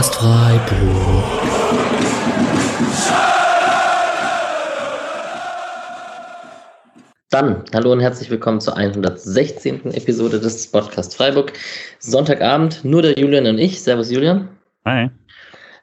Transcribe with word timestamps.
Podcast 0.00 0.14
Freiburg. 0.14 1.24
Dann, 7.28 7.64
hallo 7.74 7.92
und 7.92 8.00
herzlich 8.00 8.30
willkommen 8.30 8.62
zur 8.62 8.78
116. 8.78 9.92
Episode 9.92 10.40
des 10.40 10.68
Podcast 10.68 11.14
Freiburg. 11.14 11.52
Sonntagabend, 11.98 12.82
nur 12.82 13.02
der 13.02 13.18
Julian 13.18 13.46
und 13.46 13.58
ich. 13.58 13.82
Servus 13.82 14.10
Julian. 14.10 14.48
Hi. 14.86 15.10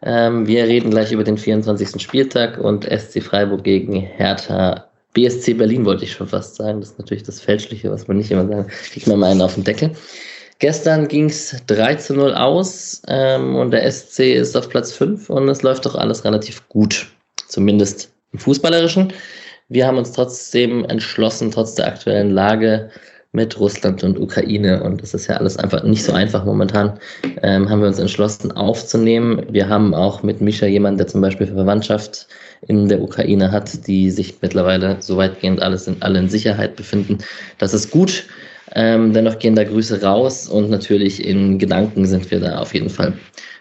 Ähm, 0.02 0.48
wir 0.48 0.64
reden 0.64 0.90
gleich 0.90 1.12
über 1.12 1.24
den 1.24 1.38
24. 1.38 2.02
Spieltag 2.02 2.58
und 2.58 2.86
SC 2.86 3.22
Freiburg 3.22 3.64
gegen 3.64 3.94
Hertha 3.94 4.88
BSC 5.14 5.54
Berlin, 5.54 5.86
wollte 5.86 6.06
ich 6.06 6.14
schon 6.14 6.28
fast 6.28 6.56
sagen. 6.56 6.80
Das 6.80 6.90
ist 6.90 6.98
natürlich 6.98 7.24
das 7.24 7.40
Fälschliche, 7.40 7.92
was 7.92 8.08
man 8.08 8.18
nicht 8.18 8.32
immer 8.32 8.48
sagen. 8.48 8.66
Kriegt 8.92 9.06
man 9.06 9.20
mal 9.20 9.30
einen 9.30 9.42
auf 9.42 9.54
den 9.54 9.64
Deckel. 9.64 9.92
Gestern 10.60 11.08
ging 11.08 11.26
es 11.26 11.56
3 11.68 11.96
zu 11.96 12.16
0 12.16 12.34
aus 12.34 13.02
ähm, 13.08 13.56
und 13.56 13.72
der 13.72 13.90
SC 13.92 14.34
ist 14.34 14.58
auf 14.58 14.70
Platz 14.70 14.92
5 14.92 15.30
und 15.30 15.48
es 15.50 15.62
läuft 15.62 15.86
doch 15.86 15.96
alles 15.96 16.26
relativ 16.26 16.68
gut. 16.70 17.08
Zumindest 17.48 18.12
im 18.34 18.40
Fußballerischen. 18.40 19.14
Wir 19.70 19.86
haben 19.86 19.98
uns 19.98 20.14
trotzdem 20.14 20.86
entschlossen, 20.86 21.52
trotz 21.52 21.76
der 21.76 21.88
aktuellen 21.88 22.32
Lage 22.32 22.90
mit 23.34 23.60
Russland 23.60 24.04
und 24.04 24.20
Ukraine, 24.20 24.82
und 24.82 25.02
das 25.02 25.14
ist 25.14 25.28
ja 25.28 25.36
alles 25.36 25.58
einfach 25.58 25.84
nicht 25.84 26.04
so 26.04 26.14
einfach 26.14 26.46
momentan, 26.46 26.98
ähm, 27.44 27.70
haben 27.70 27.82
wir 27.82 27.88
uns 27.88 28.00
entschlossen 28.00 28.52
aufzunehmen. 28.54 29.46
Wir 29.52 29.70
haben 29.70 29.94
auch 29.94 30.24
mit 30.24 30.42
Mischa 30.42 30.66
jemanden, 30.66 30.98
der 30.98 31.08
zum 31.08 31.22
Beispiel 31.22 31.48
Verwandtschaft 31.48 32.28
in 32.68 32.88
der 32.88 33.02
Ukraine 33.02 33.52
hat, 33.52 33.86
die 33.86 34.10
sich 34.10 34.36
mittlerweile 34.42 34.98
so 35.02 35.18
weitgehend 35.18 35.62
alles 35.62 35.88
in, 35.88 36.02
alle 36.02 36.20
in 36.20 36.30
Sicherheit 36.30 36.76
befinden. 36.76 37.20
Das 37.58 37.74
ist 37.74 37.92
gut. 37.92 38.26
Ähm, 38.74 39.14
dennoch 39.14 39.40
gehen 39.40 39.56
da 39.56 39.64
Grüße 39.64 40.02
raus 40.02 40.48
und 40.48 40.70
natürlich 40.70 41.26
in 41.26 41.58
Gedanken 41.58 42.06
sind 42.06 42.30
wir 42.30 42.40
da 42.40 42.60
auf 42.60 42.74
jeden 42.74 42.90
Fall 42.90 43.14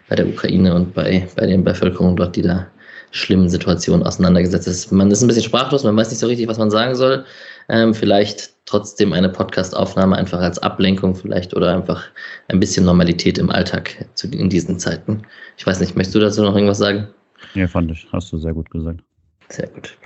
bei 0.09 0.17
der 0.17 0.27
Ukraine 0.27 0.75
und 0.75 0.95
bei, 0.95 1.27
bei 1.37 1.47
den 1.47 1.65
Bevölkerung 1.65 2.17
dort, 2.17 2.37
die 2.37 2.43
da 2.43 2.67
schlimmen 3.13 3.49
Situationen 3.49 4.05
auseinandergesetzt 4.05 4.69
ist. 4.69 4.93
Man 4.93 5.11
ist 5.11 5.23
ein 5.23 5.29
bisschen 5.29 5.45
sprachlos, 5.45 5.85
man 5.85 5.97
weiß 5.97 6.11
nicht 6.11 6.19
so 6.19 6.27
richtig, 6.27 6.49
was 6.49 6.59
man 6.59 6.71
sagen 6.71 6.95
soll. 6.95 7.25
Ähm, 7.69 7.95
vielleicht 7.95 8.55
trotzdem 8.67 9.13
eine 9.13 9.29
Podcast-Aufnahme 9.29 10.17
einfach 10.17 10.41
als 10.41 10.59
Ablenkung 10.59 11.15
vielleicht 11.15 11.55
oder 11.55 11.75
einfach 11.75 12.05
ein 12.49 12.61
bisschen 12.61 12.85
Normalität 12.85 13.39
im 13.39 13.51
Alltag 13.51 14.07
zu, 14.15 14.29
in 14.29 14.51
diesen 14.51 14.79
Zeiten. 14.79 15.23
Ich 15.57 15.67
weiß 15.67 15.81
nicht, 15.81 15.97
möchtest 15.97 16.15
du 16.17 16.21
dazu 16.21 16.43
noch 16.43 16.55
irgendwas 16.55 16.79
sagen? 16.79 17.09
Ja, 17.55 17.67
fand 17.67 17.91
ich. 17.91 18.07
Hast 18.13 18.33
du 18.33 18.39
sehr 18.39 18.53
gut 18.53 18.71
gesagt. 18.71 19.01
Sehr 19.49 19.69
gut. 19.69 19.97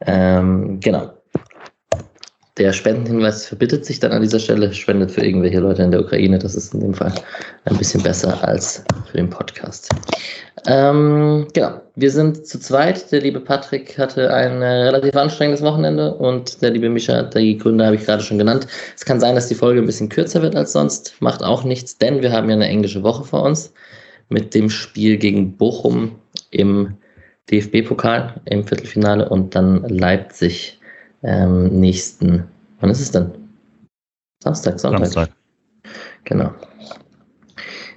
Ähm, 0.00 0.78
genau. 0.80 1.15
Der 2.58 2.72
Spendenhinweis 2.72 3.46
verbittet 3.46 3.84
sich 3.84 4.00
dann 4.00 4.12
an 4.12 4.22
dieser 4.22 4.38
Stelle, 4.38 4.72
spendet 4.72 5.10
für 5.10 5.22
irgendwelche 5.22 5.60
Leute 5.60 5.82
in 5.82 5.90
der 5.90 6.00
Ukraine. 6.00 6.38
Das 6.38 6.54
ist 6.54 6.72
in 6.72 6.80
dem 6.80 6.94
Fall 6.94 7.12
ein 7.66 7.76
bisschen 7.76 8.02
besser 8.02 8.42
als 8.48 8.82
für 9.10 9.18
den 9.18 9.28
Podcast. 9.28 9.90
Ähm, 10.66 11.46
genau, 11.52 11.82
wir 11.96 12.10
sind 12.10 12.46
zu 12.46 12.58
zweit. 12.58 13.12
Der 13.12 13.20
liebe 13.20 13.40
Patrick 13.40 13.98
hatte 13.98 14.32
ein 14.32 14.62
äh, 14.62 14.84
relativ 14.84 15.14
anstrengendes 15.16 15.62
Wochenende 15.62 16.14
und 16.14 16.62
der 16.62 16.70
liebe 16.70 16.88
Mischa, 16.88 17.24
die 17.24 17.58
Gründe 17.58 17.84
habe 17.84 17.96
ich 17.96 18.06
gerade 18.06 18.22
schon 18.22 18.38
genannt. 18.38 18.66
Es 18.96 19.04
kann 19.04 19.20
sein, 19.20 19.34
dass 19.34 19.48
die 19.48 19.54
Folge 19.54 19.80
ein 19.80 19.86
bisschen 19.86 20.08
kürzer 20.08 20.40
wird 20.40 20.56
als 20.56 20.72
sonst. 20.72 21.14
Macht 21.20 21.42
auch 21.42 21.62
nichts, 21.62 21.98
denn 21.98 22.22
wir 22.22 22.32
haben 22.32 22.48
ja 22.48 22.56
eine 22.56 22.68
englische 22.68 23.02
Woche 23.02 23.24
vor 23.24 23.42
uns 23.42 23.74
mit 24.30 24.54
dem 24.54 24.70
Spiel 24.70 25.18
gegen 25.18 25.58
Bochum 25.58 26.12
im 26.50 26.96
DFB-Pokal 27.50 28.40
im 28.46 28.66
Viertelfinale 28.66 29.28
und 29.28 29.54
dann 29.54 29.84
Leipzig 29.88 30.75
ähm, 31.26 31.80
nächsten, 31.80 32.44
wann 32.80 32.90
ist 32.90 33.00
es 33.00 33.10
denn? 33.10 33.30
Samstag, 34.42 34.78
Sonntag. 34.78 35.06
Samstag. 35.06 35.30
Genau. 36.24 36.52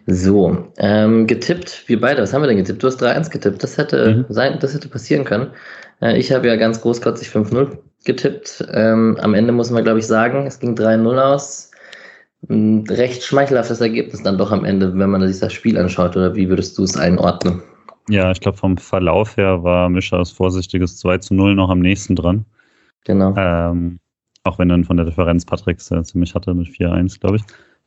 So, 0.08 0.72
ähm, 0.78 1.28
getippt, 1.28 1.84
wir 1.88 2.02
beide, 2.02 2.24
was 2.24 2.34
haben 2.34 2.42
wir 2.42 2.48
denn 2.48 2.58
getippt? 2.58 2.82
Du 2.82 2.88
hast 2.88 3.02
3-1 3.02 3.30
getippt, 3.30 3.62
das 3.62 3.78
hätte, 3.78 4.26
mhm. 4.28 4.34
sein, 4.34 4.58
das 4.60 4.74
hätte 4.74 4.90
passieren 4.90 5.24
können. 5.24 5.52
Äh, 6.02 6.18
ich 6.18 6.32
habe 6.32 6.48
ja 6.48 6.56
ganz 6.56 6.82
großkotzig 6.82 7.28
5-0 7.28 7.78
getippt. 8.06 8.68
Ähm, 8.74 9.18
am 9.22 9.36
Ende 9.36 9.52
muss 9.52 9.70
man, 9.70 9.84
glaube 9.84 10.00
ich, 10.00 10.08
sagen, 10.08 10.48
es 10.48 10.60
ging 10.60 10.74
3-0 10.74 11.22
aus. 11.22 11.72
Ein 12.50 12.86
recht 12.90 13.24
schmeichelhaftes 13.24 13.82
Ergebnis 13.82 14.24
dann 14.24 14.40
doch 14.40 14.52
am 14.52 14.66
Ende, 14.66 14.98
wenn 14.98 15.10
man 15.10 15.28
sich 15.28 15.40
das 15.40 15.54
Spiel 15.54 15.78
anschaut, 15.78 16.16
oder 16.16 16.34
wie 16.36 16.50
würdest 16.50 16.78
du 16.78 16.84
es 16.84 16.98
einordnen? 16.98 17.62
Ja, 18.10 18.32
ich 18.32 18.40
glaube, 18.40 18.58
vom 18.58 18.78
Verlauf 18.78 19.38
her 19.38 19.62
war 19.62 19.90
Mischers 19.90 20.32
vorsichtiges 20.32 20.98
2 20.98 21.20
0 21.30 21.54
noch 21.54 21.70
am 21.70 21.80
nächsten 21.80 22.16
dran. 22.16 22.46
Genau. 23.06 23.34
Ähm, 23.36 24.00
auch 24.44 24.60
wenn 24.60 24.70
dann 24.70 24.84
von 24.84 24.98
der 24.98 25.06
Differenz 25.06 25.46
Patrick 25.46 25.80
äh, 25.92 26.04
ziemlich 26.04 26.36
hatte 26.36 26.54
mit 26.54 26.68
4-1, 26.68 27.20
glaube 27.20 27.38
ich. 27.38 27.44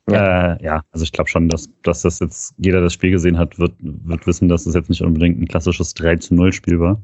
Ja. 0.09 0.55
Äh, 0.55 0.63
ja, 0.63 0.83
also 0.91 1.03
ich 1.03 1.11
glaube 1.11 1.29
schon, 1.29 1.47
dass, 1.47 1.69
dass 1.83 2.01
das 2.01 2.19
jetzt 2.19 2.55
jeder 2.57 2.81
das 2.81 2.93
Spiel 2.93 3.11
gesehen 3.11 3.37
hat, 3.37 3.57
wird, 3.57 3.73
wird 3.79 4.27
wissen, 4.27 4.49
dass 4.49 4.65
es 4.65 4.75
jetzt 4.75 4.89
nicht 4.89 5.01
unbedingt 5.01 5.39
ein 5.39 5.47
klassisches 5.47 5.93
3 5.93 6.17
zu 6.17 6.35
0 6.35 6.51
Spiel 6.51 6.79
war. 6.79 7.01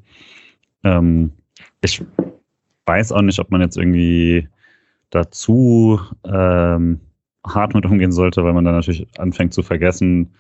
Ähm, 0.83 1.31
ich 1.81 2.03
weiß 2.85 3.11
auch 3.13 3.21
nicht, 3.21 3.39
ob 3.39 3.51
man 3.51 3.61
jetzt 3.61 3.77
irgendwie 3.77 4.49
dazu 5.11 5.99
ähm, 6.25 6.99
hart 7.45 7.73
mit 7.73 7.85
umgehen 7.85 8.11
sollte, 8.11 8.43
weil 8.43 8.53
man 8.53 8.65
dann 8.65 8.75
natürlich 8.75 9.07
anfängt 9.17 9.53
zu 9.53 9.63
vergessen, 9.63 10.33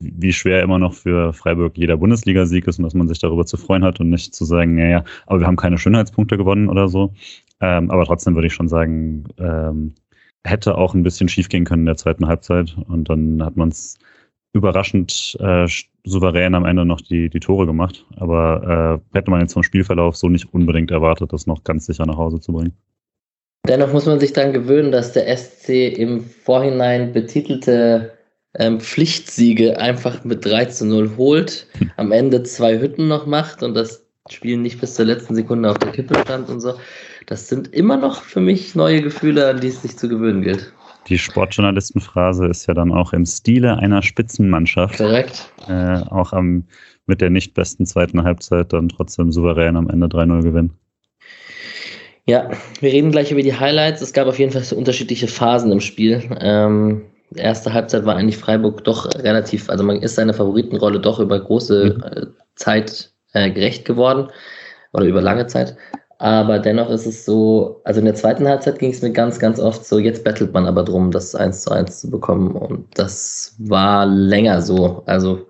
wie 0.00 0.32
schwer 0.32 0.62
immer 0.62 0.78
noch 0.78 0.94
für 0.94 1.32
Freiburg 1.32 1.76
jeder 1.76 1.96
Bundesligasieg 1.96 2.66
ist 2.66 2.78
und 2.78 2.84
dass 2.84 2.94
man 2.94 3.08
sich 3.08 3.18
darüber 3.18 3.46
zu 3.46 3.56
freuen 3.56 3.84
hat 3.84 4.00
und 4.00 4.10
nicht 4.10 4.34
zu 4.34 4.44
sagen, 4.44 4.74
naja, 4.74 5.04
aber 5.26 5.40
wir 5.40 5.46
haben 5.46 5.56
keine 5.56 5.78
Schönheitspunkte 5.78 6.36
gewonnen 6.36 6.68
oder 6.68 6.88
so. 6.88 7.12
Ähm, 7.60 7.90
aber 7.90 8.04
trotzdem 8.04 8.34
würde 8.34 8.48
ich 8.48 8.54
schon 8.54 8.68
sagen, 8.68 9.24
ähm, 9.38 9.94
hätte 10.44 10.76
auch 10.76 10.94
ein 10.94 11.02
bisschen 11.02 11.28
schief 11.28 11.48
gehen 11.48 11.64
können 11.64 11.82
in 11.82 11.86
der 11.86 11.96
zweiten 11.96 12.26
Halbzeit 12.26 12.76
und 12.88 13.08
dann 13.08 13.42
hat 13.42 13.56
man 13.56 13.68
es 13.68 13.98
überraschend 14.52 15.36
äh, 15.40 15.66
souverän 16.04 16.54
am 16.54 16.64
Ende 16.64 16.84
noch 16.84 17.00
die, 17.00 17.28
die 17.28 17.40
Tore 17.40 17.66
gemacht. 17.66 18.06
Aber 18.16 19.00
äh, 19.12 19.16
hätte 19.16 19.30
man 19.30 19.40
jetzt 19.40 19.54
vom 19.54 19.62
Spielverlauf 19.62 20.16
so 20.16 20.28
nicht 20.28 20.52
unbedingt 20.52 20.90
erwartet, 20.90 21.32
das 21.32 21.46
noch 21.46 21.64
ganz 21.64 21.86
sicher 21.86 22.06
nach 22.06 22.16
Hause 22.16 22.40
zu 22.40 22.52
bringen. 22.52 22.72
Dennoch 23.66 23.92
muss 23.92 24.06
man 24.06 24.20
sich 24.20 24.32
dann 24.32 24.52
gewöhnen, 24.52 24.92
dass 24.92 25.12
der 25.12 25.34
SC 25.34 25.98
im 25.98 26.20
Vorhinein 26.20 27.12
betitelte 27.12 28.12
ähm, 28.58 28.80
Pflichtsiege 28.80 29.78
einfach 29.78 30.24
mit 30.24 30.44
3 30.44 30.66
zu 30.66 30.86
0 30.86 31.16
holt, 31.16 31.66
am 31.96 32.12
Ende 32.12 32.42
zwei 32.42 32.78
Hütten 32.78 33.08
noch 33.08 33.26
macht 33.26 33.62
und 33.62 33.74
das 33.74 34.04
Spiel 34.30 34.56
nicht 34.56 34.80
bis 34.80 34.94
zur 34.94 35.04
letzten 35.04 35.34
Sekunde 35.34 35.70
auf 35.70 35.78
der 35.78 35.92
Kippe 35.92 36.18
stand 36.20 36.48
und 36.48 36.60
so. 36.60 36.74
Das 37.26 37.48
sind 37.48 37.74
immer 37.74 37.96
noch 37.96 38.22
für 38.22 38.40
mich 38.40 38.74
neue 38.74 39.02
Gefühle, 39.02 39.48
an 39.48 39.60
die 39.60 39.68
es 39.68 39.82
sich 39.82 39.96
zu 39.96 40.08
gewöhnen 40.08 40.42
gilt. 40.42 40.72
Die 41.08 41.18
Sportjournalistenphrase 41.18 42.46
ist 42.46 42.66
ja 42.66 42.74
dann 42.74 42.90
auch 42.90 43.12
im 43.12 43.26
Stile 43.26 43.76
einer 43.76 44.02
Spitzenmannschaft. 44.02 44.96
Korrekt. 44.96 45.52
Äh, 45.68 45.98
auch 46.08 46.32
am, 46.32 46.64
mit 47.06 47.20
der 47.20 47.28
nicht 47.28 47.52
besten 47.52 47.84
zweiten 47.84 48.22
Halbzeit 48.22 48.72
dann 48.72 48.88
trotzdem 48.88 49.30
souverän 49.30 49.76
am 49.76 49.90
Ende 49.90 50.06
3-0 50.06 50.42
gewinnen. 50.42 50.72
Ja, 52.26 52.50
wir 52.80 52.90
reden 52.90 53.10
gleich 53.10 53.30
über 53.30 53.42
die 53.42 53.58
Highlights. 53.58 54.00
Es 54.00 54.14
gab 54.14 54.26
auf 54.26 54.38
jeden 54.38 54.52
Fall 54.52 54.64
so 54.64 54.76
unterschiedliche 54.76 55.28
Phasen 55.28 55.70
im 55.70 55.80
Spiel. 55.80 56.22
Ähm, 56.40 57.02
erste 57.36 57.72
Halbzeit 57.72 58.04
war 58.04 58.16
eigentlich 58.16 58.36
Freiburg 58.36 58.84
doch 58.84 59.06
relativ, 59.14 59.70
also 59.70 59.84
man 59.84 60.00
ist 60.00 60.14
seiner 60.14 60.34
Favoritenrolle 60.34 61.00
doch 61.00 61.20
über 61.20 61.40
große 61.40 61.96
mhm. 61.96 62.02
Äh, 62.02 62.26
Zeit 62.54 63.10
äh, 63.32 63.50
gerecht 63.50 63.84
geworden 63.84 64.28
oder 64.92 65.04
über 65.06 65.20
lange 65.20 65.46
Zeit. 65.46 65.76
Aber 66.18 66.58
dennoch 66.58 66.90
ist 66.90 67.06
es 67.06 67.24
so, 67.24 67.80
also 67.84 67.98
in 67.98 68.06
der 68.06 68.14
zweiten 68.14 68.48
Halbzeit 68.48 68.78
ging 68.78 68.92
es 68.92 69.02
mir 69.02 69.10
ganz, 69.10 69.38
ganz 69.38 69.58
oft 69.58 69.84
so, 69.84 69.98
jetzt 69.98 70.24
bettelt 70.24 70.54
man 70.54 70.66
aber 70.66 70.84
drum, 70.84 71.10
das 71.10 71.34
1 71.34 71.62
zu 71.62 71.70
1 71.70 72.00
zu 72.00 72.10
bekommen. 72.10 72.52
Und 72.52 72.86
das 72.94 73.56
war 73.58 74.06
länger 74.06 74.62
so. 74.62 75.02
Also 75.06 75.46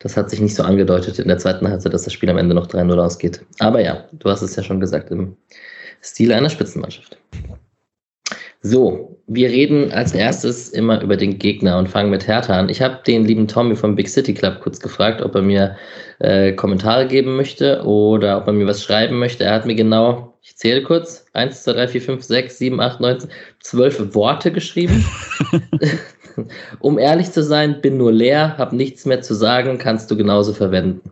das 0.00 0.16
hat 0.16 0.30
sich 0.30 0.40
nicht 0.40 0.54
so 0.54 0.62
angedeutet 0.62 1.18
in 1.18 1.28
der 1.28 1.38
zweiten 1.38 1.68
Halbzeit, 1.68 1.92
dass 1.92 2.04
das 2.04 2.12
Spiel 2.12 2.30
am 2.30 2.38
Ende 2.38 2.54
noch 2.54 2.66
3-0 2.66 2.98
ausgeht. 2.98 3.44
Aber 3.58 3.80
ja, 3.80 4.04
du 4.12 4.30
hast 4.30 4.42
es 4.42 4.56
ja 4.56 4.62
schon 4.62 4.80
gesagt, 4.80 5.10
im 5.10 5.36
Stil 6.02 6.32
einer 6.32 6.50
Spitzenmannschaft. 6.50 7.18
So, 8.70 9.18
wir 9.26 9.48
reden 9.48 9.92
als 9.92 10.12
erstes 10.12 10.68
immer 10.68 11.00
über 11.00 11.16
den 11.16 11.38
Gegner 11.38 11.78
und 11.78 11.88
fangen 11.88 12.10
mit 12.10 12.26
Hertha 12.26 12.52
an. 12.52 12.68
Ich 12.68 12.82
habe 12.82 13.00
den 13.06 13.24
lieben 13.24 13.48
Tommy 13.48 13.74
vom 13.74 13.94
Big 13.94 14.10
City 14.10 14.34
Club 14.34 14.60
kurz 14.60 14.78
gefragt, 14.78 15.22
ob 15.22 15.34
er 15.34 15.40
mir 15.40 15.76
äh, 16.18 16.52
Kommentare 16.52 17.06
geben 17.06 17.36
möchte 17.36 17.82
oder 17.84 18.36
ob 18.36 18.46
er 18.46 18.52
mir 18.52 18.66
was 18.66 18.82
schreiben 18.82 19.18
möchte. 19.18 19.44
Er 19.44 19.54
hat 19.54 19.64
mir 19.64 19.74
genau, 19.74 20.34
ich 20.42 20.54
zähle 20.54 20.82
kurz, 20.82 21.24
1, 21.32 21.62
2, 21.62 21.72
3, 21.72 21.88
4, 21.88 22.02
5, 22.02 22.22
6, 22.22 22.58
7, 22.58 22.80
8, 22.80 23.00
9, 23.00 23.18
12 23.60 24.14
Worte 24.14 24.52
geschrieben. 24.52 25.02
um 26.80 26.98
ehrlich 26.98 27.32
zu 27.32 27.42
sein, 27.42 27.80
bin 27.80 27.96
nur 27.96 28.12
leer, 28.12 28.58
habe 28.58 28.76
nichts 28.76 29.06
mehr 29.06 29.22
zu 29.22 29.32
sagen, 29.32 29.78
kannst 29.78 30.10
du 30.10 30.16
genauso 30.18 30.52
verwenden. 30.52 31.10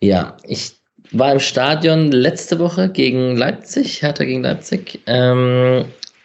Ja, 0.00 0.36
ich 0.42 0.72
war 1.12 1.30
im 1.30 1.38
Stadion 1.38 2.10
letzte 2.10 2.58
Woche 2.58 2.88
gegen 2.88 3.36
Leipzig, 3.36 4.02
Hertha 4.02 4.24
gegen 4.24 4.42
Leipzig. 4.42 5.00
Ähm, 5.06 5.84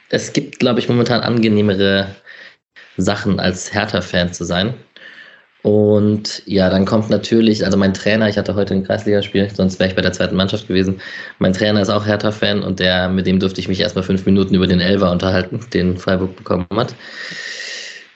es 0.09 0.33
gibt, 0.33 0.59
glaube 0.59 0.79
ich, 0.79 0.89
momentan 0.89 1.21
angenehmere 1.21 2.07
Sachen 2.97 3.39
als 3.39 3.73
Hertha-Fan 3.73 4.33
zu 4.33 4.43
sein. 4.43 4.73
Und 5.61 6.41
ja, 6.45 6.69
dann 6.69 6.85
kommt 6.85 7.09
natürlich, 7.09 7.65
also 7.65 7.77
mein 7.77 7.93
Trainer, 7.93 8.29
ich 8.29 8.37
hatte 8.37 8.55
heute 8.55 8.73
ein 8.73 8.83
Kreisligaspiel, 8.85 9.49
sonst 9.53 9.77
wäre 9.77 9.89
ich 9.89 9.95
bei 9.95 10.01
der 10.01 10.13
zweiten 10.13 10.35
Mannschaft 10.35 10.69
gewesen. 10.69 11.01
Mein 11.39 11.51
Trainer 11.51 11.81
ist 11.81 11.89
auch 11.89 12.05
Hertha-Fan 12.05 12.63
und 12.63 12.79
der, 12.79 13.09
mit 13.09 13.27
dem 13.27 13.39
durfte 13.39 13.59
ich 13.59 13.67
mich 13.67 13.81
erstmal 13.81 14.05
fünf 14.05 14.25
Minuten 14.25 14.55
über 14.55 14.67
den 14.67 14.79
Elver 14.79 15.11
unterhalten, 15.11 15.59
den 15.73 15.97
Freiburg 15.97 16.37
bekommen 16.37 16.65
hat. 16.71 16.95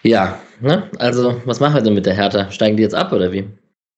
Ja, 0.04 0.40
ne? 0.62 0.90
Also, 1.00 1.42
was 1.46 1.60
machen 1.60 1.76
wir 1.76 1.82
denn 1.82 1.94
mit 1.94 2.06
der 2.06 2.16
Hertha? 2.16 2.50
Steigen 2.50 2.78
die 2.78 2.84
jetzt 2.84 2.96
ab 2.96 3.12
oder 3.12 3.32
wie? 3.32 3.46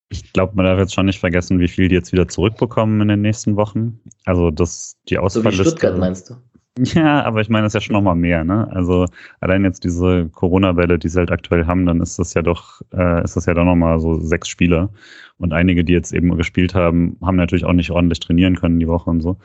Ich 0.10 0.34
glaube, 0.34 0.54
man 0.56 0.66
darf 0.66 0.80
jetzt 0.80 0.94
schon 0.94 1.06
nicht 1.06 1.20
vergessen, 1.20 1.60
wie 1.60 1.68
viel 1.68 1.88
die 1.88 1.96
jetzt 1.96 2.14
wieder 2.14 2.28
zurückbekommen 2.28 3.02
in 3.02 3.08
den 3.08 3.22
nächsten 3.22 3.56
Wochen. 3.56 4.00
Also, 4.26 4.50
das, 4.50 4.98
die 5.10 5.18
Ausfallliste. 5.18 5.64
So 5.64 5.66
wie 5.66 5.70
Stuttgart 5.70 5.98
meinst 5.98 6.30
du? 6.30 6.36
Ja, 6.78 7.24
aber 7.24 7.40
ich 7.42 7.48
meine, 7.50 7.64
das 7.64 7.72
ist 7.72 7.76
ja 7.76 7.82
schon 7.82 7.94
nochmal 7.94 8.16
mehr, 8.16 8.44
ne? 8.44 8.68
Also 8.72 9.06
allein 9.40 9.64
jetzt 9.64 9.84
diese 9.86 10.28
Corona-Welle, 10.30 11.00
die 11.00 11.08
sie 11.08 11.20
halt 11.20 11.32
aktuell 11.32 11.66
haben, 11.68 11.86
dann 11.86 12.02
ist 12.02 12.20
das 12.20 12.34
ja 12.34 12.42
doch, 12.42 12.82
äh, 12.94 13.24
ist 13.24 13.38
das 13.38 13.46
ja 13.46 13.54
doch 13.54 13.64
nochmal 13.64 14.00
so 14.00 14.16
sechs 14.20 14.50
Spieler. 14.50 14.90
Und 15.38 15.54
einige, 15.54 15.86
die 15.86 15.94
jetzt 15.94 16.12
eben 16.14 16.36
gespielt 16.38 16.76
haben, 16.76 17.18
haben 17.22 17.38
natürlich 17.38 17.64
auch 17.66 17.72
nicht 17.74 17.92
ordentlich 17.92 18.20
trainieren 18.20 18.56
können 18.58 18.80
die 18.80 18.88
Woche 18.90 19.10
und 19.10 19.22
so. 19.22 19.38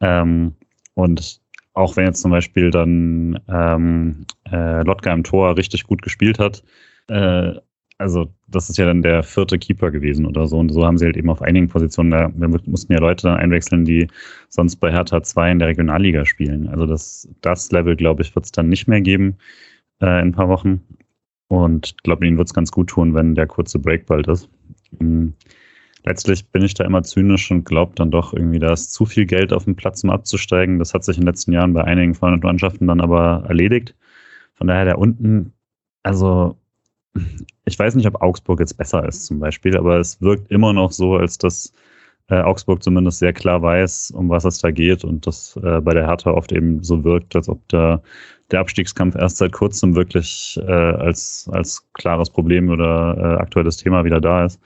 Ähm, 0.00 0.54
und 0.94 1.40
auch 1.74 1.96
wenn 1.96 2.06
jetzt 2.06 2.22
zum 2.22 2.32
Beispiel 2.32 2.70
dann 2.70 3.40
ähm, 3.48 4.26
äh, 4.50 4.82
Lotka 4.84 5.12
im 5.12 5.24
Tor 5.24 5.56
richtig 5.56 5.84
gut 5.86 6.02
gespielt 6.02 6.38
hat, 6.38 6.64
äh, 7.08 7.54
also 7.98 8.32
das 8.46 8.70
ist 8.70 8.78
ja 8.78 8.86
dann 8.86 9.02
der 9.02 9.22
vierte 9.24 9.58
Keeper 9.58 9.90
gewesen 9.90 10.24
oder 10.24 10.46
so. 10.46 10.58
Und 10.58 10.70
so 10.70 10.86
haben 10.86 10.98
sie 10.98 11.06
halt 11.06 11.16
eben 11.16 11.30
auf 11.30 11.42
einigen 11.42 11.68
Positionen, 11.68 12.10
da 12.10 12.28
mussten 12.66 12.92
ja 12.92 13.00
Leute 13.00 13.24
dann 13.24 13.36
einwechseln, 13.36 13.84
die 13.84 14.08
sonst 14.48 14.76
bei 14.76 14.92
Hertha 14.92 15.22
2 15.22 15.52
in 15.52 15.58
der 15.58 15.68
Regionalliga 15.68 16.24
spielen. 16.24 16.68
Also 16.68 16.86
das, 16.86 17.28
das 17.40 17.70
Level, 17.72 17.96
glaube 17.96 18.22
ich, 18.22 18.34
wird 18.34 18.46
es 18.46 18.52
dann 18.52 18.68
nicht 18.68 18.86
mehr 18.86 19.00
geben 19.00 19.36
äh, 20.00 20.20
in 20.20 20.28
ein 20.28 20.32
paar 20.32 20.48
Wochen. 20.48 20.80
Und 21.48 21.86
ich 21.86 21.96
glaube, 22.02 22.26
ihnen 22.26 22.38
wird 22.38 22.48
es 22.48 22.54
ganz 22.54 22.70
gut 22.70 22.88
tun, 22.88 23.14
wenn 23.14 23.34
der 23.34 23.46
kurze 23.46 23.78
Break 23.78 24.06
bald 24.06 24.28
ist. 24.28 24.48
Mhm. 25.00 25.34
Letztlich 26.04 26.46
bin 26.48 26.62
ich 26.62 26.74
da 26.74 26.84
immer 26.84 27.02
zynisch 27.02 27.50
und 27.50 27.64
glaube 27.64 27.92
dann 27.96 28.10
doch 28.10 28.32
irgendwie, 28.32 28.60
da 28.60 28.72
ist 28.72 28.92
zu 28.92 29.04
viel 29.04 29.26
Geld 29.26 29.52
auf 29.52 29.64
dem 29.64 29.76
Platz, 29.76 30.04
um 30.04 30.10
abzusteigen. 30.10 30.78
Das 30.78 30.94
hat 30.94 31.04
sich 31.04 31.16
in 31.16 31.22
den 31.22 31.26
letzten 31.28 31.52
Jahren 31.52 31.72
bei 31.74 31.84
einigen 31.84 32.16
Mannschaften 32.20 32.86
dann 32.86 33.00
aber 33.00 33.44
erledigt. 33.48 33.94
Von 34.54 34.68
daher, 34.68 34.84
der 34.84 34.98
unten, 34.98 35.52
also 36.02 36.56
ich 37.64 37.78
weiß 37.78 37.94
nicht, 37.94 38.06
ob 38.06 38.22
Augsburg 38.22 38.60
jetzt 38.60 38.76
besser 38.76 39.06
ist 39.06 39.26
zum 39.26 39.38
Beispiel, 39.40 39.76
aber 39.76 39.98
es 39.98 40.20
wirkt 40.20 40.50
immer 40.50 40.72
noch 40.72 40.92
so, 40.92 41.16
als 41.16 41.38
dass 41.38 41.72
äh, 42.28 42.40
Augsburg 42.40 42.82
zumindest 42.82 43.18
sehr 43.18 43.32
klar 43.32 43.62
weiß, 43.62 44.10
um 44.12 44.28
was 44.28 44.44
es 44.44 44.58
da 44.58 44.70
geht 44.70 45.04
und 45.04 45.26
das 45.26 45.56
äh, 45.62 45.80
bei 45.80 45.94
der 45.94 46.06
Hertha 46.06 46.30
oft 46.30 46.52
eben 46.52 46.82
so 46.82 47.04
wirkt, 47.04 47.34
als 47.36 47.48
ob 47.48 47.66
da 47.68 48.02
der 48.50 48.60
Abstiegskampf 48.60 49.14
erst 49.16 49.38
seit 49.38 49.52
kurzem 49.52 49.94
wirklich 49.94 50.58
äh, 50.66 50.72
als, 50.72 51.48
als 51.52 51.86
klares 51.94 52.30
Problem 52.30 52.70
oder 52.70 53.16
äh, 53.16 53.40
aktuelles 53.42 53.76
Thema 53.76 54.04
wieder 54.04 54.20
da 54.20 54.44
ist. 54.44 54.60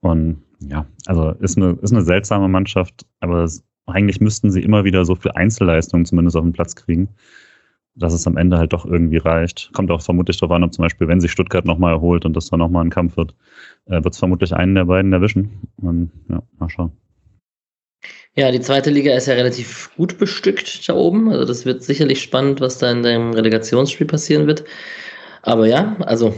Und 0.00 0.42
ja, 0.60 0.86
also 1.06 1.30
ist 1.40 1.56
eine, 1.56 1.78
ist 1.82 1.92
eine 1.92 2.02
seltsame 2.02 2.48
Mannschaft, 2.48 3.06
aber 3.20 3.44
es, 3.44 3.64
eigentlich 3.86 4.20
müssten 4.20 4.50
sie 4.50 4.62
immer 4.62 4.84
wieder 4.84 5.04
so 5.04 5.14
viel 5.14 5.32
Einzelleistungen 5.32 6.04
zumindest 6.04 6.36
auf 6.36 6.44
den 6.44 6.52
Platz 6.52 6.76
kriegen 6.76 7.08
dass 7.98 8.12
es 8.12 8.26
am 8.26 8.36
Ende 8.36 8.58
halt 8.58 8.72
doch 8.72 8.86
irgendwie 8.86 9.18
reicht. 9.18 9.70
Kommt 9.72 9.90
auch 9.90 10.00
vermutlich 10.00 10.38
darauf 10.38 10.54
an, 10.54 10.64
ob 10.64 10.72
zum 10.72 10.82
Beispiel, 10.82 11.08
wenn 11.08 11.20
sich 11.20 11.32
Stuttgart 11.32 11.64
nochmal 11.64 11.94
erholt 11.94 12.24
und 12.24 12.34
das 12.34 12.50
dann 12.50 12.60
nochmal 12.60 12.84
ein 12.84 12.90
Kampf 12.90 13.16
wird, 13.16 13.34
äh, 13.86 14.02
wird 14.02 14.14
es 14.14 14.18
vermutlich 14.18 14.54
einen 14.54 14.74
der 14.74 14.84
beiden 14.84 15.12
erwischen. 15.12 15.68
Und 15.76 16.10
ja, 16.28 16.42
mal 16.58 16.70
schauen. 16.70 16.92
Ja, 18.34 18.52
die 18.52 18.60
zweite 18.60 18.90
Liga 18.90 19.14
ist 19.14 19.26
ja 19.26 19.34
relativ 19.34 19.90
gut 19.96 20.18
bestückt 20.18 20.88
da 20.88 20.94
oben. 20.94 21.28
Also 21.30 21.44
das 21.44 21.66
wird 21.66 21.82
sicherlich 21.82 22.22
spannend, 22.22 22.60
was 22.60 22.78
da 22.78 22.90
in 22.90 23.02
dem 23.02 23.32
Relegationsspiel 23.32 24.06
passieren 24.06 24.46
wird. 24.46 24.64
Aber 25.42 25.66
ja, 25.66 25.96
also 26.00 26.34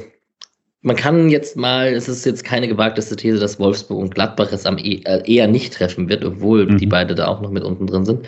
man 0.82 0.96
kann 0.96 1.28
jetzt 1.28 1.56
mal, 1.56 1.88
es 1.88 2.08
ist 2.08 2.24
jetzt 2.24 2.44
keine 2.44 2.68
gewagteste 2.68 3.16
These, 3.16 3.38
dass 3.38 3.58
Wolfsburg 3.58 3.98
und 3.98 4.14
Gladbach 4.14 4.50
es 4.52 4.64
am 4.64 4.78
e 4.78 5.02
äh, 5.04 5.22
eher 5.30 5.46
nicht 5.46 5.74
treffen 5.74 6.08
wird, 6.08 6.24
obwohl 6.24 6.66
mhm. 6.66 6.78
die 6.78 6.86
beide 6.86 7.14
da 7.14 7.26
auch 7.26 7.42
noch 7.42 7.50
mit 7.50 7.64
unten 7.64 7.86
drin 7.86 8.06
sind. 8.06 8.26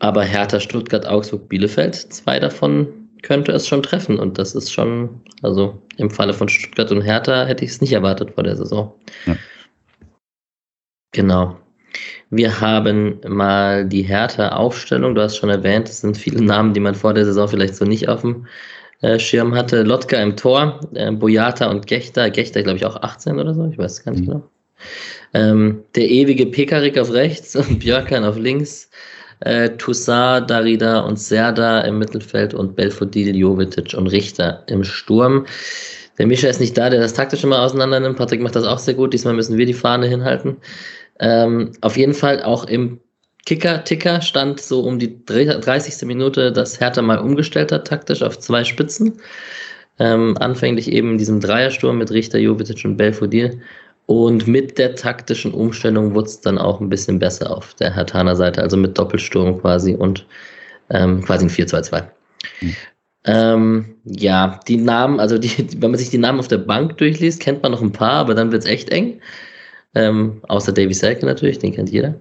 Aber 0.00 0.22
Hertha, 0.22 0.60
Stuttgart, 0.60 1.06
Augsburg, 1.06 1.48
Bielefeld, 1.48 1.94
zwei 1.94 2.38
davon 2.38 2.88
könnte 3.22 3.52
es 3.52 3.66
schon 3.66 3.82
treffen. 3.82 4.18
Und 4.18 4.38
das 4.38 4.54
ist 4.54 4.72
schon, 4.72 5.20
also 5.42 5.80
im 5.96 6.10
Falle 6.10 6.32
von 6.32 6.48
Stuttgart 6.48 6.90
und 6.92 7.02
Hertha 7.02 7.44
hätte 7.44 7.64
ich 7.64 7.72
es 7.72 7.80
nicht 7.80 7.92
erwartet 7.92 8.32
vor 8.34 8.44
der 8.44 8.56
Saison. 8.56 8.92
Ja. 9.26 9.36
Genau. 11.12 11.56
Wir 12.30 12.60
haben 12.60 13.20
mal 13.26 13.86
die 13.86 14.02
Hertha-Aufstellung. 14.02 15.14
Du 15.14 15.22
hast 15.22 15.36
schon 15.36 15.48
erwähnt, 15.48 15.88
es 15.88 16.00
sind 16.00 16.16
viele 16.16 16.42
Namen, 16.42 16.74
die 16.74 16.80
man 16.80 16.94
vor 16.94 17.14
der 17.14 17.24
Saison 17.24 17.48
vielleicht 17.48 17.76
so 17.76 17.84
nicht 17.84 18.08
auf 18.08 18.20
dem 18.20 18.46
äh, 19.00 19.18
Schirm 19.18 19.54
hatte. 19.54 19.82
Lotka 19.82 20.20
im 20.20 20.36
Tor, 20.36 20.80
äh, 20.94 21.10
Boyata 21.12 21.70
und 21.70 21.86
Gechter. 21.86 22.30
Gechter, 22.30 22.62
glaube 22.62 22.78
ich, 22.78 22.84
auch 22.84 22.96
18 22.96 23.38
oder 23.38 23.54
so. 23.54 23.66
Ich 23.66 23.78
weiß 23.78 23.92
es 23.92 24.04
gar 24.04 24.12
nicht 24.12 24.22
mhm. 24.22 24.26
genau. 24.26 24.50
Ähm, 25.34 25.84
der 25.94 26.08
ewige 26.08 26.46
Pekarik 26.46 26.98
auf 26.98 27.12
rechts 27.12 27.56
und 27.56 27.78
Björkan 27.78 28.24
auf 28.24 28.36
links 28.36 28.90
äh, 29.40 29.70
Toussaint, 29.70 30.50
Darida 30.50 31.00
und 31.00 31.18
Serda 31.18 31.80
im 31.82 31.98
Mittelfeld 31.98 32.54
und 32.54 32.76
Belfodil, 32.76 33.34
Jovetic 33.34 33.94
und 33.94 34.06
Richter 34.08 34.62
im 34.66 34.84
Sturm. 34.84 35.46
Der 36.18 36.26
Mischa 36.26 36.48
ist 36.48 36.60
nicht 36.60 36.76
da, 36.78 36.88
der 36.88 37.00
das 37.00 37.14
taktisch 37.14 37.44
immer 37.44 37.60
auseinander 37.60 38.00
nimmt. 38.00 38.16
Patrick 38.16 38.40
macht 38.40 38.56
das 38.56 38.64
auch 38.64 38.78
sehr 38.78 38.94
gut. 38.94 39.12
Diesmal 39.12 39.34
müssen 39.34 39.58
wir 39.58 39.66
die 39.66 39.74
Fahne 39.74 40.06
hinhalten. 40.06 40.56
Ähm, 41.20 41.72
auf 41.82 41.96
jeden 41.96 42.14
Fall 42.14 42.42
auch 42.42 42.64
im 42.64 43.00
Kicker-Ticker 43.44 44.22
stand 44.22 44.60
so 44.60 44.80
um 44.80 44.98
die 44.98 45.24
30. 45.24 46.06
Minute, 46.06 46.50
dass 46.52 46.80
Hertha 46.80 47.00
mal 47.00 47.18
umgestellt 47.18 47.70
hat, 47.70 47.86
taktisch 47.86 48.22
auf 48.22 48.38
zwei 48.38 48.64
Spitzen. 48.64 49.20
Ähm, 49.98 50.36
anfänglich 50.38 50.92
eben 50.92 51.16
diesen 51.16 51.40
Dreiersturm 51.40 51.96
mit 51.96 52.10
Richter, 52.10 52.38
Jovetic 52.38 52.84
und 52.84 52.96
Belfodil. 52.96 53.62
Und 54.06 54.46
mit 54.46 54.78
der 54.78 54.94
taktischen 54.94 55.52
Umstellung 55.52 56.14
wurde 56.14 56.28
es 56.28 56.40
dann 56.40 56.58
auch 56.58 56.80
ein 56.80 56.88
bisschen 56.88 57.18
besser 57.18 57.50
auf 57.50 57.74
der 57.74 57.94
Hertaner 57.94 58.36
Seite, 58.36 58.62
also 58.62 58.76
mit 58.76 58.96
Doppelsturm 58.96 59.60
quasi 59.60 59.94
und 59.94 60.24
ähm, 60.90 61.24
quasi 61.24 61.46
ein 61.46 61.50
4-2-2. 61.50 62.04
Mhm. 62.60 62.76
Ähm, 63.24 63.96
ja, 64.04 64.60
die 64.68 64.76
Namen, 64.76 65.18
also 65.18 65.38
die, 65.38 65.50
wenn 65.80 65.90
man 65.90 65.98
sich 65.98 66.10
die 66.10 66.18
Namen 66.18 66.38
auf 66.38 66.48
der 66.48 66.58
Bank 66.58 66.96
durchliest, 66.98 67.40
kennt 67.40 67.62
man 67.62 67.72
noch 67.72 67.82
ein 67.82 67.92
paar, 67.92 68.12
aber 68.12 68.34
dann 68.34 68.52
wird 68.52 68.62
es 68.62 68.68
echt 68.68 68.90
eng. 68.90 69.20
Ähm, 69.96 70.40
außer 70.46 70.72
Davy 70.72 70.94
Selke 70.94 71.26
natürlich, 71.26 71.58
den 71.58 71.74
kennt 71.74 71.90
jeder. 71.90 72.14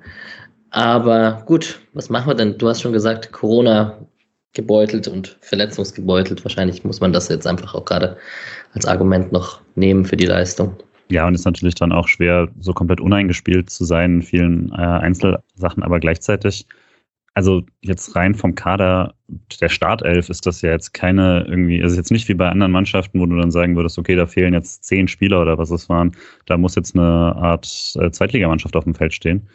Aber 0.71 1.43
gut, 1.45 1.79
was 1.93 2.09
machen 2.09 2.27
wir 2.27 2.35
denn? 2.35 2.57
Du 2.57 2.67
hast 2.67 2.81
schon 2.81 2.93
gesagt, 2.93 3.31
Corona 3.31 3.99
gebeutelt 4.53 5.07
und 5.07 5.37
verletzungsgebeutelt. 5.41 6.43
Wahrscheinlich 6.43 6.83
muss 6.83 7.01
man 7.01 7.13
das 7.13 7.29
jetzt 7.29 7.45
einfach 7.45 7.75
auch 7.75 7.85
gerade 7.85 8.17
als 8.73 8.85
Argument 8.85 9.31
noch 9.31 9.61
nehmen 9.75 10.05
für 10.05 10.17
die 10.17 10.25
Leistung. 10.25 10.75
Ja, 11.09 11.27
und 11.27 11.35
ist 11.35 11.45
natürlich 11.45 11.75
dann 11.75 11.91
auch 11.91 12.07
schwer, 12.07 12.49
so 12.59 12.73
komplett 12.73 12.99
uneingespielt 12.99 13.69
zu 13.69 13.85
sein 13.85 14.15
in 14.15 14.21
vielen 14.23 14.71
äh, 14.71 14.75
Einzelsachen, 14.75 15.83
aber 15.83 15.99
gleichzeitig, 15.99 16.65
also 17.35 17.63
jetzt 17.81 18.15
rein 18.15 18.33
vom 18.33 18.55
Kader 18.55 19.13
der 19.61 19.69
Startelf 19.69 20.29
ist 20.29 20.45
das 20.45 20.61
ja 20.61 20.71
jetzt 20.71 20.93
keine 20.93 21.45
irgendwie, 21.47 21.81
also 21.83 21.95
jetzt 21.95 22.11
nicht 22.11 22.27
wie 22.27 22.33
bei 22.33 22.49
anderen 22.49 22.71
Mannschaften, 22.71 23.19
wo 23.19 23.25
du 23.25 23.37
dann 23.37 23.51
sagen 23.51 23.75
würdest, 23.75 23.99
okay, 23.99 24.15
da 24.15 24.25
fehlen 24.25 24.53
jetzt 24.53 24.83
zehn 24.85 25.07
Spieler 25.07 25.41
oder 25.41 25.57
was 25.57 25.69
es 25.71 25.89
waren, 25.89 26.15
da 26.47 26.57
muss 26.57 26.75
jetzt 26.75 26.95
eine 26.95 27.35
Art 27.35 27.95
äh, 27.99 28.09
Zweitligamannschaft 28.11 28.75
auf 28.75 28.85
dem 28.85 28.95
Feld 28.95 29.13
stehen. 29.13 29.47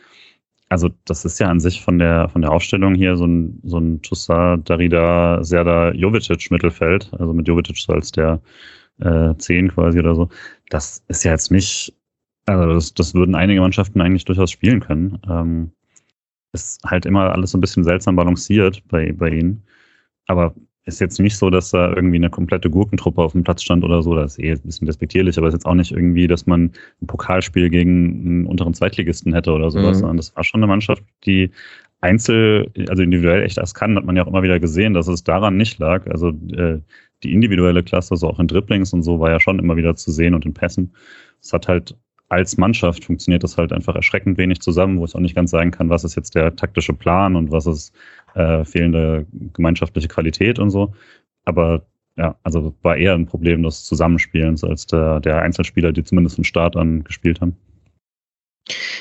Also 0.69 0.90
das 1.04 1.25
ist 1.25 1.40
ja 1.40 1.49
an 1.49 1.59
sich 1.59 1.83
von 1.83 1.99
der 1.99 2.28
von 2.28 2.42
der 2.42 2.52
Aufstellung 2.52 2.95
hier 2.95 3.16
so 3.16 3.26
ein 3.26 3.61
so 3.64 3.78
ein 3.78 4.02
Tussa, 4.02 4.57
Darida, 4.59 5.42
Serda, 5.42 5.92
Jovicic 5.92 6.50
Mittelfeld, 6.52 7.11
also 7.19 7.33
mit 7.33 7.49
Jovicic 7.49 7.76
so 7.78 7.92
als 7.92 8.12
der 8.12 8.40
äh, 9.00 9.37
10 9.37 9.73
quasi 9.73 9.99
oder 9.99 10.14
so. 10.14 10.28
Das 10.69 11.02
ist 11.09 11.25
ja 11.25 11.33
jetzt 11.33 11.50
nicht, 11.50 11.95
also 12.47 12.75
das, 12.75 12.95
das 12.95 13.14
würden 13.14 13.35
einige 13.35 13.61
Mannschaften 13.61 14.00
eigentlich 14.00 14.25
durchaus 14.25 14.50
spielen 14.50 14.80
können. 14.80 15.19
Ähm, 15.28 15.73
ist 16.52 16.83
halt 16.85 17.07
immer 17.07 17.33
alles 17.33 17.52
so 17.52 17.59
ein 17.59 17.61
bisschen 17.61 17.85
seltsam 17.85 18.16
balanciert 18.16 18.83
bei, 18.88 19.12
bei 19.12 19.30
ihnen. 19.30 19.62
Aber 20.26 20.54
ist 20.85 21.00
jetzt 21.00 21.21
nicht 21.21 21.37
so, 21.37 21.50
dass 21.50 21.71
da 21.71 21.92
irgendwie 21.92 22.16
eine 22.16 22.30
komplette 22.30 22.71
Gurkentruppe 22.71 23.23
auf 23.23 23.33
dem 23.33 23.45
Platz 23.45 23.62
stand 23.62 23.85
oder 23.85 24.02
so. 24.02 24.14
Das 24.14 24.33
ist 24.33 24.45
eh 24.45 24.52
ein 24.52 24.61
bisschen 24.62 24.87
despektierlich, 24.87 25.38
aber 25.38 25.49
es 25.49 25.54
ist 25.54 25.61
jetzt 25.61 25.66
auch 25.66 25.75
nicht 25.75 25.92
irgendwie, 25.92 26.26
dass 26.26 26.47
man 26.47 26.73
ein 27.02 27.07
Pokalspiel 27.07 27.69
gegen 27.69 28.26
einen 28.26 28.47
unteren 28.47 28.75
Zweitligisten 28.75 29.35
hätte 29.35 29.52
oder 29.52 29.71
sowas. 29.71 30.02
Mhm. 30.02 30.16
Das 30.16 30.35
war 30.35 30.45
schon 30.45 30.61
eine 30.61 30.69
Mannschaft, 30.69 31.04
die 31.25 31.50
einzel, 32.00 32.71
also 32.88 33.02
individuell 33.02 33.42
echt 33.42 33.59
das 33.59 33.75
kann, 33.75 33.97
hat 33.97 34.04
man 34.04 34.16
ja 34.16 34.25
auch 34.25 34.28
immer 34.28 34.42
wieder 34.42 34.59
gesehen, 34.59 34.95
dass 34.95 35.07
es 35.07 35.23
daran 35.23 35.57
nicht 35.57 35.78
lag. 35.78 36.07
Also 36.07 36.30
äh, 36.57 36.80
die 37.22 37.32
individuelle 37.32 37.82
Klasse, 37.82 38.16
so 38.16 38.28
auch 38.28 38.38
in 38.38 38.48
Dribblings 38.48 38.92
und 38.92 39.02
so, 39.02 39.20
war 39.20 39.30
ja 39.30 39.40
schon 39.40 39.58
immer 39.58 39.76
wieder 39.76 39.96
zu 39.96 40.10
sehen 40.10 40.34
und 40.34 40.46
in 40.46 40.54
Pässen. 40.54 40.92
Es 41.40 41.52
hat 41.52 41.68
halt 41.68 41.94
als 42.30 42.56
Mannschaft 42.56 43.04
funktioniert 43.04 43.42
das 43.42 43.56
halt 43.56 43.72
einfach 43.72 43.96
erschreckend 43.96 44.38
wenig 44.38 44.60
zusammen, 44.60 45.00
wo 45.00 45.04
ich 45.04 45.14
auch 45.14 45.20
nicht 45.20 45.34
ganz 45.34 45.50
sagen 45.50 45.72
kann, 45.72 45.90
was 45.90 46.04
ist 46.04 46.14
jetzt 46.14 46.36
der 46.36 46.54
taktische 46.54 46.92
Plan 46.92 47.34
und 47.34 47.50
was 47.50 47.66
ist 47.66 47.92
äh, 48.34 48.64
fehlende 48.64 49.26
gemeinschaftliche 49.52 50.06
Qualität 50.06 50.60
und 50.60 50.70
so. 50.70 50.94
Aber 51.44 51.84
ja, 52.16 52.36
also 52.44 52.72
war 52.82 52.96
eher 52.96 53.14
ein 53.14 53.26
Problem 53.26 53.64
des 53.64 53.84
Zusammenspielens 53.84 54.62
als 54.62 54.86
der, 54.86 55.18
der 55.20 55.42
Einzelspieler, 55.42 55.92
die 55.92 56.04
zumindest 56.04 56.36
von 56.36 56.44
Start 56.44 56.76
an 56.76 57.02
gespielt 57.02 57.40
haben. 57.40 57.56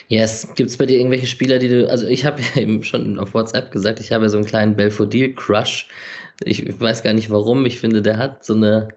Yes, 0.07 0.51
gibt 0.55 0.71
es 0.71 0.77
bei 0.77 0.88
dir 0.88 0.97
irgendwelche 0.97 1.27
Spieler, 1.27 1.59
die 1.59 1.67
du, 1.67 1.88
also 1.88 2.07
ich 2.07 2.25
habe 2.25 2.41
ja 2.41 2.61
eben 2.61 2.83
schon 2.83 3.19
auf 3.19 3.35
WhatsApp 3.35 3.71
gesagt, 3.71 3.99
ich 3.99 4.11
habe 4.11 4.25
ja 4.25 4.29
so 4.29 4.38
einen 4.38 4.47
kleinen 4.47 4.75
Belfodil-Crush. 4.75 5.88
Ich 6.43 6.79
weiß 6.79 7.03
gar 7.03 7.13
nicht 7.13 7.29
warum, 7.29 7.65
ich 7.65 7.79
finde, 7.79 8.01
der 8.01 8.17
hat 8.17 8.46
so 8.46 8.53
eine, 8.53 8.89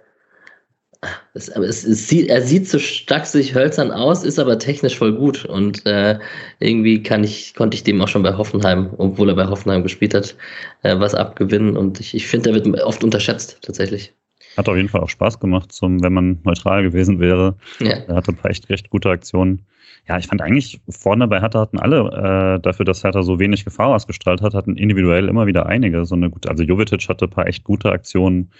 es, 1.34 1.48
es, 1.48 1.84
es 1.84 2.08
sieht, 2.08 2.28
er 2.28 2.42
sieht 2.42 2.68
so 2.68 2.78
stachsig 2.78 3.54
hölzern 3.54 3.90
aus, 3.90 4.24
ist 4.24 4.38
aber 4.38 4.58
technisch 4.58 4.96
voll 4.96 5.14
gut 5.16 5.44
und 5.44 5.84
äh, 5.84 6.18
irgendwie 6.60 7.02
kann 7.02 7.24
ich, 7.24 7.54
konnte 7.54 7.74
ich 7.74 7.82
dem 7.82 8.00
auch 8.00 8.08
schon 8.08 8.22
bei 8.22 8.36
Hoffenheim, 8.36 8.90
obwohl 8.98 9.28
er 9.28 9.34
bei 9.34 9.46
Hoffenheim 9.46 9.82
gespielt 9.82 10.14
hat, 10.14 10.36
äh, 10.82 10.98
was 10.98 11.14
abgewinnen 11.14 11.76
und 11.76 11.98
ich, 11.98 12.14
ich 12.14 12.26
finde, 12.26 12.52
der 12.52 12.64
wird 12.64 12.82
oft 12.82 13.02
unterschätzt 13.02 13.58
tatsächlich. 13.62 14.12
Hat 14.56 14.68
auf 14.68 14.76
jeden 14.76 14.88
Fall 14.88 15.00
auch 15.00 15.08
Spaß 15.08 15.40
gemacht, 15.40 15.72
zum, 15.72 16.02
wenn 16.02 16.12
man 16.12 16.40
neutral 16.44 16.82
gewesen 16.82 17.18
wäre. 17.18 17.56
Ja. 17.80 17.96
Er 18.06 18.14
hatte 18.16 18.32
ein 18.32 18.36
paar 18.36 18.50
echt 18.50 18.68
recht 18.68 18.90
gute 18.90 19.08
Aktionen. 19.08 19.62
Ja, 20.08 20.18
ich 20.18 20.26
fand 20.26 20.42
eigentlich 20.42 20.80
vorne 20.88 21.28
bei 21.28 21.40
Hertha 21.40 21.60
hatten 21.60 21.78
alle 21.78 22.56
äh, 22.56 22.60
dafür, 22.60 22.84
dass 22.84 23.04
Hertha 23.04 23.22
so 23.22 23.38
wenig 23.38 23.64
Gefahr 23.64 23.88
ausgestrahlt 23.88 24.42
hat, 24.42 24.52
hatten 24.52 24.76
individuell 24.76 25.28
immer 25.28 25.46
wieder 25.46 25.66
einige. 25.66 26.04
So 26.04 26.16
eine 26.16 26.28
gute, 26.28 26.50
also 26.50 26.64
Jovetic 26.64 27.08
hatte 27.08 27.26
ein 27.26 27.30
paar 27.30 27.46
echt 27.46 27.62
gute 27.62 27.92
Aktionen, 27.92 28.50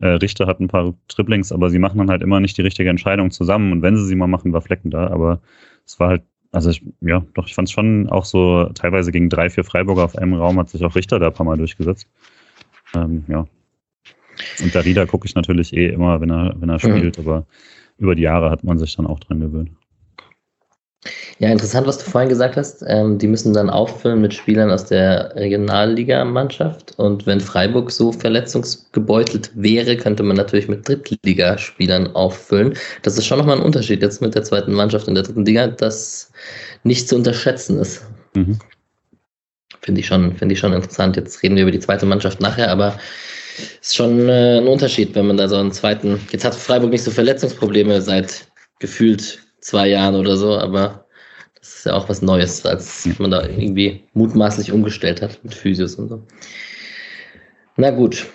äh, 0.00 0.08
Richter 0.08 0.46
hat 0.46 0.60
ein 0.60 0.68
paar 0.68 0.92
Triplings, 1.08 1.52
aber 1.52 1.70
sie 1.70 1.78
machen 1.78 1.96
dann 1.98 2.10
halt 2.10 2.22
immer 2.22 2.40
nicht 2.40 2.58
die 2.58 2.62
richtige 2.62 2.90
Entscheidung 2.90 3.30
zusammen. 3.30 3.72
Und 3.72 3.82
wenn 3.82 3.96
sie 3.96 4.04
sie 4.04 4.14
mal 4.14 4.26
machen, 4.26 4.52
war 4.52 4.60
Flecken 4.60 4.90
da. 4.90 5.08
Aber 5.08 5.40
es 5.86 5.98
war 5.98 6.08
halt, 6.08 6.22
also 6.52 6.68
ich, 6.68 6.84
ja, 7.00 7.24
doch, 7.32 7.46
ich 7.46 7.54
fand 7.54 7.68
es 7.68 7.72
schon 7.72 8.10
auch 8.10 8.26
so, 8.26 8.66
teilweise 8.74 9.10
gegen 9.10 9.30
drei, 9.30 9.48
vier 9.48 9.64
Freiburger 9.64 10.04
auf 10.04 10.16
einem 10.16 10.34
Raum 10.34 10.58
hat 10.58 10.68
sich 10.68 10.84
auch 10.84 10.96
Richter 10.96 11.18
da 11.18 11.28
ein 11.28 11.34
paar 11.34 11.46
Mal 11.46 11.56
durchgesetzt. 11.56 12.08
Ähm, 12.94 13.24
ja. 13.28 13.46
Und 14.62 14.74
Darida 14.74 15.06
gucke 15.06 15.26
ich 15.26 15.34
natürlich 15.34 15.74
eh 15.74 15.88
immer, 15.88 16.20
wenn 16.20 16.30
er, 16.30 16.54
wenn 16.58 16.68
er 16.68 16.74
mhm. 16.74 16.78
spielt, 16.80 17.18
mhm. 17.18 17.24
aber 17.26 17.46
über 17.96 18.14
die 18.14 18.22
Jahre 18.22 18.50
hat 18.50 18.64
man 18.64 18.78
sich 18.78 18.94
dann 18.96 19.06
auch 19.06 19.20
dran 19.20 19.40
gewöhnt. 19.40 19.70
Ja, 21.38 21.48
interessant, 21.48 21.86
was 21.86 21.96
du 21.96 22.04
vorhin 22.04 22.28
gesagt 22.28 22.56
hast. 22.56 22.84
Ähm, 22.86 23.16
die 23.16 23.26
müssen 23.26 23.54
dann 23.54 23.70
auffüllen 23.70 24.20
mit 24.20 24.34
Spielern 24.34 24.70
aus 24.70 24.84
der 24.84 25.34
Regionalligamannschaft. 25.34 26.98
Und 26.98 27.24
wenn 27.26 27.40
Freiburg 27.40 27.90
so 27.90 28.12
verletzungsgebeutelt 28.12 29.50
wäre, 29.54 29.96
könnte 29.96 30.22
man 30.22 30.36
natürlich 30.36 30.68
mit 30.68 30.86
Drittligaspielern 30.86 32.14
auffüllen. 32.14 32.74
Das 33.02 33.16
ist 33.16 33.26
schon 33.26 33.38
nochmal 33.38 33.56
ein 33.56 33.62
Unterschied 33.62 34.02
jetzt 34.02 34.20
mit 34.20 34.34
der 34.34 34.42
zweiten 34.42 34.74
Mannschaft 34.74 35.08
in 35.08 35.14
der 35.14 35.24
dritten 35.24 35.46
Liga, 35.46 35.68
das 35.68 36.30
nicht 36.84 37.08
zu 37.08 37.16
unterschätzen 37.16 37.78
ist. 37.78 38.04
Mhm. 38.34 38.58
Finde 39.80 40.02
ich, 40.02 40.06
schon, 40.06 40.36
find 40.36 40.52
ich 40.52 40.58
schon 40.58 40.74
interessant. 40.74 41.16
Jetzt 41.16 41.42
reden 41.42 41.56
wir 41.56 41.62
über 41.62 41.72
die 41.72 41.80
zweite 41.80 42.04
Mannschaft 42.04 42.42
nachher, 42.42 42.70
aber 42.70 42.98
es 43.56 43.88
ist 43.88 43.96
schon 43.96 44.28
äh, 44.28 44.58
ein 44.58 44.68
Unterschied, 44.68 45.14
wenn 45.14 45.28
man 45.28 45.38
da 45.38 45.48
so 45.48 45.56
einen 45.56 45.72
zweiten. 45.72 46.20
Jetzt 46.30 46.44
hat 46.44 46.54
Freiburg 46.54 46.90
nicht 46.90 47.04
so 47.04 47.10
Verletzungsprobleme 47.10 48.02
seit 48.02 48.46
gefühlt 48.78 49.38
zwei 49.60 49.88
Jahren 49.88 50.14
oder 50.14 50.36
so, 50.36 50.56
aber 50.56 51.04
das 51.58 51.76
ist 51.76 51.86
ja 51.86 51.94
auch 51.94 52.08
was 52.08 52.22
Neues, 52.22 52.64
als 52.64 53.08
man 53.18 53.30
da 53.30 53.46
irgendwie 53.46 54.02
mutmaßlich 54.14 54.72
umgestellt 54.72 55.22
hat 55.22 55.38
mit 55.42 55.54
Physios 55.54 55.96
und 55.96 56.08
so. 56.08 56.22
Na 57.76 57.90
gut. 57.90 58.26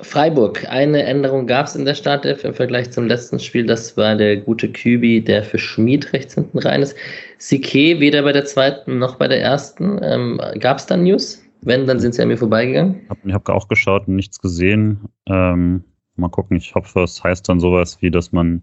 Freiburg, 0.00 0.66
eine 0.68 1.04
Änderung 1.04 1.46
gab 1.46 1.66
es 1.66 1.76
in 1.76 1.84
der 1.84 1.94
Startelf 1.94 2.44
im 2.44 2.54
Vergleich 2.54 2.90
zum 2.90 3.06
letzten 3.06 3.38
Spiel. 3.38 3.66
Das 3.66 3.96
war 3.96 4.16
der 4.16 4.38
gute 4.38 4.68
Kübi, 4.72 5.22
der 5.22 5.44
für 5.44 5.58
Schmid 5.58 6.12
rechts 6.12 6.34
hinten 6.34 6.58
rein 6.58 6.82
ist. 6.82 6.96
Sique 7.38 8.00
weder 8.00 8.22
bei 8.22 8.32
der 8.32 8.44
zweiten 8.44 8.98
noch 8.98 9.16
bei 9.16 9.28
der 9.28 9.40
ersten. 9.40 10.00
Ähm, 10.02 10.40
gab 10.58 10.78
es 10.78 10.86
da 10.86 10.96
News? 10.96 11.42
Wenn, 11.60 11.86
dann 11.86 12.00
sind 12.00 12.14
sie 12.14 12.22
an 12.22 12.28
mir 12.28 12.38
vorbeigegangen. 12.38 13.02
Ich 13.24 13.32
habe 13.32 13.52
auch 13.52 13.68
geschaut 13.68 14.08
und 14.08 14.16
nichts 14.16 14.40
gesehen. 14.40 15.08
Ähm, 15.26 15.84
mal 16.16 16.28
gucken, 16.28 16.56
ich 16.56 16.74
hoffe, 16.74 17.02
es 17.02 17.22
heißt 17.22 17.48
dann 17.48 17.60
sowas 17.60 17.98
wie, 18.00 18.10
dass 18.10 18.32
man 18.32 18.62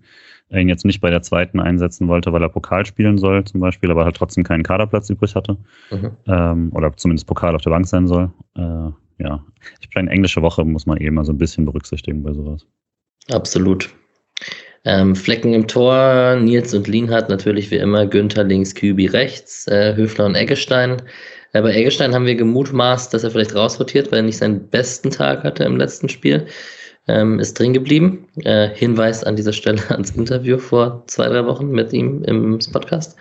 ihn 0.52 0.70
jetzt 0.70 0.86
nicht 0.86 1.02
bei 1.02 1.10
der 1.10 1.22
zweiten 1.22 1.60
einsetzen 1.60 2.08
wollte, 2.08 2.34
weil 2.34 2.42
er 2.42 2.50
Pokal 2.50 2.86
spielen 2.86 3.18
soll, 3.18 3.44
zum 3.44 3.60
Beispiel, 3.60 3.92
aber 3.92 4.06
halt 4.06 4.16
trotzdem 4.16 4.44
keinen 4.44 4.64
Kaderplatz 4.64 5.10
übrig 5.10 5.36
hatte. 5.36 5.58
Mhm. 5.92 6.12
Ähm, 6.28 6.72
oder 6.74 6.96
zumindest 6.96 7.28
Pokal 7.28 7.56
auf 7.56 7.62
der 7.62 7.70
Bank 7.70 7.88
sein 7.88 8.08
soll. 8.08 8.32
Äh, 8.56 9.24
ja, 9.24 9.44
ich 9.80 9.90
bin 9.90 10.08
englische 10.08 10.42
Woche, 10.42 10.66
muss 10.66 10.86
man 10.86 10.98
eh 10.98 11.12
mal 11.12 11.26
so 11.26 11.34
ein 11.34 11.38
bisschen 11.38 11.66
berücksichtigen 11.66 12.24
bei 12.24 12.34
sowas. 12.34 12.66
Absolut. 13.32 13.90
Ähm, 14.86 15.16
Flecken 15.16 15.54
im 15.54 15.68
Tor, 15.68 16.38
Nils 16.38 16.74
und 16.74 16.88
Lienhardt 16.88 17.30
natürlich 17.30 17.70
wie 17.70 17.76
immer, 17.76 18.08
Günther 18.08 18.46
links, 18.46 18.74
Kübi 18.74 19.08
rechts, 19.08 19.68
äh, 19.68 19.94
Höfler 19.96 20.26
und 20.26 20.36
Eggestein. 20.36 21.02
Äh, 21.52 21.62
bei 21.62 21.74
Eggestein 21.74 22.14
haben 22.16 22.26
wir 22.26 22.36
gemutmaßt, 22.36 23.14
dass 23.14 23.24
er 23.24 23.32
vielleicht 23.32 23.56
rausrotiert, 23.56 24.12
weil 24.12 24.20
er 24.20 24.24
nicht 24.24 24.38
seinen 24.38 24.70
besten 24.70 25.12
Tag 25.12 25.44
hatte 25.44 25.66
im 25.66 25.78
letzten 25.78 26.08
Spiel 26.08 26.48
ähm, 27.10 27.40
ist 27.40 27.60
drin 27.60 27.74
geblieben. 27.74 28.28
Äh, 28.44 28.70
Hinweis 28.70 29.24
an 29.24 29.36
dieser 29.36 29.54
Stelle 29.54 29.82
ans 29.90 30.12
Interview 30.12 30.58
vor 30.58 31.04
zwei, 31.08 31.28
drei 31.28 31.46
Wochen 31.46 31.72
mit 31.72 31.92
ihm 31.92 32.24
im 32.24 32.60
Podcast. 32.72 33.18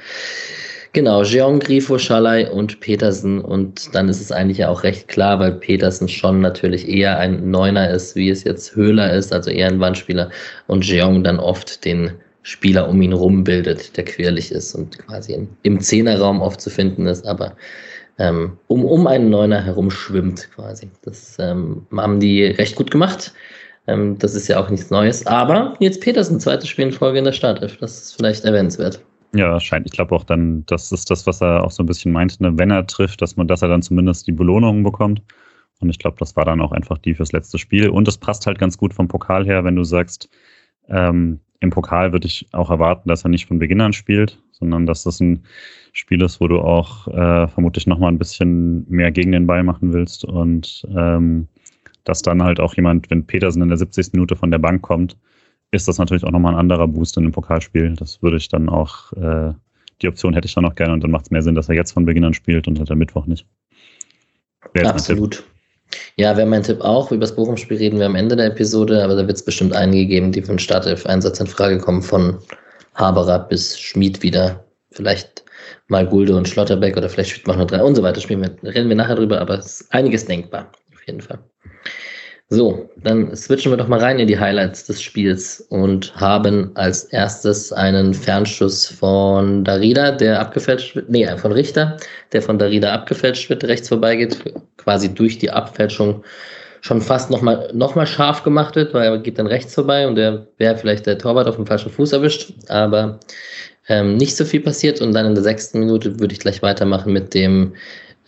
Genau, 0.92 1.22
Jeong, 1.22 1.60
Grifo, 1.60 1.98
Schalay 1.98 2.48
und 2.48 2.80
Petersen. 2.80 3.40
Und 3.40 3.94
dann 3.94 4.08
ist 4.08 4.20
es 4.20 4.32
eigentlich 4.32 4.58
ja 4.58 4.68
auch 4.68 4.82
recht 4.82 5.08
klar, 5.08 5.38
weil 5.38 5.52
Petersen 5.52 6.08
schon 6.08 6.40
natürlich 6.40 6.88
eher 6.88 7.18
ein 7.18 7.50
Neuner 7.50 7.90
ist, 7.90 8.16
wie 8.16 8.30
es 8.30 8.44
jetzt 8.44 8.74
Höhler 8.74 9.12
ist, 9.12 9.32
also 9.32 9.50
eher 9.50 9.68
ein 9.68 9.80
Wandspieler. 9.80 10.30
Und 10.66 10.86
Jeong 10.86 11.24
dann 11.24 11.38
oft 11.38 11.84
den 11.84 12.12
Spieler 12.42 12.88
um 12.88 13.02
ihn 13.02 13.12
rum 13.12 13.44
bildet, 13.44 13.96
der 13.96 14.04
querlich 14.04 14.50
ist 14.52 14.74
und 14.74 14.98
quasi 14.98 15.34
im, 15.34 15.48
im 15.62 15.80
Zehnerraum 15.80 16.40
oft 16.40 16.60
zu 16.60 16.70
finden 16.70 17.06
ist, 17.06 17.26
aber 17.26 17.54
ähm, 18.18 18.56
um, 18.68 18.84
um 18.84 19.06
einen 19.06 19.28
Neuner 19.30 19.62
herum 19.62 19.90
schwimmt 19.90 20.48
quasi. 20.54 20.88
Das 21.02 21.36
ähm, 21.38 21.86
haben 21.94 22.18
die 22.20 22.44
recht 22.44 22.74
gut 22.74 22.90
gemacht. 22.90 23.32
Ähm, 23.88 24.18
das 24.18 24.34
ist 24.34 24.46
ja 24.48 24.60
auch 24.60 24.70
nichts 24.70 24.90
Neues. 24.90 25.26
Aber 25.26 25.74
jetzt 25.80 26.00
Petersen, 26.00 26.38
zweites 26.38 26.68
Spiel 26.68 26.86
in 26.86 26.92
Folge 26.92 27.18
in 27.18 27.24
der 27.24 27.32
Startelf. 27.32 27.78
Das 27.78 27.98
ist 27.98 28.16
vielleicht 28.16 28.44
erwähnenswert. 28.44 29.02
Ja, 29.34 29.58
scheint. 29.58 29.86
Ich 29.86 29.92
glaube 29.92 30.14
auch 30.14 30.24
dann, 30.24 30.64
das 30.66 30.92
ist 30.92 31.10
das, 31.10 31.26
was 31.26 31.42
er 31.42 31.64
auch 31.64 31.70
so 31.70 31.82
ein 31.82 31.86
bisschen 31.86 32.12
meinte, 32.12 32.42
ne? 32.42 32.56
wenn 32.56 32.70
er 32.70 32.86
trifft, 32.86 33.20
dass 33.20 33.36
man, 33.36 33.48
dass 33.48 33.62
er 33.62 33.68
dann 33.68 33.82
zumindest 33.82 34.26
die 34.26 34.32
Belohnung 34.32 34.82
bekommt. 34.82 35.22
Und 35.80 35.90
ich 35.90 35.98
glaube, 35.98 36.16
das 36.18 36.36
war 36.36 36.44
dann 36.44 36.60
auch 36.60 36.72
einfach 36.72 36.98
die 36.98 37.14
fürs 37.14 37.32
letzte 37.32 37.58
Spiel. 37.58 37.88
Und 37.88 38.08
es 38.08 38.18
passt 38.18 38.46
halt 38.46 38.58
ganz 38.58 38.76
gut 38.78 38.94
vom 38.94 39.08
Pokal 39.08 39.44
her, 39.46 39.64
wenn 39.64 39.76
du 39.76 39.84
sagst, 39.84 40.28
ähm, 40.88 41.40
im 41.60 41.70
Pokal 41.70 42.12
würde 42.12 42.26
ich 42.26 42.46
auch 42.52 42.70
erwarten, 42.70 43.08
dass 43.08 43.24
er 43.24 43.30
nicht 43.30 43.46
von 43.46 43.58
Beginn 43.58 43.80
an 43.80 43.92
spielt, 43.92 44.38
sondern 44.52 44.86
dass 44.86 45.04
das 45.04 45.20
ein 45.20 45.44
Spiel 45.92 46.22
ist, 46.22 46.40
wo 46.40 46.48
du 46.48 46.60
auch 46.60 47.08
äh, 47.08 47.48
vermutlich 47.48 47.86
nochmal 47.86 48.12
ein 48.12 48.18
bisschen 48.18 48.86
mehr 48.88 49.10
gegen 49.10 49.32
den 49.32 49.46
Ball 49.46 49.62
machen 49.62 49.92
willst. 49.92 50.24
Und 50.24 50.86
ähm, 50.96 51.48
dass 52.08 52.22
dann 52.22 52.42
halt 52.42 52.58
auch 52.58 52.74
jemand, 52.74 53.10
wenn 53.10 53.26
Petersen 53.26 53.62
in 53.62 53.68
der 53.68 53.78
70. 53.78 54.12
Minute 54.12 54.34
von 54.34 54.50
der 54.50 54.58
Bank 54.58 54.82
kommt, 54.82 55.16
ist 55.70 55.86
das 55.88 55.98
natürlich 55.98 56.24
auch 56.24 56.30
nochmal 56.30 56.54
ein 56.54 56.60
anderer 56.60 56.88
Boost 56.88 57.16
in 57.18 57.24
dem 57.24 57.32
Pokalspiel. 57.32 57.94
Das 57.94 58.22
würde 58.22 58.38
ich 58.38 58.48
dann 58.48 58.68
auch, 58.68 59.12
äh, 59.12 59.52
die 60.00 60.08
Option 60.08 60.32
hätte 60.32 60.46
ich 60.46 60.54
dann 60.54 60.64
auch 60.64 60.74
gerne 60.74 60.94
und 60.94 61.04
dann 61.04 61.10
macht 61.10 61.26
es 61.26 61.30
mehr 61.30 61.42
Sinn, 61.42 61.54
dass 61.54 61.68
er 61.68 61.74
jetzt 61.74 61.92
von 61.92 62.06
Beginn 62.06 62.24
an 62.24 62.32
spielt 62.32 62.66
und 62.66 62.78
halt 62.78 62.90
am 62.90 62.98
Mittwoch 62.98 63.26
nicht. 63.26 63.46
Absolut. 64.82 65.44
Ja, 66.16 66.36
wäre 66.36 66.46
mein 66.46 66.62
Tipp 66.62 66.80
auch. 66.80 67.12
Über 67.12 67.20
das 67.20 67.34
Bochum-Spiel 67.34 67.76
reden 67.76 67.98
wir 67.98 68.06
am 68.06 68.14
Ende 68.14 68.36
der 68.36 68.46
Episode, 68.46 69.02
aber 69.02 69.14
da 69.14 69.26
wird 69.26 69.36
es 69.36 69.44
bestimmt 69.44 69.74
einige 69.74 70.06
geben, 70.06 70.32
die 70.32 70.40
für 70.40 70.48
den 70.48 70.58
Startelf-Einsatz 70.58 71.40
in 71.40 71.46
Frage 71.46 71.78
kommen, 71.78 72.02
von 72.02 72.38
Haberer 72.94 73.40
bis 73.40 73.78
Schmid 73.78 74.22
wieder. 74.22 74.64
Vielleicht 74.90 75.44
mal 75.88 76.06
Gulde 76.06 76.36
und 76.36 76.48
Schlotterbeck 76.48 76.96
oder 76.96 77.08
vielleicht 77.08 77.30
spielt 77.30 77.46
man 77.46 77.58
noch 77.58 77.66
drei 77.66 77.82
und 77.82 77.94
so 77.94 78.02
weiter. 78.02 78.20
Spielen 78.20 78.42
wir, 78.42 78.74
reden 78.74 78.88
wir 78.88 78.96
nachher 78.96 79.16
drüber, 79.16 79.40
aber 79.40 79.58
es 79.58 79.80
ist 79.80 79.92
einiges 79.92 80.24
denkbar, 80.24 80.70
auf 80.94 81.06
jeden 81.06 81.20
Fall. 81.20 81.38
So, 82.50 82.88
dann 82.96 83.36
switchen 83.36 83.72
wir 83.72 83.76
doch 83.76 83.88
mal 83.88 83.98
rein 83.98 84.18
in 84.18 84.26
die 84.26 84.38
Highlights 84.38 84.86
des 84.86 85.02
Spiels 85.02 85.60
und 85.68 86.16
haben 86.16 86.70
als 86.76 87.04
erstes 87.04 87.74
einen 87.74 88.14
Fernschuss 88.14 88.86
von 88.86 89.64
Darida, 89.64 90.12
der 90.12 90.40
abgefälscht 90.40 90.96
wird, 90.96 91.10
nee, 91.10 91.26
von 91.36 91.52
Richter, 91.52 91.98
der 92.32 92.40
von 92.40 92.58
Darida 92.58 92.94
abgefälscht 92.94 93.50
wird, 93.50 93.64
rechts 93.64 93.88
vorbeigeht, 93.88 94.38
quasi 94.78 95.12
durch 95.12 95.36
die 95.36 95.50
Abfälschung 95.50 96.24
schon 96.80 97.02
fast 97.02 97.30
nochmal 97.30 97.70
noch 97.74 97.94
mal 97.94 98.06
scharf 98.06 98.42
gemacht 98.44 98.76
wird, 98.76 98.94
weil 98.94 99.10
er 99.10 99.18
geht 99.18 99.38
dann 99.38 99.46
rechts 99.46 99.74
vorbei 99.74 100.06
und 100.06 100.14
der 100.14 100.46
wäre 100.56 100.76
vielleicht 100.76 101.04
der 101.04 101.18
Torwart 101.18 101.48
auf 101.48 101.56
dem 101.56 101.66
falschen 101.66 101.90
Fuß 101.90 102.12
erwischt, 102.12 102.54
aber 102.68 103.20
ähm, 103.88 104.16
nicht 104.16 104.36
so 104.36 104.46
viel 104.46 104.60
passiert 104.60 105.02
und 105.02 105.12
dann 105.12 105.26
in 105.26 105.34
der 105.34 105.44
sechsten 105.44 105.80
Minute 105.80 106.18
würde 106.18 106.32
ich 106.32 106.40
gleich 106.40 106.62
weitermachen 106.62 107.12
mit 107.12 107.34
dem 107.34 107.74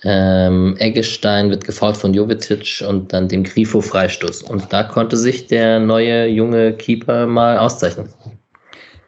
ähm, 0.04 0.76
Eggestein 0.78 1.50
wird 1.50 1.64
gefault 1.64 1.96
von 1.96 2.14
Jovetic 2.14 2.84
und 2.86 3.12
dann 3.12 3.28
dem 3.28 3.44
Grifo 3.44 3.80
Freistoß. 3.80 4.42
Und 4.42 4.72
da 4.72 4.84
konnte 4.84 5.16
sich 5.16 5.46
der 5.46 5.80
neue 5.80 6.26
junge 6.26 6.72
Keeper 6.74 7.26
mal 7.26 7.58
auszeichnen. 7.58 8.08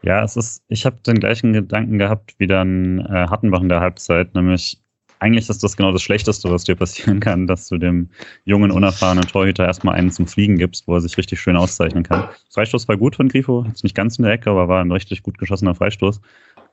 Ja, 0.02 0.25
es 0.25 0.37
ist, 0.37 0.62
ich 0.68 0.84
habe 0.84 0.96
den 1.06 1.20
gleichen 1.20 1.52
Gedanken 1.52 1.99
gehabt 1.99 2.34
wie 2.38 2.46
dann 2.46 2.99
äh, 3.00 3.28
Hattenbach 3.28 3.61
in 3.61 3.68
der 3.68 3.80
Halbzeit, 3.80 4.34
nämlich 4.34 4.82
eigentlich 5.22 5.49
ist 5.49 5.62
das 5.62 5.76
genau 5.76 5.92
das 5.92 6.02
Schlechteste, 6.02 6.50
was 6.50 6.64
dir 6.64 6.75
passieren 6.75 7.20
kann, 7.20 7.46
dass 7.46 7.68
du 7.68 7.78
dem 7.78 8.11
jungen, 8.44 8.72
unerfahrenen 8.72 9.25
Torhüter 9.25 9.64
erstmal 9.64 9.94
einen 9.94 10.11
zum 10.11 10.26
Fliegen 10.26 10.58
gibst, 10.58 10.88
wo 10.88 10.94
er 10.96 11.00
sich 11.00 11.16
richtig 11.16 11.40
schön 11.40 11.56
auszeichnen 11.56 12.02
kann. 12.02 12.28
Freistoß 12.50 12.88
war 12.88 12.96
gut 12.96 13.14
von 13.14 13.28
Grifo, 13.28 13.64
jetzt 13.68 13.84
nicht 13.84 13.94
ganz 13.94 14.18
in 14.18 14.25
der 14.25 14.32
Ecke, 14.32 14.50
aber 14.50 14.66
war 14.66 14.84
ein 14.84 14.90
richtig 14.90 15.22
gut 15.22 15.38
geschossener 15.38 15.76
Freistoß. 15.76 16.20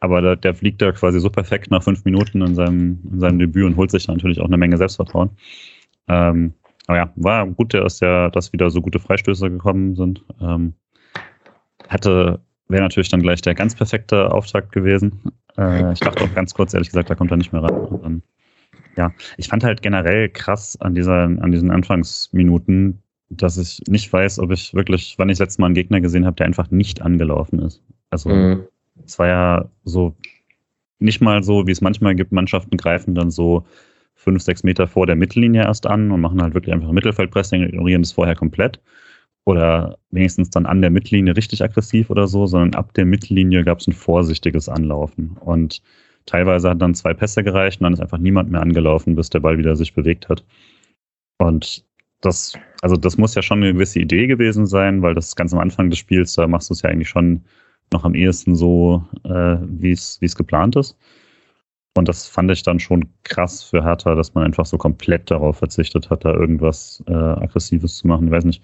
Aber 0.01 0.21
der, 0.21 0.35
der 0.35 0.55
fliegt 0.55 0.81
da 0.81 0.91
quasi 0.91 1.19
so 1.19 1.29
perfekt 1.29 1.71
nach 1.71 1.83
fünf 1.83 2.05
Minuten 2.05 2.41
in 2.41 2.55
seinem, 2.55 2.99
in 3.11 3.19
seinem 3.19 3.39
Debüt 3.39 3.65
und 3.65 3.75
holt 3.75 3.91
sich 3.91 4.05
da 4.05 4.13
natürlich 4.13 4.39
auch 4.39 4.45
eine 4.45 4.57
Menge 4.57 4.77
Selbstvertrauen. 4.77 5.31
Ähm, 6.07 6.53
aber 6.87 6.97
ja, 6.97 7.13
war 7.15 7.45
gut, 7.47 7.73
dass 7.73 7.99
ja, 7.99 8.29
dass 8.29 8.53
wieder 8.53 8.69
so 8.69 8.81
gute 8.81 8.99
Freistöße 8.99 9.49
gekommen 9.49 9.95
sind. 9.95 10.23
Ähm, 10.41 10.73
hätte, 11.87 12.39
wäre 12.67 12.81
natürlich 12.83 13.09
dann 13.09 13.21
gleich 13.21 13.41
der 13.41 13.55
ganz 13.55 13.75
perfekte 13.75 14.31
Auftakt 14.31 14.71
gewesen. 14.71 15.31
Äh, 15.57 15.93
ich 15.93 15.99
dachte 15.99 16.23
auch 16.23 16.33
ganz 16.33 16.53
kurz, 16.53 16.73
ehrlich 16.73 16.89
gesagt, 16.89 17.09
da 17.09 17.15
kommt 17.15 17.31
er 17.31 17.37
nicht 17.37 17.51
mehr 17.51 17.61
ran. 17.61 17.99
Dann, 18.01 18.23
ja, 18.95 19.11
ich 19.37 19.49
fand 19.49 19.63
halt 19.63 19.81
generell 19.81 20.29
krass 20.29 20.79
an 20.81 20.95
dieser, 20.95 21.23
an 21.23 21.51
diesen 21.51 21.71
Anfangsminuten, 21.71 23.03
dass 23.29 23.57
ich 23.57 23.81
nicht 23.87 24.11
weiß, 24.11 24.39
ob 24.39 24.51
ich 24.51 24.73
wirklich, 24.73 25.15
wann 25.17 25.29
ich 25.29 25.37
das 25.37 25.47
letzte 25.47 25.61
Mal 25.61 25.67
einen 25.67 25.75
Gegner 25.75 26.01
gesehen 26.01 26.25
habe, 26.25 26.37
der 26.37 26.47
einfach 26.47 26.71
nicht 26.71 27.01
angelaufen 27.01 27.59
ist. 27.59 27.83
Also 28.09 28.29
mhm. 28.29 28.63
Es 29.05 29.19
war 29.19 29.27
ja 29.27 29.69
so 29.83 30.15
nicht 30.99 31.21
mal 31.21 31.43
so, 31.43 31.65
wie 31.67 31.71
es 31.71 31.81
manchmal 31.81 32.15
gibt, 32.15 32.31
Mannschaften 32.31 32.77
greifen 32.77 33.15
dann 33.15 33.31
so 33.31 33.65
fünf, 34.15 34.41
sechs 34.43 34.63
Meter 34.63 34.87
vor 34.87 35.05
der 35.07 35.15
Mittellinie 35.15 35.63
erst 35.63 35.87
an 35.87 36.11
und 36.11 36.21
machen 36.21 36.41
halt 36.41 36.53
wirklich 36.53 36.73
einfach 36.73 36.91
Mittelfeldpressing, 36.91 37.63
ignorieren 37.63 38.01
das 38.01 38.11
vorher 38.11 38.35
komplett. 38.35 38.79
oder 39.45 39.97
wenigstens 40.11 40.49
dann 40.51 40.65
an 40.65 40.81
der 40.81 40.91
Mittellinie 40.91 41.35
richtig 41.35 41.63
aggressiv 41.63 42.09
oder 42.09 42.27
so, 42.27 42.45
sondern 42.45 42.75
ab 42.75 42.93
der 42.93 43.05
Mittellinie 43.05 43.63
gab 43.63 43.79
es 43.79 43.87
ein 43.87 43.93
vorsichtiges 43.93 44.69
Anlaufen. 44.69 45.37
Und 45.39 45.81
teilweise 46.25 46.69
hat 46.69 46.81
dann 46.81 46.93
zwei 46.95 47.13
Pässe 47.13 47.43
gereicht 47.43 47.81
und 47.81 47.85
dann 47.85 47.93
ist 47.93 48.01
einfach 48.01 48.19
niemand 48.19 48.51
mehr 48.51 48.61
angelaufen, 48.61 49.15
bis 49.15 49.29
der 49.29 49.39
Ball 49.39 49.57
wieder 49.57 49.75
sich 49.75 49.93
bewegt 49.95 50.29
hat. 50.29 50.43
Und 51.39 51.83
das, 52.21 52.53
also 52.81 52.95
das 52.97 53.17
muss 53.17 53.35
ja 53.35 53.41
schon 53.41 53.63
eine 53.63 53.73
gewisse 53.73 53.99
Idee 53.99 54.27
gewesen 54.27 54.67
sein, 54.67 55.01
weil 55.01 55.15
das 55.15 55.35
ganz 55.35 55.53
am 55.53 55.59
Anfang 55.59 55.89
des 55.89 55.99
Spiels, 55.99 56.33
da 56.33 56.47
machst 56.47 56.69
du 56.69 56.73
es 56.73 56.81
ja 56.83 56.89
eigentlich 56.89 57.09
schon 57.09 57.43
noch 57.91 58.03
am 58.03 58.15
ehesten 58.15 58.55
so, 58.55 59.03
äh, 59.24 59.58
wie 59.62 59.91
es 59.91 60.36
geplant 60.36 60.75
ist. 60.75 60.98
Und 61.96 62.08
das 62.08 62.27
fand 62.27 62.51
ich 62.51 62.63
dann 62.63 62.79
schon 62.79 63.10
krass 63.24 63.63
für 63.63 63.84
Hertha, 63.84 64.15
dass 64.15 64.34
man 64.34 64.46
einfach 64.46 64.65
so 64.65 64.77
komplett 64.77 65.29
darauf 65.31 65.58
verzichtet 65.58 66.10
hat, 66.10 66.24
da 66.24 66.34
irgendwas 66.34 67.03
äh, 67.08 67.13
Aggressives 67.13 67.98
zu 67.98 68.08
machen. 68.08 68.27
Ich 68.27 68.31
weiß 68.31 68.46
nicht, 68.46 68.63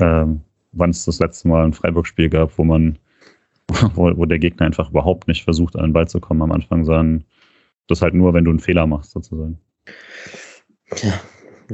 ähm, 0.00 0.40
wann 0.72 0.90
es 0.90 1.04
das 1.04 1.20
letzte 1.20 1.48
Mal 1.48 1.64
ein 1.64 1.72
Freiburg-Spiel 1.72 2.28
gab, 2.28 2.58
wo 2.58 2.64
man, 2.64 2.98
wo, 3.94 4.14
wo, 4.16 4.24
der 4.26 4.38
Gegner 4.38 4.66
einfach 4.66 4.90
überhaupt 4.90 5.28
nicht 5.28 5.44
versucht, 5.44 5.76
an 5.76 5.84
den 5.84 5.92
Ball 5.92 6.08
zu 6.08 6.20
kommen 6.20 6.42
am 6.42 6.52
Anfang, 6.52 6.84
sondern 6.84 7.24
das 7.86 8.02
halt 8.02 8.14
nur, 8.14 8.34
wenn 8.34 8.44
du 8.44 8.50
einen 8.50 8.60
Fehler 8.60 8.86
machst, 8.86 9.12
sozusagen. 9.12 9.58
Ja, 11.02 11.14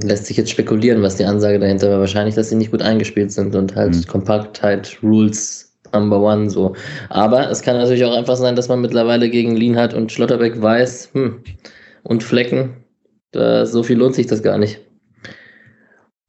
lässt 0.02 0.26
sich 0.26 0.36
jetzt 0.36 0.50
spekulieren, 0.50 1.02
was 1.02 1.16
die 1.16 1.24
Ansage 1.24 1.58
dahinter 1.58 1.90
war. 1.90 2.00
Wahrscheinlich, 2.00 2.34
dass 2.34 2.50
sie 2.50 2.56
nicht 2.56 2.70
gut 2.70 2.82
eingespielt 2.82 3.32
sind 3.32 3.54
und 3.54 3.74
halt 3.74 3.94
mhm. 3.96 4.06
Kompaktheit, 4.06 4.98
Rules 5.02 5.63
Number 5.94 6.20
One 6.20 6.50
so. 6.50 6.74
Aber 7.08 7.50
es 7.50 7.62
kann 7.62 7.76
natürlich 7.76 8.04
auch 8.04 8.16
einfach 8.16 8.36
sein, 8.36 8.56
dass 8.56 8.68
man 8.68 8.80
mittlerweile 8.80 9.30
gegen 9.30 9.56
Lienhardt 9.56 9.94
und 9.94 10.12
Schlotterbeck 10.12 10.60
weiß, 10.60 11.10
hm, 11.12 11.42
und 12.02 12.22
Flecken, 12.22 12.84
da, 13.32 13.66
so 13.66 13.82
viel 13.82 13.98
lohnt 13.98 14.14
sich 14.14 14.26
das 14.26 14.42
gar 14.42 14.58
nicht. 14.58 14.80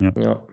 Ja. 0.01 0.12
ja. 0.17 0.48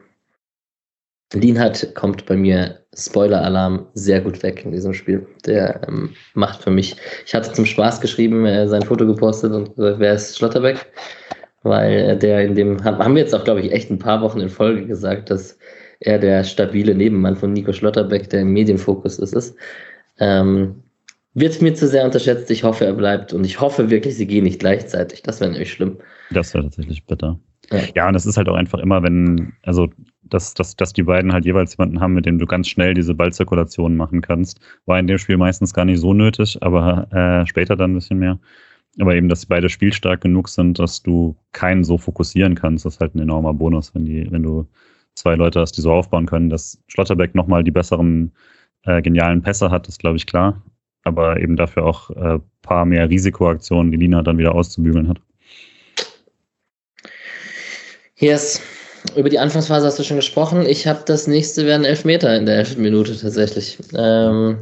Lienhardt 1.35 1.95
kommt 1.95 2.27
bei 2.27 2.37
mir, 2.37 2.81
Spoiler-Alarm, 2.95 3.87
sehr 3.95 4.21
gut 4.21 4.43
weg 4.43 4.65
in 4.65 4.73
diesem 4.73 4.93
Spiel. 4.93 5.27
Der 5.47 5.81
ähm, 5.89 6.11
macht 6.35 6.63
für 6.63 6.71
mich, 6.71 6.97
ich 7.25 7.35
hatte 7.35 7.53
zum 7.53 7.65
Spaß 7.65 8.01
geschrieben, 8.01 8.45
äh, 8.45 8.69
sein 8.69 8.83
Foto 8.83 9.07
gepostet 9.07 9.53
und 9.53 9.75
gesagt, 9.75 9.99
wer 9.99 10.15
ist 10.15 10.37
Schlotterbeck? 10.37 10.87
Weil 11.63 12.19
der 12.19 12.45
in 12.45 12.55
dem, 12.55 12.85
haben 12.85 13.15
wir 13.15 13.23
jetzt 13.23 13.35
auch, 13.35 13.45
glaube 13.45 13.61
ich, 13.61 13.73
echt 13.73 13.91
ein 13.91 13.99
paar 13.99 14.21
Wochen 14.21 14.41
in 14.41 14.51
Folge 14.51 14.85
gesagt, 14.85 15.31
dass 15.31 15.57
er 16.05 16.19
der 16.19 16.45
stabile 16.45 16.95
Nebenmann 16.95 17.37
von 17.37 17.53
Nico 17.53 17.73
Schlotterbeck, 17.73 18.29
der 18.31 18.43
im 18.43 18.53
Medienfokus 18.53 19.19
ist. 19.19 19.35
ist. 19.35 19.57
Ähm, 20.19 20.83
wird 21.35 21.63
mir 21.63 21.75
zu 21.75 21.89
sehr 21.89 22.05
unterschätzt. 22.05 22.51
Ich 22.51 22.65
hoffe, 22.65 22.85
er 22.85 22.93
bleibt 22.93 23.33
und 23.33 23.45
ich 23.45 23.61
hoffe 23.61 23.91
wirklich, 23.91 24.17
sie 24.17 24.27
gehen 24.27 24.45
nicht 24.45 24.61
gleichzeitig. 24.61 25.23
Das 25.23 25.41
wäre 25.41 25.51
nämlich 25.51 25.73
schlimm. 25.73 25.99
Das 26.31 26.53
wäre 26.53 26.65
tatsächlich 26.65 27.07
bitter. 27.07 27.39
Ja. 27.71 27.79
ja, 27.95 28.09
und 28.09 28.15
das 28.15 28.27
ist 28.27 28.37
halt 28.37 28.49
auch 28.49 28.57
einfach 28.57 28.81
immer, 28.81 29.03
wenn, 29.03 29.55
also, 29.63 29.89
dass, 30.23 30.53
dass, 30.55 30.77
dass 30.77 30.93
die 30.93 31.05
beiden 31.05 31.33
halt 31.33 31.45
jeweils 31.45 31.77
jemanden 31.77 32.01
haben, 32.01 32.13
mit 32.15 32.27
dem 32.27 32.39
du 32.39 32.47
ganz 32.47 32.69
schnell 32.69 32.93
diese 32.95 33.15
Ballzirkulation 33.15 33.97
machen 33.97 34.21
kannst, 34.21 34.61
war 34.85 34.99
in 34.99 35.07
dem 35.07 35.19
Spiel 35.19 35.37
meistens 35.37 35.73
gar 35.73 35.85
nicht 35.85 36.01
so 36.01 36.13
nötig, 36.13 36.59
aber 36.63 37.07
äh, 37.13 37.47
später 37.47 37.77
dann 37.77 37.93
ein 37.93 37.95
bisschen 37.95 38.19
mehr. 38.19 38.39
Aber 39.01 39.15
eben, 39.15 39.29
dass 39.29 39.47
beide 39.47 39.71
spielstark 39.71 40.21
genug 40.21 40.49
sind, 40.49 40.79
dass 40.79 41.03
du 41.03 41.37
keinen 41.53 41.83
so 41.85 41.97
fokussieren 41.97 42.55
kannst, 42.55 42.85
das 42.85 42.95
ist 42.95 43.01
halt 43.01 43.15
ein 43.15 43.21
enormer 43.21 43.55
Bonus, 43.55 43.95
wenn 43.95 44.05
die, 44.05 44.31
wenn 44.31 44.43
du 44.43 44.67
zwei 45.15 45.35
Leute 45.35 45.61
hast, 45.61 45.73
die 45.77 45.81
so 45.81 45.93
aufbauen 45.93 46.27
können. 46.27 46.51
Dass 46.51 46.79
Schlotterbeck 46.89 47.35
nochmal 47.35 47.65
die 47.65 47.71
besseren 47.71 48.33
äh, 48.85 49.03
genialen 49.03 49.43
Pässe 49.43 49.71
hat, 49.71 49.89
ist, 49.89 49.99
glaube 49.99 50.17
ich, 50.17 50.27
klar. 50.27 50.63
Aber 51.05 51.41
eben 51.41 51.57
dafür 51.57 51.85
auch 51.85 52.11
ein 52.11 52.37
äh, 52.37 52.39
paar 52.63 52.85
mehr 52.85 53.09
Risikoaktionen, 53.09 53.91
die 53.91 53.99
Lina 53.99 54.23
dann 54.23 54.39
wieder 54.39 54.55
auszubügeln 54.55 55.09
hat. 55.09 55.21
Yes. 58.17 58.63
Über 59.17 59.29
die 59.29 59.39
Anfangsphase 59.39 59.87
hast 59.87 59.99
du 59.99 60.05
schon 60.05 60.17
gesprochen. 60.17 60.65
Ich 60.65 60.87
habe 60.87 61.03
das 61.05 61.27
nächste 61.27 61.67
werden 61.67 61.85
Elfmeter 61.85 62.37
in 62.37 62.47
der 62.47 62.59
elften 62.59 62.83
Minute 62.83 63.19
tatsächlich. 63.19 63.79
Ähm, 63.95 64.59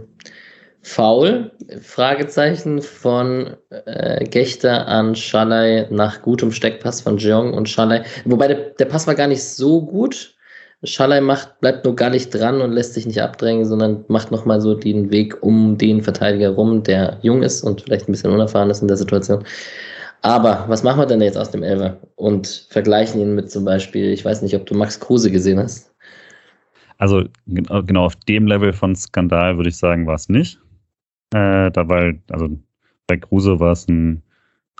Foul? 0.82 1.50
Fragezeichen 1.82 2.80
von 2.80 3.54
äh, 3.68 4.24
Gechter 4.24 4.88
an 4.88 5.14
Schalay 5.14 5.86
nach 5.90 6.22
gutem 6.22 6.52
Steckpass 6.52 7.02
von 7.02 7.18
Jeong 7.18 7.52
und 7.52 7.68
Schalay. 7.68 8.02
Wobei 8.24 8.48
der, 8.48 8.70
der 8.70 8.86
Pass 8.86 9.06
war 9.06 9.14
gar 9.14 9.28
nicht 9.28 9.44
so 9.44 9.82
gut. 9.82 10.34
Schalay 10.82 11.20
macht, 11.20 11.60
bleibt 11.60 11.84
nur 11.84 11.94
gar 11.94 12.10
nicht 12.10 12.30
dran 12.30 12.60
und 12.60 12.72
lässt 12.72 12.94
sich 12.94 13.06
nicht 13.06 13.20
abdrängen, 13.20 13.66
sondern 13.66 14.04
macht 14.08 14.30
nochmal 14.30 14.60
so 14.60 14.74
den 14.74 15.10
Weg 15.10 15.42
um 15.42 15.76
den 15.76 16.00
Verteidiger 16.02 16.50
rum, 16.50 16.82
der 16.82 17.18
jung 17.22 17.42
ist 17.42 17.62
und 17.62 17.82
vielleicht 17.82 18.08
ein 18.08 18.12
bisschen 18.12 18.32
unerfahren 18.32 18.70
ist 18.70 18.80
in 18.80 18.88
der 18.88 18.96
Situation. 18.96 19.44
Aber 20.22 20.64
was 20.68 20.82
machen 20.82 21.00
wir 21.00 21.06
denn 21.06 21.20
jetzt 21.20 21.36
aus 21.36 21.50
dem 21.50 21.62
Elfer? 21.62 21.98
Und 22.16 22.66
vergleichen 22.70 23.20
ihn 23.20 23.34
mit 23.34 23.50
zum 23.50 23.64
Beispiel, 23.64 24.10
ich 24.12 24.24
weiß 24.24 24.42
nicht, 24.42 24.54
ob 24.54 24.66
du 24.66 24.74
Max 24.74 24.98
Kruse 25.00 25.30
gesehen 25.30 25.58
hast. 25.58 25.94
Also 26.98 27.24
genau 27.46 28.04
auf 28.04 28.16
dem 28.16 28.46
Level 28.46 28.72
von 28.72 28.94
Skandal 28.94 29.56
würde 29.56 29.70
ich 29.70 29.76
sagen, 29.76 30.06
war 30.06 30.16
es 30.16 30.28
nicht. 30.28 30.58
Äh, 31.32 31.70
dabei, 31.70 32.20
also 32.30 32.48
bei 33.06 33.16
Kruse 33.16 33.60
war 33.60 33.72
es 33.72 33.88
ein 33.88 34.22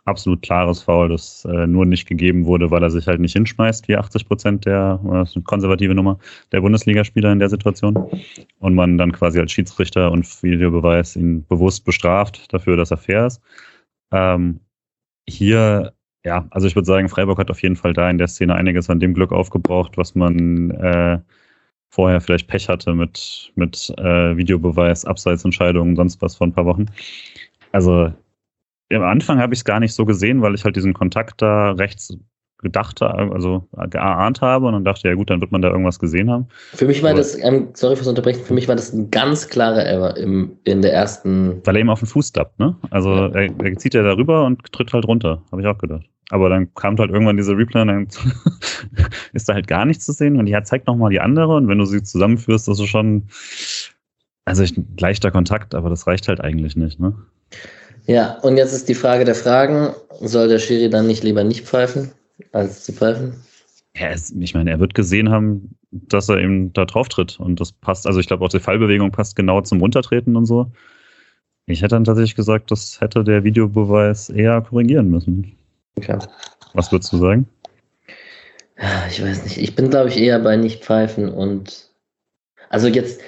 absolut 0.04 0.42
klares 0.42 0.82
Foul, 0.82 1.08
das 1.08 1.44
äh, 1.44 1.66
nur 1.66 1.86
nicht 1.86 2.06
gegeben 2.06 2.46
wurde, 2.46 2.70
weil 2.70 2.82
er 2.82 2.90
sich 2.90 3.06
halt 3.06 3.20
nicht 3.20 3.32
hinschmeißt, 3.34 3.88
wie 3.88 3.96
80 3.96 4.26
Prozent 4.26 4.66
der, 4.66 5.00
das 5.04 5.30
ist 5.30 5.36
eine 5.36 5.44
konservative 5.44 5.94
Nummer, 5.94 6.18
der 6.52 6.60
Bundesligaspieler 6.60 7.32
in 7.32 7.38
der 7.38 7.48
Situation. 7.48 8.10
Und 8.58 8.74
man 8.74 8.98
dann 8.98 9.12
quasi 9.12 9.40
als 9.40 9.52
Schiedsrichter 9.52 10.10
und 10.10 10.26
Videobeweis 10.42 11.16
ihn 11.16 11.44
bewusst 11.46 11.84
bestraft 11.84 12.52
dafür, 12.52 12.76
dass 12.76 12.90
er 12.90 12.96
fair 12.96 13.26
ist. 13.26 13.40
Ähm, 14.12 14.60
hier, 15.28 15.92
ja, 16.24 16.46
also 16.50 16.66
ich 16.66 16.74
würde 16.74 16.86
sagen, 16.86 17.08
Freiburg 17.08 17.38
hat 17.38 17.50
auf 17.50 17.62
jeden 17.62 17.76
Fall 17.76 17.92
da 17.92 18.10
in 18.10 18.18
der 18.18 18.28
Szene 18.28 18.54
einiges 18.54 18.90
an 18.90 19.00
dem 19.00 19.14
Glück 19.14 19.32
aufgebraucht, 19.32 19.96
was 19.96 20.14
man 20.14 20.70
äh, 20.72 21.18
vorher 21.90 22.20
vielleicht 22.20 22.48
Pech 22.48 22.68
hatte 22.68 22.94
mit, 22.94 23.52
mit 23.56 23.92
äh, 23.98 24.36
Videobeweis, 24.36 25.04
Abseitsentscheidungen, 25.04 25.96
sonst 25.96 26.22
was 26.22 26.36
vor 26.36 26.46
ein 26.46 26.52
paar 26.52 26.66
Wochen. 26.66 26.86
Also 27.72 28.12
am 28.92 29.03
Anfang 29.03 29.38
habe 29.38 29.55
ich 29.55 29.61
es 29.61 29.64
gar 29.64 29.81
nicht 29.81 29.94
so 29.94 30.05
gesehen, 30.05 30.42
weil 30.42 30.55
ich 30.55 30.64
halt 30.64 30.76
diesen 30.76 30.94
Kontakt 30.94 31.42
da 31.42 31.72
rechts 31.72 32.16
gedacht 32.62 33.00
habe, 33.00 33.33
also 33.33 33.68
geahnt 33.88 34.40
habe 34.42 34.66
und 34.66 34.74
dann 34.74 34.85
dachte, 34.85 35.09
ja 35.09 35.14
gut, 35.14 35.31
dann 35.31 35.40
wird 35.40 35.50
man 35.50 35.62
da 35.62 35.70
irgendwas 35.70 35.98
gesehen 35.98 36.31
haben. 36.31 36.48
Für 36.74 36.87
mich 36.87 37.03
war 37.03 37.11
Aber, 37.11 37.18
das, 37.18 37.42
ähm, 37.42 37.68
sorry 37.72 37.96
fürs 37.96 38.09
Unterbrechen, 38.09 38.44
für 38.44 38.55
mich 38.55 38.68
war 38.68 38.76
das 38.76 38.92
ein 38.92 39.11
ganz 39.11 39.48
klarer 39.48 39.83
Error 39.83 40.16
im, 40.16 40.59
in 40.64 40.83
der 40.83 40.92
ersten. 40.92 41.61
Weil 41.64 41.76
er 41.76 41.81
eben 41.81 41.90
auf 41.90 42.00
den 42.00 42.09
Fuß 42.09 42.33
tappt, 42.33 42.59
ne? 42.59 42.76
Also 42.90 43.14
ja. 43.14 43.29
er, 43.29 43.50
er, 43.64 43.79
zieht 43.79 43.94
ja 43.94 44.03
darüber 44.03 44.44
und 44.44 44.72
tritt 44.72 44.92
halt 44.92 45.07
runter, 45.07 45.42
habe 45.50 45.62
ich 45.62 45.68
auch 45.68 45.79
gedacht. 45.79 46.05
Aber 46.31 46.48
dann 46.48 46.72
kam 46.74 46.96
halt 46.98 47.11
irgendwann 47.11 47.37
diese 47.37 47.57
Replay 47.57 47.83
und 47.83 47.88
dann 47.88 48.09
ist 49.33 49.48
da 49.48 49.55
halt 49.55 49.66
gar 49.66 49.85
nichts 49.85 50.05
zu 50.05 50.12
sehen 50.12 50.38
und 50.38 50.46
die 50.46 50.62
zeigt 50.62 50.87
nochmal 50.87 51.11
die 51.11 51.20
andere 51.20 51.57
und 51.57 51.66
wenn 51.68 51.79
du 51.79 51.87
sie 51.87 52.03
zusammenführst, 52.03 52.68
das 52.68 52.79
ist 52.79 52.88
schon, 52.88 53.29
also 54.44 54.62
ich, 54.62 54.79
leichter 54.98 55.31
Kontakt, 55.31 55.74
aber 55.74 55.88
das 55.88 56.07
reicht 56.07 56.29
halt 56.29 56.40
eigentlich 56.40 56.76
nicht, 56.76 57.00
ne? 57.00 57.14
Ja, 58.11 58.40
und 58.40 58.57
jetzt 58.57 58.73
ist 58.73 58.88
die 58.88 58.96
Frage 58.96 59.25
der 59.25 59.37
Fragen, 59.37 59.94
soll 60.20 60.49
der 60.49 60.59
Schiri 60.59 60.90
dann 60.90 61.07
nicht 61.07 61.23
lieber 61.23 61.44
nicht 61.44 61.64
pfeifen? 61.64 62.11
als 62.51 62.83
zu 62.83 62.92
pfeifen? 62.92 63.35
Ja, 63.94 64.09
es, 64.09 64.33
ich 64.33 64.53
meine, 64.53 64.70
er 64.70 64.81
wird 64.81 64.94
gesehen 64.94 65.31
haben, 65.31 65.77
dass 65.92 66.29
er 66.29 66.38
eben 66.38 66.73
da 66.73 66.87
drauf 66.87 67.09
tritt. 67.09 67.38
Und 67.38 67.61
das 67.61 67.70
passt, 67.70 68.09
also 68.09 68.18
ich 68.18 68.27
glaube 68.27 68.44
auch 68.44 68.49
die 68.49 68.59
Fallbewegung 68.59 69.12
passt 69.12 69.37
genau 69.37 69.61
zum 69.61 69.81
Runtertreten 69.81 70.35
und 70.35 70.46
so. 70.46 70.73
Ich 71.66 71.83
hätte 71.83 71.94
dann 71.94 72.03
tatsächlich 72.03 72.35
gesagt, 72.35 72.73
das 72.73 73.01
hätte 73.01 73.23
der 73.23 73.44
Videobeweis 73.44 74.29
eher 74.29 74.61
korrigieren 74.61 75.09
müssen. 75.09 75.53
Okay. 75.96 76.18
Was 76.75 76.90
würdest 76.90 77.12
du 77.12 77.18
sagen? 77.18 77.49
Ich 79.09 79.23
weiß 79.23 79.44
nicht. 79.44 79.59
Ich 79.59 79.77
bin, 79.77 79.88
glaube 79.88 80.09
ich, 80.09 80.16
eher 80.16 80.40
bei 80.40 80.57
nicht 80.57 80.83
pfeifen 80.85 81.29
und 81.29 81.90
also 82.70 82.88
jetzt, 82.88 83.20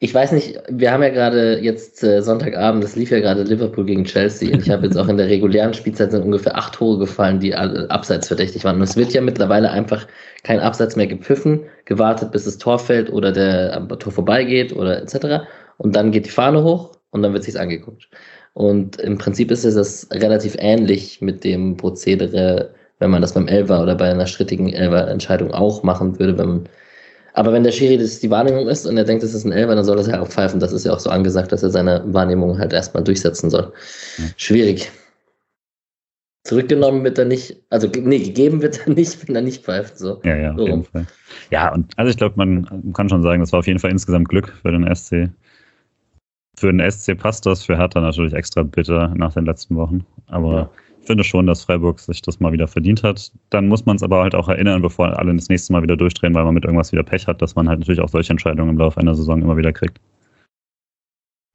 ich 0.00 0.14
weiß 0.14 0.30
nicht, 0.30 0.60
wir 0.68 0.92
haben 0.92 1.02
ja 1.02 1.08
gerade 1.08 1.58
jetzt 1.58 2.04
äh, 2.04 2.22
Sonntagabend, 2.22 2.84
das 2.84 2.94
lief 2.94 3.10
ja 3.10 3.18
gerade 3.18 3.42
Liverpool 3.42 3.84
gegen 3.84 4.04
Chelsea. 4.04 4.52
Und 4.54 4.62
ich 4.62 4.70
habe 4.70 4.86
jetzt 4.86 4.96
auch 4.96 5.08
in 5.08 5.16
der 5.16 5.26
regulären 5.26 5.74
Spielzeit 5.74 6.12
sind 6.12 6.22
ungefähr 6.22 6.56
acht 6.56 6.74
Tore 6.74 7.00
gefallen, 7.00 7.40
die 7.40 7.52
alle 7.52 7.90
abseits 7.90 8.28
verdächtig 8.28 8.62
waren. 8.62 8.76
Und 8.76 8.82
es 8.82 8.96
wird 8.96 9.12
ja 9.12 9.20
mittlerweile 9.20 9.70
einfach 9.70 10.06
kein 10.44 10.60
Abseits 10.60 10.94
mehr 10.94 11.08
gepfiffen, 11.08 11.62
gewartet, 11.84 12.30
bis 12.30 12.44
das 12.44 12.58
Tor 12.58 12.78
fällt 12.78 13.12
oder 13.12 13.32
der 13.32 13.76
am 13.76 13.88
Tor 13.88 14.12
vorbeigeht 14.12 14.72
oder 14.72 15.02
etc. 15.02 15.48
Und 15.78 15.96
dann 15.96 16.12
geht 16.12 16.26
die 16.26 16.30
Fahne 16.30 16.62
hoch 16.62 16.92
und 17.10 17.22
dann 17.22 17.32
wird 17.32 17.42
sich's 17.42 17.56
angeguckt. 17.56 18.08
Und 18.54 19.00
im 19.00 19.18
Prinzip 19.18 19.50
ist 19.50 19.64
es 19.64 19.74
das 19.74 20.08
relativ 20.12 20.54
ähnlich 20.60 21.20
mit 21.20 21.42
dem 21.42 21.76
Prozedere, 21.76 22.70
wenn 23.00 23.10
man 23.10 23.20
das 23.20 23.34
beim 23.34 23.48
Elfer 23.48 23.82
oder 23.82 23.96
bei 23.96 24.10
einer 24.10 24.26
strittigen 24.26 24.72
Elfer-Entscheidung 24.72 25.52
auch 25.52 25.82
machen 25.82 26.20
würde, 26.20 26.38
wenn 26.38 26.48
man 26.48 26.68
aber 27.34 27.52
wenn 27.52 27.62
der 27.62 27.72
Schiri 27.72 27.98
das 27.98 28.20
die 28.20 28.30
Wahrnehmung 28.30 28.68
ist 28.68 28.86
und 28.86 28.96
er 28.96 29.04
denkt, 29.04 29.22
das 29.22 29.34
ist 29.34 29.44
ein 29.44 29.52
Elfer, 29.52 29.74
dann 29.74 29.84
soll 29.84 29.96
er 29.98 30.00
es 30.00 30.06
ja 30.06 30.20
auch 30.20 30.28
pfeifen. 30.28 30.60
Das 30.60 30.72
ist 30.72 30.84
ja 30.84 30.92
auch 30.92 31.00
so 31.00 31.10
angesagt, 31.10 31.52
dass 31.52 31.62
er 31.62 31.70
seine 31.70 32.02
Wahrnehmung 32.06 32.58
halt 32.58 32.72
erstmal 32.72 33.04
durchsetzen 33.04 33.50
soll. 33.50 33.72
Schwierig. 34.36 34.90
Zurückgenommen 36.44 37.04
wird 37.04 37.18
er 37.18 37.26
nicht, 37.26 37.56
also 37.68 37.88
nee, 37.88 38.20
gegeben 38.20 38.62
wird 38.62 38.86
er 38.86 38.92
nicht, 38.92 39.28
wenn 39.28 39.36
er 39.36 39.42
nicht 39.42 39.64
pfeift. 39.64 39.98
So. 39.98 40.20
Ja, 40.24 40.36
ja, 40.36 40.52
auf 40.52 40.58
so. 40.58 40.66
jeden 40.66 40.84
Fall. 40.84 41.06
Ja, 41.50 41.72
und 41.74 41.92
also 41.98 42.10
ich 42.10 42.16
glaube, 42.16 42.34
man 42.36 42.92
kann 42.94 43.08
schon 43.08 43.22
sagen, 43.22 43.40
das 43.40 43.52
war 43.52 43.58
auf 43.58 43.66
jeden 43.66 43.78
Fall 43.78 43.90
insgesamt 43.90 44.28
Glück 44.28 44.48
für 44.62 44.72
den 44.72 44.94
SC. 44.94 45.30
für 46.58 46.72
den 46.72 46.90
SC 46.90 47.16
passt 47.16 47.46
das, 47.46 47.62
für 47.62 47.76
Hertha 47.76 48.00
natürlich 48.00 48.32
extra 48.32 48.62
bitter 48.62 49.12
nach 49.14 49.34
den 49.34 49.44
letzten 49.44 49.76
Wochen. 49.76 50.04
Aber 50.26 50.52
ja. 50.52 50.70
Ich 51.08 51.10
finde 51.10 51.24
schon, 51.24 51.46
dass 51.46 51.64
Freiburg 51.64 52.00
sich 52.00 52.20
das 52.20 52.38
mal 52.38 52.52
wieder 52.52 52.68
verdient 52.68 53.02
hat. 53.02 53.32
Dann 53.48 53.66
muss 53.66 53.86
man 53.86 53.96
es 53.96 54.02
aber 54.02 54.20
halt 54.20 54.34
auch 54.34 54.50
erinnern, 54.50 54.82
bevor 54.82 55.18
alle 55.18 55.34
das 55.34 55.48
nächste 55.48 55.72
Mal 55.72 55.82
wieder 55.82 55.96
durchdrehen, 55.96 56.34
weil 56.34 56.44
man 56.44 56.52
mit 56.52 56.66
irgendwas 56.66 56.92
wieder 56.92 57.02
Pech 57.02 57.26
hat, 57.26 57.40
dass 57.40 57.54
man 57.54 57.66
halt 57.66 57.78
natürlich 57.78 58.02
auch 58.02 58.10
solche 58.10 58.30
Entscheidungen 58.30 58.68
im 58.68 58.76
Laufe 58.76 59.00
einer 59.00 59.14
Saison 59.14 59.40
immer 59.40 59.56
wieder 59.56 59.72
kriegt. 59.72 59.98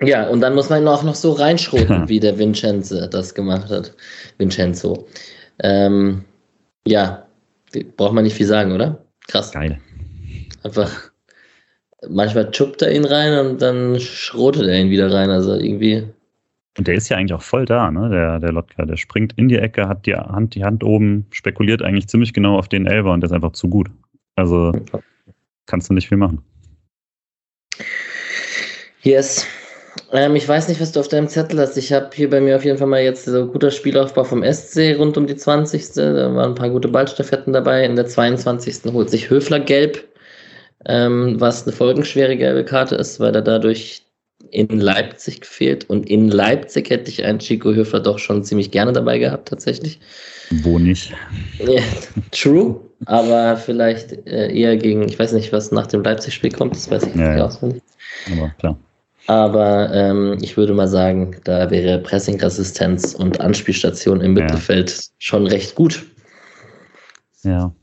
Ja, 0.01 0.27
und 0.27 0.41
dann 0.41 0.55
muss 0.55 0.71
man 0.71 0.81
ihn 0.81 0.87
auch 0.87 1.03
noch 1.03 1.13
so 1.13 1.33
reinschroten, 1.33 2.07
wie 2.09 2.19
der 2.19 2.39
Vincenzo 2.39 3.05
das 3.05 3.35
gemacht 3.35 3.69
hat. 3.69 3.93
Vincenzo. 4.39 5.07
Ähm, 5.59 6.25
ja, 6.87 7.27
braucht 7.95 8.13
man 8.13 8.23
nicht 8.23 8.35
viel 8.35 8.47
sagen, 8.47 8.71
oder? 8.71 9.05
Krass. 9.27 9.51
Geil. 9.51 9.79
Einfach, 10.63 11.11
manchmal 12.09 12.49
chuppt 12.49 12.81
er 12.81 12.91
ihn 12.91 13.05
rein 13.05 13.37
und 13.45 13.61
dann 13.61 13.99
schrotet 13.99 14.63
er 14.63 14.79
ihn 14.79 14.89
wieder 14.89 15.13
rein. 15.13 15.29
Also 15.29 15.53
irgendwie. 15.53 16.07
Und 16.77 16.87
der 16.87 16.95
ist 16.95 17.09
ja 17.09 17.17
eigentlich 17.17 17.33
auch 17.33 17.41
voll 17.41 17.65
da, 17.65 17.91
ne? 17.91 18.09
Der, 18.09 18.39
der 18.39 18.51
Lotka. 18.51 18.85
Der 18.85 18.97
springt 18.97 19.33
in 19.37 19.47
die 19.47 19.59
Ecke, 19.59 19.87
hat 19.87 20.05
die 20.05 20.15
Hand, 20.15 20.55
die 20.55 20.63
Hand 20.63 20.83
oben, 20.83 21.27
spekuliert 21.31 21.83
eigentlich 21.83 22.07
ziemlich 22.07 22.33
genau 22.33 22.57
auf 22.57 22.67
den 22.67 22.87
Elber 22.87 23.13
und 23.13 23.21
der 23.21 23.29
ist 23.29 23.33
einfach 23.33 23.51
zu 23.51 23.69
gut. 23.69 23.89
Also 24.35 24.71
kannst 25.67 25.89
du 25.89 25.93
nicht 25.93 26.09
viel 26.09 26.17
machen. 26.17 26.41
Yes. 29.01 29.45
Ähm, 30.11 30.35
ich 30.35 30.47
weiß 30.47 30.67
nicht, 30.67 30.81
was 30.81 30.91
du 30.91 30.99
auf 30.99 31.07
deinem 31.07 31.27
Zettel 31.27 31.59
hast. 31.59 31.77
Ich 31.77 31.91
habe 31.93 32.09
hier 32.13 32.29
bei 32.29 32.41
mir 32.41 32.55
auf 32.55 32.65
jeden 32.65 32.77
Fall 32.77 32.87
mal 32.87 33.01
jetzt 33.01 33.25
so 33.25 33.47
guter 33.47 33.69
Spielaufbau 33.69 34.23
vom 34.23 34.43
SC 34.43 34.95
rund 34.97 35.17
um 35.17 35.27
die 35.27 35.35
20. 35.35 35.93
Da 35.93 36.33
waren 36.33 36.51
ein 36.51 36.55
paar 36.55 36.69
gute 36.69 36.87
Ballstaffetten 36.87 37.53
dabei. 37.53 37.83
In 37.83 37.95
der 37.95 38.07
22. 38.07 38.91
holt 38.93 39.09
sich 39.09 39.29
Höfler 39.29 39.59
gelb, 39.59 40.03
ähm, 40.85 41.39
was 41.39 41.63
eine 41.63 41.75
folgenschwere 41.75 42.37
gelbe 42.37 42.65
Karte 42.65 42.95
ist, 42.95 43.19
weil 43.19 43.35
er 43.35 43.41
dadurch 43.41 44.02
in 44.53 44.79
Leipzig 44.79 45.41
gefehlt. 45.41 45.89
Und 45.89 46.09
in 46.09 46.29
Leipzig 46.29 46.89
hätte 46.89 47.09
ich 47.09 47.23
einen 47.23 47.39
Chico 47.39 47.73
Höfler 47.73 47.99
doch 47.99 48.19
schon 48.19 48.43
ziemlich 48.43 48.71
gerne 48.71 48.93
dabei 48.93 49.17
gehabt, 49.17 49.49
tatsächlich. 49.49 49.99
Wo 50.61 50.77
nicht? 50.77 51.11
Ja, 51.59 51.81
true, 52.31 52.79
aber 53.05 53.57
vielleicht 53.57 54.13
äh, 54.27 54.53
eher 54.53 54.77
gegen, 54.77 55.07
ich 55.07 55.17
weiß 55.17 55.33
nicht, 55.33 55.51
was 55.51 55.71
nach 55.71 55.87
dem 55.87 56.03
Leipzig-Spiel 56.03 56.51
kommt, 56.51 56.75
das 56.75 56.91
weiß 56.91 57.03
ich 57.03 57.15
ja, 57.15 57.29
nicht 57.29 57.39
ja. 57.39 57.45
auswendig. 57.45 57.81
Aber 58.31 58.49
klar. 58.59 58.77
Aber 59.27 59.91
ähm, 59.93 60.37
ich 60.41 60.57
würde 60.57 60.73
mal 60.73 60.87
sagen, 60.87 61.37
da 61.45 61.71
wäre 61.71 61.99
Pressing-Resistenz 61.99 63.15
und 63.15 63.39
Anspielstation 63.39 64.21
im 64.21 64.33
Mittelfeld 64.33 65.09
schon 65.17 65.47
recht 65.47 65.75
gut. 65.75 66.05
Ja. 67.43 67.73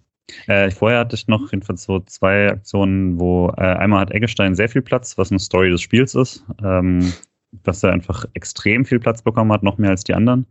Äh, 0.46 0.70
vorher 0.70 1.00
hatte 1.00 1.16
ich 1.16 1.28
noch 1.28 1.50
jedenfalls 1.52 1.84
so 1.84 2.00
zwei 2.00 2.50
Aktionen, 2.50 3.18
wo 3.18 3.48
äh, 3.56 3.62
einmal 3.62 4.00
hat 4.00 4.10
Eggestein 4.10 4.54
sehr 4.54 4.68
viel 4.68 4.82
Platz, 4.82 5.16
was 5.18 5.30
eine 5.30 5.38
Story 5.40 5.70
des 5.70 5.80
Spiels 5.80 6.14
ist, 6.14 6.44
ähm, 6.62 7.12
dass 7.64 7.82
er 7.82 7.92
einfach 7.92 8.24
extrem 8.34 8.84
viel 8.84 9.00
Platz 9.00 9.22
bekommen 9.22 9.52
hat, 9.52 9.62
noch 9.62 9.78
mehr 9.78 9.90
als 9.90 10.04
die 10.04 10.14
anderen. 10.14 10.46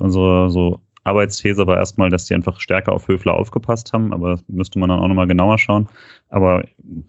Also 0.00 0.48
so 0.48 0.80
Arbeitsthese 1.04 1.66
war 1.66 1.76
erstmal, 1.76 2.10
dass 2.10 2.26
die 2.26 2.34
einfach 2.34 2.58
stärker 2.60 2.92
auf 2.92 3.08
Höfler 3.08 3.34
aufgepasst 3.34 3.92
haben, 3.92 4.12
aber 4.12 4.40
müsste 4.48 4.78
man 4.78 4.88
dann 4.88 5.00
auch 5.00 5.08
nochmal 5.08 5.26
genauer 5.26 5.58
schauen. 5.58 5.88
Aber 6.28 6.64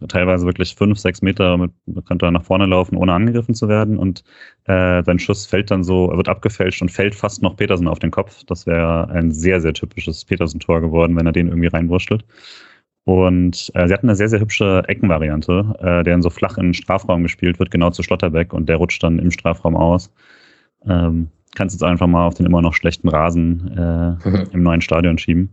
teilweise 0.08 0.46
wirklich 0.46 0.76
fünf, 0.76 1.00
sechs 1.00 1.22
Meter 1.22 1.58
mit, 1.58 1.72
könnte 2.06 2.28
er 2.28 2.32
nach 2.32 2.44
vorne 2.44 2.68
laufen, 2.68 2.96
ohne 2.96 3.14
angegriffen 3.14 3.56
zu 3.56 3.68
werden. 3.68 3.98
Und 3.98 4.24
äh, 4.66 5.04
sein 5.04 5.20
Schuss 5.20 5.46
fällt 5.46 5.72
dann 5.72 5.84
so, 5.84 6.12
er 6.12 6.18
wird 6.18 6.30
abgefälscht 6.30 6.82
und 6.82 6.92
fällt 6.92 7.16
fast 7.16 7.42
noch 7.42 7.56
Petersen 7.56 7.88
auf 7.88 8.00
den 8.00 8.12
Kopf. 8.12 8.44
Das 8.46 8.68
wäre 8.68 9.10
ein 9.10 9.32
sehr, 9.32 9.62
sehr 9.62 9.74
typisches 9.74 10.26
Petersen-Tor 10.26 10.82
geworden, 10.82 11.16
wenn 11.16 11.26
er 11.26 11.32
den 11.32 11.48
irgendwie 11.48 11.68
reinwurschtelt. 11.68 12.24
Und 13.06 13.72
äh, 13.76 13.88
sie 13.88 13.94
hatten 13.94 14.10
eine 14.10 14.16
sehr, 14.16 14.30
sehr 14.30 14.40
hübsche 14.40 14.84
Eckenvariante, 14.88 15.76
äh, 15.80 16.04
der 16.04 16.14
dann 16.14 16.24
so 16.24 16.32
flach 16.32 16.58
in 16.58 16.68
den 16.68 16.74
Strafraum 16.74 17.24
gespielt 17.24 17.60
wird, 17.60 17.72
genau 17.72 17.92
zu 17.92 18.04
Schlotterbeck 18.04 18.52
und 18.52 18.68
der 18.68 18.78
rutscht 18.78 19.02
dann 19.04 19.20
im 19.20 19.32
Strafraum 19.32 19.76
aus. 19.76 20.12
Ähm, 20.88 21.30
kannst 21.56 21.76
jetzt 21.76 21.84
einfach 21.84 22.08
mal 22.08 22.26
auf 22.26 22.34
den 22.34 22.48
immer 22.48 22.62
noch 22.62 22.74
schlechten 22.74 23.08
Rasen 23.10 23.78
äh, 23.78 24.48
im 24.52 24.64
neuen 24.64 24.82
Stadion 24.82 25.18
schieben. 25.18 25.50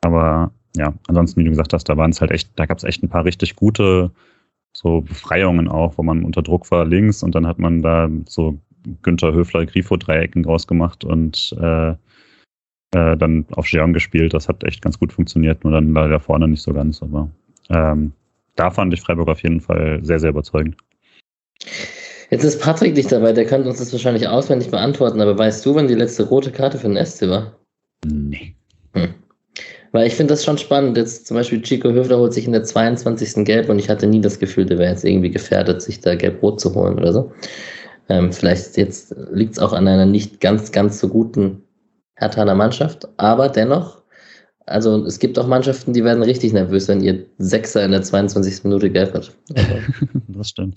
Aber 0.00 0.52
ja, 0.76 0.94
ansonsten, 1.08 1.40
wie 1.40 1.44
du 1.44 1.50
gesagt 1.50 1.72
hast, 1.72 1.88
da 1.88 1.96
waren 1.96 2.10
es 2.10 2.20
halt 2.20 2.30
echt, 2.30 2.50
da 2.56 2.66
gab 2.66 2.78
es 2.78 2.84
echt 2.84 3.02
ein 3.02 3.08
paar 3.08 3.24
richtig 3.24 3.56
gute 3.56 4.10
so 4.72 5.00
Befreiungen 5.00 5.68
auch, 5.68 5.98
wo 5.98 6.02
man 6.02 6.24
unter 6.24 6.42
Druck 6.42 6.70
war 6.70 6.84
links 6.84 7.22
und 7.22 7.34
dann 7.34 7.46
hat 7.46 7.58
man 7.58 7.82
da 7.82 8.08
so 8.26 8.58
Günther 9.02 9.32
Höfler 9.32 9.66
Grifo-Dreiecken 9.66 10.44
draus 10.44 10.66
gemacht 10.66 11.04
und 11.04 11.54
äh, 11.60 11.90
äh, 12.92 13.16
dann 13.16 13.46
auf 13.52 13.66
Jean 13.66 13.92
gespielt. 13.92 14.32
Das 14.32 14.48
hat 14.48 14.64
echt 14.64 14.82
ganz 14.82 14.98
gut 14.98 15.12
funktioniert, 15.12 15.64
nur 15.64 15.72
dann 15.72 15.92
leider 15.92 16.20
vorne 16.20 16.48
nicht 16.48 16.62
so 16.62 16.72
ganz. 16.72 17.02
Aber 17.02 17.30
ähm, 17.68 18.12
da 18.56 18.70
fand 18.70 18.94
ich 18.94 19.00
Freiburg 19.00 19.28
auf 19.28 19.42
jeden 19.42 19.60
Fall 19.60 20.00
sehr, 20.02 20.20
sehr 20.20 20.30
überzeugend. 20.30 20.76
Jetzt 22.30 22.44
ist 22.44 22.60
Patrick 22.60 22.94
nicht 22.94 23.10
dabei, 23.10 23.32
der 23.32 23.44
könnte 23.44 23.68
uns 23.68 23.78
das 23.78 23.92
wahrscheinlich 23.92 24.28
auswendig 24.28 24.70
beantworten, 24.70 25.20
aber 25.20 25.36
weißt 25.36 25.66
du, 25.66 25.74
wann 25.74 25.88
die 25.88 25.94
letzte 25.94 26.28
rote 26.28 26.52
Karte 26.52 26.78
für 26.78 26.88
den 26.88 27.04
SC 27.04 27.28
war? 27.28 27.56
Nee. 28.06 28.54
Hm. 28.94 29.14
Weil 29.92 30.06
ich 30.06 30.14
finde 30.14 30.34
das 30.34 30.44
schon 30.44 30.58
spannend. 30.58 30.96
Jetzt 30.96 31.26
zum 31.26 31.36
Beispiel 31.36 31.60
Chico 31.62 31.90
Höfler 31.90 32.18
holt 32.18 32.32
sich 32.32 32.46
in 32.46 32.52
der 32.52 32.62
22. 32.62 33.44
Gelb 33.44 33.68
und 33.68 33.78
ich 33.78 33.88
hatte 33.88 34.06
nie 34.06 34.20
das 34.20 34.38
Gefühl, 34.38 34.66
der 34.66 34.78
wäre 34.78 34.90
jetzt 34.90 35.04
irgendwie 35.04 35.30
gefährdet, 35.30 35.82
sich 35.82 36.00
da 36.00 36.14
Gelb-Rot 36.14 36.60
zu 36.60 36.74
holen 36.74 36.98
oder 36.98 37.12
so. 37.12 37.32
Ähm, 38.08 38.32
vielleicht 38.32 38.76
jetzt 38.76 39.14
liegt 39.32 39.52
es 39.52 39.58
auch 39.58 39.72
an 39.72 39.88
einer 39.88 40.06
nicht 40.06 40.40
ganz, 40.40 40.72
ganz 40.72 41.00
so 41.00 41.08
guten 41.08 41.62
Herthaner 42.16 42.54
Mannschaft, 42.54 43.08
aber 43.16 43.48
dennoch, 43.48 44.02
also 44.66 45.04
es 45.06 45.18
gibt 45.18 45.38
auch 45.38 45.46
Mannschaften, 45.46 45.92
die 45.92 46.04
werden 46.04 46.22
richtig 46.22 46.52
nervös, 46.52 46.86
wenn 46.86 47.00
ihr 47.00 47.24
Sechser 47.38 47.84
in 47.84 47.92
der 47.92 48.02
22. 48.02 48.64
Minute 48.64 48.90
gelb 48.90 49.14
hat. 49.14 49.34
Das 50.28 50.50
stimmt. 50.50 50.76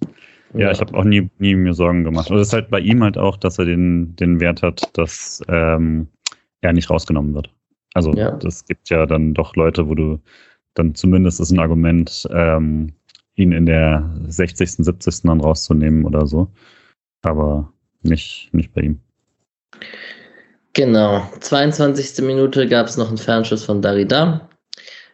Ja, 0.56 0.72
ich 0.72 0.82
habe 0.82 0.94
auch 0.94 1.06
nie, 1.06 1.30
nie 1.38 1.56
mir 1.56 1.74
Sorgen 1.74 2.04
gemacht. 2.04 2.30
Und 2.30 2.38
es 2.38 2.48
ist 2.48 2.54
halt 2.54 2.70
bei 2.70 2.80
ihm 2.80 3.02
halt 3.02 3.18
auch, 3.18 3.38
dass 3.38 3.58
er 3.60 3.66
den, 3.66 4.14
den 4.18 4.42
Wert 4.42 4.62
hat, 4.62 4.82
dass 4.94 5.42
ähm, 5.48 6.08
er 6.62 6.74
nicht 6.74 6.90
rausgenommen 6.90 7.34
wird. 7.34 7.50
Also 7.94 8.12
ja. 8.14 8.32
das 8.32 8.66
gibt 8.66 8.90
ja 8.90 9.06
dann 9.06 9.34
doch 9.34 9.56
Leute, 9.56 9.88
wo 9.88 9.96
du 9.96 10.20
dann 10.74 10.96
zumindest 10.96 11.40
ist 11.40 11.52
ein 11.52 11.60
Argument, 11.60 12.28
ähm, 12.32 12.94
ihn 13.36 13.52
in 13.52 13.66
der 13.66 14.10
60., 14.28 14.72
70. 14.72 15.22
dann 15.24 15.42
rauszunehmen 15.42 16.06
oder 16.06 16.26
so. 16.26 16.50
Aber 17.22 17.72
nicht, 18.02 18.50
nicht 18.54 18.74
bei 18.74 18.82
ihm. 18.82 19.00
Genau. 20.74 21.28
22. 21.40 22.26
Minute 22.26 22.68
gab 22.68 22.88
es 22.88 22.98
noch 22.98 23.10
einen 23.10 23.18
Fernschuss 23.18 23.64
von 23.64 23.82
Darida. 23.82 24.50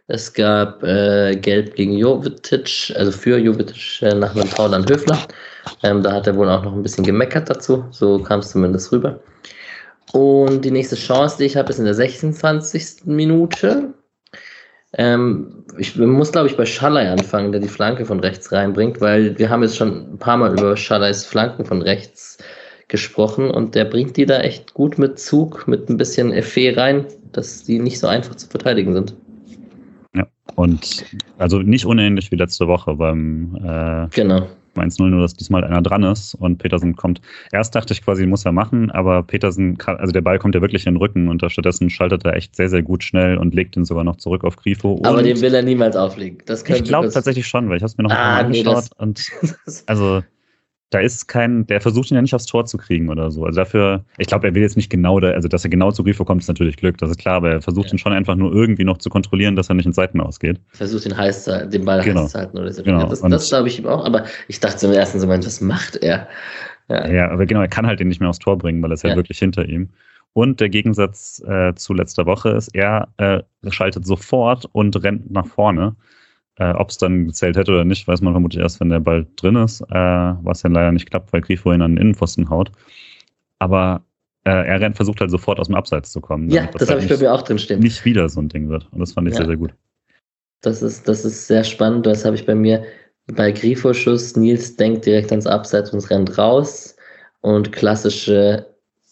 Es 0.08 0.34
gab 0.34 0.82
äh, 0.84 1.36
Gelb 1.36 1.76
gegen 1.76 1.94
Jovetic, 1.94 2.92
also 2.96 3.12
für 3.12 3.38
Jovetic 3.38 4.02
äh, 4.02 4.15
nach 4.15 4.36
einem 4.36 4.48
Foul 4.48 4.74
an 4.74 4.89
Höfler. 4.89 5.20
Ähm, 5.84 6.02
da 6.02 6.13
hat 6.13 6.26
er 6.26 6.36
wohl 6.36 6.50
auch 6.50 6.63
noch 6.63 6.74
ein 6.74 6.82
bisschen 6.82 7.04
gemeckert 7.04 7.50
dazu. 7.50 7.86
So 7.92 8.18
kam 8.20 8.39
es 8.39 8.50
zumindest 8.50 8.92
rüber. 8.92 9.20
Und 10.13 10.65
die 10.65 10.72
nächste 10.72 10.95
Chance, 10.95 11.38
die 11.38 11.45
ich 11.45 11.56
habe, 11.56 11.69
ist 11.69 11.80
in 11.80 11.86
der 11.86 11.93
26. 11.93 13.06
Minute. 13.06 13.93
Ähm, 14.93 15.65
ich 15.78 15.95
muss, 15.98 16.32
glaube 16.32 16.48
ich, 16.48 16.58
bei 16.58 16.65
Schallei 16.65 17.12
anfangen, 17.12 17.52
der 17.52 17.62
die 17.62 17.67
Flanke 17.67 18.06
von 18.06 18.19
rechts 18.19 18.52
reinbringt, 18.52 19.02
weil 19.02 19.38
wir 19.38 19.50
haben 19.50 19.62
jetzt 19.62 19.78
schon 19.78 20.13
ein 20.13 20.17
paar 20.17 20.38
Mal 20.38 20.52
über 20.52 20.76
Schalleis 20.76 21.26
Flanken 21.26 21.65
von 21.65 21.82
rechts 21.84 22.39
gesprochen 22.88 23.52
und 23.52 23.76
der 23.76 23.86
bringt 23.86 24.17
die 24.17 24.26
da 24.26 24.39
echt 24.39 24.74
gut 24.74 24.98
mit 24.98 25.19
Zug, 25.19 25.67
mit 25.67 25.89
ein 25.89 25.98
bisschen 25.98 26.34
Effet 26.34 26.76
rein, 26.76 27.06
dass 27.34 27.63
die 27.63 27.78
nicht 27.78 28.00
so 28.00 28.08
einfach 28.08 28.34
zu 28.34 28.48
verteidigen 28.48 28.93
sind. 28.93 29.13
Und 30.56 31.06
also 31.38 31.60
nicht 31.60 31.86
unähnlich 31.86 32.32
wie 32.32 32.36
letzte 32.36 32.67
Woche 32.67 32.95
beim 32.95 33.56
äh, 33.63 34.08
genau. 34.13 34.48
1-0, 34.75 35.08
nur 35.08 35.21
dass 35.21 35.34
diesmal 35.34 35.63
einer 35.63 35.82
dran 35.82 36.03
ist 36.03 36.36
und 36.36 36.58
Petersen 36.58 36.95
kommt. 36.95 37.21
Erst 37.51 37.75
dachte 37.75 37.93
ich 37.93 38.03
quasi, 38.03 38.25
muss 38.25 38.45
er 38.45 38.51
machen, 38.51 38.91
aber 38.91 39.23
Petersen, 39.23 39.77
kann, 39.77 39.97
also 39.97 40.12
der 40.12 40.21
Ball 40.21 40.39
kommt 40.39 40.55
ja 40.55 40.62
wirklich 40.62 40.86
in 40.86 40.93
den 40.93 40.97
Rücken 40.97 41.27
und 41.27 41.43
stattdessen 41.49 41.89
schaltet 41.89 42.25
er 42.25 42.36
echt 42.36 42.55
sehr, 42.55 42.69
sehr 42.69 42.82
gut 42.82 43.03
schnell 43.03 43.38
und 43.38 43.53
legt 43.53 43.75
ihn 43.75 43.86
sogar 43.86 44.03
noch 44.03 44.17
zurück 44.17 44.43
auf 44.43 44.55
Grifo. 44.55 45.01
Aber 45.03 45.23
den 45.23 45.39
will 45.41 45.53
er 45.53 45.63
niemals 45.63 45.95
auflegen. 45.95 46.39
Das 46.45 46.63
ich 46.63 46.84
glaube 46.84 47.10
tatsächlich 47.10 47.47
schon, 47.47 47.69
weil 47.69 47.77
ich 47.77 47.84
habe 47.84 47.91
es 47.91 47.97
mir 47.97 48.03
noch 48.03 48.12
ah, 48.12 48.43
mal 48.43 48.49
nee, 48.49 48.60
angeschaut 48.60 48.89
und 48.97 49.29
also 49.86 50.21
da 50.89 50.99
ist 50.99 51.28
kein, 51.28 51.67
der 51.67 51.82
versucht 51.82 52.10
ihn 52.10 52.15
ja 52.15 52.21
nicht 52.21 52.34
aufs 52.34 52.47
Tor 52.47 52.65
zu 52.65 52.78
kriegen 52.78 53.10
oder 53.10 53.30
so. 53.30 53.45
Also 53.45 53.58
dafür, 53.58 54.04
ich 54.17 54.28
glaube, 54.28 54.47
er 54.47 54.56
will 54.56 54.63
jetzt 54.63 54.75
nicht 54.75 54.89
genau, 54.89 55.19
da, 55.19 55.32
also 55.32 55.47
dass 55.47 55.63
er 55.63 55.69
genau 55.69 55.91
zu 55.91 56.04
Grifo 56.04 56.25
kommt, 56.25 56.41
ist 56.41 56.47
natürlich 56.47 56.78
Glück, 56.78 56.97
das 56.97 57.12
ist 57.12 57.19
klar, 57.19 57.36
aber 57.36 57.52
er 57.52 57.62
versucht 57.62 57.88
ja. 57.88 57.93
ihn 57.93 57.97
schon 57.99 58.12
einfach 58.12 58.36
nur 58.36 58.54
irgendwie 58.54 58.84
noch 58.84 58.97
zu 58.97 59.10
kontrollieren, 59.10 59.56
dass 59.56 59.69
er 59.69 59.75
nicht 59.75 59.86
in 59.86 59.93
Seiten 59.93 60.19
ausgeht. 60.19 60.60
Versucht 60.69 61.06
ihn 61.06 61.15
heiß 61.15 61.43
zu, 61.43 61.67
den 61.67 61.86
Ball 61.86 62.02
genau. 62.02 62.23
heiß 62.23 62.32
zu 62.32 62.39
halten 62.39 62.58
oder 62.58 62.73
so. 62.73 62.82
Genau. 62.82 63.08
das, 63.08 63.21
das 63.21 63.49
glaube 63.49 63.67
ich 63.67 63.80
ihm 63.80 63.86
auch, 63.86 64.04
aber 64.04 64.25
ich 64.47 64.60
dachte 64.60 64.88
im 64.88 64.93
ersten 64.93 65.19
Moment, 65.19 65.45
was 65.45 65.62
macht 65.62 65.97
er? 65.97 66.28
Ja. 66.89 67.08
ja, 67.08 67.30
aber 67.30 67.45
genau, 67.45 67.62
er 67.62 67.67
kann 67.67 67.86
halt 67.86 67.99
den 67.99 68.08
nicht 68.08 68.19
mehr 68.19 68.30
aufs 68.30 68.39
Tor 68.39 68.58
bringen, 68.58 68.82
weil 68.82 68.89
er 68.89 68.95
ist 68.95 69.04
ja, 69.04 69.12
ja 69.12 69.15
wirklich 69.15 69.38
hinter 69.38 69.65
ihm. 69.65 69.89
Und 70.34 70.60
der 70.60 70.69
Gegensatz 70.69 71.41
äh, 71.45 71.73
zu 71.75 71.93
letzter 71.93 72.25
Woche 72.25 72.49
ist, 72.49 72.69
er 72.73 73.10
äh, 73.17 73.41
schaltet 73.69 74.08
sofort 74.08 74.65
und 74.71 75.04
rennt 75.04 75.30
nach 75.32 75.45
vorne. 75.45 75.95
Äh, 76.60 76.74
Ob 76.74 76.89
es 76.89 76.98
dann 76.98 77.28
gezählt 77.28 77.56
hätte 77.56 77.72
oder 77.72 77.86
nicht, 77.86 78.08
weiß 78.08 78.22
man 78.22 78.34
vermutlich 78.34 78.62
erst, 78.62 78.80
wenn 78.80 78.89
der 78.89 79.00
Ball 79.00 79.26
drin 79.38 79.56
ist, 79.56 79.82
äh, 79.82 79.86
was 79.93 80.62
dann 80.62 80.74
leider 80.74 80.91
nicht 80.91 81.10
klappt, 81.10 81.32
weil 81.32 81.41
Grifo 81.41 81.72
ihn 81.72 81.82
an 81.82 81.95
den 81.95 82.02
Innenpfosten 82.02 82.50
haut. 82.50 82.72
Aber 83.60 84.04
äh, 84.43 84.67
er 84.67 84.82
rennt, 84.82 84.98
versucht 84.98 85.22
halt 85.22 85.32
sofort 85.32 85.60
aus 85.60 85.67
dem 85.67 85.76
Abseits 85.76 86.12
zu 86.12 86.19
kommen. 86.19 86.50
Ja, 86.50 86.65
das, 86.67 86.82
das 86.82 86.89
habe 86.89 87.02
ich 87.02 87.08
bei 87.08 87.17
mir 87.17 87.34
auch 87.34 87.41
drin 87.41 87.60
stehen. 87.60 87.80
Nicht 87.80 88.04
wieder 88.04 88.28
so 88.28 88.41
ein 88.41 88.50
Ding 88.50 88.67
wird. 88.69 88.88
Und 88.91 89.00
das 89.00 89.13
fand 89.13 89.28
ich 89.28 89.34
ja. 89.34 89.38
sehr, 89.38 89.48
sehr 89.48 89.58
gut. 89.58 89.74
Das 90.62 90.82
ist, 90.82 91.08
das 91.08 91.24
ist 91.24 91.48
sehr 91.48 91.63
spannend. 91.63 92.06
Das 92.06 92.26
habe 92.26 92.36
ich 92.36 92.45
bei 92.45 92.56
mir 92.56 92.84
bei 93.34 93.52
Grifo-Schuss, 93.52 94.36
Nils 94.36 94.76
denkt 94.76 95.06
direkt 95.06 95.32
ans 95.32 95.48
Abseits 95.48 95.93
und 95.93 96.10
rennt 96.10 96.38
raus. 96.38 96.95
Und 97.41 97.72
klassische 97.72 98.65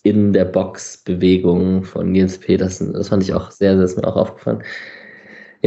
in 0.04 0.34
der 0.34 0.46
Box 0.46 0.98
Bewegungen 0.98 1.84
von 1.84 2.12
Nils 2.12 2.38
Petersen. 2.38 2.94
Das 2.94 3.10
fand 3.10 3.24
ich 3.24 3.34
auch 3.34 3.52
sehr, 3.52 3.76
sehr, 3.76 3.86
ist 3.86 3.98
mir 3.98 4.08
auch 4.08 4.16
aufgefallen. 4.18 4.64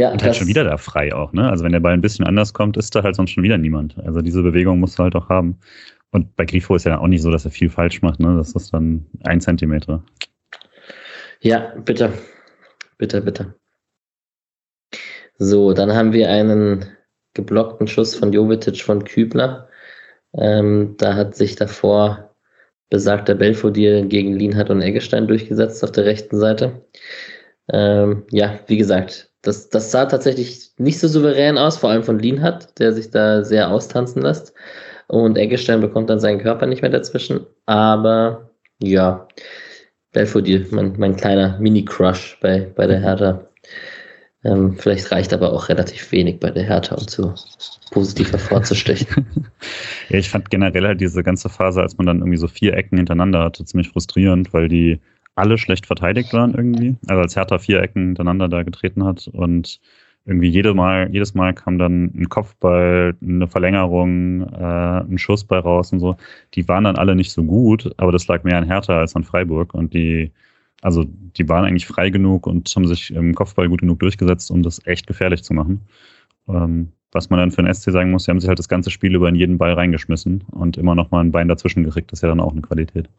Ja, 0.01 0.11
und 0.11 0.23
halt 0.23 0.35
schon 0.35 0.47
wieder 0.47 0.63
da 0.63 0.77
frei 0.77 1.13
auch, 1.13 1.31
ne? 1.31 1.47
Also 1.47 1.63
wenn 1.63 1.73
der 1.73 1.79
Ball 1.79 1.93
ein 1.93 2.01
bisschen 2.01 2.25
anders 2.25 2.53
kommt, 2.53 2.75
ist 2.75 2.95
da 2.95 3.03
halt 3.03 3.15
sonst 3.15 3.29
schon 3.29 3.43
wieder 3.43 3.59
niemand. 3.59 3.95
Also 3.99 4.21
diese 4.21 4.41
Bewegung 4.41 4.79
musst 4.79 4.97
du 4.97 5.03
halt 5.03 5.15
auch 5.15 5.29
haben. 5.29 5.59
Und 6.09 6.35
bei 6.35 6.43
Grifo 6.43 6.73
ist 6.73 6.87
ja 6.87 6.97
auch 6.97 7.05
nicht 7.05 7.21
so, 7.21 7.29
dass 7.29 7.45
er 7.45 7.51
viel 7.51 7.69
falsch 7.69 8.01
macht, 8.01 8.19
ne? 8.19 8.35
Das 8.35 8.53
ist 8.53 8.73
dann 8.73 9.05
ein 9.25 9.41
Zentimeter. 9.41 10.03
Ja, 11.41 11.75
bitte. 11.85 12.13
Bitte, 12.97 13.21
bitte. 13.21 13.53
So, 15.37 15.71
dann 15.71 15.93
haben 15.93 16.13
wir 16.13 16.31
einen 16.31 16.85
geblockten 17.35 17.85
Schuss 17.85 18.15
von 18.15 18.33
Jovetic 18.33 18.81
von 18.81 19.03
Kübler. 19.03 19.69
Ähm, 20.33 20.95
da 20.97 21.13
hat 21.13 21.35
sich 21.35 21.55
davor 21.55 22.33
besagter 22.89 23.35
Belfodil 23.35 24.07
gegen 24.07 24.33
Lienhardt 24.33 24.71
und 24.71 24.81
Eggestein 24.81 25.27
durchgesetzt 25.27 25.83
auf 25.83 25.91
der 25.91 26.05
rechten 26.05 26.39
Seite. 26.39 26.87
Ähm, 27.71 28.23
ja, 28.31 28.59
wie 28.65 28.77
gesagt, 28.77 29.30
das, 29.41 29.69
das 29.69 29.91
sah 29.91 30.05
tatsächlich 30.05 30.71
nicht 30.77 30.99
so 30.99 31.07
souverän 31.07 31.57
aus, 31.57 31.77
vor 31.77 31.89
allem 31.89 32.03
von 32.03 32.19
Lienhardt, 32.19 32.79
der 32.79 32.93
sich 32.93 33.09
da 33.09 33.43
sehr 33.43 33.69
austanzen 33.71 34.21
lässt. 34.21 34.53
Und 35.07 35.37
Eggestein 35.37 35.81
bekommt 35.81 36.09
dann 36.09 36.19
seinen 36.19 36.39
Körper 36.39 36.67
nicht 36.67 36.81
mehr 36.81 36.91
dazwischen. 36.91 37.45
Aber 37.65 38.49
ja, 38.81 39.27
Belfodil, 40.13 40.67
mein, 40.71 40.93
mein 40.97 41.15
kleiner 41.15 41.57
Mini-Crush 41.59 42.39
bei, 42.41 42.71
bei 42.75 42.87
der 42.87 42.99
Hertha. 42.99 43.47
Ähm, 44.43 44.77
vielleicht 44.77 45.11
reicht 45.11 45.33
aber 45.33 45.53
auch 45.53 45.69
relativ 45.69 46.11
wenig 46.11 46.39
bei 46.39 46.49
der 46.49 46.63
Hertha, 46.63 46.95
um 46.95 47.07
zu 47.07 47.33
positiv 47.91 48.31
hervorzustechen. 48.31 49.25
ja, 50.09 50.17
ich 50.17 50.29
fand 50.29 50.49
generell 50.49 50.85
halt 50.87 51.01
diese 51.01 51.23
ganze 51.23 51.49
Phase, 51.49 51.81
als 51.81 51.97
man 51.97 52.07
dann 52.07 52.19
irgendwie 52.19 52.37
so 52.37 52.47
vier 52.47 52.73
Ecken 52.73 52.97
hintereinander 52.97 53.43
hatte, 53.43 53.65
ziemlich 53.65 53.89
frustrierend, 53.89 54.53
weil 54.53 54.67
die 54.67 54.99
alle 55.35 55.57
schlecht 55.57 55.85
verteidigt 55.85 56.33
waren 56.33 56.53
irgendwie. 56.53 56.95
Also 57.07 57.21
als 57.21 57.35
Hertha 57.35 57.59
vier 57.59 57.81
Ecken 57.81 58.07
hintereinander 58.07 58.49
da 58.49 58.63
getreten 58.63 59.03
hat 59.03 59.27
und 59.27 59.79
irgendwie 60.25 60.49
jede 60.49 60.73
Mal, 60.73 61.09
jedes 61.11 61.33
Mal 61.33 61.53
kam 61.53 61.79
dann 61.79 62.11
ein 62.15 62.29
Kopfball, 62.29 63.15
eine 63.21 63.47
Verlängerung, 63.47 64.41
äh, 64.53 65.01
ein 65.01 65.17
Schussball 65.17 65.59
raus 65.59 65.91
und 65.93 65.99
so. 65.99 66.15
Die 66.53 66.67
waren 66.67 66.83
dann 66.83 66.95
alle 66.97 67.15
nicht 67.15 67.31
so 67.31 67.43
gut, 67.43 67.91
aber 67.97 68.11
das 68.11 68.27
lag 68.27 68.43
mehr 68.43 68.57
an 68.57 68.65
Hertha 68.65 68.99
als 68.99 69.15
an 69.15 69.23
Freiburg 69.23 69.73
und 69.73 69.93
die 69.93 70.31
also 70.81 71.05
die 71.37 71.47
waren 71.47 71.65
eigentlich 71.65 71.85
frei 71.85 72.09
genug 72.09 72.47
und 72.47 72.71
haben 72.75 72.87
sich 72.87 73.11
im 73.13 73.35
Kopfball 73.35 73.69
gut 73.69 73.81
genug 73.81 73.99
durchgesetzt, 73.99 74.51
um 74.51 74.63
das 74.63 74.85
echt 74.85 75.07
gefährlich 75.07 75.43
zu 75.43 75.53
machen. 75.53 75.81
Ähm, 76.47 76.91
was 77.11 77.29
man 77.29 77.39
dann 77.39 77.51
für 77.51 77.61
den 77.61 77.73
SC 77.73 77.91
sagen 77.91 78.11
muss, 78.11 78.25
sie 78.25 78.31
haben 78.31 78.39
sich 78.39 78.47
halt 78.47 78.59
das 78.59 78.69
ganze 78.69 78.89
Spiel 78.89 79.15
über 79.15 79.29
in 79.29 79.35
jeden 79.35 79.57
Ball 79.57 79.73
reingeschmissen 79.73 80.43
und 80.51 80.77
immer 80.77 80.95
noch 80.95 81.11
mal 81.11 81.21
ein 81.21 81.31
Bein 81.31 81.47
dazwischen 81.47 81.83
gekriegt. 81.83 82.11
Das 82.11 82.19
ist 82.19 82.23
ja 82.23 82.29
dann 82.29 82.39
auch 82.39 82.51
eine 82.51 82.61
Qualität. 82.61 83.09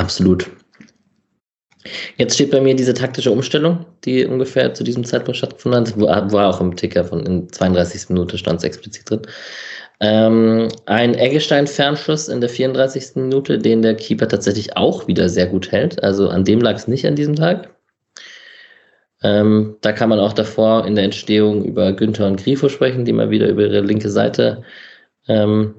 Absolut. 0.00 0.50
Jetzt 2.16 2.34
steht 2.34 2.50
bei 2.50 2.60
mir 2.60 2.74
diese 2.74 2.94
taktische 2.94 3.30
Umstellung, 3.30 3.84
die 4.04 4.24
ungefähr 4.24 4.72
zu 4.72 4.82
diesem 4.82 5.04
Zeitpunkt 5.04 5.36
stattgefunden 5.36 5.80
hat. 5.80 6.00
War, 6.00 6.32
war 6.32 6.48
auch 6.48 6.60
im 6.60 6.74
Ticker 6.74 7.04
von 7.04 7.26
in 7.26 7.52
32. 7.52 8.08
Minute 8.08 8.38
stand 8.38 8.58
es 8.58 8.64
explizit 8.64 9.10
drin. 9.10 9.22
Ähm, 10.00 10.68
ein 10.86 11.14
Eggestein-Fernschuss 11.14 12.28
in 12.28 12.40
der 12.40 12.48
34. 12.48 13.16
Minute, 13.16 13.58
den 13.58 13.82
der 13.82 13.94
Keeper 13.94 14.26
tatsächlich 14.26 14.74
auch 14.76 15.06
wieder 15.06 15.28
sehr 15.28 15.46
gut 15.46 15.70
hält. 15.70 16.02
Also 16.02 16.30
an 16.30 16.44
dem 16.44 16.62
lag 16.62 16.76
es 16.76 16.88
nicht 16.88 17.06
an 17.06 17.16
diesem 17.16 17.36
Tag. 17.36 17.68
Ähm, 19.22 19.76
da 19.82 19.92
kann 19.92 20.08
man 20.08 20.18
auch 20.18 20.32
davor 20.32 20.86
in 20.86 20.94
der 20.94 21.04
Entstehung 21.04 21.62
über 21.62 21.92
Günther 21.92 22.26
und 22.26 22.42
Grifo 22.42 22.70
sprechen, 22.70 23.04
die 23.04 23.12
mal 23.12 23.28
wieder 23.28 23.48
über 23.48 23.64
ihre 23.64 23.82
linke 23.82 24.08
Seite 24.08 24.62
ähm, 25.28 25.74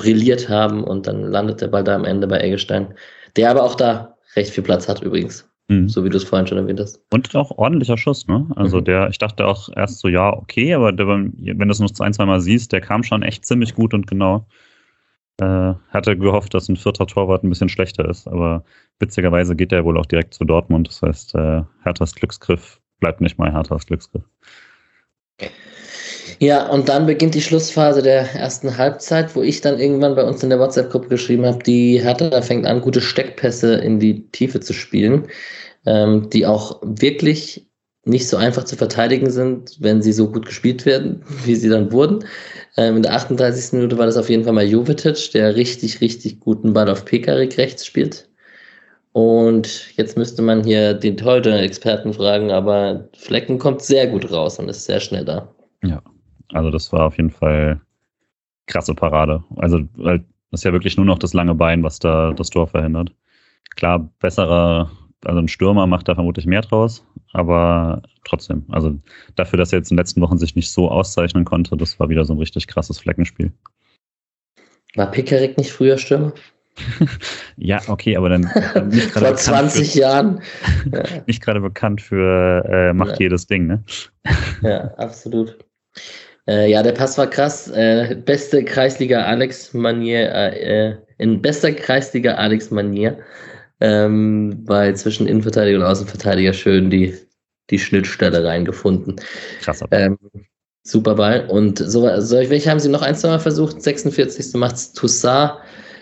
brilliert 0.00 0.48
haben 0.48 0.82
und 0.82 1.06
dann 1.06 1.24
landet 1.24 1.60
der 1.60 1.68
Ball 1.68 1.84
da 1.84 1.94
am 1.94 2.04
Ende 2.04 2.26
bei 2.26 2.38
Eggestein, 2.38 2.94
der 3.36 3.50
aber 3.50 3.62
auch 3.62 3.74
da 3.74 4.16
recht 4.36 4.50
viel 4.50 4.64
Platz 4.64 4.88
hat 4.88 5.02
übrigens. 5.02 5.48
Mhm. 5.68 5.88
So 5.88 6.04
wie 6.04 6.08
du 6.08 6.16
es 6.16 6.24
vorhin 6.24 6.46
schon 6.46 6.58
erwähnt 6.58 6.80
hast. 6.80 7.00
Und 7.12 7.34
auch 7.36 7.52
ordentlicher 7.52 7.96
Schuss, 7.96 8.26
ne? 8.26 8.46
Also 8.56 8.78
mhm. 8.78 8.84
der, 8.84 9.08
ich 9.08 9.18
dachte 9.18 9.46
auch 9.46 9.68
erst 9.74 10.00
so, 10.00 10.08
ja, 10.08 10.32
okay, 10.32 10.74
aber 10.74 10.92
der, 10.92 11.06
wenn 11.06 11.32
du 11.58 11.70
es 11.70 11.78
noch 11.78 11.90
ein, 12.00 12.12
zwei 12.12 12.26
Mal 12.26 12.40
siehst, 12.40 12.72
der 12.72 12.80
kam 12.80 13.04
schon 13.04 13.22
echt 13.22 13.46
ziemlich 13.46 13.74
gut 13.74 13.94
und 13.94 14.06
genau. 14.06 14.46
Äh, 15.40 15.74
hatte 15.88 16.18
gehofft, 16.18 16.52
dass 16.52 16.68
ein 16.68 16.76
vierter 16.76 17.06
Torwart 17.06 17.44
ein 17.44 17.48
bisschen 17.48 17.70
schlechter 17.70 18.06
ist, 18.06 18.26
aber 18.28 18.62
witzigerweise 18.98 19.56
geht 19.56 19.72
der 19.72 19.86
wohl 19.86 19.96
auch 19.96 20.04
direkt 20.04 20.34
zu 20.34 20.44
Dortmund. 20.44 20.88
Das 20.88 21.00
heißt, 21.00 21.34
äh, 21.34 21.62
Herthas 21.82 22.14
Glücksgriff 22.14 22.80
bleibt 22.98 23.22
nicht 23.22 23.38
mal 23.38 23.50
Herthas 23.50 23.86
Glücksgriff. 23.86 24.24
Ja, 26.42 26.66
und 26.70 26.88
dann 26.88 27.04
beginnt 27.04 27.34
die 27.34 27.42
Schlussphase 27.42 28.00
der 28.00 28.34
ersten 28.34 28.78
Halbzeit, 28.78 29.36
wo 29.36 29.42
ich 29.42 29.60
dann 29.60 29.78
irgendwann 29.78 30.14
bei 30.14 30.24
uns 30.24 30.42
in 30.42 30.48
der 30.48 30.58
WhatsApp-Gruppe 30.58 31.08
geschrieben 31.08 31.44
habe, 31.44 31.62
die 31.62 32.00
Hertha 32.00 32.40
fängt 32.40 32.64
an, 32.64 32.80
gute 32.80 33.02
Steckpässe 33.02 33.74
in 33.74 34.00
die 34.00 34.26
Tiefe 34.30 34.58
zu 34.60 34.72
spielen, 34.72 35.28
ähm, 35.84 36.30
die 36.30 36.46
auch 36.46 36.80
wirklich 36.82 37.68
nicht 38.04 38.26
so 38.26 38.38
einfach 38.38 38.64
zu 38.64 38.76
verteidigen 38.76 39.30
sind, 39.30 39.76
wenn 39.80 40.00
sie 40.00 40.14
so 40.14 40.30
gut 40.30 40.46
gespielt 40.46 40.86
werden, 40.86 41.22
wie 41.44 41.54
sie 41.54 41.68
dann 41.68 41.92
wurden. 41.92 42.24
Ähm, 42.78 42.96
in 42.96 43.02
der 43.02 43.12
38. 43.12 43.74
Minute 43.74 43.98
war 43.98 44.06
das 44.06 44.16
auf 44.16 44.30
jeden 44.30 44.44
Fall 44.44 44.54
mal 44.54 44.66
Jovetic, 44.66 45.32
der 45.32 45.56
richtig, 45.56 46.00
richtig 46.00 46.40
guten 46.40 46.72
Ball 46.72 46.88
auf 46.88 47.04
Pekarik 47.04 47.58
rechts 47.58 47.84
spielt. 47.84 48.30
Und 49.12 49.94
jetzt 49.98 50.16
müsste 50.16 50.40
man 50.40 50.64
hier 50.64 50.94
den 50.94 51.18
Torhüter-Experten 51.18 52.14
fragen, 52.14 52.50
aber 52.50 53.10
Flecken 53.14 53.58
kommt 53.58 53.82
sehr 53.82 54.06
gut 54.06 54.32
raus 54.32 54.58
und 54.58 54.70
ist 54.70 54.86
sehr 54.86 55.00
schnell 55.00 55.26
da. 55.26 55.54
Ja, 55.82 56.00
also 56.52 56.70
das 56.70 56.92
war 56.92 57.06
auf 57.06 57.16
jeden 57.16 57.30
Fall 57.30 57.80
krasse 58.66 58.94
Parade. 58.94 59.42
Also 59.56 59.80
das 59.96 60.20
ist 60.52 60.64
ja 60.64 60.72
wirklich 60.72 60.96
nur 60.96 61.06
noch 61.06 61.18
das 61.18 61.34
lange 61.34 61.54
Bein, 61.54 61.82
was 61.82 61.98
da 61.98 62.32
das 62.32 62.50
Tor 62.50 62.66
verhindert. 62.66 63.12
Klar, 63.76 64.10
besserer, 64.18 64.90
also 65.24 65.38
ein 65.38 65.48
Stürmer 65.48 65.86
macht 65.86 66.08
da 66.08 66.14
vermutlich 66.14 66.46
mehr 66.46 66.62
draus, 66.62 67.04
aber 67.32 68.02
trotzdem, 68.24 68.64
also 68.68 68.98
dafür, 69.36 69.58
dass 69.58 69.72
er 69.72 69.78
jetzt 69.78 69.90
in 69.90 69.96
den 69.96 70.00
letzten 70.00 70.20
Wochen 70.20 70.38
sich 70.38 70.56
nicht 70.56 70.70
so 70.70 70.90
auszeichnen 70.90 71.44
konnte, 71.44 71.76
das 71.76 72.00
war 72.00 72.08
wieder 72.08 72.24
so 72.24 72.32
ein 72.34 72.38
richtig 72.38 72.66
krasses 72.66 72.98
Fleckenspiel. 72.98 73.52
War 74.96 75.10
Pickerick 75.10 75.56
nicht 75.56 75.70
früher 75.70 75.98
Stürmer? 75.98 76.32
ja, 77.56 77.80
okay, 77.88 78.16
aber 78.16 78.28
dann 78.28 78.42
nicht 78.88 79.12
gerade 79.12 79.26
vor 79.26 79.36
20 79.36 79.92
für, 79.92 79.98
Jahren. 79.98 80.42
nicht 81.26 81.42
gerade 81.42 81.60
bekannt 81.60 82.00
für 82.00 82.64
äh, 82.68 82.92
macht 82.92 83.12
ja. 83.12 83.26
jedes 83.26 83.46
Ding, 83.46 83.66
ne? 83.66 83.84
ja, 84.62 84.92
absolut. 84.94 85.58
Äh, 86.48 86.70
ja, 86.70 86.82
der 86.82 86.92
Pass 86.92 87.18
war 87.18 87.28
krass. 87.28 87.68
Äh, 87.68 88.16
beste 88.24 88.64
Kreisliga 88.64 89.22
Alex 89.22 89.72
Manier, 89.74 90.32
äh, 90.32 90.88
äh, 90.88 90.96
in 91.18 91.42
bester 91.42 91.72
Kreisliga 91.72 92.34
Alex 92.34 92.70
Manier, 92.70 93.18
ähm, 93.80 94.62
weil 94.66 94.96
zwischen 94.96 95.26
Innenverteidiger 95.26 95.78
und 95.78 95.84
Außenverteidiger 95.84 96.52
schön 96.52 96.90
die, 96.90 97.14
die 97.70 97.78
Schnittstelle 97.78 98.44
reingefunden. 98.44 99.16
Krasser 99.60 99.86
ähm, 99.90 100.18
Super 100.82 101.14
Ball. 101.14 101.46
Und 101.48 101.78
so, 101.78 102.08
so, 102.20 102.36
welche 102.36 102.70
haben 102.70 102.80
sie 102.80 102.88
noch 102.88 103.02
ein, 103.02 103.14
zwei 103.14 103.28
Mal 103.28 103.38
versucht? 103.38 103.82
46. 103.82 104.54
macht's 104.54 104.92
Toussaint, 104.92 105.52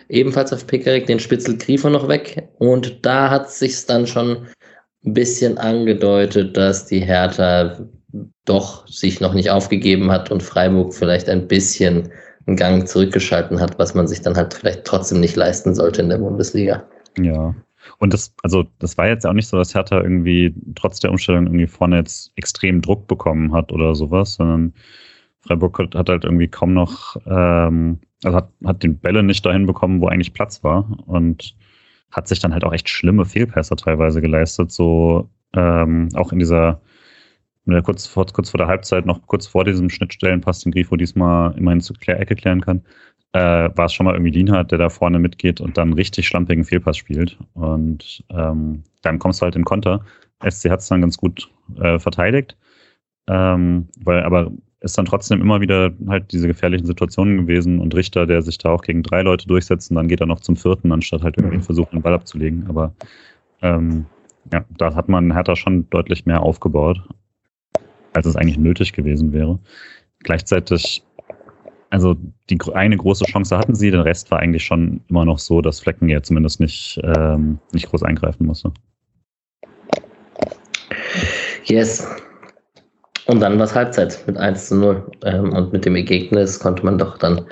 ebenfalls 0.09 0.53
auf 0.53 0.67
Pickerick, 0.67 1.07
den 1.07 1.19
Spitzel 1.19 1.59
Grifo 1.59 1.91
noch 1.91 2.09
weg. 2.09 2.49
Und 2.59 3.05
da 3.05 3.29
hat 3.29 3.51
sich's 3.51 3.87
dann 3.87 4.07
schon 4.07 4.47
ein 5.05 5.15
bisschen 5.15 5.59
angedeutet, 5.59 6.57
dass 6.57 6.87
die 6.87 7.01
Hertha 7.01 7.89
doch 8.45 8.87
sich 8.87 9.21
noch 9.21 9.35
nicht 9.35 9.51
aufgegeben 9.51 10.11
hat 10.11 10.31
und 10.31 10.43
Freiburg 10.43 10.95
vielleicht 10.95 11.29
ein 11.29 11.47
bisschen 11.47 12.11
einen 12.47 12.57
Gang 12.57 12.89
zurückgeschalten 12.89 13.61
hat, 13.61 13.79
was 13.79 13.95
man 13.95 14.07
sich 14.09 14.23
dann 14.23 14.37
halt 14.37 14.55
vielleicht 14.55 14.85
trotzdem 14.85 15.21
nicht 15.21 15.37
leisten 15.37 15.75
sollte 15.75 16.03
in 16.03 16.09
der 16.09 16.19
Bundesliga. 16.19 16.83
Ja. 17.21 17.55
Und 17.99 18.13
das, 18.13 18.35
also, 18.43 18.65
das 18.79 18.97
war 18.97 19.09
jetzt 19.09 19.27
auch 19.27 19.33
nicht 19.33 19.49
so, 19.49 19.57
dass 19.57 19.75
Hertha 19.75 20.01
irgendwie 20.01 20.55
trotz 20.75 21.01
der 21.01 21.11
Umstellung 21.11 21.47
irgendwie 21.47 21.67
vorne 21.67 21.97
jetzt 21.97 22.33
extrem 22.37 22.81
Druck 22.81 23.07
bekommen 23.07 23.53
hat 23.53 23.73
oder 23.73 23.95
sowas, 23.95 24.35
sondern 24.35 24.73
Freiburg 25.41 25.79
hat 25.79 26.09
halt 26.09 26.25
irgendwie 26.25 26.49
kaum 26.49 26.75
noch, 26.75 27.17
ähm, 27.27 27.99
also 28.25 28.37
hat, 28.37 28.51
hat 28.65 28.83
den 28.83 28.99
Bälle 28.99 29.23
nicht 29.23 29.45
dahin 29.45 29.67
bekommen, 29.67 30.01
wo 30.01 30.09
eigentlich 30.09 30.35
Platz 30.35 30.63
war 30.65 30.99
und 31.07 31.55
hat 32.11 32.29
sich 32.29 32.41
dann 32.41 32.53
halt 32.53 32.65
auch 32.65 32.73
echt 32.73 32.89
schlimme 32.89 33.25
Fehlpässe 33.25 33.77
teilweise 33.77 34.21
geleistet, 34.21 34.73
so 34.73 35.29
ähm, 35.55 36.09
auch 36.15 36.33
in 36.33 36.39
dieser 36.39 36.81
kurz 37.83 38.07
vor, 38.07 38.27
kurz 38.27 38.51
vor 38.51 38.59
der 38.59 38.67
Halbzeit, 38.67 39.07
noch 39.07 39.27
kurz 39.27 39.47
vor 39.47 39.65
diesem 39.65 39.91
Schnittstellenpass, 39.91 40.61
den 40.61 40.73
Grifo 40.73 40.97
diesmal 40.97 41.57
immerhin 41.57 41.81
zur 41.81 41.97
Klär 41.97 42.19
Ecke 42.19 42.35
klären 42.35 42.61
kann, 42.61 42.83
äh, 43.33 43.71
war 43.75 43.87
es 43.87 43.93
schon 43.93 44.07
mal 44.07 44.15
irgendwie 44.15 44.31
Lienhardt, 44.31 44.71
der 44.71 44.79
da 44.79 44.89
vorne 44.89 45.19
mitgeht 45.19 45.61
und 45.61 45.77
dann 45.77 45.93
richtig 45.93 46.27
schlampigen 46.27 46.65
Fehlpass 46.65 46.97
spielt. 46.97 47.39
Und 47.55 48.25
ähm, 48.31 48.83
dann 49.03 49.19
kommst 49.19 49.41
du 49.41 49.45
halt 49.45 49.57
in 49.57 49.65
Konter. 49.65 50.05
SC 50.49 50.71
hat 50.71 50.81
es 50.81 50.89
dann 50.89 51.01
ganz 51.01 51.17
gut 51.19 51.51
äh, 51.79 51.99
verteidigt, 51.99 52.57
ähm, 53.29 53.89
weil 54.03 54.23
aber 54.23 54.51
ist 54.81 54.97
dann 54.97 55.07
trotzdem 55.07 55.41
immer 55.41 55.61
wieder 55.61 55.93
halt 56.07 56.33
diese 56.33 56.47
gefährlichen 56.47 56.87
Situationen 56.87 57.37
gewesen 57.37 57.81
und 57.81 57.95
Richter, 57.97 58.27
der 58.27 58.43
sich 58.43 58.59
da 58.59 58.71
auch 58.71 58.83
gegen 58.83 59.03
drei 59.03 59.23
Leute 59.23 59.49
durchsetzt 59.49 59.91
und 59.91 59.97
dann 59.97 60.07
geht 60.07 60.21
er 60.21 60.27
noch 60.27 60.41
zum 60.41 60.57
vierten, 60.57 60.93
anstatt 60.93 61.23
halt 61.23 61.37
irgendwie 61.37 61.57
mhm. 61.57 61.63
versuchen, 61.63 61.97
den 61.97 62.03
Ball 62.03 62.15
abzulegen. 62.15 62.67
Aber 62.69 62.95
ähm, 63.61 64.07
ja, 64.53 64.65
da 64.79 64.95
hat 64.95 65.09
man 65.09 65.33
Hertha 65.33 65.57
schon 65.57 65.91
deutlich 65.91 66.27
mehr 66.27 66.43
aufgebaut 66.43 67.03
als 68.19 68.27
es 68.27 68.37
eigentlich 68.37 68.59
nötig 68.59 68.93
gewesen 68.93 69.33
wäre. 69.33 69.59
Gleichzeitig 70.21 71.03
also 71.91 72.17
die 72.51 72.59
eine 72.75 72.97
große 72.97 73.25
Chance 73.25 73.57
hatten 73.57 73.75
sie, 73.75 73.91
der 73.91 74.05
Rest 74.05 74.31
war 74.31 74.41
eigentlich 74.41 74.65
schon 74.65 75.01
immer 75.09 75.25
noch 75.25 75.39
so, 75.39 75.61
dass 75.61 75.81
Flecken 75.81 76.09
ja 76.09 76.23
zumindest 76.23 76.61
nicht, 76.61 77.01
ähm, 77.03 77.59
nicht 77.73 77.89
groß 77.89 78.03
eingreifen 78.03 78.47
musste. 78.47 78.73
Yes. 81.65 82.07
Und 83.27 83.41
dann 83.41 83.59
war 83.59 83.65
es 83.65 83.75
Halbzeit 83.75 84.23
mit 84.27 84.37
1 84.37 84.69
zu 84.69 84.77
0. 84.77 85.11
Ähm, 85.25 85.53
und 85.53 85.73
mit 85.73 85.85
dem 85.85 85.97
Ergebnis 85.97 86.59
konnte 86.59 86.85
man 86.85 86.99
doch 86.99 87.19
dann, 87.19 87.47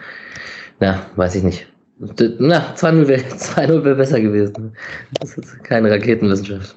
na, 0.81 1.07
weiß 1.17 1.35
ich 1.37 1.43
nicht. 1.43 1.67
Na, 1.99 2.75
2-0 2.75 3.09
wäre 3.09 3.85
wär 3.85 3.95
besser 3.95 4.21
gewesen. 4.21 4.75
Das 5.21 5.37
ist 5.37 5.65
keine 5.65 5.91
Raketenwissenschaft. 5.91 6.77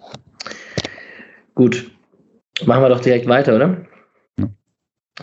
Gut. 1.56 1.92
Machen 2.66 2.84
wir 2.84 2.90
doch 2.90 3.00
direkt 3.00 3.28
weiter, 3.28 3.56
oder? 3.56 3.78
Ja. 4.40 4.48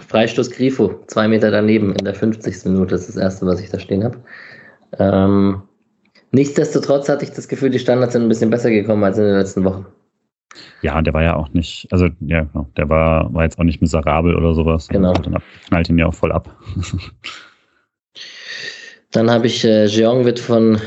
Freistoß 0.09 0.51
Grifo, 0.51 1.03
zwei 1.07 1.29
Meter 1.29 1.51
daneben 1.51 1.95
in 1.95 2.05
der 2.05 2.15
50. 2.15 2.65
Minute, 2.67 2.95
das 2.95 3.03
ist 3.03 3.17
das 3.17 3.23
erste, 3.23 3.47
was 3.47 3.61
ich 3.61 3.71
da 3.71 3.79
stehen 3.79 4.05
habe. 4.05 4.19
Ähm, 4.99 5.63
nichtsdestotrotz 6.33 7.09
hatte 7.09 7.25
ich 7.25 7.33
das 7.33 7.49
Gefühl, 7.49 7.71
die 7.71 7.79
Standards 7.79 8.13
sind 8.13 8.23
ein 8.23 8.29
bisschen 8.29 8.51
besser 8.51 8.71
gekommen 8.71 9.05
als 9.05 9.19
in 9.19 9.25
den 9.25 9.37
letzten 9.37 9.65
Wochen. 9.65 9.87
Ja, 10.83 11.01
der 11.03 11.13
war 11.15 11.23
ja 11.23 11.37
auch 11.37 11.53
nicht, 11.53 11.87
also 11.91 12.09
ja, 12.21 12.43
genau, 12.45 12.69
der 12.77 12.89
war, 12.89 13.33
war 13.35 13.45
jetzt 13.45 13.59
auch 13.59 13.65
nicht 13.65 13.81
miserabel 13.81 14.35
oder 14.37 14.55
sowas. 14.55 14.89
Genau. 14.89 15.13
Dann 15.13 15.43
knallt 15.69 15.89
ihn 15.89 15.99
ja 15.99 16.07
auch 16.07 16.15
voll 16.15 16.33
ab. 16.33 16.57
Dann 19.13 19.31
habe 19.31 19.47
ich 19.47 19.65
äh, 19.65 19.87
Jeong 19.87 20.37
von, 20.37 20.79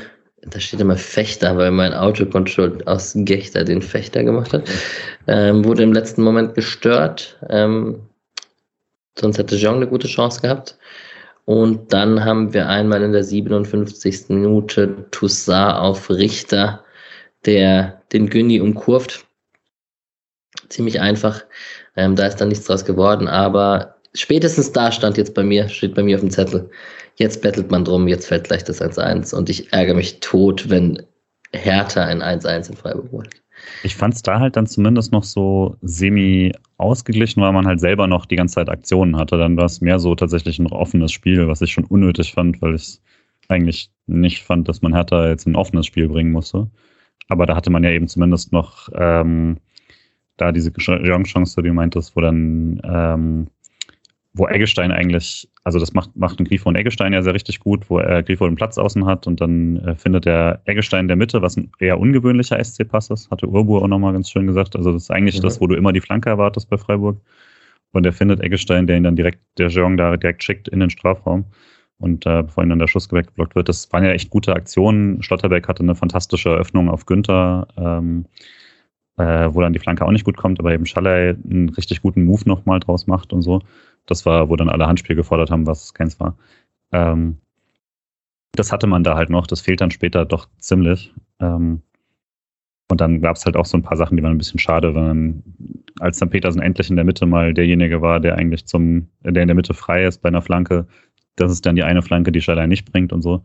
da 0.44 0.60
steht 0.60 0.82
immer 0.82 0.98
Fechter, 0.98 1.58
weil 1.58 1.72
mein 1.72 1.94
Autocontrol 1.94 2.78
aus 2.86 3.14
Gechter 3.16 3.64
den 3.64 3.82
Fechter 3.82 4.24
gemacht 4.24 4.54
hat. 4.54 4.70
Ähm, 5.30 5.64
wurde 5.64 5.84
im 5.84 5.94
letzten 5.94 6.24
Moment 6.24 6.56
gestört. 6.56 7.38
Ähm, 7.50 8.02
sonst 9.18 9.38
hätte 9.38 9.56
Jeong 9.56 9.76
eine 9.76 9.88
gute 9.88 10.08
Chance 10.08 10.42
gehabt. 10.42 10.78
Und 11.46 11.94
dann 11.94 12.26
haben 12.26 12.54
wir 12.54 12.68
einmal 12.68 13.04
in 13.04 13.12
der 13.12 13.24
57. 13.24 14.30
Minute 14.30 15.06
Toussaint 15.12 15.78
auf 15.78 16.10
Richter, 16.10 16.84
der 17.46 18.02
den 18.12 18.30
Günni 18.30 18.60
umkurvt 18.60 19.26
ziemlich 20.70 21.00
einfach. 21.02 21.44
Ähm, 21.96 22.16
da 22.16 22.28
ist 22.28 22.38
dann 22.38 22.50
nichts 22.50 22.66
draus 22.66 22.86
geworden, 22.86 23.28
aber 23.28 23.96
spätestens 24.14 24.72
da 24.72 24.92
stand 24.92 25.18
jetzt 25.18 25.34
bei 25.34 25.44
mir, 25.44 25.68
steht 25.70 25.96
bei 25.96 26.04
mir 26.04 26.16
auf 26.16 26.22
dem 26.22 26.32
Zettel, 26.32 26.70
jetzt 27.16 27.42
bettelt 27.42 27.70
man 27.72 27.84
drum, 27.84 28.08
jetzt 28.08 28.28
fällt 28.28 28.46
gleich 28.46 28.64
das 28.64 28.82
1-1 28.82 29.36
und 29.36 29.50
ich 29.50 29.74
ärgere 29.74 29.96
mich 29.96 30.20
tot, 30.20 30.70
wenn 30.70 31.04
Hertha 31.52 32.04
ein 32.04 32.22
1-1 32.22 32.70
in 32.70 32.78
Freiburg 32.78 33.12
holt. 33.12 33.30
Ich 33.84 33.96
fand 33.96 34.14
es 34.14 34.22
da 34.22 34.40
halt 34.40 34.56
dann 34.56 34.68
zumindest 34.68 35.12
noch 35.12 35.24
so 35.24 35.78
semi 35.82 36.52
ausgeglichen, 36.78 37.42
weil 37.42 37.54
man 37.54 37.68
halt 37.68 37.80
selber 37.80 38.08
noch 38.08 38.26
die 38.26 38.36
ganze 38.36 38.56
Zeit 38.56 38.70
Aktionen 38.70 39.18
hatte. 39.18 39.38
Dann 39.38 39.58
war 39.58 39.66
es 39.66 39.82
mehr 39.82 40.00
so 40.00 40.16
tatsächlich 40.16 40.60
ein 40.60 40.68
offenes 40.68 41.12
Spiel, 41.12 41.48
was 41.48 41.62
ich 41.62 41.72
schon 41.72 41.86
unnötig 41.86 42.34
fand, 42.34 42.62
weil 42.62 42.76
ich 42.76 43.00
eigentlich 43.48 43.92
nicht 44.08 44.44
fand, 44.44 44.68
dass 44.70 44.82
man 44.82 44.94
Hertha 44.94 45.30
jetzt 45.30 45.48
ein 45.48 45.56
offenes 45.56 45.86
Spiel 45.86 46.08
bringen 46.08 46.32
musste. 46.32 46.70
Aber 47.28 47.46
da 47.46 47.56
hatte 47.56 47.70
man 47.70 47.84
ja 47.84 47.92
eben 47.92 48.08
zumindest 48.08 48.52
noch 48.52 48.90
ähm, 48.94 49.58
da 50.38 50.52
diese 50.52 50.72
Chance, 50.74 51.62
die 51.62 51.68
du 51.68 51.74
meintest, 51.74 52.16
wo 52.16 52.22
dann, 52.22 52.82
ähm, 52.84 53.48
wo 54.40 54.48
Eggestein 54.48 54.92
eigentlich, 54.92 55.48
also 55.64 55.78
das 55.80 55.94
macht, 55.94 56.16
macht 56.16 56.40
ein 56.40 56.46
Grifo 56.46 56.70
und 56.70 56.76
Eggestein 56.76 57.14
ja 57.14 57.22
sehr 57.22 57.34
richtig 57.34 57.60
gut, 57.60 57.90
wo 57.90 58.00
er 58.00 58.24
Grifo 58.24 58.48
den 58.48 58.56
Platz 58.56 58.78
außen 58.78 59.06
hat 59.06 59.28
und 59.28 59.42
dann 59.42 59.78
äh, 59.86 59.96
findet 59.96 60.26
er 60.26 60.62
Eggestein 60.66 61.02
in 61.02 61.08
der 61.10 61.18
Mitte, 61.18 61.42
was 61.42 61.58
ein 61.58 61.72
eher 61.80 62.00
ungewöhnlicher 62.00 62.64
SC-Pass 62.64 63.10
ist, 63.10 63.30
hatte 63.30 63.48
Urbur 63.48 63.84
auch 63.84 63.88
nochmal 63.88 64.14
ganz 64.14 64.30
schön 64.30 64.48
gesagt. 64.48 64.76
Also 64.76 64.94
das 64.94 65.04
ist 65.04 65.12
eigentlich 65.12 65.38
mhm. 65.38 65.44
das, 65.44 65.62
wo 65.62 65.68
du 65.68 65.76
immer 65.76 65.94
die 65.94 66.02
Flanke 66.02 66.30
erwartest 66.30 66.70
bei 66.70 66.78
Freiburg. 66.78 67.22
Und 67.92 68.06
er 68.06 68.14
findet 68.14 68.40
Eggestein, 68.42 68.88
der 68.88 68.98
ihn 68.98 69.04
dann 69.04 69.16
direkt, 69.16 69.40
der 69.58 69.70
Jeong 69.70 69.98
da 69.98 70.16
direkt 70.16 70.44
schickt 70.44 70.68
in 70.68 70.80
den 70.80 70.90
Strafraum. 70.90 71.46
Und 71.98 72.26
äh, 72.26 72.44
bevor 72.44 72.64
ihm 72.64 72.70
dann 72.70 72.80
der 72.80 72.88
Schuss 72.88 73.12
weggeblockt 73.12 73.56
wird, 73.56 73.68
das 73.68 73.92
waren 73.92 74.06
ja 74.06 74.12
echt 74.12 74.30
gute 74.30 74.54
Aktionen. 74.54 75.22
Schlotterbeck 75.22 75.68
hatte 75.68 75.84
eine 75.84 75.96
fantastische 75.96 76.50
Eröffnung 76.50 76.90
auf 76.90 77.06
Günther. 77.06 77.68
Ähm, 77.78 78.26
äh, 79.20 79.54
wo 79.54 79.62
dann 79.62 79.74
die 79.74 79.80
Flanke 79.80 80.06
auch 80.06 80.12
nicht 80.12 80.24
gut 80.24 80.38
kommt, 80.38 80.60
aber 80.60 80.72
eben 80.72 80.86
Schallei 80.86 81.36
einen 81.44 81.70
richtig 81.70 82.02
guten 82.02 82.24
Move 82.24 82.44
nochmal 82.46 82.80
draus 82.80 83.06
macht 83.06 83.34
und 83.34 83.42
so. 83.42 83.62
Das 84.06 84.26
war, 84.26 84.50
wo 84.50 84.56
dann 84.56 84.70
alle 84.70 84.88
Handspiel 84.88 85.16
gefordert 85.16 85.52
haben, 85.52 85.68
was 85.68 85.94
keins 85.94 86.20
war. 86.20 86.38
Ähm, 86.92 87.38
das 88.54 88.72
hatte 88.72 88.88
man 88.88 89.04
da 89.04 89.16
halt 89.16 89.30
noch, 89.30 89.48
das 89.48 89.62
fehlt 89.62 89.82
dann 89.82 89.92
später 89.92 90.26
doch 90.26 90.48
ziemlich. 90.58 91.14
Ähm, 91.40 91.82
und 92.92 93.00
dann 93.02 93.22
gab 93.22 93.36
es 93.36 93.46
halt 93.46 93.56
auch 93.56 93.66
so 93.66 93.78
ein 93.78 93.84
paar 93.84 93.98
Sachen, 93.98 94.18
die 94.18 94.24
waren 94.24 94.32
ein 94.32 94.40
bisschen 94.40 94.60
schade, 94.60 94.96
wenn 94.96 95.44
als 96.00 96.18
dann 96.18 96.32
Petersen 96.32 96.62
endlich 96.62 96.90
in 96.90 96.96
der 96.96 97.06
Mitte 97.06 97.26
mal 97.28 97.54
derjenige 97.54 98.02
war, 98.02 98.20
der 98.20 98.36
eigentlich 98.36 98.66
zum, 98.66 99.10
der 99.22 99.44
in 99.44 99.48
der 99.48 99.56
Mitte 99.56 99.76
frei 99.76 100.06
ist 100.06 100.22
bei 100.22 100.30
einer 100.30 100.42
Flanke, 100.42 100.88
das 101.36 101.52
ist 101.52 101.66
dann 101.66 101.76
die 101.76 101.84
eine 101.84 102.02
Flanke, 102.02 102.32
die 102.32 102.42
Schallei 102.42 102.66
nicht 102.66 102.92
bringt 102.92 103.14
und 103.14 103.22
so 103.22 103.44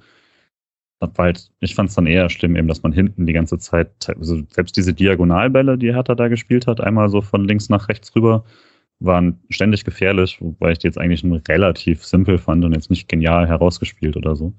halt, 1.19 1.51
ich 1.61 1.75
fand 1.75 1.91
es 1.91 1.95
dann 1.95 2.07
eher 2.07 2.31
schlimm, 2.31 2.57
eben, 2.57 2.69
dass 2.69 2.83
man 2.83 2.93
hinten 2.93 3.27
die 3.27 3.33
ganze 3.33 3.59
Zeit, 3.59 4.09
also 4.09 4.43
selbst 4.49 4.77
diese 4.77 4.95
Diagonalbälle, 4.95 5.79
die 5.79 5.93
Hertha 5.93 6.15
da 6.15 6.29
gespielt 6.29 6.67
hat, 6.67 6.81
einmal 6.81 7.09
so 7.09 7.21
von 7.21 7.45
links 7.45 7.69
nach 7.69 7.89
rechts 7.89 8.15
rüber, 8.15 8.45
waren 9.01 9.41
ständig 9.51 9.85
gefährlich, 9.85 10.41
wobei 10.41 10.73
ich 10.73 10.79
die 10.79 10.87
jetzt 10.87 10.99
eigentlich 10.99 11.25
relativ 11.49 12.05
simpel 12.05 12.39
fand 12.39 12.65
und 12.65 12.75
jetzt 12.75 12.91
nicht 12.91 13.09
genial 13.09 13.47
herausgespielt 13.47 14.17
oder 14.17 14.37
so. 14.37 14.55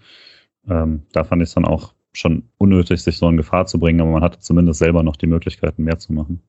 Ähm, 0.69 1.03
da 1.11 1.23
fand 1.23 1.41
ich 1.41 1.49
es 1.49 1.55
dann 1.55 1.65
auch 1.65 1.93
schon 2.13 2.43
unnötig, 2.57 3.01
sich 3.01 3.17
so 3.17 3.27
in 3.27 3.37
Gefahr 3.37 3.65
zu 3.65 3.79
bringen, 3.79 4.01
aber 4.01 4.11
man 4.11 4.23
hatte 4.23 4.39
zumindest 4.39 4.79
selber 4.79 5.03
noch 5.03 5.15
die 5.15 5.27
Möglichkeiten, 5.27 5.83
mehr 5.83 5.99
zu 5.99 6.13
machen. 6.13 6.41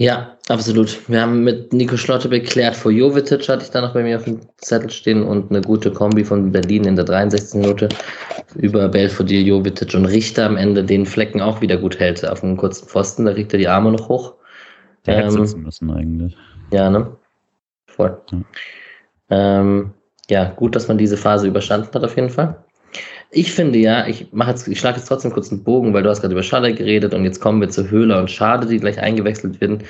Ja, 0.00 0.38
absolut. 0.48 0.96
Wir 1.08 1.22
haben 1.22 1.42
mit 1.42 1.72
Nico 1.72 1.96
Schlotte 1.96 2.28
beklärt 2.28 2.76
vor 2.76 2.92
Jovetic, 2.92 3.48
hatte 3.48 3.64
ich 3.64 3.70
da 3.70 3.80
noch 3.80 3.94
bei 3.94 4.04
mir 4.04 4.16
auf 4.16 4.24
dem 4.24 4.38
Zettel 4.58 4.90
stehen 4.90 5.24
und 5.24 5.50
eine 5.50 5.60
gute 5.60 5.90
Kombi 5.90 6.24
von 6.24 6.52
Berlin 6.52 6.84
in 6.84 6.94
der 6.94 7.04
63. 7.04 7.60
Minute 7.60 7.88
über 8.54 8.88
Belfodil, 8.88 9.44
Jovetic 9.44 9.94
und 9.94 10.04
Richter 10.06 10.46
am 10.46 10.56
Ende 10.56 10.84
den 10.84 11.04
Flecken 11.04 11.40
auch 11.40 11.60
wieder 11.60 11.76
gut 11.76 11.98
hält 11.98 12.24
auf 12.24 12.44
einem 12.44 12.56
kurzen 12.56 12.86
Pfosten. 12.86 13.24
Da 13.24 13.32
kriegt 13.32 13.52
er 13.52 13.58
die 13.58 13.66
Arme 13.66 13.90
noch 13.90 14.08
hoch. 14.08 14.34
Der 15.06 15.16
ähm, 15.16 15.24
hätte 15.24 15.46
sitzen 15.46 15.62
müssen 15.62 15.90
eigentlich. 15.90 16.36
Ja, 16.72 16.90
ne? 16.90 17.16
Voll. 17.86 18.20
Ja. 18.30 18.38
Ähm, 19.30 19.92
ja, 20.30 20.50
gut, 20.50 20.76
dass 20.76 20.88
man 20.88 20.98
diese 20.98 21.16
Phase 21.16 21.46
überstanden 21.46 21.88
hat 21.92 22.04
auf 22.04 22.16
jeden 22.16 22.30
Fall. 22.30 22.56
Ich 23.30 23.52
finde 23.52 23.78
ja, 23.78 24.06
ich 24.06 24.32
mache 24.32 24.50
jetzt, 24.50 24.66
ich 24.68 24.78
schlage 24.78 24.98
jetzt 24.98 25.06
trotzdem 25.06 25.32
kurz 25.32 25.50
einen 25.50 25.62
Bogen, 25.62 25.92
weil 25.92 26.02
du 26.02 26.08
hast 26.08 26.20
gerade 26.20 26.32
über 26.32 26.42
Schade 26.42 26.74
geredet 26.74 27.12
und 27.12 27.24
jetzt 27.24 27.40
kommen 27.40 27.60
wir 27.60 27.68
zu 27.68 27.90
Höhler 27.90 28.20
und 28.20 28.30
Schade, 28.30 28.66
die 28.66 28.78
gleich 28.78 28.98
eingewechselt 29.00 29.60
werden. 29.60 29.84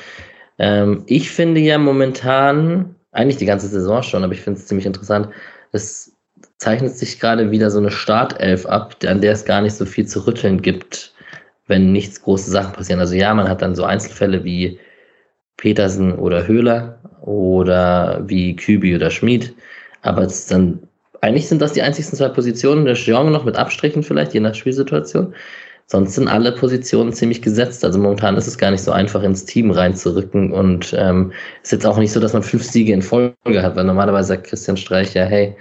Ähm, 0.58 1.04
ich 1.06 1.30
finde 1.30 1.60
ja 1.60 1.78
momentan, 1.78 2.96
eigentlich 3.12 3.36
die 3.36 3.46
ganze 3.46 3.68
Saison 3.68 4.02
schon, 4.02 4.24
aber 4.24 4.32
ich 4.32 4.40
finde 4.40 4.58
es 4.58 4.66
ziemlich 4.66 4.86
interessant, 4.86 5.28
es 5.72 6.12
zeichnet 6.58 6.96
sich 6.96 7.20
gerade 7.20 7.50
wieder 7.50 7.70
so 7.70 7.78
eine 7.78 7.90
Startelf 7.90 8.66
ab, 8.66 8.96
an 9.06 9.20
der 9.20 9.32
es 9.32 9.44
gar 9.44 9.60
nicht 9.60 9.74
so 9.74 9.84
viel 9.84 10.06
zu 10.06 10.26
rütteln 10.26 10.60
gibt, 10.60 11.14
wenn 11.68 11.92
nichts 11.92 12.20
große 12.22 12.50
Sachen 12.50 12.72
passieren. 12.72 13.00
Also 13.00 13.14
ja, 13.14 13.32
man 13.34 13.48
hat 13.48 13.62
dann 13.62 13.76
so 13.76 13.84
Einzelfälle 13.84 14.42
wie 14.42 14.78
Petersen 15.58 16.14
oder 16.14 16.46
Höhler 16.48 16.98
oder 17.20 18.22
wie 18.26 18.56
Kübi 18.56 18.96
oder 18.96 19.10
Schmid, 19.10 19.54
aber 20.02 20.22
es 20.22 20.46
dann 20.46 20.80
eigentlich 21.20 21.48
sind 21.48 21.60
das 21.60 21.72
die 21.72 21.82
einzigsten 21.82 22.16
zwei 22.16 22.28
Positionen. 22.28 22.84
Der 22.84 22.94
Jeong 22.94 23.32
noch 23.32 23.44
mit 23.44 23.56
Abstrichen 23.56 24.02
vielleicht, 24.02 24.34
je 24.34 24.40
nach 24.40 24.54
Spielsituation. 24.54 25.34
Sonst 25.86 26.14
sind 26.14 26.28
alle 26.28 26.52
Positionen 26.52 27.12
ziemlich 27.12 27.40
gesetzt. 27.40 27.84
Also 27.84 27.98
momentan 27.98 28.36
ist 28.36 28.46
es 28.46 28.58
gar 28.58 28.70
nicht 28.70 28.82
so 28.82 28.92
einfach, 28.92 29.22
ins 29.22 29.44
Team 29.46 29.70
reinzurücken. 29.70 30.52
Und 30.52 30.94
ähm, 30.96 31.32
ist 31.62 31.72
jetzt 31.72 31.86
auch 31.86 31.98
nicht 31.98 32.12
so, 32.12 32.20
dass 32.20 32.34
man 32.34 32.42
fünf 32.42 32.62
Siege 32.62 32.92
in 32.92 33.02
Folge 33.02 33.62
hat, 33.62 33.74
weil 33.74 33.84
normalerweise 33.84 34.28
sagt 34.28 34.44
Christian 34.44 34.76
Streich 34.76 35.14
ja, 35.14 35.24
hey, 35.24 35.56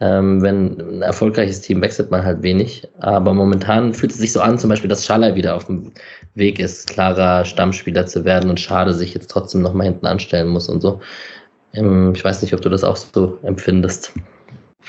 ähm, 0.00 0.42
wenn 0.42 0.78
ein 0.78 1.02
erfolgreiches 1.02 1.62
Team 1.62 1.80
wechselt 1.80 2.10
man 2.10 2.24
halt 2.24 2.42
wenig. 2.42 2.86
Aber 2.98 3.32
momentan 3.32 3.94
fühlt 3.94 4.12
es 4.12 4.18
sich 4.18 4.32
so 4.32 4.40
an, 4.40 4.58
zum 4.58 4.70
Beispiel, 4.70 4.88
dass 4.88 5.06
Schaller 5.06 5.34
wieder 5.34 5.54
auf 5.54 5.66
dem 5.66 5.92
Weg 6.34 6.58
ist, 6.58 6.88
klarer 6.88 7.44
Stammspieler 7.44 8.06
zu 8.06 8.24
werden 8.24 8.50
und 8.50 8.60
Schade 8.60 8.92
sich 8.92 9.14
jetzt 9.14 9.30
trotzdem 9.30 9.62
nochmal 9.62 9.86
hinten 9.86 10.06
anstellen 10.06 10.48
muss 10.48 10.68
und 10.68 10.80
so. 10.82 11.00
Ähm, 11.72 12.12
ich 12.14 12.24
weiß 12.24 12.42
nicht, 12.42 12.52
ob 12.52 12.60
du 12.60 12.68
das 12.68 12.84
auch 12.84 12.96
so 12.96 13.38
empfindest. 13.42 14.12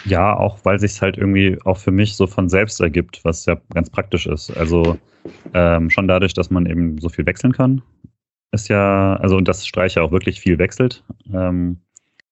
Ja, 0.05 0.37
auch 0.37 0.59
weil 0.63 0.79
sich 0.79 1.01
halt 1.01 1.17
irgendwie 1.17 1.57
auch 1.65 1.77
für 1.77 1.91
mich 1.91 2.15
so 2.15 2.27
von 2.27 2.49
selbst 2.49 2.79
ergibt, 2.81 3.21
was 3.23 3.45
ja 3.45 3.57
ganz 3.73 3.89
praktisch 3.89 4.27
ist. 4.27 4.55
Also 4.55 4.97
ähm, 5.53 5.89
schon 5.89 6.07
dadurch, 6.07 6.33
dass 6.33 6.49
man 6.49 6.65
eben 6.65 6.97
so 6.99 7.09
viel 7.09 7.25
wechseln 7.25 7.53
kann, 7.53 7.81
ist 8.51 8.67
ja, 8.69 9.15
also 9.15 9.37
und 9.37 9.47
das 9.47 9.65
Streicher 9.65 10.03
auch 10.03 10.11
wirklich 10.11 10.39
viel 10.39 10.59
wechselt. 10.59 11.03
Ähm, 11.33 11.77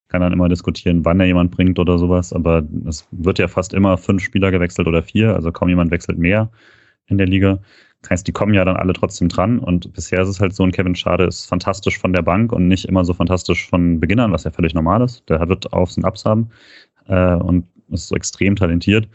kann 0.08 0.22
dann 0.22 0.34
immer 0.34 0.49
diskutieren, 0.49 1.03
wann 1.03 1.20
er 1.20 1.26
jemand 1.26 1.51
bringt 1.51 1.80
oder 1.80 1.97
sowas, 1.97 2.32
aber 2.34 2.64
es 2.88 3.08
wird 3.12 3.39
ja 3.39 3.47
fast 3.47 3.74
immer 3.74 3.97
fünf 3.97 4.24
Spieler 4.24 4.51
gewechselt 4.51 4.88
oder 4.88 5.01
vier, 5.01 5.36
also 5.36 5.51
kaum 5.51 5.70
jemand 5.70 5.91
wechselt 5.91 6.18
mehr 6.18 6.49
in 7.08 7.18
der 7.18 7.28
Liga. 7.28 7.60
Das 8.01 8.12
heißt, 8.12 8.28
die 8.28 8.32
kommen 8.32 8.53
ja 8.53 8.64
dann 8.66 8.76
alle 8.76 8.93
trotzdem 8.93 9.30
dran 9.30 9.58
und 9.60 9.91
bisher 9.93 10.22
ist 10.22 10.30
es 10.30 10.39
halt 10.39 10.53
so, 10.53 10.64
ein 10.64 10.72
Kevin 10.72 10.95
Schade 10.95 11.24
ist 11.24 11.45
fantastisch 11.45 11.97
von 11.97 12.14
der 12.14 12.22
Bank 12.22 12.51
und 12.51 12.68
nicht 12.68 12.86
immer 12.86 13.03
so 13.03 13.14
fantastisch 13.14 13.68
von 13.68 13.99
Beginnern, 13.99 14.32
was 14.32 14.43
ja 14.43 14.51
völlig 14.51 14.76
normal 14.76 15.01
ist. 15.01 15.28
Der 15.28 15.47
wird 15.49 15.74
Aufs 15.74 15.97
und 15.97 16.06
Abs 16.06 16.24
haben 16.24 16.49
äh, 17.08 17.36
und 17.36 17.66
ist 17.89 18.08
so 18.08 18.16
extrem 18.16 18.56
talentiert, 18.56 19.08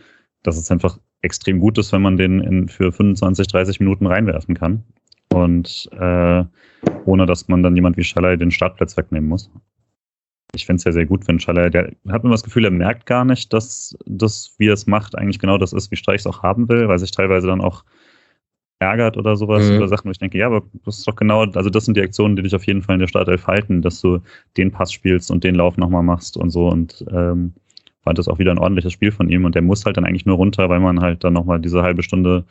dass 0.43 0.57
es 0.57 0.70
einfach 0.70 0.99
extrem 1.22 1.61
gut 1.61 1.78
ist, 1.78 1.93
wenn 1.93 2.03
man 2.03 2.16
den 2.16 2.41
in, 2.41 2.68
für 2.68 2.93
25, 2.93 3.47
30 3.47 3.80
Minuten 3.80 4.07
reinwerfen 4.07 4.55
kann. 4.55 4.84
Und 5.32 5.88
äh, 5.93 6.45
ohne 7.05 7.26
dass 7.26 7.49
man 7.49 7.62
dann 7.62 7.76
jemand 7.76 7.97
wie 7.97 8.05
Schallei 8.05 8.36
den 8.36 8.51
Startplatz 8.51 8.97
wegnehmen 8.97 9.28
muss. 9.28 9.51
Ich 10.55 10.66
finde 10.66 10.78
es 10.78 10.84
ja 10.84 10.92
sehr 10.92 11.07
gut, 11.07 11.26
wenn 11.28 11.38
Schaller, 11.38 11.70
der 11.70 11.92
hat 12.09 12.24
immer 12.24 12.32
das 12.32 12.42
Gefühl, 12.42 12.64
er 12.64 12.70
merkt 12.70 13.07
gar 13.07 13.24
nicht, 13.24 13.53
dass 13.53 13.96
das, 14.07 14.55
wie 14.59 14.68
er 14.68 14.74
es 14.74 14.86
macht, 14.86 15.16
eigentlich 15.16 15.38
genau 15.38 15.59
das 15.59 15.72
ist, 15.72 15.90
wie 15.90 15.96
Streich 15.96 16.20
es 16.20 16.26
auch 16.26 16.42
haben 16.42 16.68
will, 16.68 16.88
weil 16.88 16.98
sich 16.98 17.11
teilweise 17.11 17.46
dann 17.46 17.61
auch 17.61 17.84
ärgert 18.80 19.16
oder 19.16 19.36
sowas 19.36 19.68
mhm. 19.68 19.76
oder 19.76 19.88
Sachen, 19.88 20.07
wo 20.07 20.11
ich 20.11 20.18
denke, 20.18 20.38
ja, 20.38 20.46
aber 20.46 20.62
das 20.84 20.98
ist 20.98 21.09
doch 21.09 21.16
genau, 21.16 21.44
also 21.44 21.70
das 21.70 21.84
sind 21.84 21.96
die 21.96 22.03
Aktionen, 22.03 22.36
die 22.36 22.42
dich 22.42 22.55
auf 22.55 22.66
jeden 22.66 22.82
Fall 22.82 22.94
in 22.94 23.01
der 23.01 23.09
Startelf 23.09 23.46
halten, 23.46 23.82
dass 23.82 24.01
du 24.01 24.20
den 24.57 24.72
Pass 24.72 24.92
spielst 24.92 25.30
und 25.30 25.44
den 25.44 25.55
Lauf 25.55 25.76
nochmal 25.76 26.03
machst 26.03 26.36
und 26.36 26.51
so 26.51 26.68
und 26.68 27.05
ähm, 27.12 27.53
fand 28.03 28.18
das 28.18 28.28
auch 28.28 28.38
wieder 28.38 28.51
ein 28.51 28.59
ordentliches 28.59 28.94
Spiel 28.94 29.12
von 29.12 29.28
ihm 29.28 29.44
und 29.44 29.55
der 29.55 29.62
muss 29.62 29.84
halt 29.84 29.98
dann 29.98 30.07
eigentlich 30.07 30.24
nur 30.24 30.36
runter, 30.36 30.68
weil 30.70 30.80
man 30.80 31.01
halt 31.01 31.22
dann 31.24 31.34
nochmal 31.34 31.61
diese 31.61 31.82
halbe 31.82 32.03
Stunde 32.03 32.44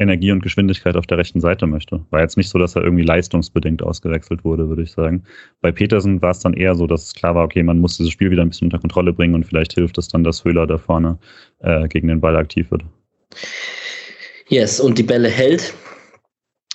Energie 0.00 0.32
und 0.32 0.42
Geschwindigkeit 0.42 0.96
auf 0.96 1.06
der 1.06 1.18
rechten 1.18 1.40
Seite 1.40 1.66
möchte. 1.66 2.00
War 2.10 2.20
jetzt 2.20 2.36
nicht 2.36 2.48
so, 2.48 2.58
dass 2.58 2.74
er 2.74 2.82
irgendwie 2.82 3.04
leistungsbedingt 3.04 3.82
ausgewechselt 3.82 4.44
wurde, 4.44 4.68
würde 4.68 4.82
ich 4.82 4.92
sagen. 4.92 5.22
Bei 5.60 5.70
Petersen 5.70 6.22
war 6.22 6.30
es 6.30 6.40
dann 6.40 6.54
eher 6.54 6.74
so, 6.74 6.86
dass 6.86 7.04
es 7.04 7.14
klar 7.14 7.34
war, 7.34 7.44
okay, 7.44 7.62
man 7.62 7.78
muss 7.78 7.98
dieses 7.98 8.12
Spiel 8.12 8.30
wieder 8.30 8.42
ein 8.42 8.48
bisschen 8.48 8.66
unter 8.66 8.78
Kontrolle 8.78 9.12
bringen 9.12 9.34
und 9.34 9.44
vielleicht 9.44 9.74
hilft 9.74 9.98
es 9.98 10.08
dann, 10.08 10.24
dass 10.24 10.44
Höhler 10.44 10.66
da 10.66 10.78
vorne 10.78 11.18
äh, 11.60 11.86
gegen 11.88 12.08
den 12.08 12.20
Ball 12.20 12.36
aktiv 12.36 12.70
wird. 12.70 12.82
Yes, 14.48 14.80
und 14.80 14.98
die 14.98 15.04
Bälle 15.04 15.28
hält. 15.28 15.74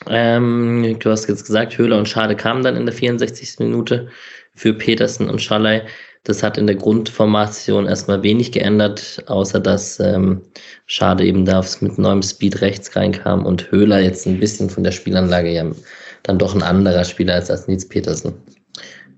Ähm, 0.07 0.97
du 0.99 1.09
hast 1.09 1.27
jetzt 1.27 1.45
gesagt, 1.45 1.77
Höhler 1.77 1.97
und 1.97 2.07
Schade 2.07 2.35
kamen 2.35 2.63
dann 2.63 2.75
in 2.75 2.85
der 2.85 2.93
64. 2.93 3.59
Minute 3.59 4.09
für 4.53 4.73
Petersen 4.73 5.29
und 5.29 5.41
Schallei. 5.41 5.85
Das 6.25 6.41
hat 6.41 6.57
in 6.57 6.65
der 6.65 6.75
Grundformation 6.75 7.85
erstmal 7.85 8.23
wenig 8.23 8.51
geändert, 8.51 9.23
außer 9.27 9.59
dass 9.59 9.99
ähm, 9.99 10.41
Schade 10.87 11.23
eben 11.23 11.45
da 11.45 11.63
mit 11.81 11.99
neuem 11.99 12.23
Speed 12.23 12.61
rechts 12.61 12.95
reinkam 12.95 13.45
und 13.45 13.71
Höhler 13.71 13.99
jetzt 13.99 14.25
ein 14.25 14.39
bisschen 14.39 14.69
von 14.69 14.83
der 14.83 14.91
Spielanlage 14.91 15.51
ja 15.51 15.63
dann 16.23 16.39
doch 16.39 16.55
ein 16.55 16.63
anderer 16.63 17.03
Spieler 17.03 17.37
ist 17.37 17.51
als 17.51 17.67
Nils 17.67 17.87
Petersen. 17.87 18.33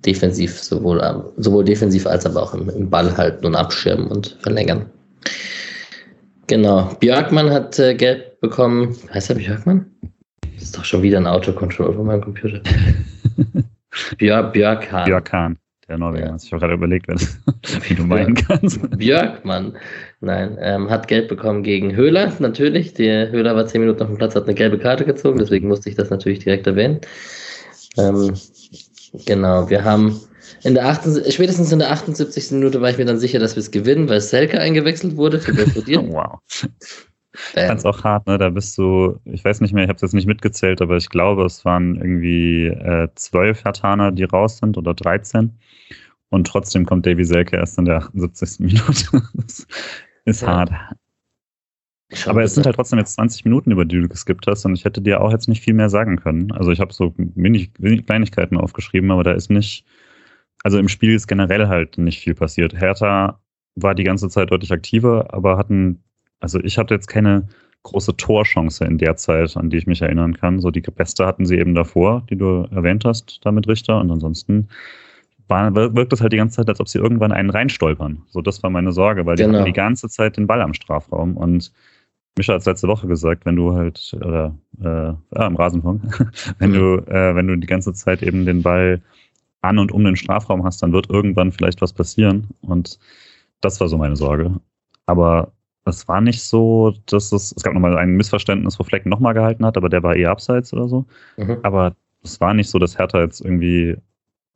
Defensiv, 0.05 0.61
sowohl, 0.61 1.01
sowohl 1.37 1.63
defensiv 1.63 2.05
als 2.05 2.25
aber 2.25 2.43
auch 2.43 2.53
im, 2.53 2.69
im 2.69 2.89
Ball 2.89 3.15
halten 3.15 3.45
und 3.45 3.55
abschirmen 3.55 4.07
und 4.07 4.37
verlängern. 4.41 4.85
Genau. 6.47 6.93
Björkmann 6.99 7.49
hat 7.49 7.79
äh, 7.79 7.95
Gelb 7.95 8.39
bekommen. 8.41 8.97
Heißt 9.13 9.29
er 9.29 9.37
Björkmann? 9.37 9.85
Das 10.55 10.63
ist 10.63 10.77
doch 10.77 10.83
schon 10.83 11.03
wieder 11.03 11.17
ein 11.19 11.27
Autocontrol 11.27 11.93
von 11.93 12.05
meinem 12.05 12.21
Computer. 12.21 12.61
Björk, 14.17 14.51
Björk 14.51 15.05
Björkan 15.05 15.57
der 15.87 15.97
Norweger. 15.97 16.27
Ja. 16.27 16.35
Ich 16.35 16.51
habe 16.51 16.59
gerade 16.59 16.73
überlegt, 16.73 17.07
wie 17.87 17.95
du 17.95 18.03
meinen 18.03 18.35
kannst. 18.35 18.79
Björkmann, 18.97 19.77
nein, 20.19 20.57
ähm, 20.59 20.89
hat 20.89 21.07
Geld 21.07 21.27
bekommen 21.27 21.63
gegen 21.63 21.95
Höhler, 21.95 22.31
natürlich. 22.39 22.93
Der 22.93 23.31
Höhler 23.31 23.55
war 23.55 23.65
zehn 23.67 23.81
Minuten 23.81 24.01
auf 24.01 24.09
dem 24.09 24.17
Platz, 24.17 24.35
hat 24.35 24.43
eine 24.43 24.55
gelbe 24.55 24.77
Karte 24.77 25.05
gezogen, 25.05 25.39
deswegen 25.39 25.67
musste 25.67 25.89
ich 25.89 25.95
das 25.95 26.09
natürlich 26.09 26.39
direkt 26.39 26.67
erwähnen. 26.67 26.99
Ähm, 27.97 28.33
genau, 29.25 29.69
wir 29.69 29.83
haben 29.83 30.19
in 30.63 30.73
der 30.73 30.85
78, 30.87 31.33
spätestens 31.33 31.71
in 31.71 31.79
der 31.79 31.91
78. 31.91 32.51
Minute 32.51 32.81
war 32.81 32.89
ich 32.89 32.97
mir 32.97 33.05
dann 33.05 33.19
sicher, 33.19 33.39
dass 33.39 33.55
wir 33.55 33.61
es 33.61 33.71
gewinnen, 33.71 34.09
weil 34.09 34.21
Selke 34.21 34.59
eingewechselt 34.59 35.15
wurde 35.15 35.39
für 35.39 35.53
Belfodil. 35.53 35.97
wow. 36.11 36.39
Fand 37.37 37.79
es 37.79 37.85
auch 37.85 38.03
hart, 38.03 38.25
ne? 38.25 38.37
Da 38.37 38.49
bist 38.49 38.77
du, 38.77 39.19
ich 39.25 39.45
weiß 39.45 39.61
nicht 39.61 39.73
mehr, 39.73 39.83
ich 39.83 39.89
habe 39.89 39.97
es 39.97 40.01
jetzt 40.01 40.15
nicht 40.15 40.25
mitgezählt, 40.25 40.81
aber 40.81 40.97
ich 40.97 41.09
glaube, 41.09 41.45
es 41.45 41.63
waren 41.65 41.95
irgendwie 41.95 42.65
äh, 42.65 43.07
zwölf 43.13 43.63
Hatana, 43.63 44.09
die 44.09 44.23
raus 44.23 44.57
sind 44.57 44.77
oder 44.77 44.95
13. 44.95 45.51
Und 46.29 46.47
trotzdem 46.47 46.85
kommt 46.85 47.05
Davy 47.05 47.23
Selke 47.23 47.57
erst 47.57 47.77
in 47.77 47.85
der 47.85 47.97
78. 47.97 48.59
Minute. 48.59 49.23
das 49.33 49.67
ist 50.25 50.41
ja. 50.41 50.47
hart. 50.47 50.71
Aber 52.25 52.41
es 52.43 52.55
sind 52.55 52.65
halt 52.65 52.75
trotzdem 52.77 52.99
jetzt 52.99 53.15
20 53.15 53.43
Minuten, 53.43 53.71
über 53.71 53.83
die 53.83 53.99
du 53.99 54.07
geskippt 54.07 54.47
hast, 54.47 54.65
und 54.65 54.73
ich 54.73 54.85
hätte 54.85 55.01
dir 55.01 55.19
auch 55.21 55.31
jetzt 55.31 55.49
nicht 55.49 55.61
viel 55.61 55.73
mehr 55.73 55.89
sagen 55.89 56.15
können. 56.17 56.53
Also 56.53 56.71
ich 56.71 56.79
habe 56.79 56.93
so 56.93 57.13
wenig, 57.17 57.71
wenig 57.79 58.05
Kleinigkeiten 58.05 58.57
aufgeschrieben, 58.57 59.11
aber 59.11 59.23
da 59.23 59.33
ist 59.33 59.49
nicht, 59.49 59.85
also 60.63 60.79
im 60.79 60.87
Spiel 60.87 61.13
ist 61.13 61.27
generell 61.27 61.67
halt 61.67 61.97
nicht 61.97 62.21
viel 62.21 62.33
passiert. 62.33 62.73
Hertha 62.73 63.41
war 63.75 63.93
die 63.93 64.05
ganze 64.05 64.29
Zeit 64.29 64.51
deutlich 64.51 64.71
aktiver, 64.71 65.33
aber 65.33 65.57
hatten 65.57 66.01
also 66.39 66.59
ich 66.59 66.77
hatte 66.77 66.93
jetzt 66.93 67.07
keine 67.07 67.47
große 67.83 68.15
Torchance 68.17 68.83
in 68.83 68.97
der 68.97 69.15
Zeit, 69.15 69.55
an 69.55 69.69
die 69.69 69.77
ich 69.77 69.87
mich 69.87 70.01
erinnern 70.01 70.35
kann. 70.35 70.59
So 70.59 70.71
die 70.71 70.81
beste 70.81 71.25
hatten 71.25 71.45
sie 71.45 71.57
eben 71.57 71.73
davor, 71.73 72.25
die 72.29 72.35
du 72.35 72.67
erwähnt 72.71 73.05
hast, 73.05 73.39
damit 73.43 73.67
Richter. 73.67 73.99
Und 73.99 74.11
ansonsten 74.11 74.67
war, 75.47 75.73
wirkt 75.75 76.13
es 76.13 76.21
halt 76.21 76.33
die 76.33 76.37
ganze 76.37 76.57
Zeit, 76.57 76.69
als 76.69 76.79
ob 76.79 76.87
sie 76.87 76.99
irgendwann 76.99 77.31
einen 77.31 77.49
reinstolpern. 77.49 78.23
So, 78.29 78.41
das 78.41 78.61
war 78.63 78.69
meine 78.69 78.91
Sorge, 78.91 79.25
weil 79.25 79.35
genau. 79.35 79.49
die 79.49 79.55
hatten 79.55 79.65
die 79.65 79.73
ganze 79.73 80.09
Zeit 80.09 80.37
den 80.37 80.47
Ball 80.47 80.61
am 80.61 80.73
Strafraum. 80.73 81.37
Und 81.37 81.71
Mischa 82.37 82.53
hat 82.53 82.61
es 82.61 82.65
letzte 82.65 82.87
Woche 82.87 83.07
gesagt, 83.07 83.45
wenn 83.45 83.55
du 83.55 83.73
halt, 83.73 84.15
oder 84.19 84.55
äh, 84.81 85.13
ja, 85.37 85.47
im 85.47 85.55
Rasenfunk, 85.55 86.01
wenn 86.59 86.73
du, 86.73 86.97
äh, 87.07 87.35
wenn 87.35 87.47
du 87.47 87.55
die 87.57 87.67
ganze 87.67 87.93
Zeit 87.93 88.21
eben 88.23 88.45
den 88.45 88.61
Ball 88.61 89.01
an 89.61 89.79
und 89.79 89.91
um 89.91 90.03
den 90.03 90.15
Strafraum 90.15 90.63
hast, 90.63 90.83
dann 90.83 90.93
wird 90.93 91.09
irgendwann 91.09 91.51
vielleicht 91.51 91.81
was 91.81 91.93
passieren. 91.93 92.47
Und 92.61 92.99
das 93.61 93.79
war 93.79 93.87
so 93.87 93.97
meine 93.97 94.15
Sorge. 94.15 94.59
Aber 95.05 95.51
es 95.85 96.07
war 96.07 96.21
nicht 96.21 96.43
so, 96.43 96.93
dass 97.05 97.31
es, 97.31 97.53
es 97.55 97.63
gab 97.63 97.73
nochmal 97.73 97.97
ein 97.97 98.11
Missverständnis, 98.11 98.77
wo 98.79 98.83
Fleck 98.83 99.05
nochmal 99.05 99.33
gehalten 99.33 99.65
hat, 99.65 99.77
aber 99.77 99.89
der 99.89 100.03
war 100.03 100.15
eher 100.15 100.31
abseits 100.31 100.73
oder 100.73 100.87
so. 100.87 101.05
Mhm. 101.37 101.57
Aber 101.63 101.95
es 102.23 102.39
war 102.41 102.53
nicht 102.53 102.69
so, 102.69 102.77
dass 102.77 102.97
Hertha 102.97 103.21
jetzt 103.21 103.41
irgendwie 103.41 103.95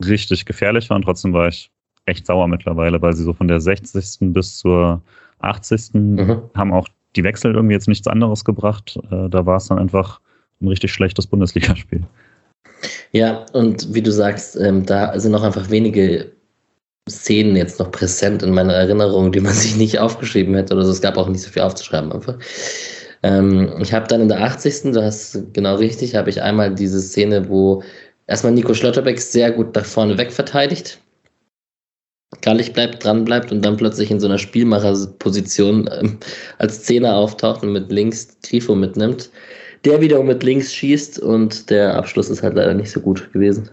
richtig 0.07 0.45
gefährlich 0.45 0.89
war 0.89 0.97
und 0.97 1.03
trotzdem 1.03 1.33
war 1.33 1.47
ich 1.47 1.71
echt 2.05 2.25
sauer 2.25 2.47
mittlerweile, 2.47 3.01
weil 3.01 3.13
sie 3.13 3.23
so 3.23 3.33
von 3.33 3.47
der 3.47 3.59
60. 3.59 4.33
bis 4.33 4.57
zur 4.57 5.01
80. 5.39 5.93
Mhm. 5.93 6.41
haben 6.55 6.73
auch 6.73 6.87
die 7.15 7.23
Wechsel 7.23 7.53
irgendwie 7.53 7.73
jetzt 7.73 7.87
nichts 7.87 8.07
anderes 8.07 8.45
gebracht. 8.45 8.97
Äh, 9.11 9.29
da 9.29 9.45
war 9.45 9.57
es 9.57 9.67
dann 9.67 9.79
einfach 9.79 10.19
ein 10.61 10.67
richtig 10.67 10.93
schlechtes 10.93 11.27
Bundesligaspiel. 11.27 12.03
Ja, 13.11 13.45
und 13.53 13.93
wie 13.93 14.01
du 14.01 14.11
sagst, 14.11 14.55
ähm, 14.55 14.85
da 14.85 15.19
sind 15.19 15.35
auch 15.35 15.43
einfach 15.43 15.69
wenige 15.69 16.31
Szenen 17.09 17.55
jetzt 17.55 17.79
noch 17.79 17.91
präsent 17.91 18.43
in 18.43 18.53
meiner 18.53 18.73
Erinnerung, 18.73 19.31
die 19.31 19.39
man 19.39 19.53
sich 19.53 19.75
nicht 19.75 19.99
aufgeschrieben 19.99 20.55
hätte 20.55 20.73
oder 20.73 20.85
so. 20.85 20.91
Es 20.91 21.01
gab 21.01 21.17
auch 21.17 21.27
nicht 21.27 21.41
so 21.41 21.49
viel 21.49 21.61
aufzuschreiben 21.61 22.11
einfach. 22.11 22.37
Ähm, 23.23 23.73
ich 23.79 23.93
habe 23.93 24.07
dann 24.07 24.21
in 24.21 24.29
der 24.29 24.41
80. 24.41 24.93
Du 24.93 25.03
hast 25.03 25.53
genau 25.53 25.75
richtig, 25.75 26.15
habe 26.15 26.29
ich 26.29 26.41
einmal 26.41 26.73
diese 26.73 27.01
Szene, 27.01 27.49
wo 27.49 27.83
erstmal 28.31 28.53
Nico 28.53 28.73
Schlotterbeck 28.73 29.19
sehr 29.19 29.51
gut 29.51 29.75
nach 29.75 29.85
vorne 29.85 30.17
weg 30.17 30.31
verteidigt. 30.31 30.99
Gallig 32.41 32.73
bleibt, 32.73 33.03
dran 33.03 33.25
bleibt 33.25 33.51
und 33.51 33.63
dann 33.63 33.77
plötzlich 33.77 34.09
in 34.09 34.19
so 34.19 34.27
einer 34.27 34.37
Spielmacherposition 34.37 35.89
ähm, 35.99 36.17
als 36.57 36.83
Zehner 36.83 37.13
auftaucht 37.13 37.61
und 37.61 37.73
mit 37.73 37.91
links 37.91 38.39
Grifo 38.41 38.73
mitnimmt. 38.73 39.29
Der 39.83 39.99
wiederum 39.99 40.27
mit 40.27 40.41
links 40.43 40.73
schießt 40.73 41.19
und 41.19 41.69
der 41.69 41.95
Abschluss 41.95 42.29
ist 42.29 42.41
halt 42.41 42.55
leider 42.55 42.73
nicht 42.73 42.91
so 42.91 43.01
gut 43.01 43.31
gewesen. 43.33 43.69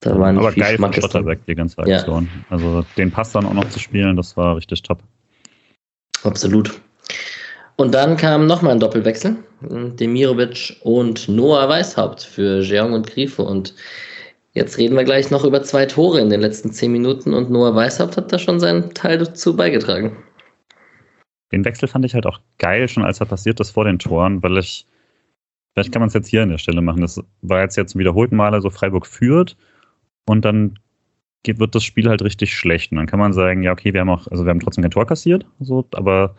Da 0.00 0.18
war 0.18 0.32
nicht 0.32 0.40
Aber 0.40 0.52
viel 0.52 0.62
geil 0.62 0.76
von 0.76 0.92
Schotterbeck, 0.92 1.44
die 1.46 1.54
ganze 1.54 1.78
Aktion. 1.78 2.24
Ja. 2.24 2.44
Also 2.50 2.84
den 2.96 3.10
Pass 3.10 3.32
dann 3.32 3.46
auch 3.46 3.54
noch 3.54 3.68
zu 3.68 3.80
spielen, 3.80 4.16
das 4.16 4.36
war 4.36 4.56
richtig 4.56 4.82
top. 4.82 5.02
Absolut. 6.22 6.80
Und 7.80 7.94
dann 7.94 8.16
kam 8.16 8.48
nochmal 8.48 8.72
ein 8.72 8.80
Doppelwechsel. 8.80 9.36
Demirovic 9.60 10.76
und 10.82 11.28
Noah 11.28 11.68
Weishaupt 11.68 12.22
für 12.22 12.60
Jeong 12.60 12.92
und 12.92 13.06
Grifo. 13.06 13.44
Und 13.44 13.72
jetzt 14.52 14.78
reden 14.78 14.96
wir 14.96 15.04
gleich 15.04 15.30
noch 15.30 15.44
über 15.44 15.62
zwei 15.62 15.86
Tore 15.86 16.20
in 16.20 16.28
den 16.28 16.40
letzten 16.40 16.72
zehn 16.72 16.90
Minuten 16.90 17.34
und 17.34 17.50
Noah 17.50 17.76
Weishaupt 17.76 18.16
hat 18.16 18.32
da 18.32 18.38
schon 18.38 18.58
seinen 18.58 18.92
Teil 18.94 19.18
dazu 19.18 19.54
beigetragen. 19.54 20.16
Den 21.52 21.64
Wechsel 21.64 21.86
fand 21.86 22.04
ich 22.04 22.14
halt 22.14 22.26
auch 22.26 22.40
geil, 22.58 22.88
schon 22.88 23.04
als 23.04 23.20
er 23.20 23.26
passiert 23.26 23.60
ist 23.60 23.70
vor 23.70 23.84
den 23.84 24.00
Toren, 24.00 24.42
weil 24.42 24.58
ich, 24.58 24.84
vielleicht 25.74 25.92
kann 25.92 26.00
man 26.00 26.08
es 26.08 26.14
jetzt 26.14 26.28
hier 26.28 26.42
an 26.42 26.50
der 26.50 26.58
Stelle 26.58 26.82
machen. 26.82 27.00
Das 27.00 27.22
war 27.42 27.62
jetzt 27.62 27.76
jetzt 27.76 27.92
zum 27.92 28.00
wiederholten 28.00 28.34
Male 28.34 28.60
so 28.60 28.70
Freiburg 28.70 29.06
führt 29.06 29.56
und 30.26 30.44
dann 30.44 30.80
geht, 31.44 31.60
wird 31.60 31.76
das 31.76 31.84
Spiel 31.84 32.08
halt 32.08 32.22
richtig 32.22 32.52
schlecht. 32.54 32.90
Und 32.90 32.98
dann 32.98 33.06
kann 33.06 33.20
man 33.20 33.32
sagen, 33.32 33.62
ja, 33.62 33.70
okay, 33.70 33.94
wir 33.94 34.00
haben 34.00 34.10
auch, 34.10 34.26
also 34.26 34.44
wir 34.44 34.50
haben 34.50 34.60
trotzdem 34.60 34.82
kein 34.82 34.90
Tor 34.90 35.06
kassiert, 35.06 35.46
so, 35.60 35.86
aber 35.92 36.34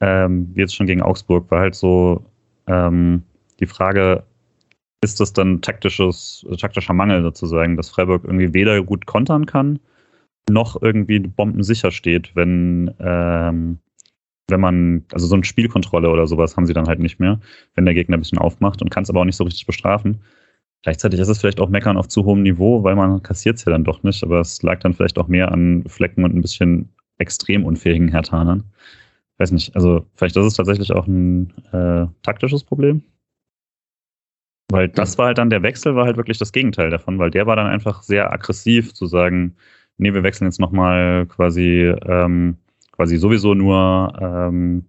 ähm, 0.00 0.52
jetzt 0.54 0.74
schon 0.74 0.86
gegen 0.86 1.02
Augsburg, 1.02 1.50
war 1.50 1.60
halt 1.60 1.74
so 1.74 2.24
ähm, 2.66 3.22
die 3.60 3.66
Frage, 3.66 4.24
ist 5.02 5.20
das 5.20 5.32
dann 5.32 5.62
taktisches, 5.62 6.46
taktischer 6.58 6.92
Mangel 6.92 7.22
sozusagen, 7.22 7.76
dass 7.76 7.90
Freiburg 7.90 8.24
irgendwie 8.24 8.52
weder 8.52 8.82
gut 8.82 9.06
kontern 9.06 9.46
kann, 9.46 9.78
noch 10.48 10.80
irgendwie 10.80 11.20
bombensicher 11.20 11.90
steht, 11.90 12.34
wenn, 12.34 12.94
ähm, 12.98 13.78
wenn 14.48 14.60
man, 14.60 15.04
also 15.12 15.26
so 15.26 15.34
eine 15.34 15.44
Spielkontrolle 15.44 16.10
oder 16.10 16.26
sowas 16.26 16.56
haben 16.56 16.66
sie 16.66 16.74
dann 16.74 16.88
halt 16.88 16.98
nicht 16.98 17.20
mehr, 17.20 17.40
wenn 17.74 17.84
der 17.84 17.94
Gegner 17.94 18.16
ein 18.16 18.20
bisschen 18.20 18.38
aufmacht 18.38 18.82
und 18.82 18.90
kann 18.90 19.04
es 19.04 19.10
aber 19.10 19.20
auch 19.20 19.24
nicht 19.24 19.36
so 19.36 19.44
richtig 19.44 19.66
bestrafen. 19.66 20.20
Gleichzeitig 20.82 21.20
ist 21.20 21.28
es 21.28 21.38
vielleicht 21.38 21.60
auch 21.60 21.68
Meckern 21.68 21.98
auf 21.98 22.08
zu 22.08 22.24
hohem 22.24 22.42
Niveau, 22.42 22.82
weil 22.82 22.96
man 22.96 23.22
kassiert 23.22 23.58
es 23.58 23.64
ja 23.64 23.72
dann 23.72 23.84
doch 23.84 24.02
nicht, 24.02 24.24
aber 24.24 24.40
es 24.40 24.62
lag 24.62 24.80
dann 24.80 24.94
vielleicht 24.94 25.18
auch 25.18 25.28
mehr 25.28 25.52
an 25.52 25.84
Flecken 25.86 26.24
und 26.24 26.34
ein 26.34 26.40
bisschen 26.40 26.88
extrem 27.18 27.64
unfähigen 27.64 28.08
Hertanern. 28.08 28.64
Weiß 29.40 29.52
nicht, 29.52 29.74
also 29.74 30.04
vielleicht 30.16 30.36
ist 30.36 30.44
es 30.44 30.52
tatsächlich 30.52 30.92
auch 30.92 31.06
ein 31.06 31.50
äh, 31.72 32.06
taktisches 32.20 32.62
Problem. 32.62 33.02
Weil 34.70 34.90
das 34.90 35.16
war 35.16 35.28
halt 35.28 35.38
dann, 35.38 35.48
der 35.48 35.62
Wechsel 35.62 35.96
war 35.96 36.04
halt 36.04 36.18
wirklich 36.18 36.36
das 36.36 36.52
Gegenteil 36.52 36.90
davon, 36.90 37.18
weil 37.18 37.30
der 37.30 37.46
war 37.46 37.56
dann 37.56 37.66
einfach 37.66 38.02
sehr 38.02 38.30
aggressiv 38.30 38.92
zu 38.92 39.06
sagen, 39.06 39.56
nee, 39.96 40.12
wir 40.12 40.22
wechseln 40.22 40.46
jetzt 40.46 40.60
nochmal 40.60 41.24
quasi, 41.24 41.90
ähm, 42.04 42.58
quasi 42.92 43.16
sowieso 43.16 43.54
nur, 43.54 44.12
ähm, 44.20 44.84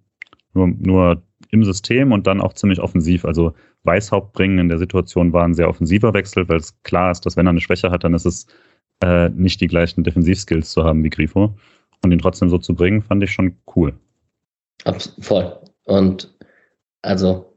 nur, 0.52 0.68
nur 0.68 1.22
im 1.48 1.64
System 1.64 2.12
und 2.12 2.26
dann 2.26 2.42
auch 2.42 2.52
ziemlich 2.52 2.78
offensiv. 2.78 3.24
Also 3.24 3.54
Weißhaupt 3.84 4.34
bringen 4.34 4.58
in 4.58 4.68
der 4.68 4.78
Situation 4.78 5.32
war 5.32 5.44
ein 5.44 5.54
sehr 5.54 5.70
offensiver 5.70 6.12
Wechsel, 6.12 6.46
weil 6.50 6.58
es 6.58 6.78
klar 6.82 7.10
ist, 7.10 7.24
dass 7.24 7.38
wenn 7.38 7.46
er 7.46 7.50
eine 7.50 7.60
Schwäche 7.62 7.90
hat, 7.90 8.04
dann 8.04 8.12
ist 8.12 8.26
es 8.26 8.46
äh, 9.02 9.30
nicht 9.30 9.62
die 9.62 9.66
gleichen 9.66 10.04
Defensivskills 10.04 10.72
zu 10.72 10.84
haben 10.84 11.02
wie 11.04 11.10
Grifo. 11.10 11.56
Und 12.04 12.12
ihn 12.12 12.18
trotzdem 12.18 12.50
so 12.50 12.58
zu 12.58 12.74
bringen, 12.74 13.00
fand 13.00 13.22
ich 13.22 13.32
schon 13.32 13.56
cool. 13.74 13.94
Abs 14.84 15.14
voll. 15.20 15.58
Und 15.84 16.28
also 17.02 17.52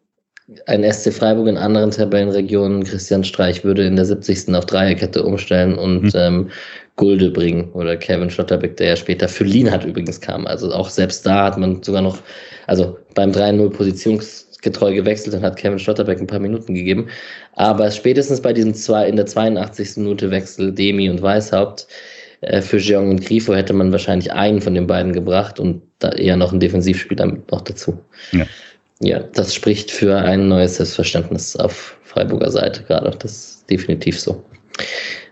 ein 0.68 0.84
SC 0.92 1.12
Freiburg 1.12 1.48
in 1.48 1.58
anderen 1.58 1.90
Tabellenregionen, 1.90 2.84
Christian 2.84 3.24
Streich 3.24 3.64
würde 3.64 3.86
in 3.86 3.96
der 3.96 4.06
70. 4.06 4.54
auf 4.54 4.66
Dreierkette 4.66 5.24
umstellen 5.24 5.76
und 5.76 6.04
mhm. 6.04 6.12
ähm, 6.16 6.50
Gulde 6.98 7.32
bringen 7.32 7.72
oder 7.74 7.98
Kevin 7.98 8.30
Schlotterbeck, 8.30 8.78
der 8.78 8.90
ja 8.90 8.96
später 8.96 9.28
für 9.28 9.46
hat 9.72 9.86
übrigens 9.86 10.22
kam. 10.22 10.46
Also 10.46 10.72
auch 10.72 10.90
selbst 10.90 11.26
da 11.26 11.46
hat 11.46 11.58
man 11.58 11.82
sogar 11.82 12.02
noch, 12.02 12.20
also 12.68 12.98
beim 13.16 13.32
3-0 13.32 13.70
positionsgetreu 13.72 14.94
gewechselt 14.94 15.36
und 15.36 15.42
hat 15.42 15.58
Kevin 15.58 15.80
Schlotterbeck 15.80 16.20
ein 16.20 16.28
paar 16.28 16.40
Minuten 16.40 16.76
gegeben. 16.76 17.08
Aber 17.54 17.90
spätestens 17.90 18.40
bei 18.40 18.54
diesem 18.54 18.76
zwei, 18.76 19.10
in 19.10 19.16
der 19.16 19.26
82. 19.26 19.98
Minute 19.98 20.30
Wechsel 20.30 20.72
Demi 20.72 21.10
und 21.10 21.22
Weishaupt 21.22 21.88
für 22.62 22.78
Jeong 22.78 23.10
und 23.10 23.26
Grifo 23.26 23.54
hätte 23.56 23.74
man 23.74 23.92
wahrscheinlich 23.92 24.32
einen 24.32 24.62
von 24.62 24.74
den 24.74 24.88
beiden 24.88 25.14
gebracht 25.14 25.60
und 25.60 25.82
da 26.00 26.12
eher 26.12 26.36
noch 26.36 26.52
einen 26.52 26.60
Defensivspieler 26.60 27.38
noch 27.50 27.62
dazu. 27.62 28.00
Ja. 28.32 28.46
Ja, 29.02 29.20
das 29.20 29.54
spricht 29.54 29.92
für 29.92 30.16
ein 30.16 30.48
neues 30.48 30.78
Selbstverständnis 30.78 31.56
auf 31.58 31.98
Freiburger 32.04 32.50
Seite 32.50 32.84
gerade. 32.84 33.12
Das 33.20 33.32
ist 33.32 33.70
definitiv 33.70 34.20
so. 34.20 34.44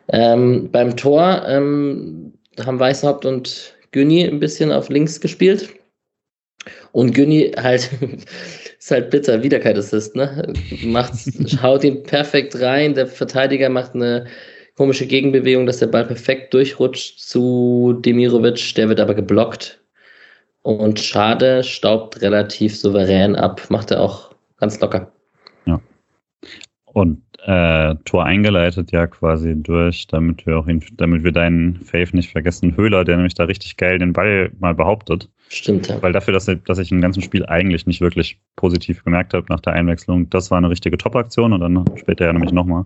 Ähm, 0.09 0.70
beim 0.72 0.97
Tor 0.97 1.43
ähm, 1.47 2.34
haben 2.59 2.80
Weißhaupt 2.80 3.26
und 3.26 3.74
Günni 3.91 4.26
ein 4.26 4.39
bisschen 4.39 4.72
auf 4.72 4.89
links 4.89 5.22
gespielt. 5.22 5.70
Und 6.91 7.14
Günni 7.14 7.53
halt, 7.57 7.89
ist 8.80 8.91
halt 8.91 9.09
bitter, 9.09 9.41
wieder 9.43 9.59
kein 9.59 9.78
Assist, 9.78 10.16
ne? 10.16 10.53
Macht, 10.84 11.14
haut 11.61 11.86
ihn 11.86 12.03
perfekt 12.03 12.59
rein. 12.59 12.93
Der 12.93 13.07
Verteidiger 13.07 13.70
macht 13.70 13.95
eine 13.95 14.26
komische 14.76 15.05
Gegenbewegung, 15.05 15.65
dass 15.65 15.80
der 15.80 15.88
Ball 15.88 16.05
perfekt 16.05 16.53
durchrutscht 16.53 17.19
zu 17.19 17.99
Demirovic. 18.03 18.76
Der 18.76 18.89
wird 18.89 18.99
aber 18.99 19.13
geblockt 19.13 19.82
und 20.63 20.99
Schade 20.99 21.63
staubt 21.63 22.21
relativ 22.21 22.78
souverän 22.78 23.36
ab, 23.36 23.61
macht 23.69 23.91
er 23.91 24.01
auch 24.01 24.34
ganz 24.57 24.80
locker. 24.80 25.11
Ja. 25.65 25.80
Und 26.86 27.21
äh, 27.45 27.95
Tor 28.05 28.24
eingeleitet 28.24 28.93
ja 28.93 29.05
quasi 29.07 29.53
durch, 29.57 30.07
damit 30.07 30.45
wir 30.45 30.57
auch 30.57 30.67
ihn, 30.67 30.82
damit 30.93 31.26
wir 31.26 31.34
deinen 31.34 31.82
Fave 31.82 32.15
nicht 32.15 32.32
vergessen, 32.32 32.78
Höhler, 32.78 33.03
der 33.03 33.17
nämlich 33.17 33.34
da 33.34 33.43
richtig 33.43 33.76
geil 33.76 33.99
den 33.99 34.13
Ball 34.13 34.51
mal 34.59 34.74
behauptet. 34.74 35.30
Stimmt, 35.49 35.89
ja. 35.89 36.01
Weil 36.01 36.13
dafür, 36.13 36.34
dass, 36.34 36.49
dass 36.65 36.80
ich 36.80 36.91
im 36.91 37.01
ganzen 37.01 37.21
Spiel 37.21 37.45
eigentlich 37.45 37.86
nicht 37.86 37.99
wirklich 37.99 38.39
positiv 38.55 39.03
gemerkt 39.03 39.34
habe 39.34 39.45
nach 39.49 39.59
der 39.59 39.74
Einwechslung, 39.74 40.30
das 40.30 40.49
war 40.51 40.57
eine 40.57 40.69
richtige 40.69 40.97
Top-Aktion 40.97 41.51
und 41.51 41.59
dann 41.59 41.86
später 41.97 42.26
ja 42.26 42.32
nämlich 42.32 42.53
nochmal. 42.53 42.86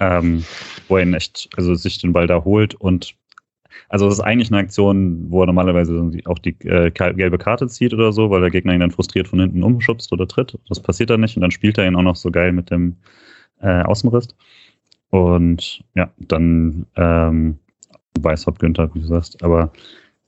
Ähm, 0.00 0.44
ihn 0.90 1.14
echt, 1.14 1.48
also 1.56 1.74
sich 1.74 2.00
den 2.00 2.12
Ball 2.12 2.26
da 2.26 2.44
holt 2.44 2.74
und 2.74 3.14
also 3.88 4.06
das 4.06 4.14
ist 4.14 4.24
eigentlich 4.24 4.50
eine 4.50 4.60
Aktion, 4.60 5.30
wo 5.30 5.42
er 5.42 5.46
normalerweise 5.46 6.10
auch 6.24 6.38
die 6.38 6.56
äh, 6.66 6.90
gelbe 6.90 7.38
Karte 7.38 7.66
zieht 7.68 7.92
oder 7.92 8.12
so, 8.12 8.30
weil 8.30 8.40
der 8.40 8.50
Gegner 8.50 8.74
ihn 8.74 8.80
dann 8.80 8.90
frustriert 8.90 9.28
von 9.28 9.40
hinten 9.40 9.62
umschubst 9.62 10.12
oder 10.12 10.26
tritt. 10.26 10.58
Das 10.68 10.80
passiert 10.80 11.10
dann 11.10 11.20
nicht 11.20 11.36
und 11.36 11.42
dann 11.42 11.50
spielt 11.50 11.78
er 11.78 11.86
ihn 11.86 11.96
auch 11.96 12.02
noch 12.02 12.16
so 12.16 12.30
geil 12.30 12.52
mit 12.52 12.70
dem 12.70 12.96
äh, 13.60 13.82
Außenriss. 13.82 14.28
Und 15.10 15.84
ja, 15.94 16.10
dann 16.18 16.86
ähm, 16.96 17.58
Weißhaupt 18.20 18.58
Günther, 18.58 18.92
wie 18.94 19.00
du 19.00 19.06
sagst. 19.06 19.42
Aber 19.42 19.72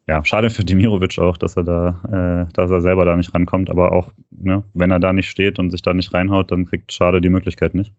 ja, 0.08 0.24
schade 0.24 0.50
für 0.50 0.64
Dimirovic 0.64 1.18
auch, 1.18 1.36
dass 1.36 1.56
er 1.56 1.64
da, 1.64 2.46
äh, 2.48 2.52
dass 2.52 2.70
er 2.70 2.80
selber 2.80 3.04
da 3.04 3.16
nicht 3.16 3.34
rankommt. 3.34 3.70
Aber 3.70 3.92
auch, 3.92 4.12
ne, 4.30 4.62
wenn 4.74 4.90
er 4.90 5.00
da 5.00 5.12
nicht 5.12 5.28
steht 5.28 5.58
und 5.58 5.70
sich 5.70 5.82
da 5.82 5.94
nicht 5.94 6.14
reinhaut, 6.14 6.52
dann 6.52 6.66
kriegt 6.66 6.92
Schade 6.92 7.20
die 7.20 7.30
Möglichkeit 7.30 7.74
nicht. 7.74 7.92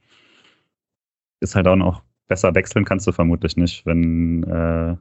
Ist 1.41 1.55
halt 1.55 1.67
auch 1.67 1.75
noch 1.75 2.03
besser 2.28 2.53
wechseln 2.55 2.86
kannst 2.86 3.07
du 3.07 3.11
vermutlich 3.11 3.57
nicht, 3.57 3.86
wenn 3.86 4.43
äh, 4.43 4.95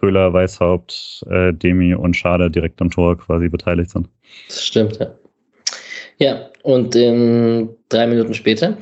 Höhler, 0.00 0.32
Weißhaupt, 0.32 1.24
äh, 1.30 1.52
Demi 1.52 1.94
und 1.94 2.16
Schade 2.16 2.50
direkt 2.50 2.80
am 2.82 2.90
Tor 2.90 3.18
quasi 3.18 3.48
beteiligt 3.48 3.90
sind. 3.90 4.08
Das 4.48 4.64
stimmt, 4.64 4.98
ja. 4.98 5.14
Ja, 6.18 6.50
und 6.62 6.94
in 6.94 7.70
drei 7.88 8.06
Minuten 8.06 8.34
später 8.34 8.76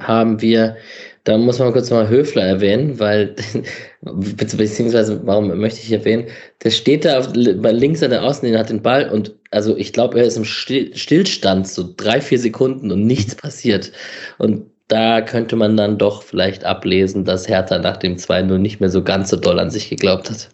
haben 0.00 0.40
wir, 0.40 0.76
da 1.24 1.38
muss 1.38 1.58
man 1.58 1.72
kurz 1.72 1.90
mal 1.90 2.08
Höfler 2.08 2.42
erwähnen, 2.42 2.98
weil, 2.98 3.34
beziehungsweise, 4.02 5.20
warum 5.26 5.48
möchte 5.58 5.80
ich 5.80 5.92
erwähnen, 5.92 6.26
der 6.62 6.70
steht 6.70 7.04
da 7.04 7.18
auf, 7.18 7.28
links 7.34 8.02
an 8.02 8.10
der 8.10 8.22
Außenlinie, 8.22 8.58
hat 8.58 8.70
den 8.70 8.82
Ball 8.82 9.08
und, 9.08 9.34
also 9.50 9.76
ich 9.76 9.92
glaube, 9.92 10.18
er 10.18 10.26
ist 10.26 10.36
im 10.36 10.44
Stillstand, 10.44 11.68
so 11.68 11.94
drei, 11.96 12.20
vier 12.20 12.38
Sekunden 12.38 12.90
und 12.90 13.06
nichts 13.06 13.34
passiert. 13.34 13.92
Und 14.38 14.66
da 14.88 15.20
könnte 15.22 15.56
man 15.56 15.76
dann 15.76 15.98
doch 15.98 16.22
vielleicht 16.22 16.64
ablesen, 16.64 17.24
dass 17.24 17.48
Hertha 17.48 17.78
nach 17.78 17.96
dem 17.96 18.16
2-0 18.16 18.58
nicht 18.58 18.80
mehr 18.80 18.90
so 18.90 19.02
ganz 19.02 19.30
so 19.30 19.36
doll 19.36 19.58
an 19.58 19.70
sich 19.70 19.88
geglaubt 19.88 20.30
hat. 20.30 20.50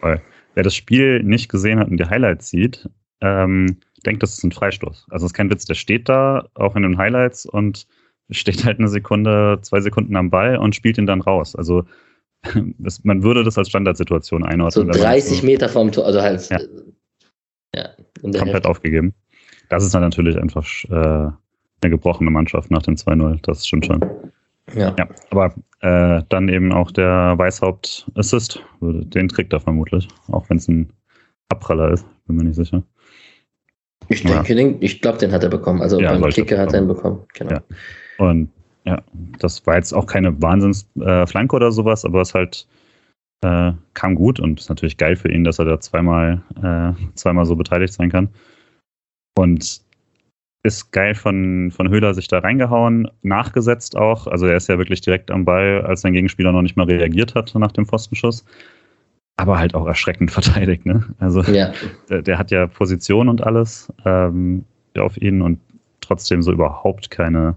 Voll. 0.00 0.20
Wer 0.54 0.62
das 0.62 0.74
Spiel 0.74 1.22
nicht 1.22 1.48
gesehen 1.48 1.78
hat 1.78 1.88
und 1.88 1.98
die 1.98 2.06
Highlights 2.06 2.50
sieht, 2.50 2.88
ähm, 3.20 3.78
denkt, 4.04 4.22
das 4.22 4.34
ist 4.34 4.44
ein 4.44 4.52
Freistoß. 4.52 5.06
Also 5.10 5.26
es 5.26 5.32
ist 5.32 5.36
kein 5.36 5.50
Witz, 5.50 5.64
der 5.64 5.74
steht 5.74 6.08
da, 6.08 6.48
auch 6.54 6.76
in 6.76 6.82
den 6.82 6.98
Highlights 6.98 7.46
und 7.46 7.86
steht 8.30 8.64
halt 8.64 8.78
eine 8.78 8.88
Sekunde, 8.88 9.58
zwei 9.62 9.80
Sekunden 9.80 10.16
am 10.16 10.30
Ball 10.30 10.56
und 10.56 10.74
spielt 10.74 10.98
ihn 10.98 11.06
dann 11.06 11.20
raus. 11.20 11.56
Also 11.56 11.84
das, 12.78 13.04
man 13.04 13.22
würde 13.22 13.44
das 13.44 13.58
als 13.58 13.68
Standardsituation 13.68 14.44
einordnen. 14.44 14.92
So 14.92 15.00
30 15.00 15.40
so, 15.40 15.46
Meter 15.46 15.68
vom 15.68 15.90
Tor, 15.92 16.06
also 16.06 16.20
halt 16.20 16.48
ja, 16.50 16.60
ja 17.74 17.90
komplett 18.20 18.46
Hälfte. 18.46 18.68
aufgegeben. 18.68 19.14
Das 19.68 19.84
ist 19.84 19.94
dann 19.94 20.02
natürlich 20.02 20.36
einfach 20.36 20.66
äh, 20.84 21.32
eine 21.82 21.90
gebrochene 21.90 22.30
Mannschaft 22.30 22.70
nach 22.70 22.82
dem 22.82 22.94
2-0. 22.94 23.40
Das 23.42 23.66
stimmt 23.66 23.86
schon. 23.86 24.04
Ja. 24.74 24.94
ja 24.98 25.08
aber 25.30 25.54
äh, 25.80 26.22
dann 26.28 26.48
eben 26.48 26.72
auch 26.72 26.90
der 26.90 27.34
Weißhaupt-Assist. 27.36 28.62
Den 28.80 29.28
kriegt 29.28 29.52
er 29.52 29.60
vermutlich. 29.60 30.08
Auch 30.28 30.48
wenn 30.48 30.58
es 30.58 30.68
ein 30.68 30.92
Abpraller 31.48 31.90
ist. 31.92 32.06
Bin 32.26 32.36
mir 32.36 32.44
nicht 32.44 32.56
sicher. 32.56 32.82
Ich 34.08 34.22
denke, 34.22 34.74
ja. 34.74 34.76
ich 34.80 35.00
glaube, 35.00 35.18
den 35.18 35.32
hat 35.32 35.42
er 35.42 35.50
bekommen. 35.50 35.80
Also 35.80 36.00
ja, 36.00 36.16
beim 36.16 36.30
Kicker 36.30 36.58
hat 36.58 36.72
er 36.72 36.82
ihn 36.82 36.88
bekommen. 36.88 37.20
Genau. 37.34 37.52
Ja. 37.52 37.62
Und 38.18 38.50
ja, 38.84 39.00
das 39.38 39.64
war 39.66 39.76
jetzt 39.76 39.92
auch 39.92 40.06
keine 40.06 40.40
Wahnsinnsflanke 40.42 41.54
äh, 41.54 41.56
oder 41.56 41.70
sowas, 41.70 42.04
aber 42.04 42.20
es 42.20 42.34
halt 42.34 42.66
äh, 43.42 43.72
kam 43.94 44.14
gut 44.14 44.40
und 44.40 44.60
ist 44.60 44.68
natürlich 44.68 44.96
geil 44.96 45.16
für 45.16 45.30
ihn, 45.30 45.44
dass 45.44 45.58
er 45.58 45.66
da 45.66 45.80
zweimal, 45.80 46.42
äh, 46.62 46.92
zweimal 47.14 47.46
so 47.46 47.54
beteiligt 47.56 47.94
sein 47.94 48.10
kann. 48.10 48.28
Und 49.36 49.82
ist 50.62 50.92
geil 50.92 51.14
von, 51.14 51.72
von 51.72 51.88
Höhler 51.88 52.14
sich 52.14 52.28
da 52.28 52.38
reingehauen, 52.38 53.10
nachgesetzt 53.22 53.96
auch. 53.96 54.26
Also 54.26 54.46
er 54.46 54.56
ist 54.56 54.68
ja 54.68 54.78
wirklich 54.78 55.00
direkt 55.00 55.30
am 55.30 55.44
Ball, 55.44 55.82
als 55.82 56.02
sein 56.02 56.12
Gegenspieler 56.12 56.52
noch 56.52 56.62
nicht 56.62 56.76
mal 56.76 56.86
reagiert 56.86 57.34
hat 57.34 57.54
nach 57.54 57.72
dem 57.72 57.86
Pfostenschuss. 57.86 58.44
Aber 59.36 59.58
halt 59.58 59.74
auch 59.74 59.86
erschreckend 59.86 60.30
verteidigt, 60.30 60.86
ne? 60.86 61.04
Also 61.18 61.42
ja. 61.42 61.72
der, 62.08 62.22
der, 62.22 62.38
hat 62.38 62.50
ja 62.50 62.66
Position 62.66 63.28
und 63.28 63.42
alles 63.42 63.92
ähm, 64.04 64.64
auf 64.96 65.16
ihn 65.16 65.42
und 65.42 65.58
trotzdem 66.00 66.42
so 66.42 66.52
überhaupt 66.52 67.10
keine, 67.10 67.56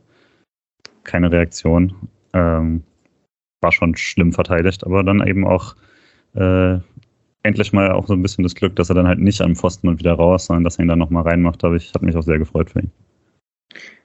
keine 1.04 1.32
Reaktion. 1.32 1.94
Ähm, 2.34 2.84
war 3.62 3.72
schon 3.72 3.96
schlimm 3.96 4.34
verteidigt, 4.34 4.86
aber 4.86 5.04
dann 5.04 5.26
eben 5.26 5.46
auch 5.46 5.76
äh, 6.36 6.80
endlich 7.46 7.72
mal 7.72 7.92
auch 7.92 8.08
so 8.08 8.14
ein 8.14 8.22
bisschen 8.22 8.44
das 8.44 8.56
Glück, 8.56 8.76
dass 8.76 8.90
er 8.90 8.96
dann 8.96 9.08
halt 9.08 9.20
nicht 9.20 9.42
am 9.42 9.56
Pfosten 9.56 9.88
und 9.88 10.00
wieder 10.00 10.14
raus, 10.14 10.48
sondern 10.48 10.64
dass 10.64 10.78
er 10.78 10.84
ihn 10.84 10.90
dann 10.90 11.00
nochmal 11.00 11.24
reinmacht. 11.24 11.64
Aber 11.64 11.76
ich 11.76 11.94
habe 11.94 12.06
mich 12.06 12.16
auch 12.16 12.24
sehr 12.24 12.40
gefreut 12.40 12.70
für 12.70 12.80
ihn. 12.82 12.92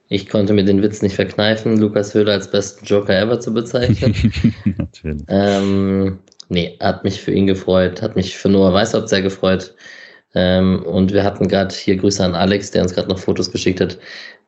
Ich 0.09 0.27
konnte 0.27 0.53
mir 0.53 0.65
den 0.65 0.81
Witz 0.81 1.01
nicht 1.01 1.15
verkneifen, 1.15 1.79
Lukas 1.79 2.13
Höhler 2.13 2.33
als 2.33 2.51
besten 2.51 2.85
Joker 2.85 3.17
ever 3.17 3.39
zu 3.39 3.53
bezeichnen. 3.53 4.13
Natürlich. 4.77 5.23
Ähm, 5.29 6.19
nee, 6.49 6.77
hat 6.81 7.05
mich 7.05 7.21
für 7.21 7.31
ihn 7.31 7.47
gefreut, 7.47 8.01
hat 8.01 8.17
mich 8.17 8.35
für 8.35 8.49
Noah 8.49 8.73
Weißhaupt 8.73 9.07
sehr 9.07 9.21
gefreut. 9.21 9.73
Ähm, 10.33 10.83
und 10.83 11.13
wir 11.13 11.23
hatten 11.23 11.47
gerade 11.47 11.73
hier 11.73 11.95
Grüße 11.95 12.23
an 12.23 12.35
Alex, 12.35 12.71
der 12.71 12.83
uns 12.83 12.93
gerade 12.93 13.07
noch 13.07 13.19
Fotos 13.19 13.51
geschickt 13.51 13.79
hat 13.79 13.97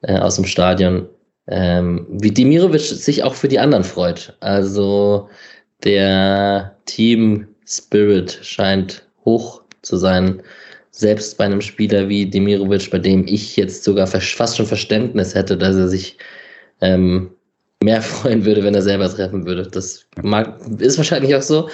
äh, 0.02 0.18
aus 0.18 0.36
dem 0.36 0.46
Stadion. 0.46 1.08
Ähm, 1.48 2.08
wie 2.10 2.32
Dimirovic 2.32 2.82
sich 2.82 3.24
auch 3.24 3.34
für 3.34 3.48
die 3.48 3.60
anderen 3.60 3.86
freut. 3.86 4.36
Also 4.42 5.30
der 5.84 6.78
Team 6.86 7.48
Spirit 7.78 8.40
scheint 8.42 9.08
hoch 9.26 9.62
zu 9.82 9.98
sein. 9.98 10.42
Selbst 10.92 11.38
bei 11.38 11.46
einem 11.46 11.62
Spieler 11.62 12.08
wie 12.08 12.30
Demirovic, 12.30 12.92
bei 12.92 13.00
dem 13.00 13.26
ich 13.28 13.56
jetzt 13.56 13.84
sogar 13.84 14.06
fast 14.06 14.58
schon 14.58 14.66
Verständnis 14.66 15.34
hätte, 15.34 15.58
dass 15.58 15.76
er 15.76 15.88
sich 15.88 16.18
ähm, 16.82 17.32
mehr 17.84 18.02
freuen 18.04 18.46
würde, 18.46 18.64
wenn 18.64 18.76
er 18.76 18.82
selber 18.82 19.10
treffen 19.10 19.46
würde. 19.46 19.64
Das 19.64 20.06
mag, 20.22 20.60
ist 20.80 20.98
wahrscheinlich 20.98 21.36
auch 21.36 21.42
so, 21.42 21.70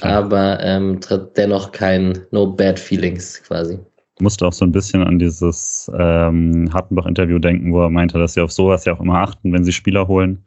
aber 0.00 0.58
ähm, 0.60 1.00
dennoch 1.36 1.72
kein 1.72 2.18
No 2.30 2.46
Bad 2.46 2.78
Feelings 2.78 3.42
quasi. 3.42 3.78
Ich 4.16 4.22
musste 4.22 4.46
auch 4.46 4.52
so 4.52 4.64
ein 4.64 4.72
bisschen 4.72 5.02
an 5.02 5.18
dieses 5.18 5.90
ähm, 5.98 6.72
Hartenbach-Interview 6.72 7.38
denken, 7.38 7.72
wo 7.72 7.82
er 7.82 7.90
meinte, 7.90 8.18
dass 8.18 8.34
sie 8.34 8.40
auf 8.40 8.52
sowas 8.52 8.84
ja 8.84 8.94
auch 8.94 9.00
immer 9.00 9.18
achten, 9.18 9.52
wenn 9.52 9.64
sie 9.64 9.72
Spieler 9.72 10.06
holen. 10.06 10.44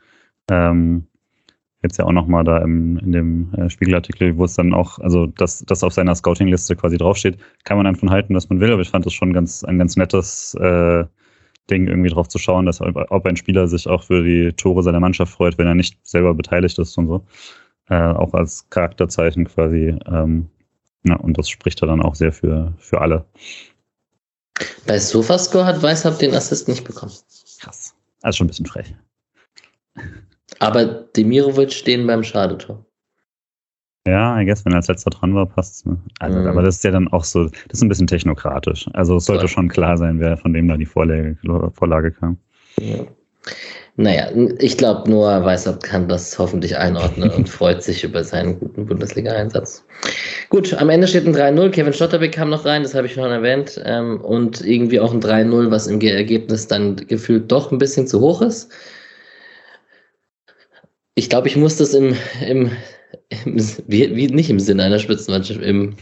Ähm, 0.49 1.05
jetzt 1.83 1.97
ja 1.97 2.05
auch 2.05 2.11
nochmal 2.11 2.43
da 2.43 2.57
im, 2.59 2.97
in 2.97 3.11
dem 3.11 3.53
äh, 3.53 3.69
Spiegelartikel, 3.69 4.37
wo 4.37 4.45
es 4.45 4.55
dann 4.55 4.73
auch, 4.73 4.99
also 4.99 5.27
das, 5.27 5.63
das 5.65 5.83
auf 5.83 5.93
seiner 5.93 6.15
Scouting-Liste 6.15 6.75
quasi 6.75 6.97
draufsteht, 6.97 7.37
kann 7.63 7.77
man 7.77 7.85
dann 7.85 7.95
von 7.95 8.09
halten, 8.09 8.35
was 8.35 8.49
man 8.49 8.59
will, 8.59 8.71
aber 8.71 8.81
ich 8.81 8.89
fand 8.89 9.05
das 9.05 9.13
schon 9.13 9.33
ganz, 9.33 9.63
ein 9.63 9.77
ganz 9.77 9.95
nettes 9.95 10.55
äh, 10.55 11.05
Ding, 11.69 11.87
irgendwie 11.87 12.09
drauf 12.09 12.29
zu 12.29 12.39
schauen, 12.39 12.65
dass 12.65 12.81
ob 12.81 13.25
ein 13.25 13.35
Spieler 13.35 13.67
sich 13.67 13.87
auch 13.87 14.03
für 14.03 14.23
die 14.23 14.53
Tore 14.53 14.83
seiner 14.83 14.99
Mannschaft 15.01 15.33
freut, 15.33 15.57
wenn 15.57 15.67
er 15.67 15.75
nicht 15.75 15.99
selber 16.03 16.33
beteiligt 16.33 16.79
ist 16.79 16.97
und 16.97 17.07
so. 17.07 17.25
äh, 17.89 17.95
auch 17.95 18.33
als 18.33 18.69
Charakterzeichen 18.69 19.45
quasi. 19.45 19.97
Ähm, 20.05 20.49
ja, 21.03 21.15
und 21.15 21.37
das 21.37 21.49
spricht 21.49 21.81
dann 21.81 22.01
auch 22.01 22.15
sehr 22.15 22.33
für, 22.33 22.73
für 22.79 23.01
alle. 23.01 23.25
Bei 24.85 24.99
Sofascore 24.99 25.65
hat 25.65 25.81
Weishaupt 25.81 26.21
den 26.21 26.33
Assist 26.33 26.67
nicht 26.67 26.83
bekommen. 26.83 27.13
Krass. 27.59 27.93
Also 28.21 28.37
schon 28.37 28.45
ein 28.45 28.49
bisschen 28.49 28.65
frech. 28.65 28.95
Aber 30.59 30.85
Demirovic 30.85 31.71
stehen 31.71 32.07
beim 32.07 32.23
Schadetor. 32.23 32.83
Ja, 34.07 34.39
I 34.39 34.45
guess, 34.45 34.63
wenn 34.63 34.71
er 34.71 34.77
als 34.77 34.87
letzter 34.87 35.09
dran 35.09 35.35
war, 35.35 35.45
passt 35.45 35.85
ne? 35.85 35.97
Also, 36.19 36.39
mhm. 36.39 36.47
Aber 36.47 36.61
das 36.61 36.77
ist 36.77 36.83
ja 36.85 36.91
dann 36.91 37.09
auch 37.09 37.25
so, 37.25 37.45
das 37.45 37.79
ist 37.79 37.81
ein 37.81 37.89
bisschen 37.89 38.07
technokratisch. 38.07 38.89
Also 38.93 39.17
es 39.17 39.25
sollte 39.25 39.41
Voll. 39.41 39.49
schon 39.49 39.67
klar 39.67 39.97
sein, 39.97 40.19
wer 40.19 40.37
von 40.37 40.53
wem 40.53 40.67
da 40.67 40.77
die 40.77 40.85
Vorlage, 40.85 41.37
Vorlage 41.73 42.11
kam. 42.11 42.37
Ja. 42.79 43.05
Naja, 43.99 44.29
ich 44.59 44.77
glaube, 44.77 45.09
Noah 45.09 45.43
Weißert 45.43 45.83
kann 45.83 46.07
das 46.07 46.37
hoffentlich 46.37 46.77
einordnen 46.77 47.31
und 47.31 47.49
freut 47.49 47.81
sich 47.81 48.03
über 48.03 48.23
seinen 48.23 48.59
guten 48.59 48.85
Bundesliga-Einsatz. 48.85 49.83
Gut, 50.49 50.73
am 50.75 50.89
Ende 50.89 51.07
steht 51.07 51.25
ein 51.25 51.35
3-0. 51.35 51.71
Kevin 51.71 51.93
Stotterbeck 51.93 52.31
kam 52.31 52.51
noch 52.51 52.63
rein, 52.63 52.83
das 52.83 52.93
habe 52.93 53.07
ich 53.07 53.13
schon 53.13 53.31
erwähnt. 53.31 53.81
Ähm, 53.85 54.21
und 54.21 54.61
irgendwie 54.61 54.99
auch 54.99 55.11
ein 55.11 55.19
3-0, 55.19 55.71
was 55.71 55.87
im 55.87 55.99
Ergebnis 55.99 56.67
dann 56.67 56.95
gefühlt 56.95 57.51
doch 57.51 57.71
ein 57.71 57.79
bisschen 57.79 58.05
zu 58.05 58.19
hoch 58.21 58.43
ist. 58.43 58.71
Ich 61.17 61.31
glaube, 61.31 61.47
ich 61.47 61.55
muss 61.55 61.77
das 61.77 61.95
im, 61.95 62.15
im, 62.47 62.71
im 63.43 63.57
wie, 63.87 64.15
wie, 64.15 64.27
nicht 64.27 64.51
im 64.51 64.59
Sinne 64.59 64.83
einer 64.83 64.99
Spitzenmannschaft, 64.99 65.59
im, 65.61 65.95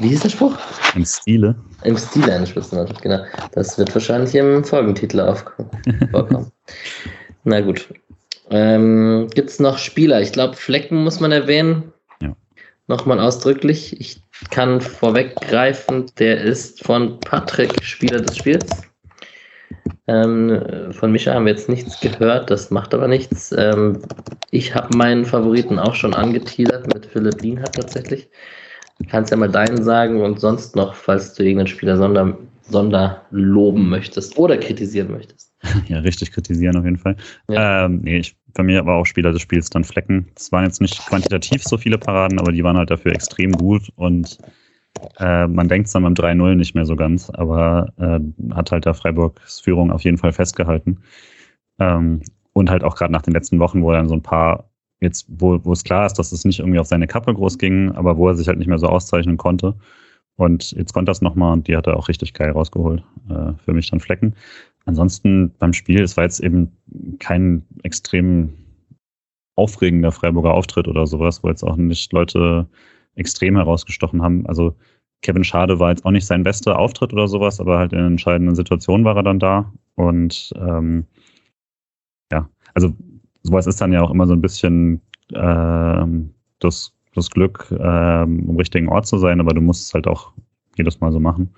wie 0.00 0.08
hieß 0.08 0.22
der 0.22 0.30
Spruch? 0.30 0.58
Im 0.96 1.04
Stile. 1.04 1.54
Im 1.84 1.96
Stile 1.96 2.34
einer 2.34 2.46
Spitzenmannschaft, 2.46 3.00
genau. 3.00 3.20
Das 3.52 3.78
wird 3.78 3.94
wahrscheinlich 3.94 4.34
im 4.34 4.64
Folgentitel 4.64 5.34
vorkommen. 6.10 6.50
Na 7.44 7.60
gut. 7.60 7.94
Ähm, 8.50 9.28
Gibt 9.32 9.50
es 9.50 9.60
noch 9.60 9.78
Spieler? 9.78 10.20
Ich 10.20 10.32
glaube, 10.32 10.56
Flecken 10.56 11.04
muss 11.04 11.20
man 11.20 11.30
erwähnen. 11.30 11.92
Ja. 12.20 12.34
Nochmal 12.88 13.20
ausdrücklich. 13.20 14.00
Ich 14.00 14.20
kann 14.50 14.80
vorweggreifen, 14.80 16.06
der 16.18 16.40
ist 16.40 16.84
von 16.84 17.20
Patrick 17.20 17.84
Spieler 17.84 18.20
des 18.20 18.36
Spiels. 18.36 18.66
Ähm, 20.10 20.90
von 20.90 21.12
Micha 21.12 21.32
haben 21.32 21.46
wir 21.46 21.52
jetzt 21.52 21.68
nichts 21.68 22.00
gehört, 22.00 22.50
das 22.50 22.72
macht 22.72 22.94
aber 22.94 23.06
nichts. 23.06 23.54
Ähm, 23.56 24.02
ich 24.50 24.74
habe 24.74 24.92
meinen 24.92 25.24
Favoriten 25.24 25.78
auch 25.78 25.94
schon 25.94 26.14
angeteasert 26.14 26.92
mit 26.92 27.06
Philipp 27.06 27.40
Lienhardt 27.40 27.76
tatsächlich. 27.76 28.28
Du 28.98 29.06
kannst 29.08 29.30
ja 29.30 29.36
mal 29.36 29.48
deinen 29.48 29.84
sagen 29.84 30.20
und 30.20 30.40
sonst 30.40 30.74
noch, 30.74 30.94
falls 30.94 31.34
du 31.34 31.44
irgendeinen 31.44 31.68
Spieler 31.68 31.96
sonder, 31.96 32.36
sonder 32.62 33.24
loben 33.30 33.88
möchtest 33.88 34.36
oder 34.36 34.58
kritisieren 34.58 35.12
möchtest. 35.12 35.52
Ja, 35.88 35.98
richtig 35.98 36.32
kritisieren 36.32 36.76
auf 36.76 36.84
jeden 36.84 36.96
Fall. 36.96 37.16
Ja. 37.48 37.84
Ähm, 37.84 38.00
nee, 38.02 38.18
ich, 38.18 38.34
bei 38.54 38.62
mir 38.62 38.84
war 38.86 38.96
auch 38.96 39.04
Spieler 39.04 39.30
des 39.30 39.42
Spiels 39.42 39.68
dann 39.68 39.84
Flecken. 39.84 40.26
Es 40.34 40.50
waren 40.50 40.64
jetzt 40.64 40.80
nicht 40.80 40.98
quantitativ 41.06 41.62
so 41.62 41.76
viele 41.76 41.98
Paraden, 41.98 42.40
aber 42.40 42.50
die 42.50 42.64
waren 42.64 42.78
halt 42.78 42.90
dafür 42.90 43.12
extrem 43.12 43.52
gut 43.52 43.90
und 43.94 44.38
äh, 45.18 45.46
man 45.46 45.68
denkt 45.68 45.86
es 45.86 45.92
dann 45.92 46.02
beim 46.02 46.14
3-0 46.14 46.54
nicht 46.54 46.74
mehr 46.74 46.84
so 46.84 46.96
ganz, 46.96 47.30
aber 47.30 47.92
äh, 47.98 48.20
hat 48.54 48.72
halt 48.72 48.86
da 48.86 48.94
Freiburgs 48.94 49.60
Führung 49.60 49.90
auf 49.90 50.02
jeden 50.02 50.18
Fall 50.18 50.32
festgehalten. 50.32 50.98
Ähm, 51.78 52.22
und 52.52 52.70
halt 52.70 52.84
auch 52.84 52.96
gerade 52.96 53.12
nach 53.12 53.22
den 53.22 53.34
letzten 53.34 53.58
Wochen, 53.58 53.82
wo 53.82 53.92
dann 53.92 54.08
so 54.08 54.14
ein 54.14 54.22
paar, 54.22 54.70
jetzt, 55.00 55.26
wo, 55.28 55.56
es 55.72 55.84
klar 55.84 56.06
ist, 56.06 56.18
dass 56.18 56.32
es 56.32 56.44
nicht 56.44 56.60
irgendwie 56.60 56.78
auf 56.78 56.86
seine 56.86 57.06
Kappe 57.06 57.32
groß 57.32 57.58
ging, 57.58 57.92
aber 57.92 58.16
wo 58.16 58.28
er 58.28 58.34
sich 58.34 58.48
halt 58.48 58.58
nicht 58.58 58.68
mehr 58.68 58.78
so 58.78 58.88
auszeichnen 58.88 59.36
konnte. 59.36 59.74
Und 60.36 60.72
jetzt 60.72 60.92
konnte 60.92 61.12
es 61.12 61.20
nochmal 61.20 61.52
und 61.52 61.68
die 61.68 61.76
hat 61.76 61.86
er 61.86 61.96
auch 61.96 62.08
richtig 62.08 62.34
geil 62.34 62.50
rausgeholt. 62.50 63.02
Äh, 63.28 63.52
für 63.64 63.72
mich 63.72 63.90
dann 63.90 64.00
Flecken. 64.00 64.34
Ansonsten 64.86 65.52
beim 65.58 65.72
Spiel, 65.72 66.02
es 66.02 66.16
war 66.16 66.24
jetzt 66.24 66.40
eben 66.40 66.72
kein 67.18 67.62
extrem 67.82 68.54
aufregender 69.56 70.12
Freiburger 70.12 70.54
Auftritt 70.54 70.88
oder 70.88 71.06
sowas, 71.06 71.42
wo 71.42 71.48
jetzt 71.48 71.62
auch 71.62 71.76
nicht 71.76 72.12
Leute 72.12 72.66
extrem 73.14 73.56
herausgestochen 73.56 74.22
haben. 74.22 74.46
Also 74.46 74.76
Kevin 75.22 75.44
Schade 75.44 75.78
war 75.78 75.90
jetzt 75.90 76.04
auch 76.04 76.10
nicht 76.10 76.26
sein 76.26 76.42
bester 76.42 76.78
Auftritt 76.78 77.12
oder 77.12 77.28
sowas, 77.28 77.60
aber 77.60 77.78
halt 77.78 77.92
in 77.92 77.98
entscheidenden 77.98 78.54
Situationen 78.54 79.04
war 79.04 79.16
er 79.16 79.22
dann 79.22 79.38
da. 79.38 79.72
Und 79.94 80.52
ähm, 80.56 81.06
ja, 82.32 82.48
also 82.74 82.94
sowas 83.42 83.66
ist 83.66 83.80
dann 83.80 83.92
ja 83.92 84.02
auch 84.02 84.10
immer 84.10 84.26
so 84.26 84.32
ein 84.32 84.40
bisschen 84.40 85.00
ähm, 85.34 86.34
das, 86.58 86.94
das 87.14 87.30
Glück, 87.30 87.66
ähm, 87.70 88.48
im 88.48 88.56
richtigen 88.56 88.88
Ort 88.88 89.06
zu 89.06 89.18
sein, 89.18 89.40
aber 89.40 89.52
du 89.52 89.60
musst 89.60 89.88
es 89.88 89.94
halt 89.94 90.06
auch 90.06 90.32
jedes 90.76 91.00
Mal 91.00 91.12
so 91.12 91.20
machen. 91.20 91.50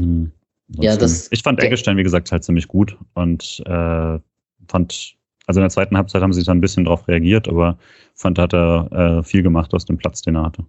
Mhm. 0.00 0.32
Ja, 0.78 0.96
das, 0.96 1.28
ich 1.32 1.42
fand 1.42 1.60
Eggestein, 1.60 1.96
wie 1.96 2.04
gesagt, 2.04 2.30
halt 2.30 2.44
ziemlich 2.44 2.68
gut 2.68 2.96
und 3.14 3.60
äh, 3.66 4.18
fand, 4.68 5.16
also 5.50 5.58
in 5.58 5.64
der 5.64 5.70
zweiten 5.70 5.96
Halbzeit 5.96 6.22
haben 6.22 6.32
sie 6.32 6.44
dann 6.44 6.58
ein 6.58 6.60
bisschen 6.60 6.84
darauf 6.84 7.08
reagiert, 7.08 7.48
aber 7.48 7.76
fand, 8.14 8.38
hat 8.38 8.54
er 8.54 9.18
äh, 9.18 9.22
viel 9.24 9.42
gemacht 9.42 9.74
aus 9.74 9.84
dem 9.84 9.98
Platz, 9.98 10.22
den 10.22 10.36
er 10.36 10.44
hatte. 10.44 10.64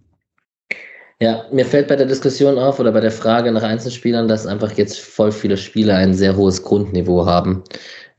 Ja, 1.19 1.45
mir 1.51 1.65
fällt 1.65 1.87
bei 1.87 1.95
der 1.95 2.07
Diskussion 2.07 2.57
auf 2.57 2.79
oder 2.79 2.91
bei 2.91 2.99
der 2.99 3.11
Frage 3.11 3.51
nach 3.51 3.61
Einzelspielern, 3.61 4.27
dass 4.27 4.47
einfach 4.47 4.71
jetzt 4.71 4.99
voll 4.99 5.31
viele 5.31 5.55
Spieler 5.55 5.97
ein 5.97 6.15
sehr 6.15 6.35
hohes 6.35 6.63
Grundniveau 6.63 7.27
haben. 7.27 7.63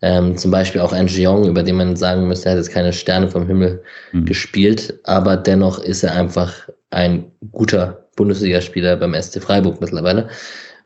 Ähm, 0.03 0.37
zum 0.37 0.53
Beispiel 0.53 0.81
auch 0.81 0.93
ein 0.93 1.09
Jeong, 1.09 1.49
über 1.49 1.65
den 1.65 1.77
man 1.77 1.97
sagen 1.97 2.29
müsste, 2.29 2.49
er 2.49 2.53
hat 2.53 2.59
jetzt 2.59 2.71
keine 2.71 2.93
Sterne 2.93 3.29
vom 3.29 3.45
Himmel 3.49 3.83
mhm. 4.13 4.25
gespielt, 4.25 5.01
aber 5.03 5.37
dennoch 5.37 5.81
ist 5.81 6.05
er 6.05 6.15
einfach 6.15 6.69
ein 6.91 7.25
guter 7.51 8.07
Bundesligaspieler 8.15 8.97
beim 8.97 9.21
SC 9.21 9.43
Freiburg 9.43 9.81
mittlerweile. 9.81 10.29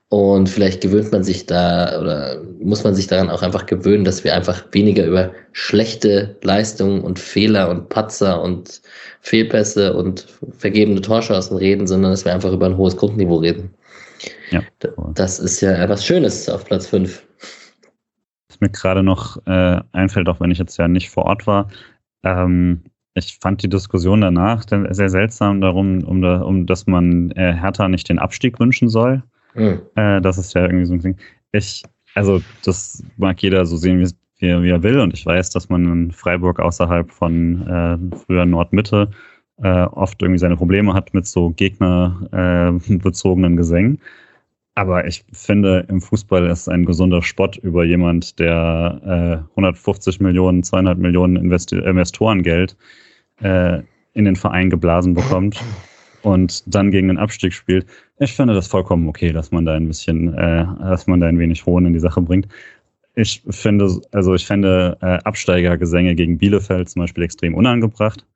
Und 0.08 0.48
vielleicht 0.48 0.82
gewöhnt 0.82 1.10
man 1.10 1.24
sich 1.24 1.46
da 1.46 2.00
oder 2.00 2.40
muss 2.60 2.84
man 2.84 2.94
sich 2.94 3.08
daran 3.08 3.28
auch 3.28 3.42
einfach 3.42 3.66
gewöhnen, 3.66 4.04
dass 4.04 4.22
wir 4.22 4.34
einfach 4.34 4.64
weniger 4.70 5.04
über 5.04 5.32
schlechte 5.52 6.36
Leistungen 6.42 7.00
und 7.00 7.18
Fehler 7.18 7.68
und 7.68 7.88
Patzer 7.88 8.40
und 8.40 8.82
Fehlpässe 9.20 9.94
und 9.94 10.26
vergebene 10.58 11.00
Torschancen 11.00 11.56
reden, 11.56 11.88
sondern 11.88 12.12
dass 12.12 12.24
wir 12.24 12.32
einfach 12.32 12.52
über 12.52 12.66
ein 12.66 12.76
hohes 12.76 12.96
Grundniveau 12.96 13.38
reden. 13.38 13.74
Ja. 14.50 14.62
Das 15.14 15.40
ist 15.40 15.60
ja 15.60 15.72
etwas 15.72 16.06
Schönes 16.06 16.48
auf 16.48 16.64
Platz 16.64 16.86
5. 16.86 17.24
Was 18.48 18.60
mir 18.60 18.70
gerade 18.70 19.02
noch 19.02 19.44
äh, 19.46 19.80
einfällt, 19.90 20.28
auch 20.28 20.38
wenn 20.38 20.52
ich 20.52 20.58
jetzt 20.58 20.76
ja 20.76 20.86
nicht 20.86 21.10
vor 21.10 21.24
Ort 21.24 21.48
war, 21.48 21.68
ähm, 22.22 22.84
ich 23.14 23.38
fand 23.40 23.62
die 23.62 23.68
Diskussion 23.68 24.20
danach 24.20 24.64
sehr 24.68 25.08
seltsam 25.08 25.60
darum, 25.60 26.04
um, 26.04 26.22
um 26.22 26.66
dass 26.66 26.86
man 26.86 27.30
äh, 27.32 27.54
Hertha 27.54 27.88
nicht 27.88 28.08
den 28.08 28.18
Abstieg 28.18 28.60
wünschen 28.60 28.88
soll. 28.88 29.22
Mhm. 29.56 29.80
Äh, 29.94 30.20
das 30.20 30.38
ist 30.38 30.54
ja 30.54 30.62
irgendwie 30.62 30.86
so 30.86 30.94
ein 30.94 31.00
Ding. 31.00 31.16
Ich, 31.52 31.84
also, 32.14 32.40
das 32.64 33.02
mag 33.16 33.42
jeder 33.42 33.66
so 33.66 33.76
sehen, 33.76 34.00
wie, 34.00 34.10
wie, 34.38 34.70
er 34.70 34.82
will. 34.82 35.00
Und 35.00 35.14
ich 35.14 35.24
weiß, 35.24 35.50
dass 35.50 35.68
man 35.68 35.84
in 35.90 36.10
Freiburg 36.12 36.60
außerhalb 36.60 37.10
von 37.10 37.66
äh, 37.66 37.98
früher 38.16 38.46
Nordmitte 38.46 39.10
äh, 39.62 39.82
oft 39.82 40.22
irgendwie 40.22 40.38
seine 40.38 40.56
Probleme 40.56 40.94
hat 40.94 41.14
mit 41.14 41.26
so 41.26 41.50
gegnerbezogenen 41.50 43.54
äh, 43.54 43.56
Gesängen. 43.60 44.00
Aber 44.74 45.06
ich 45.06 45.24
finde, 45.32 45.86
im 45.88 46.02
Fußball 46.02 46.46
ist 46.46 46.68
ein 46.68 46.84
gesunder 46.84 47.22
Spott 47.22 47.56
über 47.56 47.84
jemand, 47.84 48.38
der 48.38 49.42
äh, 49.46 49.50
150 49.52 50.20
Millionen, 50.20 50.62
200 50.62 50.98
Millionen 50.98 51.36
Investi 51.36 51.78
Investorengeld 51.78 52.76
äh, 53.40 53.80
in 54.12 54.26
den 54.26 54.36
Verein 54.36 54.68
geblasen 54.68 55.14
bekommt 55.14 55.58
und 56.26 56.64
dann 56.66 56.90
gegen 56.90 57.06
den 57.06 57.18
Abstieg 57.18 57.52
spielt. 57.52 57.86
Ich 58.18 58.34
finde 58.34 58.52
das 58.52 58.66
vollkommen 58.66 59.08
okay, 59.08 59.32
dass 59.32 59.52
man 59.52 59.64
da 59.64 59.74
ein 59.74 59.86
bisschen, 59.86 60.34
äh, 60.34 60.66
dass 60.80 61.06
man 61.06 61.20
da 61.20 61.28
ein 61.28 61.38
wenig 61.38 61.64
Hohn 61.66 61.86
in 61.86 61.92
die 61.92 62.00
Sache 62.00 62.20
bringt. 62.20 62.48
Ich 63.14 63.44
finde, 63.48 64.00
also 64.10 64.34
ich 64.34 64.44
fände 64.44 64.98
äh, 65.02 65.18
Absteigergesänge 65.22 66.16
gegen 66.16 66.36
Bielefeld 66.36 66.88
zum 66.88 67.02
Beispiel 67.02 67.22
extrem 67.22 67.54
unangebracht. 67.54 68.26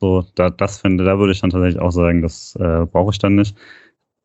So, 0.00 0.24
da, 0.34 0.50
das 0.50 0.80
finde, 0.80 1.04
da 1.04 1.20
würde 1.20 1.32
ich 1.32 1.40
dann 1.40 1.50
tatsächlich 1.50 1.80
auch 1.80 1.92
sagen, 1.92 2.20
das 2.20 2.56
äh, 2.56 2.84
brauche 2.84 3.12
ich 3.12 3.18
dann 3.20 3.36
nicht. 3.36 3.56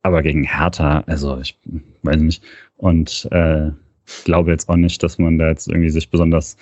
Aber 0.02 0.24
gegen 0.24 0.44
Hertha, 0.44 1.04
also 1.06 1.38
ich 1.40 1.56
weiß 2.02 2.22
nicht. 2.22 2.44
Und 2.78 3.30
äh, 3.32 3.70
glaube 4.26 4.50
jetzt 4.50 4.68
auch 4.68 4.78
nicht, 4.78 5.04
dass 5.04 5.20
man 5.20 5.38
da 5.38 5.50
jetzt 5.50 5.68
irgendwie 5.68 5.92
sich 5.92 6.10
besonders 6.10 6.58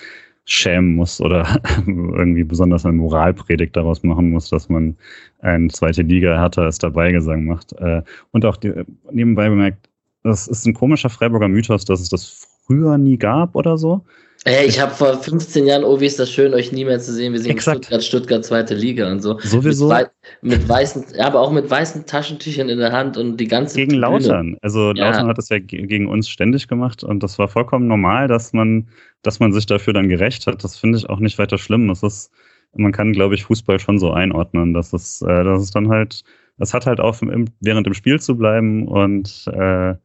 schämen 0.49 0.95
muss 0.95 1.21
oder 1.21 1.61
irgendwie 1.87 2.43
besonders 2.43 2.85
eine 2.85 2.97
Moralpredigt 2.97 3.75
daraus 3.75 4.03
machen 4.03 4.31
muss, 4.31 4.49
dass 4.49 4.67
man 4.67 4.97
ein 5.39 5.69
zweite 5.69 6.01
Liga 6.01 6.35
härter 6.35 6.63
als 6.63 6.79
dabei 6.79 7.11
Gesang 7.11 7.45
macht. 7.45 7.73
Äh, 7.73 8.01
und 8.31 8.45
auch 8.45 8.57
die, 8.57 8.73
nebenbei 9.11 9.47
bemerkt, 9.49 9.89
das 10.23 10.47
ist 10.47 10.65
ein 10.65 10.73
komischer 10.73 11.09
Freiburger 11.09 11.47
Mythos, 11.47 11.85
dass 11.85 12.01
es 12.01 12.09
das 12.09 12.48
früher 12.69 12.97
nie 12.97 13.17
gab 13.17 13.55
oder 13.55 13.77
so. 13.77 14.03
Hey, 14.45 14.67
ich 14.67 14.79
habe 14.79 14.93
vor 14.93 15.21
15 15.21 15.65
Jahren, 15.65 15.83
oh, 15.83 15.99
wie 15.99 16.05
ist 16.05 16.17
das 16.17 16.31
schön, 16.31 16.53
euch 16.53 16.71
nie 16.71 16.85
mehr 16.85 16.99
zu 16.99 17.11
sehen. 17.11 17.33
Wir 17.33 17.41
sind 17.41 17.51
Exakt. 17.51 17.85
Stuttgart, 17.85 18.03
Stuttgart, 18.03 18.45
zweite 18.45 18.73
Liga 18.73 19.11
und 19.11 19.21
so. 19.21 19.37
Sowieso. 19.39 19.89
Mit, 19.89 20.09
mit, 20.41 20.69
weißen, 20.69 21.03
ja, 21.17 21.27
aber 21.27 21.41
auch 21.41 21.51
mit 21.51 21.69
weißen 21.69 22.05
Taschentüchern 22.05 22.69
in 22.69 22.77
der 22.77 22.93
Hand 22.93 23.17
und 23.17 23.35
die 23.37 23.49
ganze 23.49 23.75
Gegen 23.75 23.91
Tribüne. 23.91 24.07
Lautern. 24.07 24.57
Also 24.61 24.93
ja. 24.93 25.07
Lautern 25.07 25.27
hat 25.27 25.37
das 25.37 25.49
ja 25.49 25.59
gegen 25.59 26.07
uns 26.07 26.29
ständig 26.29 26.69
gemacht 26.69 27.03
und 27.03 27.21
das 27.21 27.37
war 27.37 27.49
vollkommen 27.49 27.87
normal, 27.87 28.29
dass 28.29 28.53
man, 28.53 28.87
dass 29.23 29.41
man 29.41 29.51
sich 29.51 29.65
dafür 29.65 29.91
dann 29.91 30.07
gerecht 30.07 30.47
hat. 30.47 30.63
Das 30.63 30.77
finde 30.77 30.97
ich 30.97 31.09
auch 31.09 31.19
nicht 31.19 31.37
weiter 31.37 31.57
schlimm. 31.57 31.89
Das 31.89 32.01
ist, 32.01 32.31
man 32.73 32.93
kann, 32.93 33.11
glaube 33.11 33.35
ich, 33.35 33.43
Fußball 33.43 33.79
schon 33.79 33.99
so 33.99 34.11
einordnen, 34.13 34.73
dass 34.73 34.93
es, 34.93 35.21
äh, 35.21 35.43
dass 35.43 35.61
es 35.61 35.71
dann 35.71 35.89
halt, 35.89 36.23
es 36.59 36.73
hat 36.73 36.85
halt 36.85 37.01
auch 37.01 37.21
im, 37.21 37.45
während 37.59 37.85
dem 37.85 37.93
Spiel 37.93 38.21
zu 38.21 38.37
bleiben 38.37 38.87
und 38.87 39.49
äh, 39.51 39.95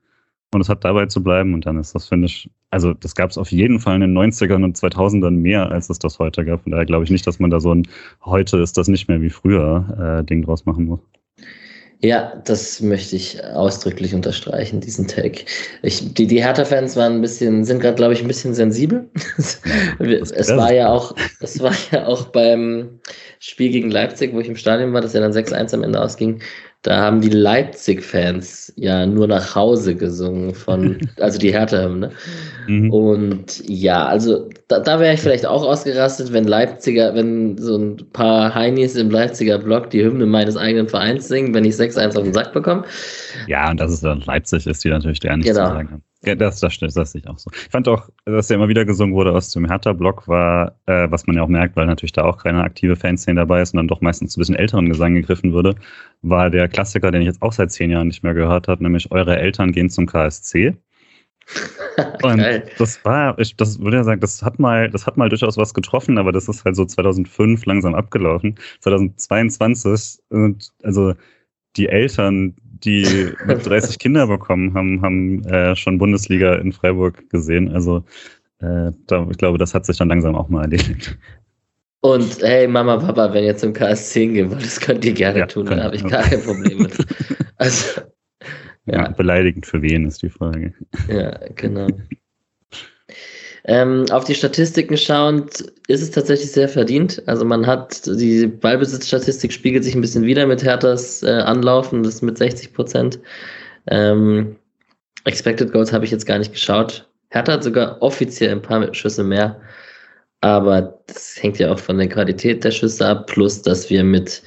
und 0.55 0.61
es 0.61 0.69
hat 0.69 0.85
dabei 0.85 1.07
zu 1.07 1.23
bleiben 1.23 1.55
und 1.55 1.67
dann 1.67 1.79
ist 1.79 1.95
das, 1.95 2.09
finde 2.09 2.27
ich, 2.27 2.51
also 2.71 2.95
das 2.95 3.15
gab 3.15 3.31
es 3.31 3.39
auf 3.39 3.51
jeden 3.53 3.81
Fall 3.81 3.97
in 3.97 4.01
den 4.01 4.17
90ern 4.17 4.65
und 4.65 4.77
2000ern 4.77 5.31
mehr, 5.31 5.71
als 5.71 5.91
es 5.91 5.99
das 5.99 6.19
heute 6.19 6.45
gab. 6.45 6.63
Von 6.63 6.73
daher 6.73 6.87
glaube 6.87 7.05
ich 7.05 7.11
nicht, 7.11 7.27
dass 7.27 7.39
man 7.39 7.51
da 7.51 7.61
so 7.61 7.75
ein 7.75 7.87
heute 8.25 8.59
ist 8.59 8.77
das 8.79 8.89
nicht 8.89 9.09
mehr 9.09 9.21
wie 9.21 9.31
früher 9.31 10.21
äh, 10.21 10.25
Ding 10.25 10.43
draus 10.43 10.65
machen 10.67 10.87
muss. 10.87 11.01
Ja, 12.05 12.35
das 12.45 12.83
möchte 12.83 13.17
ich 13.17 13.43
ausdrücklich 13.43 14.15
unterstreichen, 14.15 14.81
diesen 14.81 15.09
Tag. 15.09 15.47
Ich, 15.83 16.13
die 16.13 16.27
die 16.27 16.43
Hertha-Fans 16.43 16.97
waren 16.97 17.15
ein 17.15 17.21
bisschen, 17.23 17.65
sind 17.65 17.81
gerade, 17.81 17.95
glaube 17.95 18.13
ich, 18.13 18.21
ein 18.21 18.29
bisschen 18.29 18.53
sensibel. 18.53 19.09
es 19.99 20.51
war 20.55 20.71
ja 20.75 20.91
auch, 20.91 21.15
es 21.41 21.63
war 21.63 21.73
ja 21.93 22.05
auch 22.07 22.27
beim 22.27 23.01
Spiel 23.39 23.71
gegen 23.71 23.91
Leipzig, 23.91 24.35
wo 24.35 24.41
ich 24.41 24.49
im 24.49 24.57
Stadion 24.57 24.93
war, 24.93 25.01
das 25.01 25.15
ja 25.15 25.21
dann 25.21 25.33
6-1 25.33 25.73
am 25.73 25.83
Ende 25.83 26.03
ausging, 26.03 26.43
da 26.85 27.01
haben 27.01 27.23
die 27.23 27.31
Leipzig-Fans 27.31 28.75
ja 28.77 29.07
nur 29.07 29.27
nach 29.27 29.55
Hause 29.55 29.97
gesungen 29.97 30.55
von, 30.55 30.99
also 31.19 31.39
die 31.39 31.51
Hertha-Hymne. 31.51 32.11
Mhm. 32.69 32.91
Und 32.91 33.67
ja, 33.67 34.05
also 34.05 34.51
da, 34.69 34.81
da 34.81 35.01
wäre 35.01 35.15
ich 35.15 35.21
vielleicht 35.21 35.47
auch 35.47 35.65
ausgerastet, 35.65 36.35
wenn 36.35 36.45
Leipziger, 36.45 37.15
wenn 37.15 37.57
so 37.57 37.79
ein 37.79 37.97
paar 38.13 38.55
Heinis 38.55 38.97
im 38.97 39.11
Leipziger 39.11 39.59
Block 39.59 39.89
die 39.91 40.05
Hymne 40.05 40.27
meines 40.27 40.59
eigenen 40.59 40.87
Vereins 40.87 41.27
singen, 41.27 41.55
wenn 41.55 41.65
ich 41.65 41.75
6-1 41.75 42.19
auf 42.19 42.25
den 42.25 42.35
Sack 42.35 42.53
bekomme. 42.53 42.85
Ja, 43.47 43.71
und 43.71 43.81
dass 43.81 43.91
es 43.91 44.03
dann 44.03 44.21
Leipzig 44.21 44.67
ist, 44.67 44.85
die 44.85 44.91
natürlich 44.91 45.21
der 45.21 45.39
nicht 45.39 45.47
genau. 45.47 45.69
zu 45.69 45.75
sagen 45.75 45.91
haben. 45.91 46.03
Ja, 46.27 46.35
das, 46.35 46.61
das, 46.61 46.79
das, 46.79 46.95
das 46.95 47.15
ich 47.15 47.29
auch 47.29 47.39
so. 47.39 47.51
Ich 47.53 47.71
fand 47.71 47.89
auch, 47.89 48.09
dass 48.25 48.49
ja 48.49 48.57
immer 48.57 48.69
wieder 48.69 48.85
gesungen 48.85 49.15
wurde 49.15 49.33
aus 49.33 49.51
dem 49.51 49.67
Hertha-Block, 49.67 50.29
war, 50.29 50.79
äh, 50.87 51.11
was 51.11 51.27
man 51.27 51.37
ja 51.37 51.43
auch 51.43 51.49
merkt, 51.49 51.77
weil 51.77 51.87
natürlich 51.87 52.13
da 52.13 52.25
auch 52.25 52.39
keine 52.39 52.63
aktive 52.63 52.97
Fanszene 52.97 53.41
dabei 53.41 53.63
ist 53.63 53.75
und 53.75 53.79
dann 53.79 53.89
doch 53.89 54.01
meistens 54.01 54.33
zu 54.33 54.39
ein 54.39 54.43
bisschen 54.43 54.57
älteren 54.57 54.89
Gesang 54.89 55.15
gegriffen 55.15 55.53
würde, 55.53 55.75
war 56.23 56.51
der 56.51 56.69
Klassiker, 56.69 57.11
den 57.11 57.23
ich 57.23 57.27
jetzt 57.27 57.43
auch 57.43 57.53
seit 57.53 57.73
zehn 57.73 57.91
Jahren 57.91 58.09
nicht 58.09 58.23
mehr 58.23 58.35
gehört 58.35 58.69
habe, 58.69 58.83
nämlich 58.83 59.11
Eure 59.13 59.39
Eltern 59.39 59.73
gehen 59.73 59.91
zum 59.91 60.07
KSC. 60.07 60.77
und 62.23 62.43
das 62.79 63.05
war, 63.05 63.39
ich, 63.39 63.57
das 63.57 63.79
würde 63.79 63.99
ja 63.99 64.05
sagen, 64.05 64.21
das 64.21 64.43
hat 64.43 64.59
mal, 64.59 64.91
das 64.91 65.07
hat 65.07 65.17
mal 65.17 65.29
durchaus 65.29 65.57
was 65.57 65.75
getroffen, 65.75 66.17
aber 66.19 66.33
das 66.33 66.49
ist 66.49 66.65
halt 66.65 66.77
so 66.77 66.85
2005 66.85 67.67
langsam 67.67 67.95
abgelaufen. 67.95 68.57
2022, 68.81 70.23
und 70.31 70.73
also 70.83 71.15
die 71.77 71.89
Eltern 71.89 72.55
die 72.85 73.33
mit 73.47 73.67
30 73.67 73.99
Kinder 73.99 74.27
bekommen 74.27 74.75
haben, 74.75 75.03
haben 75.03 75.45
äh, 75.45 75.75
schon 75.77 75.99
Bundesliga 75.99 76.55
in 76.57 76.73
Freiburg 76.73 77.29
gesehen. 77.31 77.73
Also 77.73 78.05
äh, 78.61 78.93
da, 79.07 79.27
ich 79.31 79.39
glaube, 79.39 79.59
das 79.59 79.75
hat 79.75 79.87
sich 79.87 79.97
dann 79.97 80.09
langsam 80.09 80.35
auch 80.35 80.49
mal 80.49 80.63
erledigt. 80.63 81.19
Und 82.01 82.43
hey, 82.43 82.69
Mama, 82.69 82.99
Papa, 82.99 83.33
wenn 83.33 83.45
ihr 83.45 83.57
zum 83.57 83.73
KSC 83.73 84.27
gehen 84.27 84.51
wollt, 84.51 84.63
das 84.63 84.79
könnt 84.79 85.05
ihr 85.05 85.15
gerne 85.15 85.39
ja, 85.39 85.47
tun, 85.47 85.65
da 85.65 85.83
habe 85.83 85.97
ich 85.97 86.05
gar 86.05 86.23
kein 86.23 86.43
Problem 86.43 86.79
mit. 86.79 86.97
Also, 87.57 88.01
ja. 88.85 89.05
ja. 89.05 89.11
Beleidigend 89.11 89.65
für 89.65 89.81
wen 89.81 90.07
ist 90.07 90.21
die 90.21 90.29
Frage. 90.29 90.75
Ja, 91.09 91.39
genau. 91.55 91.87
Ähm, 93.67 94.05
auf 94.11 94.25
die 94.25 94.35
Statistiken 94.35 94.97
schauend 94.97 95.73
ist 95.89 96.03
es 96.03 96.11
tatsächlich 96.11 96.53
sehr 96.53 96.69
verdient. 96.69 97.23
Also 97.27 97.47
man 97.47 97.67
hat 97.67 98.05
die 98.07 98.47
Ballbesitzstatistik 98.47 99.53
spiegelt 99.53 99.85
sich 99.85 99.95
ein 99.95 100.03
bisschen 100.03 100.25
wieder 100.25 100.47
mit 100.47 100.63
Herthas 100.63 101.23
äh, 101.23 101.31
Anlaufen, 101.31 102.03
das 102.03 102.21
mit 102.21 102.37
60 102.37 102.75
Prozent. 102.75 103.19
Ähm, 103.87 104.57
Expected 105.25 105.73
Goals 105.73 105.93
habe 105.93 106.05
ich 106.05 106.11
jetzt 106.11 106.27
gar 106.27 106.39
nicht 106.39 106.53
geschaut. 106.53 107.09
Hertha 107.31 107.53
hat 107.55 107.65
sogar 107.65 108.03
offiziell 108.03 108.53
ein 108.53 108.63
paar 108.63 108.93
Schüsse 108.93 109.25
mehr, 109.25 109.59
aber 110.43 111.01
das 111.07 111.43
hängt 111.43 111.59
ja 111.59 111.73
auch 111.73 111.79
von 111.79 111.97
der 111.97 112.09
Qualität 112.09 112.65
der 112.65 112.71
Schüsse 112.71 113.07
ab, 113.07 113.27
plus 113.29 113.63
dass 113.63 113.89
wir 113.89 114.05
mit 114.05 114.43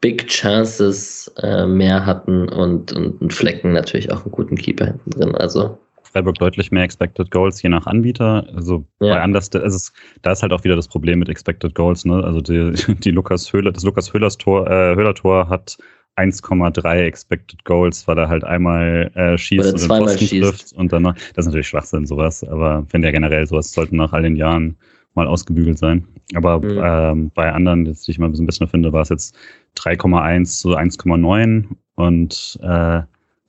Big 0.00 0.26
Chances 0.28 1.30
äh, 1.42 1.66
mehr 1.66 2.06
hatten 2.06 2.48
und, 2.48 2.92
und 2.92 3.32
Flecken 3.32 3.72
natürlich 3.72 4.10
auch 4.10 4.22
einen 4.22 4.32
guten 4.32 4.56
Keeper 4.56 4.86
hinten 4.86 5.10
drin. 5.10 5.34
Also 5.34 5.78
Freiburg 6.12 6.36
deutlich 6.36 6.70
mehr 6.70 6.82
Expected 6.82 7.30
Goals 7.30 7.62
je 7.62 7.70
nach 7.70 7.86
Anbieter. 7.86 8.46
Also 8.54 8.84
ja. 9.00 9.14
bei 9.14 9.20
anders, 9.20 9.50
also 9.52 9.76
es, 9.76 9.92
da 10.22 10.32
ist 10.32 10.42
halt 10.42 10.52
auch 10.52 10.64
wieder 10.64 10.76
das 10.76 10.88
Problem 10.88 11.18
mit 11.18 11.28
Expected 11.28 11.74
Goals. 11.74 12.04
Ne? 12.04 12.22
Also 12.22 12.40
die, 12.40 12.72
die 13.00 13.10
Lukas 13.10 13.52
Höhler, 13.52 13.72
das 13.72 13.84
Lukas 13.84 14.12
Höhlers 14.12 14.36
Tor, 14.36 14.66
äh, 14.70 14.94
Höhler 14.94 15.14
Tor 15.14 15.48
hat 15.48 15.78
1,3 16.16 17.04
Expected 17.04 17.64
Goals, 17.64 18.06
weil 18.06 18.18
er 18.18 18.28
halt 18.28 18.44
einmal 18.44 19.10
äh, 19.14 19.38
schießt 19.38 19.72
und 19.72 19.80
den 19.80 19.88
Posten 19.88 20.40
trifft 20.40 20.72
und 20.74 20.92
dann, 20.92 21.04
das 21.04 21.16
ist 21.38 21.46
natürlich 21.46 21.68
Schwachsinn 21.68 22.06
sowas, 22.06 22.44
aber 22.44 22.86
wenn 22.90 23.00
der 23.00 23.12
generell 23.12 23.46
sowas 23.46 23.72
sollte 23.72 23.96
nach 23.96 24.12
all 24.12 24.22
den 24.22 24.36
Jahren 24.36 24.76
mal 25.14 25.26
ausgebügelt 25.26 25.78
sein. 25.78 26.06
Aber 26.34 26.60
mhm. 26.60 26.80
ähm, 26.82 27.30
bei 27.34 27.50
anderen, 27.52 27.86
jetzt, 27.86 28.06
die 28.06 28.12
ich 28.12 28.18
mal 28.18 28.26
ein 28.26 28.32
bisschen 28.32 28.46
besser 28.46 28.68
finde, 28.68 28.92
war 28.92 29.02
es 29.02 29.08
jetzt 29.08 29.36
3,1 29.76 30.60
zu 30.60 30.76
1,9 30.76 31.64
und 31.94 32.58
äh, 32.62 33.02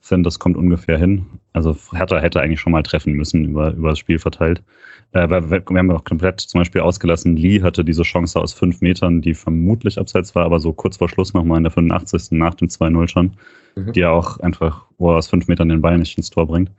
finde, 0.08 0.26
das 0.26 0.38
kommt 0.38 0.56
ungefähr 0.56 0.98
hin. 0.98 1.26
Also 1.52 1.76
Hertha 1.92 2.18
hätte 2.18 2.40
eigentlich 2.40 2.60
schon 2.60 2.72
mal 2.72 2.82
treffen 2.82 3.14
müssen 3.14 3.44
über, 3.44 3.72
über 3.72 3.90
das 3.90 3.98
Spiel 3.98 4.18
verteilt. 4.18 4.62
Äh, 5.12 5.28
wir, 5.28 5.50
wir 5.50 5.78
haben 5.78 5.90
auch 5.90 6.04
komplett 6.04 6.40
zum 6.40 6.60
Beispiel 6.60 6.80
ausgelassen, 6.80 7.36
Lee 7.36 7.62
hatte 7.62 7.84
diese 7.84 8.02
Chance 8.02 8.38
aus 8.38 8.52
fünf 8.52 8.80
Metern, 8.80 9.22
die 9.22 9.34
vermutlich 9.34 9.98
abseits 9.98 10.34
war, 10.34 10.44
aber 10.44 10.60
so 10.60 10.72
kurz 10.72 10.96
vor 10.98 11.08
Schluss 11.08 11.32
nochmal 11.32 11.58
in 11.58 11.64
der 11.64 11.72
85. 11.72 12.32
nach 12.32 12.54
dem 12.54 12.68
2-0 12.68 13.08
schon, 13.08 13.36
mhm. 13.76 13.92
die 13.92 14.00
er 14.00 14.12
auch 14.12 14.40
einfach, 14.40 14.86
er 14.98 15.06
aus 15.06 15.28
fünf 15.28 15.48
Metern 15.48 15.68
den 15.68 15.80
Ball 15.80 15.96
nicht 15.98 16.16
ins 16.18 16.30
Tor 16.30 16.46
bringt. 16.46 16.70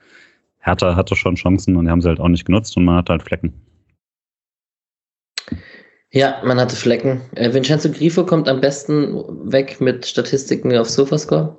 Hertha 0.60 0.96
hatte 0.96 1.16
schon 1.16 1.36
Chancen 1.36 1.76
und 1.76 1.86
die 1.86 1.92
haben 1.92 2.02
sie 2.02 2.10
halt 2.10 2.20
auch 2.20 2.28
nicht 2.28 2.46
genutzt 2.46 2.76
und 2.78 2.86
man 2.86 2.98
hatte 2.98 3.14
halt 3.14 3.24
Flecken. 3.24 3.54
Ja, 6.12 6.42
man 6.46 6.60
hatte 6.60 6.76
Flecken. 6.76 7.22
Äh, 7.36 7.54
Vincenzo 7.54 7.90
Grifo 7.92 8.26
kommt 8.26 8.48
am 8.48 8.62
besten 8.62 9.16
weg 9.52 9.82
mit 9.82 10.06
Statistiken 10.06 10.76
auf 10.78 10.90
Sofascore. 10.90 11.58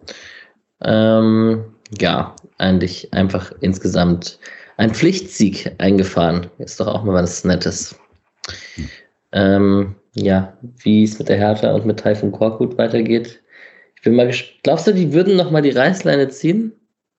Ähm, 0.83 1.65
ja, 1.99 2.35
eigentlich 2.59 3.13
einfach 3.13 3.53
insgesamt 3.61 4.39
ein 4.77 4.95
Pflichtsieg 4.95 5.75
eingefahren. 5.79 6.49
Ist 6.59 6.81
doch 6.81 6.89
auch 6.89 7.05
mal 7.05 7.15
was 7.15 7.45
Nettes. 7.45 7.99
Ähm, 9.33 9.95
ja, 10.15 10.57
wie 10.79 11.03
es 11.05 11.19
mit 11.19 11.29
der 11.29 11.37
Hertha 11.37 11.73
und 11.73 11.87
mit 11.87 12.01
Taifun 12.01 12.33
Korkut 12.33 12.79
weitergeht. 12.79 13.43
Ich 13.97 14.03
bin 14.03 14.15
mal 14.15 14.27
gespannt. 14.27 14.61
Glaubst 14.63 14.87
du, 14.87 14.95
die 14.95 15.13
würden 15.13 15.37
noch 15.37 15.51
mal 15.51 15.63
die 15.63 15.71
Reißleine 15.71 16.29
ziehen? 16.29 16.73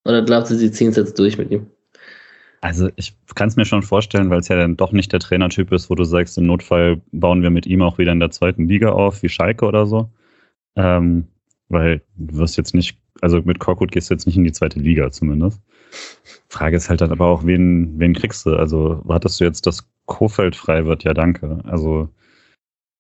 Oder 0.05 0.24
glaubst 0.24 0.51
du, 0.51 0.55
sie 0.55 0.72
ziehen 0.72 0.89
es 0.89 0.95
jetzt 0.95 1.20
durch 1.20 1.38
mit 1.38 1.51
ihm? 1.51 1.68
Also 2.62 2.89
ich 2.95 3.14
kann 3.36 3.49
es 3.49 3.55
mir 3.55 3.66
schon 3.66 3.84
vorstellen, 3.84 4.30
weil 4.30 4.39
es 4.39 4.47
ja 4.47 4.55
dann 4.55 4.78
doch 4.78 4.91
nicht 4.91 5.14
der 5.14 5.20
Trainertyp 5.20 5.72
ist, 5.72 5.89
wo 5.89 5.95
du 5.95 6.05
sagst, 6.05 6.38
im 6.38 6.45
Notfall 6.45 7.01
bauen 7.12 7.43
wir 7.43 7.49
mit 7.49 7.68
ihm 7.68 7.82
auch 7.82 7.97
wieder 7.97 8.12
in 8.12 8.20
der 8.20 8.32
zweiten 8.32 8.68
Liga 8.68 8.91
auf, 8.91 9.22
wie 9.22 9.30
Schalke 9.30 9.66
oder 9.66 9.86
so. 9.86 10.10
Ähm, 10.76 11.28
weil 11.70 12.01
du 12.16 12.38
wirst 12.38 12.58
jetzt 12.58 12.74
nicht 12.74 12.97
also 13.22 13.41
mit 13.41 13.59
Korkut 13.59 13.91
gehst 13.91 14.09
du 14.09 14.13
jetzt 14.13 14.26
nicht 14.26 14.38
in 14.38 14.43
die 14.43 14.51
zweite 14.51 14.80
Liga 14.80 15.11
zumindest. 15.11 15.61
Frage 16.49 16.78
ist 16.78 16.89
halt 16.89 17.01
dann 17.01 17.11
aber 17.11 17.28
auch, 17.28 17.45
wen, 17.45 17.99
wen 17.99 18.13
kriegst 18.13 18.45
du? 18.45 18.55
Also 18.55 19.01
wartest 19.03 19.39
du 19.39 19.43
jetzt, 19.43 19.65
dass 19.65 19.88
Kofeld 20.05 20.55
frei 20.55 20.86
wird? 20.86 21.03
Ja, 21.03 21.13
danke. 21.13 21.59
Also 21.63 22.09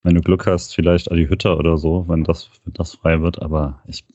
wenn 0.03 0.15
du 0.15 0.21
Glück 0.21 0.45
hast, 0.47 0.73
vielleicht 0.73 1.11
Adi 1.11 1.27
Hütter 1.27 1.57
oder 1.57 1.77
so, 1.77 2.05
wenn 2.07 2.23
das, 2.23 2.49
wenn 2.63 2.73
das 2.73 2.95
frei 2.95 3.21
wird. 3.21 3.41
Aber 3.41 3.81
ich, 3.87 4.05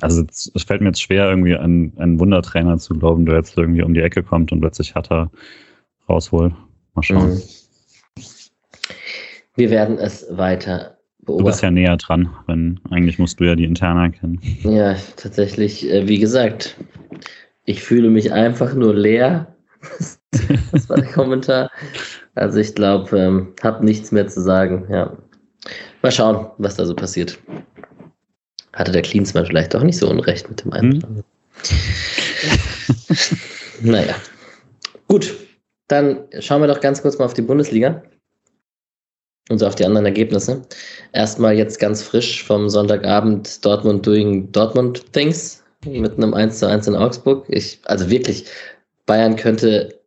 also 0.00 0.24
es 0.30 0.50
fällt 0.64 0.80
mir 0.80 0.88
jetzt 0.88 1.02
schwer, 1.02 1.28
irgendwie 1.28 1.56
an 1.56 1.92
einen 1.96 2.18
Wundertrainer 2.18 2.78
zu 2.78 2.94
glauben, 2.94 3.26
der 3.26 3.36
jetzt 3.36 3.56
irgendwie 3.56 3.82
um 3.82 3.94
die 3.94 4.00
Ecke 4.00 4.22
kommt 4.22 4.52
und 4.52 4.60
plötzlich 4.60 4.94
Hatter 4.94 5.30
rausholt. 6.08 6.54
Mal 6.94 7.02
schauen. 7.02 7.34
Mhm. 7.34 7.42
Wir 9.54 9.70
werden 9.70 9.98
es 9.98 10.26
weiter 10.30 10.96
beobachten. 11.24 11.44
Du 11.44 11.50
bist 11.50 11.62
ja 11.62 11.70
näher 11.70 11.96
dran, 11.96 12.30
wenn 12.46 12.80
eigentlich 12.90 13.18
musst 13.18 13.40
du 13.40 13.44
ja 13.44 13.54
die 13.54 13.64
Interna 13.64 14.08
kennen. 14.08 14.40
Ja, 14.62 14.96
tatsächlich, 15.16 15.88
äh, 15.90 16.06
wie 16.08 16.18
gesagt, 16.18 16.76
ich 17.64 17.82
fühle 17.82 18.10
mich 18.10 18.32
einfach 18.32 18.74
nur 18.74 18.94
leer. 18.94 19.54
das 20.72 20.88
war 20.88 20.96
der 20.96 21.10
Kommentar. 21.10 21.70
Also 22.34 22.58
ich 22.58 22.74
glaube, 22.74 23.18
ähm, 23.18 23.54
habe 23.62 23.84
nichts 23.84 24.12
mehr 24.12 24.26
zu 24.28 24.40
sagen. 24.40 24.86
Ja. 24.90 25.16
Mal 26.02 26.12
schauen, 26.12 26.46
was 26.58 26.76
da 26.76 26.84
so 26.84 26.94
passiert. 26.94 27.38
Hatte 28.72 28.92
der 28.92 29.02
Klinsmann 29.02 29.46
vielleicht 29.46 29.74
doch 29.74 29.82
nicht 29.82 29.98
so 29.98 30.08
unrecht 30.08 30.48
mit 30.48 30.64
dem 30.64 30.72
einen. 30.72 31.02
Hm? 31.02 31.24
naja. 33.90 34.14
Gut, 35.08 35.34
dann 35.88 36.20
schauen 36.40 36.62
wir 36.62 36.68
doch 36.68 36.80
ganz 36.80 37.02
kurz 37.02 37.18
mal 37.18 37.26
auf 37.26 37.34
die 37.34 37.42
Bundesliga 37.42 38.02
und 39.48 39.58
so 39.58 39.66
auf 39.66 39.74
die 39.74 39.84
anderen 39.84 40.06
Ergebnisse. 40.06 40.62
Erstmal 41.12 41.54
jetzt 41.54 41.78
ganz 41.78 42.02
frisch 42.02 42.42
vom 42.44 42.68
Sonntagabend 42.68 43.64
Dortmund 43.64 44.06
doing 44.06 44.50
Dortmund 44.52 45.12
Things 45.12 45.62
mit 45.84 46.16
einem 46.16 46.34
1 46.34 46.58
zu 46.58 46.68
1 46.68 46.86
in 46.86 46.96
Augsburg. 46.96 47.44
Ich, 47.48 47.80
also 47.84 48.08
wirklich, 48.08 48.46
Bayern 49.06 49.36
könnte, 49.36 50.00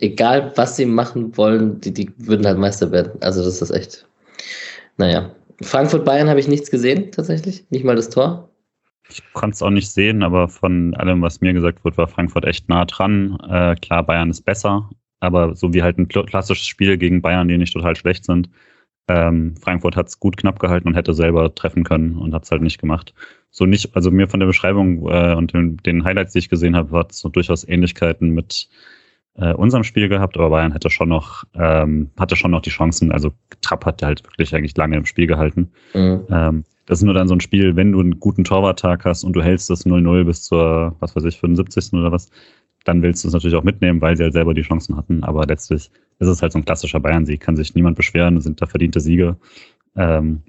egal 0.00 0.52
was 0.56 0.76
sie 0.76 0.86
machen 0.86 1.36
wollen, 1.36 1.80
die, 1.80 1.92
die 1.92 2.12
würden 2.18 2.46
halt 2.46 2.58
Meister 2.58 2.90
werden. 2.92 3.12
Also 3.22 3.42
das 3.42 3.62
ist 3.62 3.70
echt, 3.70 4.06
naja. 4.98 5.30
Frankfurt-Bayern 5.62 6.28
habe 6.28 6.38
ich 6.38 6.48
nichts 6.48 6.70
gesehen, 6.70 7.10
tatsächlich. 7.12 7.64
Nicht 7.70 7.84
mal 7.84 7.96
das 7.96 8.10
Tor. 8.10 8.50
Ich 9.08 9.22
konnte 9.32 9.54
es 9.54 9.62
auch 9.62 9.70
nicht 9.70 9.90
sehen, 9.90 10.22
aber 10.22 10.48
von 10.48 10.94
allem, 10.96 11.22
was 11.22 11.40
mir 11.40 11.54
gesagt 11.54 11.82
wurde, 11.82 11.96
war 11.96 12.08
Frankfurt 12.08 12.44
echt 12.44 12.68
nah 12.68 12.84
dran. 12.84 13.38
Äh, 13.48 13.76
klar, 13.76 14.04
Bayern 14.04 14.28
ist 14.28 14.44
besser, 14.44 14.90
aber 15.20 15.54
so 15.56 15.72
wie 15.72 15.82
halt 15.82 15.98
ein 15.98 16.08
klassisches 16.08 16.66
Spiel 16.66 16.98
gegen 16.98 17.22
Bayern, 17.22 17.48
die 17.48 17.58
nicht 17.58 17.72
total 17.72 17.96
schlecht 17.96 18.24
sind. 18.24 18.50
Ähm, 19.08 19.54
Frankfurt 19.60 19.96
hat 19.96 20.08
es 20.08 20.18
gut 20.18 20.36
knapp 20.36 20.58
gehalten 20.58 20.88
und 20.88 20.94
hätte 20.94 21.14
selber 21.14 21.54
treffen 21.54 21.84
können 21.84 22.16
und 22.16 22.34
hat 22.34 22.44
es 22.44 22.50
halt 22.50 22.62
nicht 22.62 22.80
gemacht. 22.80 23.14
So 23.50 23.64
nicht, 23.64 23.94
also 23.94 24.10
mir 24.10 24.28
von 24.28 24.40
der 24.40 24.48
Beschreibung 24.48 25.08
äh, 25.08 25.34
und 25.34 25.52
den, 25.52 25.76
den, 25.78 26.04
Highlights, 26.04 26.32
die 26.32 26.40
ich 26.40 26.48
gesehen 26.48 26.74
habe, 26.74 26.96
hat 26.98 27.12
es 27.12 27.20
so 27.20 27.28
durchaus 27.28 27.66
Ähnlichkeiten 27.66 28.30
mit 28.30 28.68
äh, 29.36 29.52
unserem 29.52 29.84
Spiel 29.84 30.08
gehabt, 30.08 30.36
aber 30.36 30.50
Bayern 30.50 30.72
hätte 30.72 30.90
schon 30.90 31.08
noch, 31.08 31.44
ähm, 31.54 32.10
hatte 32.18 32.34
schon 32.34 32.50
noch 32.50 32.62
die 32.62 32.70
Chancen. 32.70 33.12
Also 33.12 33.32
Trapp 33.60 33.86
hat 33.86 34.02
halt 34.02 34.24
wirklich 34.24 34.54
eigentlich 34.54 34.76
lange 34.76 34.96
im 34.96 35.06
Spiel 35.06 35.28
gehalten. 35.28 35.70
Mhm. 35.94 36.26
Ähm, 36.30 36.64
das 36.86 36.98
ist 36.98 37.04
nur 37.04 37.14
dann 37.14 37.28
so 37.28 37.34
ein 37.34 37.40
Spiel, 37.40 37.76
wenn 37.76 37.92
du 37.92 38.00
einen 38.00 38.18
guten 38.18 38.44
Torwarttag 38.44 39.04
hast 39.04 39.24
und 39.24 39.34
du 39.34 39.42
hältst 39.42 39.70
das 39.70 39.86
0-0 39.86 40.24
bis 40.24 40.42
zur, 40.44 40.96
was 41.00 41.14
weiß 41.14 41.24
ich, 41.24 41.38
75. 41.38 41.92
oder 41.94 42.12
was, 42.12 42.30
dann 42.86 43.02
willst 43.02 43.24
du 43.24 43.28
es 43.28 43.34
natürlich 43.34 43.56
auch 43.56 43.64
mitnehmen, 43.64 44.00
weil 44.00 44.16
sie 44.16 44.22
halt 44.22 44.32
selber 44.32 44.54
die 44.54 44.62
Chancen 44.62 44.96
hatten. 44.96 45.24
Aber 45.24 45.44
letztlich 45.44 45.90
ist 46.18 46.28
es 46.28 46.40
halt 46.40 46.52
so 46.52 46.58
ein 46.58 46.64
klassischer 46.64 47.00
Bayern-Sieg. 47.00 47.40
Kann 47.40 47.56
sich 47.56 47.74
niemand 47.74 47.96
beschweren, 47.96 48.40
sind 48.40 48.62
da 48.62 48.66
verdiente 48.66 49.00
Siege. 49.00 49.36
Ähm, 49.96 50.42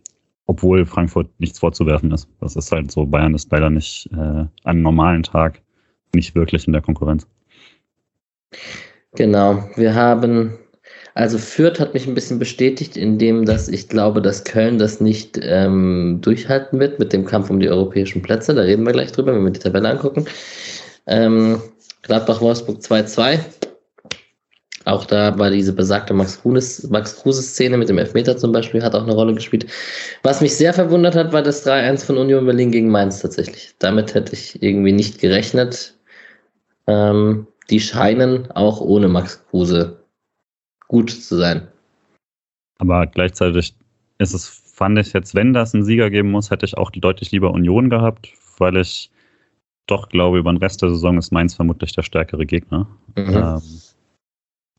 obwohl 0.46 0.86
Frankfurt 0.86 1.28
nichts 1.40 1.60
vorzuwerfen 1.60 2.12
ist. 2.12 2.30
Das 2.40 2.56
ist 2.56 2.72
halt 2.72 2.92
so, 2.92 3.06
Bayern 3.06 3.34
ist 3.34 3.52
leider 3.52 3.70
nicht 3.70 4.10
äh, 4.14 4.16
an 4.16 4.52
einem 4.64 4.82
normalen 4.82 5.24
Tag 5.24 5.62
nicht 6.14 6.36
wirklich 6.36 6.68
in 6.68 6.74
der 6.74 6.82
Konkurrenz. 6.82 7.28
Genau, 9.16 9.68
wir 9.76 9.94
haben, 9.94 10.58
also 11.16 11.38
Fürth 11.38 11.80
hat 11.80 11.94
mich 11.94 12.08
ein 12.08 12.14
bisschen 12.14 12.40
bestätigt, 12.40 12.96
indem 12.96 13.46
dass 13.46 13.68
ich 13.68 13.90
glaube, 13.90 14.22
dass 14.22 14.44
Köln 14.44 14.78
das 14.78 15.02
nicht 15.02 15.40
ähm, 15.42 16.20
durchhalten 16.22 16.80
wird 16.80 17.00
mit 17.00 17.12
dem 17.14 17.26
Kampf 17.26 17.50
um 17.50 17.60
die 17.60 17.70
europäischen 17.70 18.22
Plätze. 18.22 18.54
Da 18.54 18.62
reden 18.62 18.86
wir 18.86 18.94
gleich 18.94 19.12
drüber, 19.12 19.36
wenn 19.36 19.44
wir 19.44 19.52
die 19.52 19.60
Tabelle 19.60 19.90
angucken. 19.90 20.26
Ähm, 21.08 21.62
Gladbach-Wolfsburg 22.08 22.80
2-2. 22.80 23.40
Auch 24.86 25.06
da 25.06 25.38
war 25.38 25.50
diese 25.50 25.74
besagte 25.74 26.14
Max 26.14 26.42
Kruse, 26.42 26.88
Max 26.90 27.18
Kruse 27.18 27.42
Szene 27.42 27.78
mit 27.78 27.90
dem 27.90 27.98
Elfmeter 27.98 28.38
zum 28.38 28.54
Beispiel, 28.54 28.82
hat 28.82 28.96
auch 28.96 29.04
eine 29.04 29.14
Rolle 29.14 29.34
gespielt. 29.34 29.68
Was 30.24 30.40
mich 30.40 30.56
sehr 30.56 30.74
verwundert 30.74 31.16
hat, 31.16 31.34
war 31.34 31.42
das 31.42 31.68
3-1 31.68 32.06
von 32.06 32.18
Union 32.18 32.46
Berlin 32.46 32.72
gegen 32.72 32.90
Mainz 32.90 33.20
tatsächlich. 33.20 33.76
Damit 33.80 34.14
hätte 34.14 34.32
ich 34.32 34.64
irgendwie 34.64 34.94
nicht 34.94 35.20
gerechnet. 35.20 35.94
Ähm, 36.88 37.48
die 37.70 37.82
scheinen 37.82 38.50
auch 38.52 38.80
ohne 38.80 39.10
Max 39.10 39.46
Kruse 39.50 40.00
gut 40.88 41.12
zu 41.12 41.36
sein. 41.36 41.68
Aber 42.80 43.08
gleichzeitig 43.08 43.76
ist 44.20 44.34
es, 44.34 44.48
fand 44.48 44.98
ich 45.00 45.12
jetzt, 45.12 45.36
wenn 45.36 45.52
das 45.52 45.74
einen 45.74 45.84
Sieger 45.84 46.10
geben 46.10 46.32
muss, 46.32 46.50
hätte 46.50 46.66
ich 46.66 46.78
auch 46.78 46.92
deutlich 46.92 47.32
lieber 47.32 47.52
Union 47.52 47.90
gehabt, 47.90 48.30
weil 48.58 48.78
ich 48.78 49.12
doch 49.88 50.10
glaube, 50.10 50.40
über 50.40 50.52
den 50.52 50.58
Rest 50.58 50.82
der 50.82 50.90
Saison 50.90 51.18
ist 51.18 51.32
Mainz 51.32 51.56
vermutlich 51.56 51.94
der 51.94 52.04
stärkere 52.04 52.46
Gegner. 52.46 52.88
Mhm. 53.16 53.36
Ähm, 53.36 53.62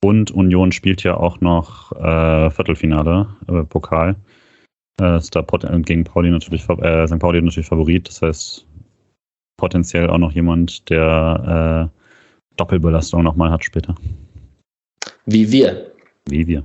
und 0.01 0.31
Union 0.31 0.71
spielt 0.71 1.03
ja 1.03 1.17
auch 1.17 1.41
noch 1.41 1.93
äh, 1.93 2.51
Viertelfinale, 2.51 3.27
äh, 3.49 3.65
Pokal. 3.65 4.15
Äh, 5.01 5.17
ist 5.17 5.35
da 5.35 5.43
gegen 5.43 6.05
Pauli 6.05 6.31
natürlich, 6.31 6.69
äh, 6.69 7.07
St. 7.07 7.19
Pauli 7.19 7.43
natürlich 7.43 7.67
Favorit. 7.67 8.09
Das 8.09 8.23
heißt, 8.23 8.67
potenziell 9.57 10.09
auch 10.09 10.19
noch 10.19 10.33
jemand, 10.33 10.89
der 10.89 11.91
äh, 11.91 12.57
Doppelbelastung 12.57 13.23
nochmal 13.23 13.51
hat 13.51 13.65
später. 13.65 13.95
Wie 15.27 15.51
wir. 15.51 15.93
Wie 16.29 16.47
wir. 16.47 16.65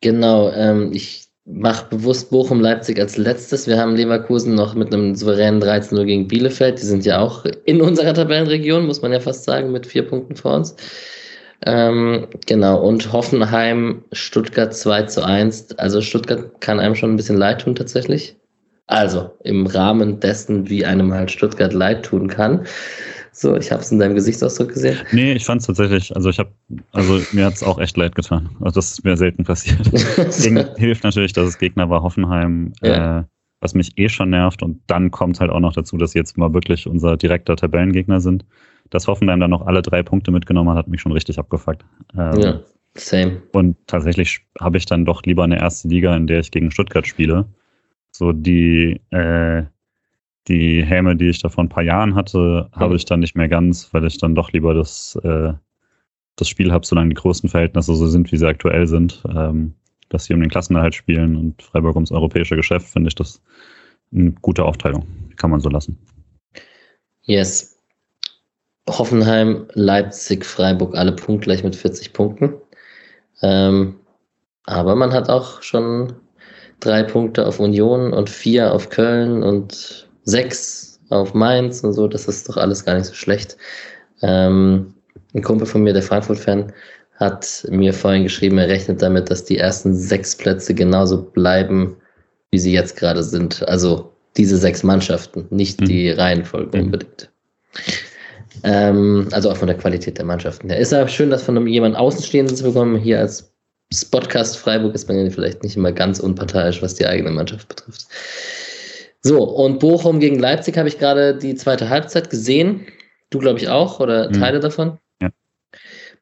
Genau, 0.00 0.50
ähm, 0.50 0.90
ich 0.92 1.28
mache 1.44 1.86
bewusst 1.90 2.30
Bochum-Leipzig 2.30 3.00
als 3.00 3.16
letztes. 3.16 3.66
Wir 3.66 3.78
haben 3.78 3.96
Leverkusen 3.96 4.54
noch 4.54 4.74
mit 4.74 4.92
einem 4.92 5.14
souveränen 5.14 5.60
13-0 5.62 6.04
gegen 6.04 6.28
Bielefeld. 6.28 6.78
Die 6.80 6.86
sind 6.86 7.04
ja 7.04 7.18
auch 7.20 7.44
in 7.64 7.80
unserer 7.80 8.14
Tabellenregion, 8.14 8.86
muss 8.86 9.02
man 9.02 9.12
ja 9.12 9.20
fast 9.20 9.44
sagen, 9.44 9.72
mit 9.72 9.86
vier 9.86 10.06
Punkten 10.06 10.36
vor 10.36 10.54
uns. 10.54 10.76
Ähm, 11.64 12.26
genau, 12.46 12.80
und 12.82 13.12
Hoffenheim, 13.12 14.04
Stuttgart 14.12 14.74
2 14.74 15.02
zu 15.04 15.24
1. 15.24 15.78
Also 15.78 16.00
Stuttgart 16.00 16.60
kann 16.60 16.80
einem 16.80 16.94
schon 16.94 17.12
ein 17.12 17.16
bisschen 17.16 17.36
leid 17.36 17.62
tun 17.62 17.74
tatsächlich. 17.74 18.36
Also 18.86 19.30
im 19.44 19.66
Rahmen 19.66 20.20
dessen, 20.20 20.68
wie 20.68 20.84
einem 20.84 21.12
halt 21.14 21.30
Stuttgart 21.30 21.72
leid 21.72 22.04
tun 22.04 22.28
kann. 22.28 22.66
So, 23.32 23.56
ich 23.56 23.72
habe 23.72 23.82
es 23.82 23.90
in 23.90 23.98
deinem 23.98 24.14
Gesichtsausdruck 24.14 24.68
gesehen. 24.68 24.98
Nee, 25.12 25.32
ich 25.32 25.44
fand 25.44 25.62
es 25.62 25.66
tatsächlich, 25.66 26.14
also 26.14 26.28
ich 26.28 26.38
habe, 26.38 26.50
also 26.92 27.20
mir 27.32 27.46
hat 27.46 27.54
es 27.54 27.62
auch 27.62 27.78
echt 27.78 27.96
leid 27.96 28.14
getan. 28.14 28.50
Also 28.60 28.74
das 28.74 28.92
ist 28.92 29.04
mir 29.04 29.16
selten 29.16 29.44
passiert. 29.44 29.86
Hilft 30.76 31.04
natürlich, 31.04 31.32
dass 31.32 31.48
es 31.48 31.58
Gegner 31.58 31.88
war 31.88 32.02
Hoffenheim, 32.02 32.72
ja. 32.82 33.20
äh, 33.20 33.24
was 33.60 33.74
mich 33.74 33.96
eh 33.96 34.08
schon 34.08 34.30
nervt. 34.30 34.62
Und 34.62 34.82
dann 34.86 35.10
kommt 35.10 35.40
halt 35.40 35.50
auch 35.50 35.60
noch 35.60 35.72
dazu, 35.72 35.96
dass 35.96 36.12
sie 36.12 36.18
jetzt 36.18 36.36
mal 36.36 36.52
wirklich 36.52 36.86
unser 36.86 37.16
direkter 37.16 37.56
Tabellengegner 37.56 38.20
sind 38.20 38.44
dass 38.92 39.08
Hoffenheim 39.08 39.40
dann 39.40 39.50
noch 39.50 39.66
alle 39.66 39.82
drei 39.82 40.02
Punkte 40.02 40.30
mitgenommen 40.30 40.70
hat, 40.70 40.78
hat 40.78 40.88
mich 40.88 41.00
schon 41.00 41.12
richtig 41.12 41.38
abgefuckt. 41.38 41.84
Ähm, 42.16 42.40
ja, 42.40 42.60
same. 42.94 43.42
Und 43.52 43.76
tatsächlich 43.86 44.40
habe 44.60 44.76
ich 44.76 44.86
dann 44.86 45.04
doch 45.04 45.22
lieber 45.22 45.44
eine 45.44 45.58
erste 45.58 45.88
Liga, 45.88 46.14
in 46.14 46.26
der 46.26 46.40
ich 46.40 46.50
gegen 46.50 46.70
Stuttgart 46.70 47.06
spiele. 47.06 47.46
So 48.10 48.32
die, 48.32 49.00
äh, 49.10 49.64
die 50.48 50.84
Häme, 50.84 51.16
die 51.16 51.28
ich 51.28 51.40
da 51.40 51.48
vor 51.48 51.64
ein 51.64 51.68
paar 51.68 51.84
Jahren 51.84 52.14
hatte, 52.14 52.68
mhm. 52.74 52.80
habe 52.80 52.96
ich 52.96 53.04
dann 53.04 53.20
nicht 53.20 53.36
mehr 53.36 53.48
ganz, 53.48 53.92
weil 53.92 54.04
ich 54.06 54.18
dann 54.18 54.34
doch 54.34 54.52
lieber 54.52 54.74
das, 54.74 55.16
äh, 55.22 55.52
das 56.36 56.48
Spiel 56.48 56.72
habe, 56.72 56.86
solange 56.86 57.10
die 57.10 57.20
großen 57.20 57.48
Verhältnisse 57.48 57.94
so 57.94 58.06
sind, 58.06 58.32
wie 58.32 58.36
sie 58.36 58.46
aktuell 58.46 58.86
sind. 58.86 59.22
Ähm, 59.28 59.74
dass 60.12 60.26
sie 60.26 60.34
um 60.34 60.40
den 60.40 60.50
Klassenerhalt 60.50 60.94
spielen 60.94 61.36
und 61.36 61.62
Freiburg 61.62 61.94
ums 61.94 62.12
europäische 62.12 62.54
Geschäft, 62.54 62.86
finde 62.86 63.08
ich 63.08 63.14
das 63.14 63.40
eine 64.12 64.32
gute 64.42 64.64
Aufteilung. 64.64 65.06
Kann 65.36 65.50
man 65.50 65.60
so 65.60 65.70
lassen. 65.70 65.98
Yes. 67.22 67.78
Hoffenheim, 68.88 69.66
Leipzig, 69.72 70.44
Freiburg 70.44 70.94
alle 70.96 71.12
punktgleich 71.12 71.64
mit 71.64 71.76
40 71.76 72.12
Punkten. 72.12 72.54
Ähm, 73.40 73.96
aber 74.66 74.96
man 74.96 75.12
hat 75.12 75.30
auch 75.30 75.62
schon 75.62 76.12
drei 76.80 77.02
Punkte 77.04 77.46
auf 77.46 77.58
Union 77.58 78.12
und 78.12 78.28
vier 78.28 78.72
auf 78.72 78.90
Köln 78.90 79.42
und 79.42 80.08
sechs 80.24 81.00
auf 81.10 81.34
Mainz 81.34 81.82
und 81.84 81.92
so. 81.92 82.08
Das 82.08 82.28
ist 82.28 82.48
doch 82.48 82.56
alles 82.56 82.84
gar 82.84 82.96
nicht 82.96 83.06
so 83.06 83.14
schlecht. 83.14 83.56
Ähm, 84.22 84.94
ein 85.34 85.42
Kumpel 85.42 85.66
von 85.66 85.82
mir, 85.82 85.92
der 85.92 86.02
Frankfurt-Fan, 86.02 86.72
hat 87.16 87.66
mir 87.70 87.92
vorhin 87.92 88.24
geschrieben, 88.24 88.58
er 88.58 88.68
rechnet 88.68 89.00
damit, 89.00 89.30
dass 89.30 89.44
die 89.44 89.58
ersten 89.58 89.94
sechs 89.94 90.34
Plätze 90.36 90.74
genauso 90.74 91.22
bleiben, 91.22 91.96
wie 92.50 92.58
sie 92.58 92.72
jetzt 92.72 92.96
gerade 92.96 93.22
sind. 93.22 93.66
Also 93.68 94.12
diese 94.36 94.56
sechs 94.56 94.82
Mannschaften, 94.82 95.46
nicht 95.50 95.80
mhm. 95.80 95.84
die 95.86 96.10
Reihenfolge 96.10 96.78
mhm. 96.78 96.84
unbedingt. 96.84 97.30
Ähm, 98.64 99.28
also 99.32 99.50
auch 99.50 99.56
von 99.56 99.68
der 99.68 99.76
Qualität 99.76 100.18
der 100.18 100.24
Mannschaften 100.24 100.68
her. 100.68 100.78
Ist 100.78 100.92
ja 100.92 101.06
schön, 101.08 101.30
das 101.30 101.42
von 101.42 101.66
jemandem 101.66 102.00
Außenstehenden 102.00 102.56
zu 102.56 102.64
bekommen. 102.64 102.96
Hier 102.96 103.20
als 103.20 103.52
Spotcast 103.92 104.56
Freiburg 104.56 104.94
ist 104.94 105.08
man 105.08 105.18
ja 105.18 105.30
vielleicht 105.30 105.62
nicht 105.62 105.76
immer 105.76 105.92
ganz 105.92 106.18
unparteiisch, 106.18 106.82
was 106.82 106.94
die 106.94 107.06
eigene 107.06 107.30
Mannschaft 107.30 107.68
betrifft. 107.68 108.06
So, 109.22 109.42
und 109.44 109.78
Bochum 109.78 110.18
gegen 110.18 110.38
Leipzig 110.38 110.76
habe 110.76 110.88
ich 110.88 110.98
gerade 110.98 111.36
die 111.36 111.54
zweite 111.54 111.88
Halbzeit 111.88 112.28
gesehen. 112.28 112.86
Du, 113.30 113.38
glaube 113.38 113.58
ich, 113.58 113.68
auch 113.68 114.00
oder 114.00 114.28
mhm. 114.28 114.32
Teile 114.34 114.60
davon. 114.60 114.98
Ja. 115.20 115.30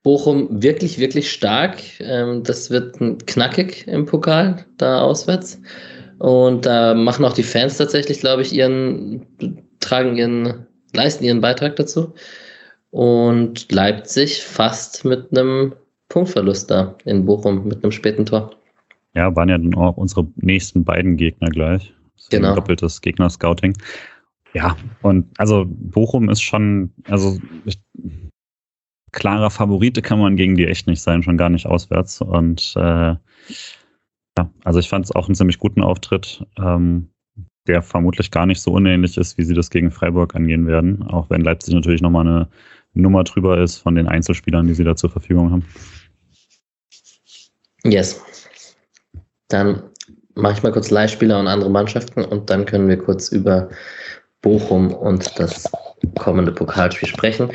Bochum 0.02 0.62
wirklich, 0.62 0.98
wirklich 0.98 1.32
stark. 1.32 1.78
Ähm, 2.00 2.42
das 2.42 2.70
wird 2.70 2.98
knackig 3.26 3.88
im 3.88 4.04
Pokal, 4.04 4.66
da 4.76 5.00
auswärts. 5.00 5.60
Und 6.18 6.66
da 6.66 6.94
machen 6.94 7.24
auch 7.24 7.32
die 7.32 7.42
Fans 7.42 7.78
tatsächlich, 7.78 8.20
glaube 8.20 8.42
ich, 8.42 8.52
ihren, 8.52 9.26
tragen 9.80 10.16
ihren 10.16 10.66
leisten 10.92 11.24
ihren 11.24 11.40
Beitrag 11.40 11.76
dazu. 11.76 12.12
Und 12.90 13.70
Leipzig 13.72 14.42
fast 14.42 15.04
mit 15.04 15.30
einem 15.30 15.74
Punktverlust 16.08 16.70
da 16.70 16.96
in 17.04 17.24
Bochum 17.24 17.66
mit 17.66 17.82
einem 17.82 17.92
späten 17.92 18.26
Tor. 18.26 18.50
Ja, 19.14 19.34
waren 19.34 19.48
ja 19.48 19.58
dann 19.58 19.74
auch 19.74 19.96
unsere 19.96 20.26
nächsten 20.36 20.84
beiden 20.84 21.16
Gegner 21.16 21.48
gleich. 21.48 21.94
Genau. 22.30 22.54
doppeltes 22.54 23.00
Gegner-Scouting. 23.00 23.76
Ja, 24.52 24.76
und 25.02 25.28
also 25.38 25.64
Bochum 25.66 26.28
ist 26.28 26.42
schon, 26.42 26.92
also 27.04 27.38
ich, 27.64 27.80
klarer 29.12 29.50
Favorite 29.50 30.02
kann 30.02 30.18
man 30.18 30.36
gegen 30.36 30.56
die 30.56 30.66
echt 30.66 30.86
nicht 30.86 31.02
sein, 31.02 31.22
schon 31.22 31.36
gar 31.36 31.50
nicht 31.50 31.66
auswärts. 31.66 32.20
Und 32.20 32.74
äh, 32.76 33.14
ja, 34.38 34.50
also 34.64 34.78
ich 34.78 34.88
fand 34.88 35.04
es 35.04 35.12
auch 35.14 35.26
einen 35.26 35.34
ziemlich 35.34 35.58
guten 35.58 35.82
Auftritt. 35.82 36.44
Ähm, 36.58 37.10
der 37.66 37.82
vermutlich 37.82 38.30
gar 38.30 38.46
nicht 38.46 38.60
so 38.60 38.72
unähnlich 38.72 39.16
ist, 39.16 39.38
wie 39.38 39.44
sie 39.44 39.54
das 39.54 39.70
gegen 39.70 39.90
Freiburg 39.90 40.34
angehen 40.34 40.66
werden, 40.66 41.02
auch 41.04 41.30
wenn 41.30 41.42
Leipzig 41.42 41.74
natürlich 41.74 42.00
nochmal 42.00 42.26
eine 42.26 42.48
Nummer 42.94 43.22
drüber 43.22 43.58
ist 43.62 43.78
von 43.78 43.94
den 43.94 44.08
Einzelspielern, 44.08 44.66
die 44.66 44.74
sie 44.74 44.84
da 44.84 44.96
zur 44.96 45.10
Verfügung 45.10 45.50
haben. 45.50 45.64
Yes. 47.84 48.20
Dann 49.48 49.82
mache 50.40 50.54
ich 50.54 50.62
mal 50.62 50.72
kurz 50.72 50.90
Leihspieler 50.90 51.38
und 51.38 51.46
andere 51.46 51.70
Mannschaften 51.70 52.24
und 52.24 52.50
dann 52.50 52.66
können 52.66 52.88
wir 52.88 52.98
kurz 52.98 53.28
über 53.28 53.68
Bochum 54.42 54.92
und 54.92 55.38
das 55.38 55.70
kommende 56.18 56.52
Pokalspiel 56.52 57.08
sprechen. 57.08 57.50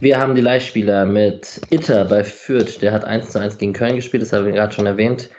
Wir 0.00 0.18
haben 0.18 0.34
die 0.34 0.40
Leihspieler 0.40 1.06
mit 1.06 1.60
Itter 1.70 2.04
bei 2.04 2.24
Fürth, 2.24 2.80
der 2.82 2.92
hat 2.92 3.04
1 3.04 3.30
zu 3.30 3.38
1 3.38 3.58
gegen 3.58 3.72
Köln 3.72 3.96
gespielt, 3.96 4.22
das 4.22 4.32
habe 4.32 4.48
ich 4.48 4.54
gerade 4.54 4.74
schon 4.74 4.86
erwähnt 4.86 5.30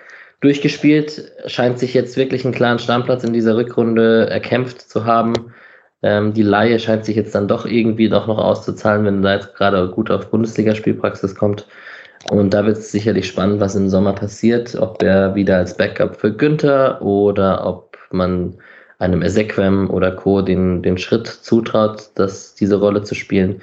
durchgespielt, 0.42 1.32
scheint 1.48 1.80
sich 1.80 1.94
jetzt 1.94 2.16
wirklich 2.16 2.46
einen 2.46 2.54
klaren 2.54 2.80
Stammplatz 2.80 3.24
in 3.24 3.34
dieser 3.34 3.58
Rückrunde 3.58 4.30
erkämpft 4.30 4.82
zu 4.82 5.06
haben. 5.06 5.34
Ähm, 6.04 6.34
die 6.34 6.44
Laie 6.44 6.80
scheint 6.80 7.06
sich 7.06 7.16
jetzt 7.16 7.34
dann 7.34 7.48
doch 7.48 7.66
irgendwie 7.66 8.08
doch 8.08 8.28
noch 8.28 8.38
auszuzahlen, 8.38 9.06
wenn 9.06 9.24
da 9.24 9.36
jetzt 9.36 9.56
gerade 9.56 9.90
gut 9.90 10.12
auf 10.12 10.30
Bundesligaspielpraxis 10.30 11.34
kommt. 11.34 11.68
Und 12.30 12.54
da 12.54 12.66
wird 12.66 12.78
es 12.78 12.92
sicherlich 12.92 13.28
spannend, 13.28 13.60
was 13.60 13.76
im 13.76 13.90
Sommer 13.90 14.14
passiert, 14.14 14.76
ob 14.76 15.02
er 15.02 15.34
wieder 15.36 15.58
als 15.58 15.76
Backup 15.76 16.16
für 16.18 16.34
Günther 16.34 17.02
oder 17.02 17.66
ob 17.66 17.98
man 18.12 18.56
einem 19.00 19.22
Ezequem 19.22 19.90
oder 19.90 20.12
Co. 20.12 20.42
den, 20.42 20.82
den 20.82 20.98
Schritt 20.98 21.28
zutraut, 21.28 22.10
das, 22.16 22.56
diese 22.56 22.80
Rolle 22.80 23.04
zu 23.04 23.16
spielen. 23.16 23.62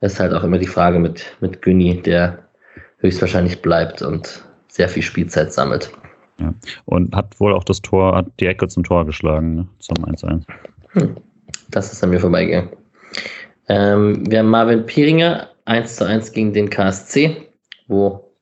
ist 0.00 0.20
halt 0.20 0.32
auch 0.32 0.44
immer 0.44 0.58
die 0.58 0.66
Frage 0.66 0.98
mit, 0.98 1.24
mit 1.40 1.62
Günni, 1.62 2.00
der 2.00 2.38
höchstwahrscheinlich 2.98 3.60
bleibt 3.60 4.02
und 4.02 4.42
sehr 4.68 4.88
viel 4.88 5.02
Spielzeit 5.02 5.52
sammelt. 5.52 5.90
Ja. 6.40 6.54
Und 6.86 7.14
hat 7.14 7.38
wohl 7.40 7.52
auch 7.52 7.64
das 7.64 7.82
Tor, 7.82 8.16
hat 8.16 8.26
die 8.40 8.46
Ecke 8.46 8.68
zum 8.68 8.84
Tor 8.84 9.04
geschlagen, 9.04 9.54
ne? 9.54 9.68
zum 9.80 9.96
1-1. 9.96 10.44
Hm. 10.92 11.16
Das 11.70 11.92
ist 11.92 12.02
an 12.02 12.10
mir 12.10 12.20
vorbeigegangen. 12.20 12.70
Ähm, 13.68 14.30
wir 14.30 14.38
haben 14.38 14.48
Marvin 14.48 14.86
Pieringer 14.86 15.48
1 15.64 15.96
zu 15.96 16.06
1 16.06 16.32
gegen 16.32 16.52
den 16.52 16.70
KSC, 16.70 17.48
wo, 17.88 18.32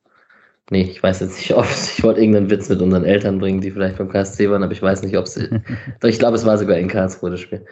nee, 0.69 0.83
ich 0.83 1.01
weiß 1.01 1.19
jetzt 1.21 1.37
nicht, 1.37 1.53
ob 1.55 1.65
ich 1.65 2.03
wollte 2.03 2.21
irgendeinen 2.21 2.49
Witz 2.49 2.69
mit 2.69 2.81
unseren 2.81 3.05
Eltern 3.05 3.39
bringen, 3.39 3.61
die 3.61 3.71
vielleicht 3.71 3.97
beim 3.97 4.09
KSC 4.09 4.49
waren, 4.49 4.63
aber 4.63 4.73
ich 4.73 4.81
weiß 4.81 5.03
nicht, 5.03 5.17
ob 5.17 5.27
sie, 5.27 5.49
doch 5.99 6.09
ich 6.09 6.19
glaube, 6.19 6.35
es 6.35 6.45
war 6.45 6.57
sogar 6.57 6.77
in 6.77 6.87
Karlsruhe 6.87 7.31
das 7.31 7.39
Spiel. 7.39 7.65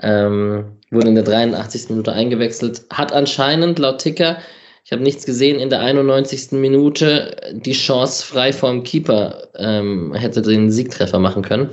Ähm, 0.00 0.78
wurde 0.90 1.08
in 1.08 1.14
der 1.14 1.24
83. 1.24 1.90
Minute 1.90 2.12
eingewechselt, 2.12 2.82
hat 2.90 3.12
anscheinend 3.12 3.78
laut 3.78 3.98
Ticker 3.98 4.38
ich 4.84 4.90
habe 4.90 5.02
nichts 5.02 5.24
gesehen 5.24 5.60
in 5.60 5.70
der 5.70 5.80
91. 5.80 6.52
Minute. 6.52 7.36
Die 7.52 7.72
Chance 7.72 8.26
frei 8.26 8.52
vorm 8.52 8.82
Keeper 8.82 9.48
ähm, 9.56 10.12
hätte 10.14 10.42
den 10.42 10.70
Siegtreffer 10.70 11.20
machen 11.20 11.42
können. 11.42 11.70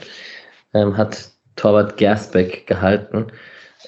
Ähm, 0.74 0.96
hat 0.96 1.30
Torwart 1.56 1.98
Gersbeck 1.98 2.68
gehalten. 2.68 3.28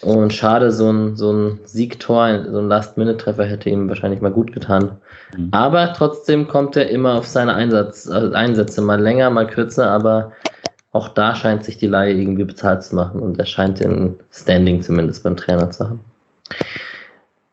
Und 0.02 0.32
schade, 0.32 0.72
so 0.72 0.90
ein, 0.90 1.16
so 1.18 1.34
ein 1.34 1.60
Siegtor, 1.66 2.46
so 2.50 2.60
ein 2.60 2.70
Last-Minute-Treffer 2.70 3.44
hätte 3.46 3.70
ihm 3.70 3.90
wahrscheinlich 3.90 4.22
mal 4.22 4.32
gut 4.32 4.54
getan. 4.54 5.02
Mhm. 5.36 5.50
Aber 5.52 5.94
trotzdem 5.94 6.48
kommt 6.48 6.78
er 6.78 6.90
immer 6.90 7.16
auf 7.16 7.28
seine 7.28 7.54
Einsatz, 7.54 8.08
also 8.10 8.34
Einsätze, 8.34 8.82
mal 8.82 9.02
länger, 9.02 9.30
mal 9.30 9.48
kürzer, 9.48 9.90
aber 9.90 10.32
auch 10.94 11.10
da 11.10 11.36
scheint 11.36 11.66
sich 11.66 11.78
die 11.78 11.88
Laie 11.88 12.14
irgendwie 12.14 12.46
bezahlt 12.46 12.84
zu 12.84 12.96
machen 12.96 13.22
und 13.22 13.38
er 13.38 13.46
scheint 13.46 13.80
den 13.80 14.18
Standing 14.32 14.82
zumindest 14.82 15.24
beim 15.24 15.36
Trainer 15.38 15.70
zu 15.70 15.90
haben. 15.90 16.00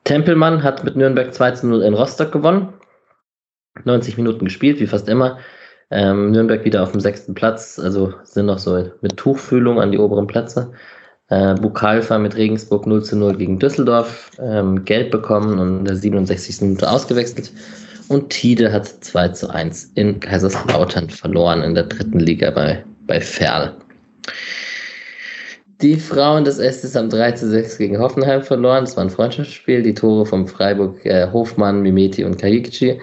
Tempelmann 0.05 0.63
hat 0.63 0.85
mit 0.85 0.97
Nürnberg 0.97 1.35
2 1.35 1.51
zu 1.53 1.67
0 1.67 1.83
in 1.83 1.95
Rostock 1.95 2.33
gewonnen. 2.33 2.73
90 3.85 4.17
Minuten 4.17 4.45
gespielt, 4.45 4.81
wie 4.81 4.87
fast 4.87 5.09
immer. 5.09 5.39
Ähm, 5.91 6.31
Nürnberg 6.31 6.65
wieder 6.65 6.83
auf 6.83 6.93
dem 6.93 7.01
sechsten 7.01 7.35
Platz, 7.35 7.79
also 7.79 8.15
sind 8.23 8.47
noch 8.47 8.59
so 8.59 8.91
mit 9.01 9.17
Tuchfühlung 9.17 9.81
an 9.81 9.93
die 9.93 9.99
oberen 9.99 10.27
Plätze. 10.27 10.73
Äh, 11.31 11.55
Bukalfa 11.55 12.19
mit 12.19 12.37
Regensburg 12.37 12.87
0 12.87 13.05
zu 13.05 13.17
0 13.17 13.37
gegen 13.37 13.59
Düsseldorf, 13.59 14.31
ähm, 14.39 14.85
Geld 14.85 15.11
bekommen 15.11 15.59
und 15.59 15.81
in 15.81 15.85
der 15.85 15.97
67. 15.97 16.63
Minute 16.63 16.91
ausgewechselt. 16.91 17.53
Und 18.09 18.31
Tide 18.31 18.73
hat 18.73 18.87
2 18.87 19.29
zu 19.29 19.51
1 19.51 19.93
in 19.95 20.19
Kaiserslautern 20.21 21.11
verloren 21.11 21.63
in 21.63 21.75
der 21.75 21.85
dritten 21.85 22.21
Liga 22.21 22.51
bei, 22.51 22.83
bei 23.07 23.21
Ferl. 23.21 23.75
Die 25.83 25.97
Frauen 25.97 26.45
des 26.45 26.59
Estes 26.59 26.97
haben 26.97 27.11
3 27.11 27.33
zu 27.33 27.51
6 27.51 27.77
gegen 27.77 27.99
Hoffenheim 27.99 28.43
verloren. 28.43 28.85
Das 28.85 28.97
war 28.97 29.05
ein 29.05 29.11
Freundschaftsspiel. 29.11 29.83
Die 29.83 29.95
Tore 29.95 30.25
vom 30.25 30.49
Freiburg 30.49 31.05
äh, 31.05 31.31
Hofmann, 31.31 31.83
Mimeti 31.83 32.25
und 32.25 32.39
Kajikici. 32.39 33.01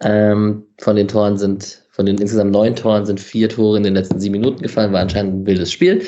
Ähm, 0.00 0.64
von 0.78 0.96
den 0.96 1.06
Toren 1.06 1.38
sind, 1.38 1.84
von 1.92 2.06
den 2.06 2.18
insgesamt 2.18 2.50
neun 2.50 2.74
Toren 2.74 3.06
sind 3.06 3.20
vier 3.20 3.48
Tore 3.48 3.76
in 3.76 3.84
den 3.84 3.94
letzten 3.94 4.18
sieben 4.18 4.32
Minuten 4.32 4.62
gefallen. 4.62 4.92
War 4.92 5.00
anscheinend 5.00 5.34
ein 5.34 5.46
wildes 5.46 5.70
Spiel. 5.70 6.02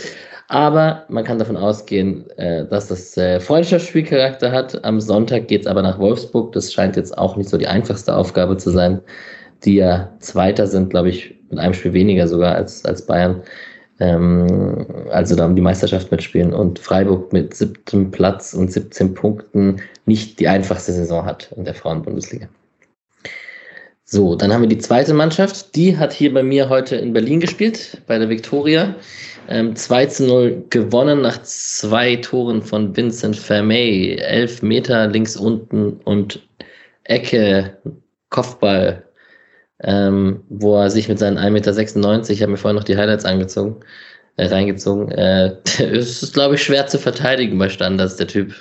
Aber 0.49 1.05
man 1.09 1.25
kann 1.25 1.39
davon 1.39 1.57
ausgehen, 1.57 2.29
äh, 2.37 2.67
dass 2.67 2.89
das 2.89 3.17
äh, 3.17 3.41
Freundschaftsspielcharakter 3.41 4.53
hat. 4.53 4.85
Am 4.85 5.01
Sonntag 5.01 5.49
geht 5.49 5.63
es 5.63 5.67
aber 5.67 5.83
nach 5.83 5.99
Wolfsburg. 5.99 6.53
Das 6.53 6.73
scheint 6.73 6.97
jetzt 6.97 7.17
auch 7.17 7.37
nicht 7.37 7.49
so 7.49 7.57
die 7.57 7.67
einfachste 7.67 8.15
Aufgabe 8.15 8.57
zu 8.57 8.71
sein, 8.71 9.01
die 9.65 9.77
ja 9.77 10.13
Zweiter 10.19 10.67
sind, 10.67 10.91
glaube 10.91 11.09
ich, 11.09 11.35
mit 11.51 11.59
einem 11.59 11.75
Spiel 11.75 11.95
weniger 11.95 12.29
sogar 12.29 12.55
als, 12.55 12.85
als 12.85 13.07
Bayern 13.07 13.43
ähm, 14.01 14.87
also 15.11 15.37
da 15.37 15.47
um 15.47 15.55
die 15.55 15.63
Meisterschaft 15.63 16.11
mitspielen 16.11 16.53
und 16.53 16.79
Freiburg 16.79 17.33
mit 17.33 17.55
siebtem 17.55 18.11
Platz 18.11 18.55
und 18.55 18.73
17 18.73 19.15
Punkten 19.15 19.81
nicht 20.07 20.41
die 20.41 20.49
einfachste 20.49 20.93
Saison 20.93 21.25
hat 21.25 21.53
in 21.57 21.65
der 21.65 21.75
Frauenbundesliga. 21.75 22.49
So, 24.05 24.37
dann 24.37 24.53
haben 24.53 24.61
wir 24.61 24.69
die 24.69 24.79
zweite 24.79 25.15
Mannschaft. 25.15 25.75
Die 25.77 25.97
hat 25.97 26.13
hier 26.13 26.33
bei 26.35 26.43
mir 26.43 26.69
heute 26.69 26.97
in 26.97 27.13
Berlin 27.13 27.41
gespielt, 27.41 28.03
bei 28.07 28.19
der 28.19 28.29
Viktoria. 28.29 28.95
Ähm, 29.49 29.77
2 29.77 30.07
zu 30.07 30.27
0 30.27 30.65
gewonnen 30.71 31.21
nach 31.21 31.43
zwei 31.43 32.17
Toren 32.17 32.63
von 32.63 32.97
Vincent 32.97 33.37
Vermey. 33.37 34.17
Elf 34.17 34.63
Meter 34.63 35.07
links 35.09 35.37
unten 35.37 35.95
und 36.05 36.47
Ecke, 37.05 37.77
Kopfball 38.31 39.05
ähm, 39.83 40.43
wo 40.49 40.77
er 40.81 40.91
sich 40.91 41.09
mit 41.09 41.19
seinen 41.19 41.39
1,96 41.39 41.51
Meter, 41.51 42.31
ich 42.31 42.43
habe 42.43 42.53
mir 42.53 42.59
vorher 42.59 42.79
noch 42.79 42.85
die 42.85 42.97
Highlights 42.97 43.25
angezogen, 43.25 43.81
äh, 44.37 44.47
reingezogen, 44.47 45.11
äh, 45.11 45.57
es 45.65 46.23
ist, 46.23 46.35
glaube 46.35 46.55
ich, 46.55 46.63
schwer 46.63 46.87
zu 46.87 46.99
verteidigen 46.99 47.59
bei 47.59 47.69
Standards, 47.69 48.17
der 48.17 48.29
Typ. 48.29 48.55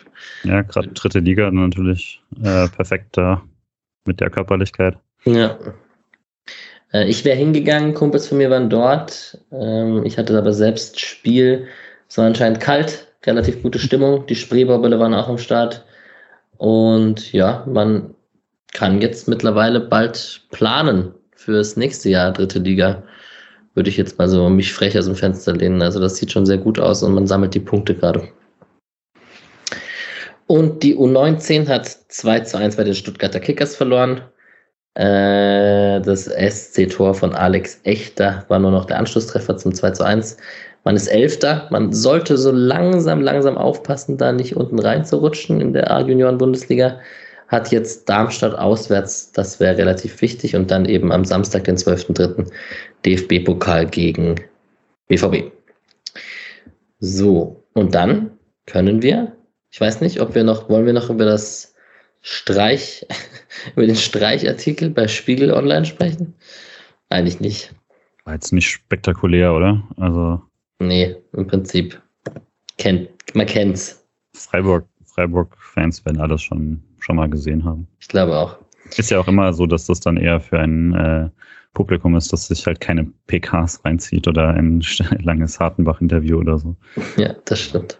Ja, 0.44 0.62
gerade 0.62 0.90
dritte 0.90 1.20
Liga 1.20 1.50
natürlich 1.52 2.22
äh, 2.44 2.68
perfekt 2.68 3.18
da 3.18 3.42
mit 4.06 4.20
der 4.20 4.30
Körperlichkeit. 4.30 4.98
Ja. 5.26 5.58
Äh, 6.94 7.06
ich 7.10 7.26
wäre 7.26 7.38
hingegangen, 7.38 7.94
Kumpels 7.94 8.28
von 8.28 8.38
mir 8.38 8.50
waren 8.50 8.70
dort. 8.70 9.38
Ähm, 9.52 10.06
ich 10.06 10.18
hatte 10.18 10.38
aber 10.38 10.54
selbst 10.54 11.00
Spiel. 11.00 11.68
Es 12.08 12.18
war 12.18 12.26
anscheinend 12.26 12.60
kalt, 12.60 13.08
relativ 13.26 13.62
gute 13.62 13.80
Stimmung. 13.80 14.26
Die 14.28 14.36
Spreebaubälle 14.36 15.00
waren 15.00 15.14
auch 15.14 15.28
am 15.28 15.38
Start. 15.38 15.84
Und 16.58 17.34
ja, 17.34 17.66
man 17.68 18.16
kann 18.74 19.02
jetzt 19.02 19.28
mittlerweile 19.28 19.80
bald 19.80 20.42
planen 20.52 21.14
fürs 21.36 21.76
nächste 21.76 22.10
Jahr 22.10 22.32
dritte 22.32 22.60
Liga. 22.60 23.04
Würde 23.74 23.90
ich 23.90 23.98
jetzt 23.98 24.20
mal 24.20 24.30
so 24.30 24.50
mich 24.50 24.72
frech 24.72 24.98
aus 24.98 25.06
dem 25.06 25.16
Fenster 25.16 25.54
lehnen. 25.54 25.82
Also 25.82 26.00
das 26.00 26.18
sieht 26.18 26.32
schon 26.32 26.46
sehr 26.46 26.58
gut 26.58 26.80
aus 26.80 27.02
und 27.04 27.14
man 27.14 27.28
sammelt 27.28 27.56
die 27.56 27.60
Punkte 27.60 27.96
gerade. 27.96 28.28
Und 30.46 30.84
die 30.84 30.96
U19 30.96 31.68
hat 31.68 31.88
2 31.88 32.42
zu 32.42 32.58
1 32.58 32.76
bei 32.76 32.84
den 32.84 32.94
Stuttgarter 32.94 33.40
Kickers 33.40 33.76
verloren. 33.76 34.22
Äh, 34.96 36.02
das 36.02 36.26
SC-Tor 36.26 37.16
von 37.16 37.34
Alex 37.34 37.80
Echter 37.84 38.46
war 38.48 38.60
nur 38.60 38.72
noch 38.72 38.86
der 38.86 39.00
Anschlusstreffer 39.00 39.58
zum 39.58 39.74
2 39.74 39.92
zu 39.92 40.04
1. 40.04 40.38
Man 40.84 40.96
ist 40.96 41.08
Elfter. 41.08 41.68
Man 41.72 41.94
sollte 41.94 42.38
so 42.38 42.52
langsam, 42.52 43.22
langsam 43.22 43.58
aufpassen, 43.58 44.18
da 44.18 44.32
nicht 44.32 44.56
unten 44.56 44.80
reinzurutschen 44.80 45.62
in 45.62 45.74
der 45.74 45.90
A-Junioren-Bundesliga 45.92 47.00
hat 47.54 47.72
jetzt 47.72 48.10
Darmstadt 48.10 48.58
auswärts, 48.58 49.32
das 49.32 49.60
wäre 49.60 49.78
relativ 49.78 50.22
wichtig. 50.22 50.56
Und 50.56 50.72
dann 50.72 50.86
eben 50.86 51.12
am 51.12 51.24
Samstag, 51.24 51.66
den 51.66 51.78
12.03. 51.78 52.52
DFB-Pokal 53.06 53.86
gegen 53.86 54.36
BVB. 55.08 55.52
So, 57.00 57.64
und 57.74 57.94
dann 57.94 58.32
können 58.66 59.02
wir, 59.02 59.34
ich 59.70 59.80
weiß 59.80 60.02
nicht, 60.02 60.20
ob 60.20 60.36
wir 60.36 60.44
noch, 60.44 60.70
wollen 60.70 60.86
wir 60.86 60.94
noch 60.94 61.10
über 61.10 61.26
das 61.26 61.73
Streich, 62.24 63.06
über 63.76 63.86
den 63.86 63.96
Streichartikel 63.96 64.90
bei 64.90 65.08
Spiegel 65.08 65.54
Online 65.54 65.86
sprechen? 65.86 66.34
Eigentlich 67.10 67.40
nicht. 67.40 67.76
War 68.26 68.34
jetzt 68.34 68.54
nicht 68.54 68.70
spektakulär, 68.70 69.54
oder? 69.54 69.84
Also. 69.98 70.42
Nee, 70.80 71.16
im 71.34 71.46
Prinzip. 71.46 72.02
Kennt, 72.78 73.10
man 73.36 73.46
kennt's. 73.46 74.04
Freiburg, 74.34 74.88
Freiburg-Fans 75.06 76.04
werden 76.06 76.20
alles 76.20 76.42
schon 76.42 76.82
schon 77.04 77.18
mal 77.18 77.30
gesehen 77.30 77.64
haben. 77.64 77.88
Ich 78.00 78.08
glaube 78.08 78.36
auch. 78.36 78.58
Ist 78.98 79.12
ja 79.12 79.20
auch 79.20 79.28
immer 79.28 79.54
so, 79.54 79.66
dass 79.66 79.86
das 79.86 80.00
dann 80.00 80.18
eher 80.18 80.40
für 80.40 80.60
ein 80.60 80.94
äh, 80.94 81.30
Publikum 81.74 82.16
ist, 82.16 82.32
das 82.32 82.48
sich 82.48 82.66
halt 82.66 82.80
keine 82.80 83.12
PKs 83.28 83.84
reinzieht 83.84 84.28
oder 84.28 84.50
ein 84.50 84.84
langes 85.22 85.60
Hartenbach-Interview 85.60 86.40
oder 86.40 86.58
so. 86.58 86.76
Ja, 87.18 87.34
das 87.46 87.60
stimmt. 87.60 88.00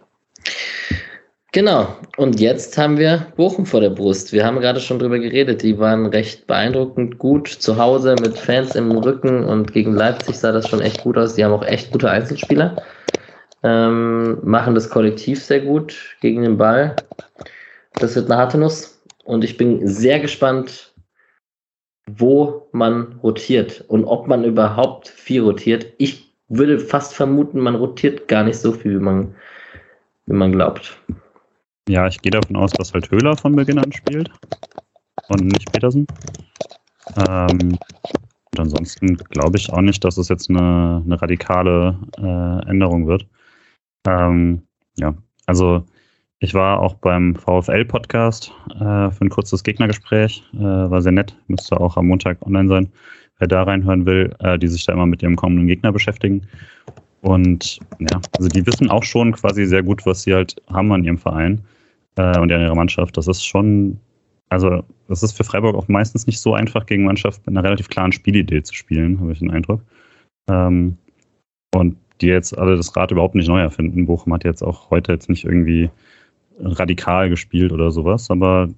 Genau. 1.54 1.86
Und 2.16 2.40
jetzt 2.40 2.76
haben 2.76 2.98
wir 2.98 3.28
Bochum 3.36 3.64
vor 3.64 3.80
der 3.80 3.90
Brust. 3.90 4.32
Wir 4.32 4.44
haben 4.44 4.58
gerade 4.58 4.80
schon 4.80 4.98
drüber 4.98 5.20
geredet. 5.20 5.62
Die 5.62 5.78
waren 5.78 6.06
recht 6.06 6.48
beeindruckend 6.48 7.18
gut 7.18 7.46
zu 7.46 7.76
Hause 7.76 8.16
mit 8.20 8.36
Fans 8.36 8.74
im 8.74 8.90
Rücken 8.90 9.44
und 9.44 9.72
gegen 9.72 9.94
Leipzig 9.94 10.36
sah 10.36 10.50
das 10.50 10.68
schon 10.68 10.80
echt 10.80 11.04
gut 11.04 11.16
aus. 11.16 11.36
Die 11.36 11.44
haben 11.44 11.52
auch 11.52 11.64
echt 11.64 11.92
gute 11.92 12.10
Einzelspieler. 12.10 12.82
Ähm, 13.62 14.38
machen 14.42 14.74
das 14.74 14.90
Kollektiv 14.90 15.44
sehr 15.44 15.60
gut 15.60 16.16
gegen 16.20 16.42
den 16.42 16.58
Ball. 16.58 16.96
Das 18.00 18.16
wird 18.16 18.28
eine 18.28 18.40
harte 18.40 18.58
Nuss. 18.58 19.00
Und 19.22 19.44
ich 19.44 19.56
bin 19.56 19.86
sehr 19.86 20.18
gespannt, 20.18 20.92
wo 22.10 22.66
man 22.72 23.20
rotiert 23.22 23.84
und 23.86 24.04
ob 24.06 24.26
man 24.26 24.42
überhaupt 24.42 25.06
viel 25.06 25.42
rotiert. 25.42 25.86
Ich 25.98 26.34
würde 26.48 26.80
fast 26.80 27.14
vermuten, 27.14 27.60
man 27.60 27.76
rotiert 27.76 28.26
gar 28.26 28.42
nicht 28.42 28.58
so 28.58 28.72
viel, 28.72 28.98
wie 28.98 29.04
man, 29.04 29.36
wie 30.26 30.34
man 30.34 30.50
glaubt. 30.50 30.98
Ja, 31.88 32.06
ich 32.06 32.20
gehe 32.22 32.30
davon 32.30 32.56
aus, 32.56 32.72
dass 32.72 32.94
halt 32.94 33.10
Höhler 33.10 33.36
von 33.36 33.54
Beginn 33.54 33.78
an 33.78 33.92
spielt 33.92 34.30
und 35.28 35.44
nicht 35.44 35.70
Petersen. 35.70 36.06
Ähm, 37.28 37.78
und 38.52 38.60
ansonsten 38.60 39.16
glaube 39.16 39.58
ich 39.58 39.70
auch 39.70 39.82
nicht, 39.82 40.02
dass 40.02 40.16
es 40.16 40.28
jetzt 40.28 40.48
eine, 40.48 41.02
eine 41.04 41.20
radikale 41.20 41.98
äh, 42.16 42.70
Änderung 42.70 43.06
wird. 43.06 43.26
Ähm, 44.06 44.62
ja, 44.96 45.14
also 45.46 45.84
ich 46.38 46.54
war 46.54 46.80
auch 46.80 46.94
beim 46.94 47.34
VfL-Podcast 47.36 48.52
äh, 48.74 49.10
für 49.10 49.20
ein 49.20 49.30
kurzes 49.30 49.62
Gegnergespräch. 49.62 50.42
Äh, 50.54 50.60
war 50.60 51.02
sehr 51.02 51.12
nett. 51.12 51.36
Müsste 51.48 51.78
auch 51.78 51.96
am 51.96 52.06
Montag 52.06 52.40
online 52.46 52.68
sein. 52.68 52.92
Wer 53.38 53.48
da 53.48 53.62
reinhören 53.62 54.06
will, 54.06 54.34
äh, 54.38 54.58
die 54.58 54.68
sich 54.68 54.86
da 54.86 54.94
immer 54.94 55.06
mit 55.06 55.22
ihrem 55.22 55.36
kommenden 55.36 55.66
Gegner 55.66 55.92
beschäftigen. 55.92 56.46
Und 57.20 57.78
ja, 57.98 58.20
also 58.36 58.48
die 58.48 58.66
wissen 58.66 58.90
auch 58.90 59.02
schon 59.02 59.32
quasi 59.32 59.66
sehr 59.66 59.82
gut, 59.82 60.06
was 60.06 60.22
sie 60.22 60.34
halt 60.34 60.56
haben 60.70 60.92
an 60.92 61.04
ihrem 61.04 61.18
Verein. 61.18 61.62
Äh, 62.16 62.38
und 62.38 62.50
ihre 62.50 62.74
Mannschaft. 62.74 63.16
Das 63.16 63.28
ist 63.28 63.44
schon, 63.44 63.98
also 64.48 64.82
das 65.08 65.22
ist 65.22 65.36
für 65.36 65.44
Freiburg 65.44 65.74
auch 65.76 65.88
meistens 65.88 66.26
nicht 66.26 66.40
so 66.40 66.54
einfach, 66.54 66.86
gegen 66.86 67.04
Mannschaft 67.04 67.46
mit 67.46 67.56
einer 67.56 67.64
relativ 67.64 67.88
klaren 67.88 68.12
Spielidee 68.12 68.62
zu 68.62 68.74
spielen, 68.74 69.20
habe 69.20 69.32
ich 69.32 69.38
den 69.38 69.50
Eindruck. 69.50 69.82
Ähm, 70.48 70.96
und 71.74 71.96
die 72.20 72.26
jetzt 72.26 72.56
alle 72.56 72.76
das 72.76 72.94
Rad 72.96 73.10
überhaupt 73.10 73.34
nicht 73.34 73.48
neu 73.48 73.60
erfinden. 73.60 74.06
Bochum 74.06 74.32
hat 74.32 74.44
jetzt 74.44 74.62
auch 74.62 74.90
heute 74.90 75.12
jetzt 75.12 75.28
nicht 75.28 75.44
irgendwie 75.44 75.90
radikal 76.58 77.28
gespielt 77.28 77.72
oder 77.72 77.90
sowas, 77.90 78.30
aber 78.30 78.68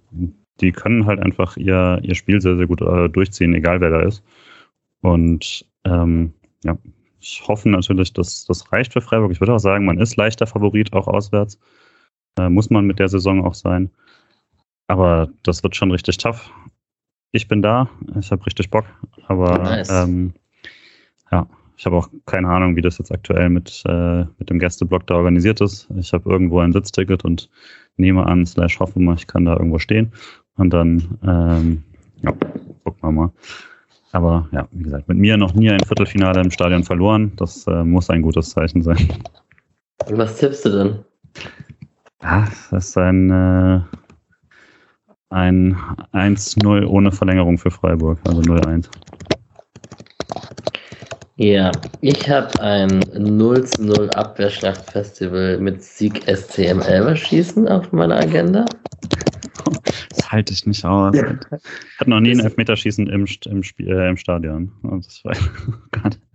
die 0.60 0.72
können 0.72 1.04
halt 1.04 1.20
einfach 1.20 1.56
ihr, 1.56 1.98
ihr 2.02 2.14
Spiel 2.14 2.40
sehr, 2.40 2.56
sehr 2.56 2.66
gut 2.66 2.80
äh, 2.80 3.08
durchziehen, 3.08 3.54
egal 3.54 3.80
wer 3.80 3.90
da 3.90 4.00
ist. 4.00 4.22
Und 5.02 5.66
ähm, 5.84 6.32
ja, 6.64 6.78
ich 7.20 7.46
hoffe 7.46 7.68
natürlich, 7.68 8.12
dass 8.12 8.46
das 8.46 8.72
reicht 8.72 8.94
für 8.94 9.00
Freiburg. 9.00 9.32
Ich 9.32 9.40
würde 9.40 9.54
auch 9.54 9.58
sagen, 9.58 9.84
man 9.84 9.98
ist 9.98 10.16
leichter 10.16 10.46
Favorit, 10.46 10.92
auch 10.92 11.08
auswärts. 11.08 11.58
Äh, 12.38 12.48
muss 12.48 12.70
man 12.70 12.86
mit 12.86 12.98
der 12.98 13.08
Saison 13.08 13.44
auch 13.44 13.54
sein. 13.54 13.90
Aber 14.88 15.28
das 15.42 15.62
wird 15.62 15.76
schon 15.76 15.90
richtig 15.90 16.18
tough. 16.18 16.50
Ich 17.32 17.48
bin 17.48 17.60
da, 17.60 17.88
ich 18.18 18.30
habe 18.30 18.46
richtig 18.46 18.70
Bock, 18.70 18.86
aber 19.26 19.58
nice. 19.58 19.90
ähm, 19.90 20.32
ja, 21.30 21.46
ich 21.76 21.84
habe 21.84 21.96
auch 21.96 22.08
keine 22.24 22.48
Ahnung, 22.48 22.76
wie 22.76 22.80
das 22.80 22.98
jetzt 22.98 23.12
aktuell 23.12 23.50
mit, 23.50 23.82
äh, 23.86 24.24
mit 24.38 24.48
dem 24.48 24.58
Gästeblock 24.58 25.06
da 25.06 25.16
organisiert 25.16 25.60
ist. 25.60 25.88
Ich 25.96 26.12
habe 26.12 26.30
irgendwo 26.30 26.60
ein 26.60 26.72
Sitzticket 26.72 27.24
und 27.24 27.50
nehme 27.96 28.24
an, 28.24 28.46
slash 28.46 28.78
hoffe 28.80 29.00
mal, 29.00 29.16
ich 29.16 29.26
kann 29.26 29.44
da 29.44 29.54
irgendwo 29.54 29.78
stehen. 29.78 30.12
Und 30.56 30.70
dann, 30.70 31.18
ähm, 31.26 31.82
ja, 32.22 32.32
gucken 32.84 33.02
wir 33.02 33.12
mal. 33.12 33.32
Aber 34.12 34.48
ja, 34.52 34.66
wie 34.70 34.84
gesagt, 34.84 35.08
mit 35.08 35.18
mir 35.18 35.36
noch 35.36 35.52
nie 35.52 35.70
ein 35.70 35.80
Viertelfinale 35.80 36.40
im 36.40 36.50
Stadion 36.50 36.84
verloren. 36.84 37.32
Das 37.36 37.66
äh, 37.66 37.84
muss 37.84 38.08
ein 38.08 38.22
gutes 38.22 38.50
Zeichen 38.50 38.80
sein. 38.82 39.12
Und 40.06 40.16
was 40.16 40.38
tippst 40.38 40.64
du 40.64 40.70
denn? 40.70 40.98
Ja, 42.22 42.46
das 42.70 42.86
ist 42.88 42.96
ein, 42.96 43.30
äh, 43.30 43.80
ein 45.30 45.76
1-0 46.12 46.86
ohne 46.86 47.12
Verlängerung 47.12 47.58
für 47.58 47.70
Freiburg, 47.70 48.18
also 48.26 48.40
0-1. 48.40 48.88
Ja, 51.38 51.70
ich 52.00 52.30
habe 52.30 52.58
ein 52.60 53.00
0 53.12 53.64
zu 53.64 53.84
0 53.84 54.10
Abwehrschlachtfestival 54.10 55.58
mit 55.58 55.82
Sieg 55.82 56.22
SCM 56.26 56.80
Elverschießen 56.80 57.68
auf 57.68 57.92
meiner 57.92 58.16
Agenda. 58.16 58.64
Das 60.10 60.32
halte 60.32 60.54
ich 60.54 60.66
nicht 60.66 60.84
aus. 60.84 61.14
Ja. 61.14 61.38
Hat 61.98 62.08
noch 62.08 62.20
nie 62.20 62.30
ein 62.30 62.40
Elfmeterschießen 62.40 63.06
im, 63.08 63.26
im, 63.44 63.62
äh, 63.80 64.08
im 64.08 64.16
Stadion. 64.16 64.72
Das 64.82 65.22
war, 65.24 65.36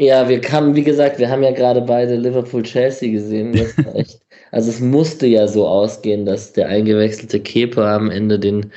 Ja, 0.00 0.28
wir 0.28 0.40
kamen, 0.40 0.74
wie 0.74 0.82
gesagt, 0.82 1.20
wir 1.20 1.30
haben 1.30 1.44
ja 1.44 1.52
gerade 1.52 1.80
beide 1.80 2.16
Liverpool-Chelsea 2.16 3.12
gesehen. 3.12 3.52
Das 3.52 3.78
war 3.78 3.94
echt, 3.94 4.20
also 4.54 4.70
es 4.70 4.80
musste 4.80 5.26
ja 5.26 5.48
so 5.48 5.66
ausgehen, 5.66 6.26
dass 6.26 6.52
der 6.52 6.68
eingewechselte 6.68 7.40
Kepa 7.40 7.96
am 7.96 8.08
Ende 8.08 8.38
den 8.38 8.70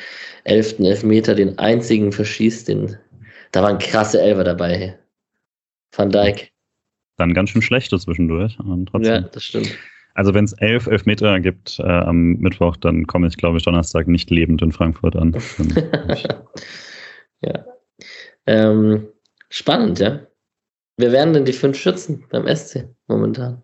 elften 0.43 0.84
Elfmeter, 0.86 1.36
den 1.36 1.59
einzigen 1.59 2.11
verschießt. 2.11 2.67
Den, 2.67 2.97
da 3.51 3.61
waren 3.61 3.78
krasse 3.78 4.19
Elfer 4.19 4.43
dabei. 4.43 4.97
Van 5.95 6.09
Dijk. 6.09 6.51
Dann 7.17 7.36
ganz 7.36 7.51
schön 7.51 7.61
schlechte 7.61 7.99
zwischendurch. 7.99 8.57
Ja, 9.01 9.21
das 9.21 9.43
stimmt. 9.43 9.78
Also 10.15 10.34
wenn 10.34 10.45
es 10.45 10.53
elf 10.53 10.88
Elfmeter 10.88 11.39
gibt 11.39 11.78
äh, 11.80 11.84
am 11.84 12.38
Mittwoch, 12.38 12.75
dann 12.78 13.05
komme 13.05 13.28
ich, 13.28 13.38
glaube 13.38 13.59
ich, 13.59 13.63
Donnerstag 13.63 14.07
nicht 14.07 14.32
lebend 14.32 14.63
in 14.63 14.71
Frankfurt 14.71 15.15
an. 15.15 15.36
ja. 17.41 17.65
Ähm, 18.47 19.09
spannend, 19.49 19.99
ja. 19.99 20.25
Wer 20.97 21.11
wären 21.11 21.34
denn 21.34 21.45
die 21.45 21.53
fünf 21.53 21.78
Schützen 21.78 22.25
beim 22.32 22.47
SC 22.47 22.88
momentan? 23.07 23.61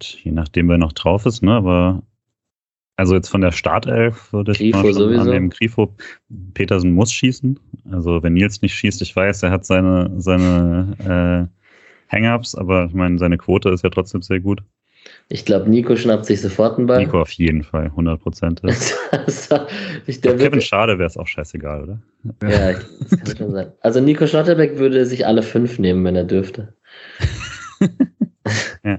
Je 0.00 0.32
nachdem, 0.32 0.68
wer 0.68 0.78
noch 0.78 0.92
drauf 0.92 1.26
ist, 1.26 1.42
ne? 1.42 1.52
Aber 1.52 2.02
also 3.00 3.14
jetzt 3.14 3.28
von 3.28 3.40
der 3.40 3.52
Startelf 3.52 4.30
würde 4.30 4.52
ich 4.52 4.58
Grifo 4.58 4.82
mal 4.82 4.92
sowieso. 4.92 5.22
annehmen. 5.22 5.48
Grifo, 5.48 5.96
Petersen 6.52 6.92
muss 6.92 7.10
schießen. 7.10 7.58
Also 7.90 8.22
wenn 8.22 8.34
Nils 8.34 8.60
nicht 8.60 8.74
schießt, 8.74 9.00
ich 9.00 9.16
weiß, 9.16 9.42
er 9.42 9.50
hat 9.50 9.64
seine, 9.64 10.12
seine 10.18 11.48
äh, 12.10 12.14
Hang-Ups, 12.14 12.54
aber 12.54 12.84
ich 12.84 12.92
meine, 12.92 13.18
seine 13.18 13.38
Quote 13.38 13.70
ist 13.70 13.84
ja 13.84 13.88
trotzdem 13.88 14.20
sehr 14.20 14.40
gut. 14.40 14.62
Ich 15.30 15.46
glaube, 15.46 15.70
Nico 15.70 15.96
schnappt 15.96 16.26
sich 16.26 16.42
sofort 16.42 16.76
einen 16.76 16.86
Ball. 16.86 16.98
Nico 16.98 17.22
auf 17.22 17.30
jeden 17.32 17.62
Fall, 17.62 17.86
100 17.86 18.20
Prozent. 18.20 18.60
Kevin 20.22 20.60
Schade 20.60 20.98
wäre 20.98 21.06
es 21.08 21.16
auch 21.16 21.26
scheißegal, 21.26 21.82
oder? 21.84 22.02
Ja, 22.42 22.72
das 22.72 23.10
kann 23.10 23.36
schon 23.36 23.52
sein. 23.52 23.72
Also 23.80 24.00
Nico 24.00 24.26
Schlotterbeck 24.26 24.76
würde 24.78 25.06
sich 25.06 25.26
alle 25.26 25.42
fünf 25.42 25.78
nehmen, 25.78 26.04
wenn 26.04 26.16
er 26.16 26.24
dürfte. 26.24 26.74
ja. 28.84 28.98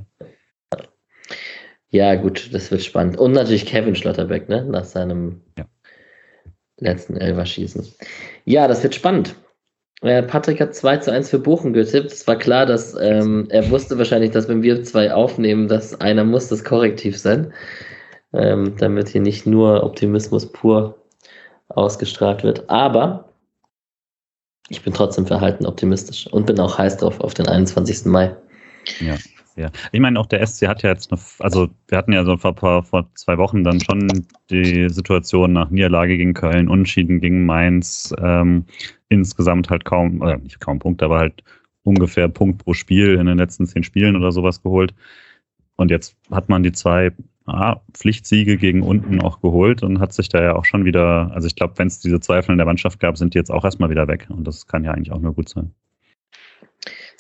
Ja, 1.91 2.15
gut, 2.15 2.53
das 2.53 2.71
wird 2.71 2.83
spannend. 2.83 3.17
Und 3.17 3.33
natürlich 3.33 3.65
Kevin 3.65 3.95
Schlotterbeck, 3.95 4.47
ne? 4.47 4.63
Nach 4.63 4.85
seinem 4.85 5.41
ja. 5.57 5.65
letzten 6.77 7.17
Elverschießen. 7.17 7.85
Ja, 8.45 8.67
das 8.69 8.81
wird 8.81 8.95
spannend. 8.95 9.35
Äh, 10.01 10.23
Patrick 10.23 10.61
hat 10.61 10.73
2 10.73 10.97
zu 10.97 11.11
1 11.11 11.29
für 11.29 11.39
Bochum 11.39 11.73
getippt. 11.73 12.11
Es 12.11 12.25
war 12.27 12.37
klar, 12.37 12.65
dass 12.65 12.95
ähm, 12.95 13.47
er 13.49 13.69
wusste 13.69 13.97
wahrscheinlich, 13.97 14.31
dass 14.31 14.47
wenn 14.47 14.63
wir 14.63 14.83
zwei 14.83 15.13
aufnehmen, 15.13 15.67
dass 15.67 15.99
einer 15.99 16.23
muss 16.23 16.47
das 16.47 16.63
korrektiv 16.63 17.19
sein. 17.19 17.53
Ähm, 18.33 18.75
damit 18.77 19.09
hier 19.09 19.21
nicht 19.21 19.45
nur 19.45 19.83
Optimismus 19.83 20.49
pur 20.49 20.97
ausgestrahlt 21.67 22.43
wird. 22.43 22.69
Aber 22.69 23.29
ich 24.69 24.81
bin 24.81 24.93
trotzdem 24.93 25.27
verhalten 25.27 25.65
optimistisch 25.65 26.27
und 26.27 26.45
bin 26.45 26.57
auch 26.61 26.77
heiß 26.77 26.97
drauf 26.97 27.19
auf 27.19 27.33
den 27.33 27.49
21. 27.49 28.05
Mai. 28.05 28.33
Ja, 29.01 29.17
ja. 29.56 29.70
Ich 29.91 29.99
meine, 29.99 30.20
auch 30.20 30.26
der 30.26 30.45
SC 30.45 30.68
hat 30.68 30.84
ja 30.84 30.89
jetzt 30.89 31.12
noch, 31.12 31.20
also 31.39 31.70
wir 31.88 31.97
hatten 31.97 32.14
ja 32.14 32.24
so 32.24 32.38
vor, 32.38 32.84
vor 32.84 33.10
zwei 33.16 33.38
Wochen 33.38 33.64
dann 33.64 33.80
schon 33.80 34.08
die 34.49 34.89
Situation 34.89 35.54
nach 35.54 35.70
Niederlage 35.70 36.18
gegen 36.18 36.34
Köln, 36.34 36.70
Unschieden 36.70 37.20
gegen 37.20 37.45
Mainz, 37.45 38.14
ähm, 38.20 38.66
insgesamt 39.10 39.70
halt 39.70 39.86
kaum, 39.86 40.22
oder 40.22 40.38
nicht 40.38 40.60
kaum 40.60 40.80
Punkte, 40.80 41.06
aber 41.06 41.20
halt 41.20 41.43
ungefähr 41.84 42.28
Punkt 42.28 42.64
pro 42.64 42.74
Spiel 42.74 43.16
in 43.16 43.26
den 43.26 43.38
letzten 43.38 43.66
zehn 43.66 43.84
Spielen 43.84 44.16
oder 44.16 44.32
sowas 44.32 44.62
geholt. 44.62 44.93
Und 45.76 45.91
jetzt 45.91 46.16
hat 46.30 46.49
man 46.49 46.64
die 46.64 46.72
zwei 46.72 47.12
ah, 47.45 47.82
Pflichtsiege 47.93 48.58
gegen 48.58 48.82
unten 48.84 49.22
auch 49.22 49.41
geholt 49.41 49.84
und 49.84 49.99
hat 49.99 50.14
sich 50.14 50.30
da 50.30 50.41
ja 50.41 50.56
auch 50.56 50.66
schon 50.66 50.86
wieder, 50.86 51.32
also 51.34 51.47
ich 51.47 51.56
glaube, 51.56 51.74
wenn 51.78 51.88
es 51.88 51.99
diese 51.99 52.20
Zweifel 52.20 52.52
in 52.52 52.58
der 52.58 52.68
Mannschaft 52.68 52.99
gab, 52.99 53.18
sind 53.18 53.34
die 53.34 53.38
jetzt 53.38 53.52
auch 53.52 53.66
erstmal 53.66 53.89
wieder 53.89 54.08
weg. 54.08 54.28
Und 54.30 54.45
das 54.45 54.68
kann 54.68 54.84
ja 54.84 54.91
eigentlich 54.91 55.12
auch 55.12 55.20
nur 55.20 55.34
gut 55.34 55.49
sein. 55.49 55.74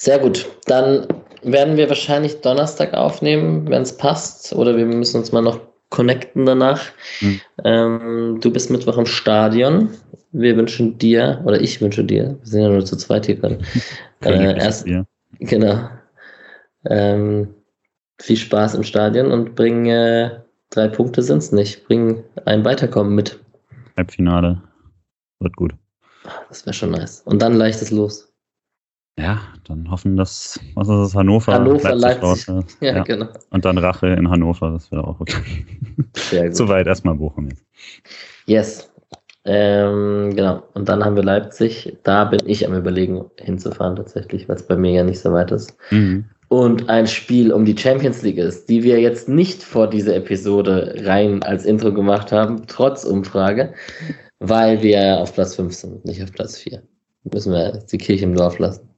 Sehr 0.01 0.17
gut. 0.17 0.49
Dann 0.65 1.05
werden 1.43 1.77
wir 1.77 1.87
wahrscheinlich 1.87 2.41
Donnerstag 2.41 2.95
aufnehmen, 2.95 3.69
wenn 3.69 3.83
es 3.83 3.95
passt. 3.95 4.51
Oder 4.51 4.75
wir 4.75 4.87
müssen 4.87 5.17
uns 5.17 5.31
mal 5.31 5.43
noch 5.43 5.59
connecten 5.89 6.47
danach. 6.47 6.81
Hm. 7.19 7.41
Ähm, 7.63 8.39
du 8.41 8.51
bist 8.51 8.71
Mittwoch 8.71 8.97
im 8.97 9.05
Stadion. 9.05 9.91
Wir 10.31 10.57
wünschen 10.57 10.97
dir, 10.97 11.39
oder 11.45 11.61
ich 11.61 11.81
wünsche 11.81 12.03
dir, 12.03 12.35
wir 12.39 12.47
sind 12.47 12.63
ja 12.63 12.69
nur 12.69 12.83
zu 12.83 12.97
zweit 12.97 13.27
hier 13.27 13.35
gerade. 13.35 13.59
äh, 14.23 14.57
erst, 14.57 14.87
genau. 15.37 15.89
Ähm, 16.85 17.53
viel 18.19 18.37
Spaß 18.37 18.73
im 18.73 18.83
Stadion 18.83 19.31
und 19.31 19.53
bring 19.53 19.85
äh, 19.85 20.31
drei 20.71 20.87
Punkte 20.87 21.21
sind 21.21 21.39
es 21.39 21.51
nicht. 21.51 21.85
Bring 21.85 22.23
ein 22.45 22.65
Weiterkommen 22.65 23.13
mit. 23.13 23.39
Halbfinale. 23.95 24.63
Wird 25.39 25.55
gut. 25.55 25.75
Das 26.49 26.65
wäre 26.65 26.73
schon 26.73 26.89
nice. 26.89 27.21
Und 27.25 27.39
dann 27.39 27.53
leichtes 27.53 27.91
Los. 27.91 28.30
Ja, 29.19 29.41
dann 29.67 29.91
hoffen, 29.91 30.15
dass, 30.15 30.59
was 30.75 30.87
ist 30.87 30.95
das, 30.95 31.15
Hannover, 31.15 31.53
Hannover 31.53 31.93
Leipzig. 31.95 32.47
Leipzig. 32.47 32.77
Ja, 32.81 32.95
ja, 32.95 33.03
genau. 33.03 33.27
Und 33.49 33.65
dann 33.65 33.77
Rache 33.77 34.07
in 34.07 34.29
Hannover, 34.29 34.71
das 34.71 34.91
wäre 34.91 35.05
auch 35.05 35.19
okay. 35.19 35.65
Sehr 36.15 36.43
gut. 36.47 36.55
Soweit 36.55 36.87
erstmal 36.87 37.15
Bochum 37.15 37.49
jetzt. 37.49 37.65
Yes. 38.45 38.91
Ähm, 39.43 40.33
genau. 40.35 40.63
Und 40.75 40.87
dann 40.87 41.03
haben 41.03 41.15
wir 41.15 41.23
Leipzig. 41.23 41.97
Da 42.03 42.25
bin 42.25 42.39
ich 42.45 42.65
am 42.65 42.75
überlegen, 42.75 43.25
hinzufahren 43.39 43.95
tatsächlich, 43.95 44.47
weil 44.47 44.55
es 44.55 44.67
bei 44.67 44.75
mir 44.75 44.91
ja 44.91 45.03
nicht 45.03 45.19
so 45.19 45.31
weit 45.33 45.51
ist. 45.51 45.75
Mhm. 45.89 46.25
Und 46.47 46.89
ein 46.89 47.07
Spiel 47.07 47.51
um 47.51 47.65
die 47.65 47.77
Champions 47.77 48.21
League 48.23 48.37
ist, 48.37 48.69
die 48.69 48.83
wir 48.83 48.99
jetzt 48.99 49.29
nicht 49.29 49.63
vor 49.63 49.89
dieser 49.89 50.15
Episode 50.15 50.95
rein 51.05 51.41
als 51.43 51.65
Intro 51.65 51.93
gemacht 51.93 52.31
haben, 52.31 52.63
trotz 52.67 53.05
Umfrage, 53.05 53.73
weil 54.39 54.81
wir 54.81 55.19
auf 55.19 55.33
Platz 55.33 55.55
5 55.55 55.73
sind, 55.73 56.05
nicht 56.05 56.21
auf 56.21 56.31
Platz 56.33 56.57
4. 56.57 56.83
Müssen 57.31 57.53
wir 57.53 57.79
die 57.91 57.97
Kirche 57.97 58.25
im 58.25 58.35
Dorf 58.35 58.59
lassen. 58.59 58.90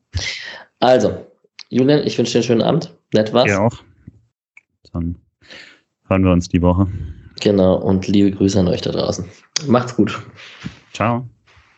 Also, 0.80 1.26
Julian, 1.70 2.06
ich 2.06 2.18
wünsche 2.18 2.34
dir 2.34 2.40
einen 2.40 2.44
schönen 2.46 2.62
Abend. 2.62 2.94
Nett 3.14 3.34
war's. 3.34 3.50
Ja 3.50 3.62
auch. 3.62 3.84
Dann 4.92 5.16
hören 6.08 6.24
wir 6.24 6.32
uns 6.32 6.50
die 6.50 6.62
Woche. 6.62 6.88
Genau, 7.40 7.76
und 7.76 8.08
liebe 8.08 8.32
Grüße 8.32 8.60
an 8.60 8.68
euch 8.68 8.82
da 8.82 8.92
draußen. 8.92 9.26
Macht's 9.68 9.96
gut. 9.96 10.22
Ciao. 10.94 11.28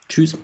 Tschüss. 0.09 0.31
So 0.31 0.37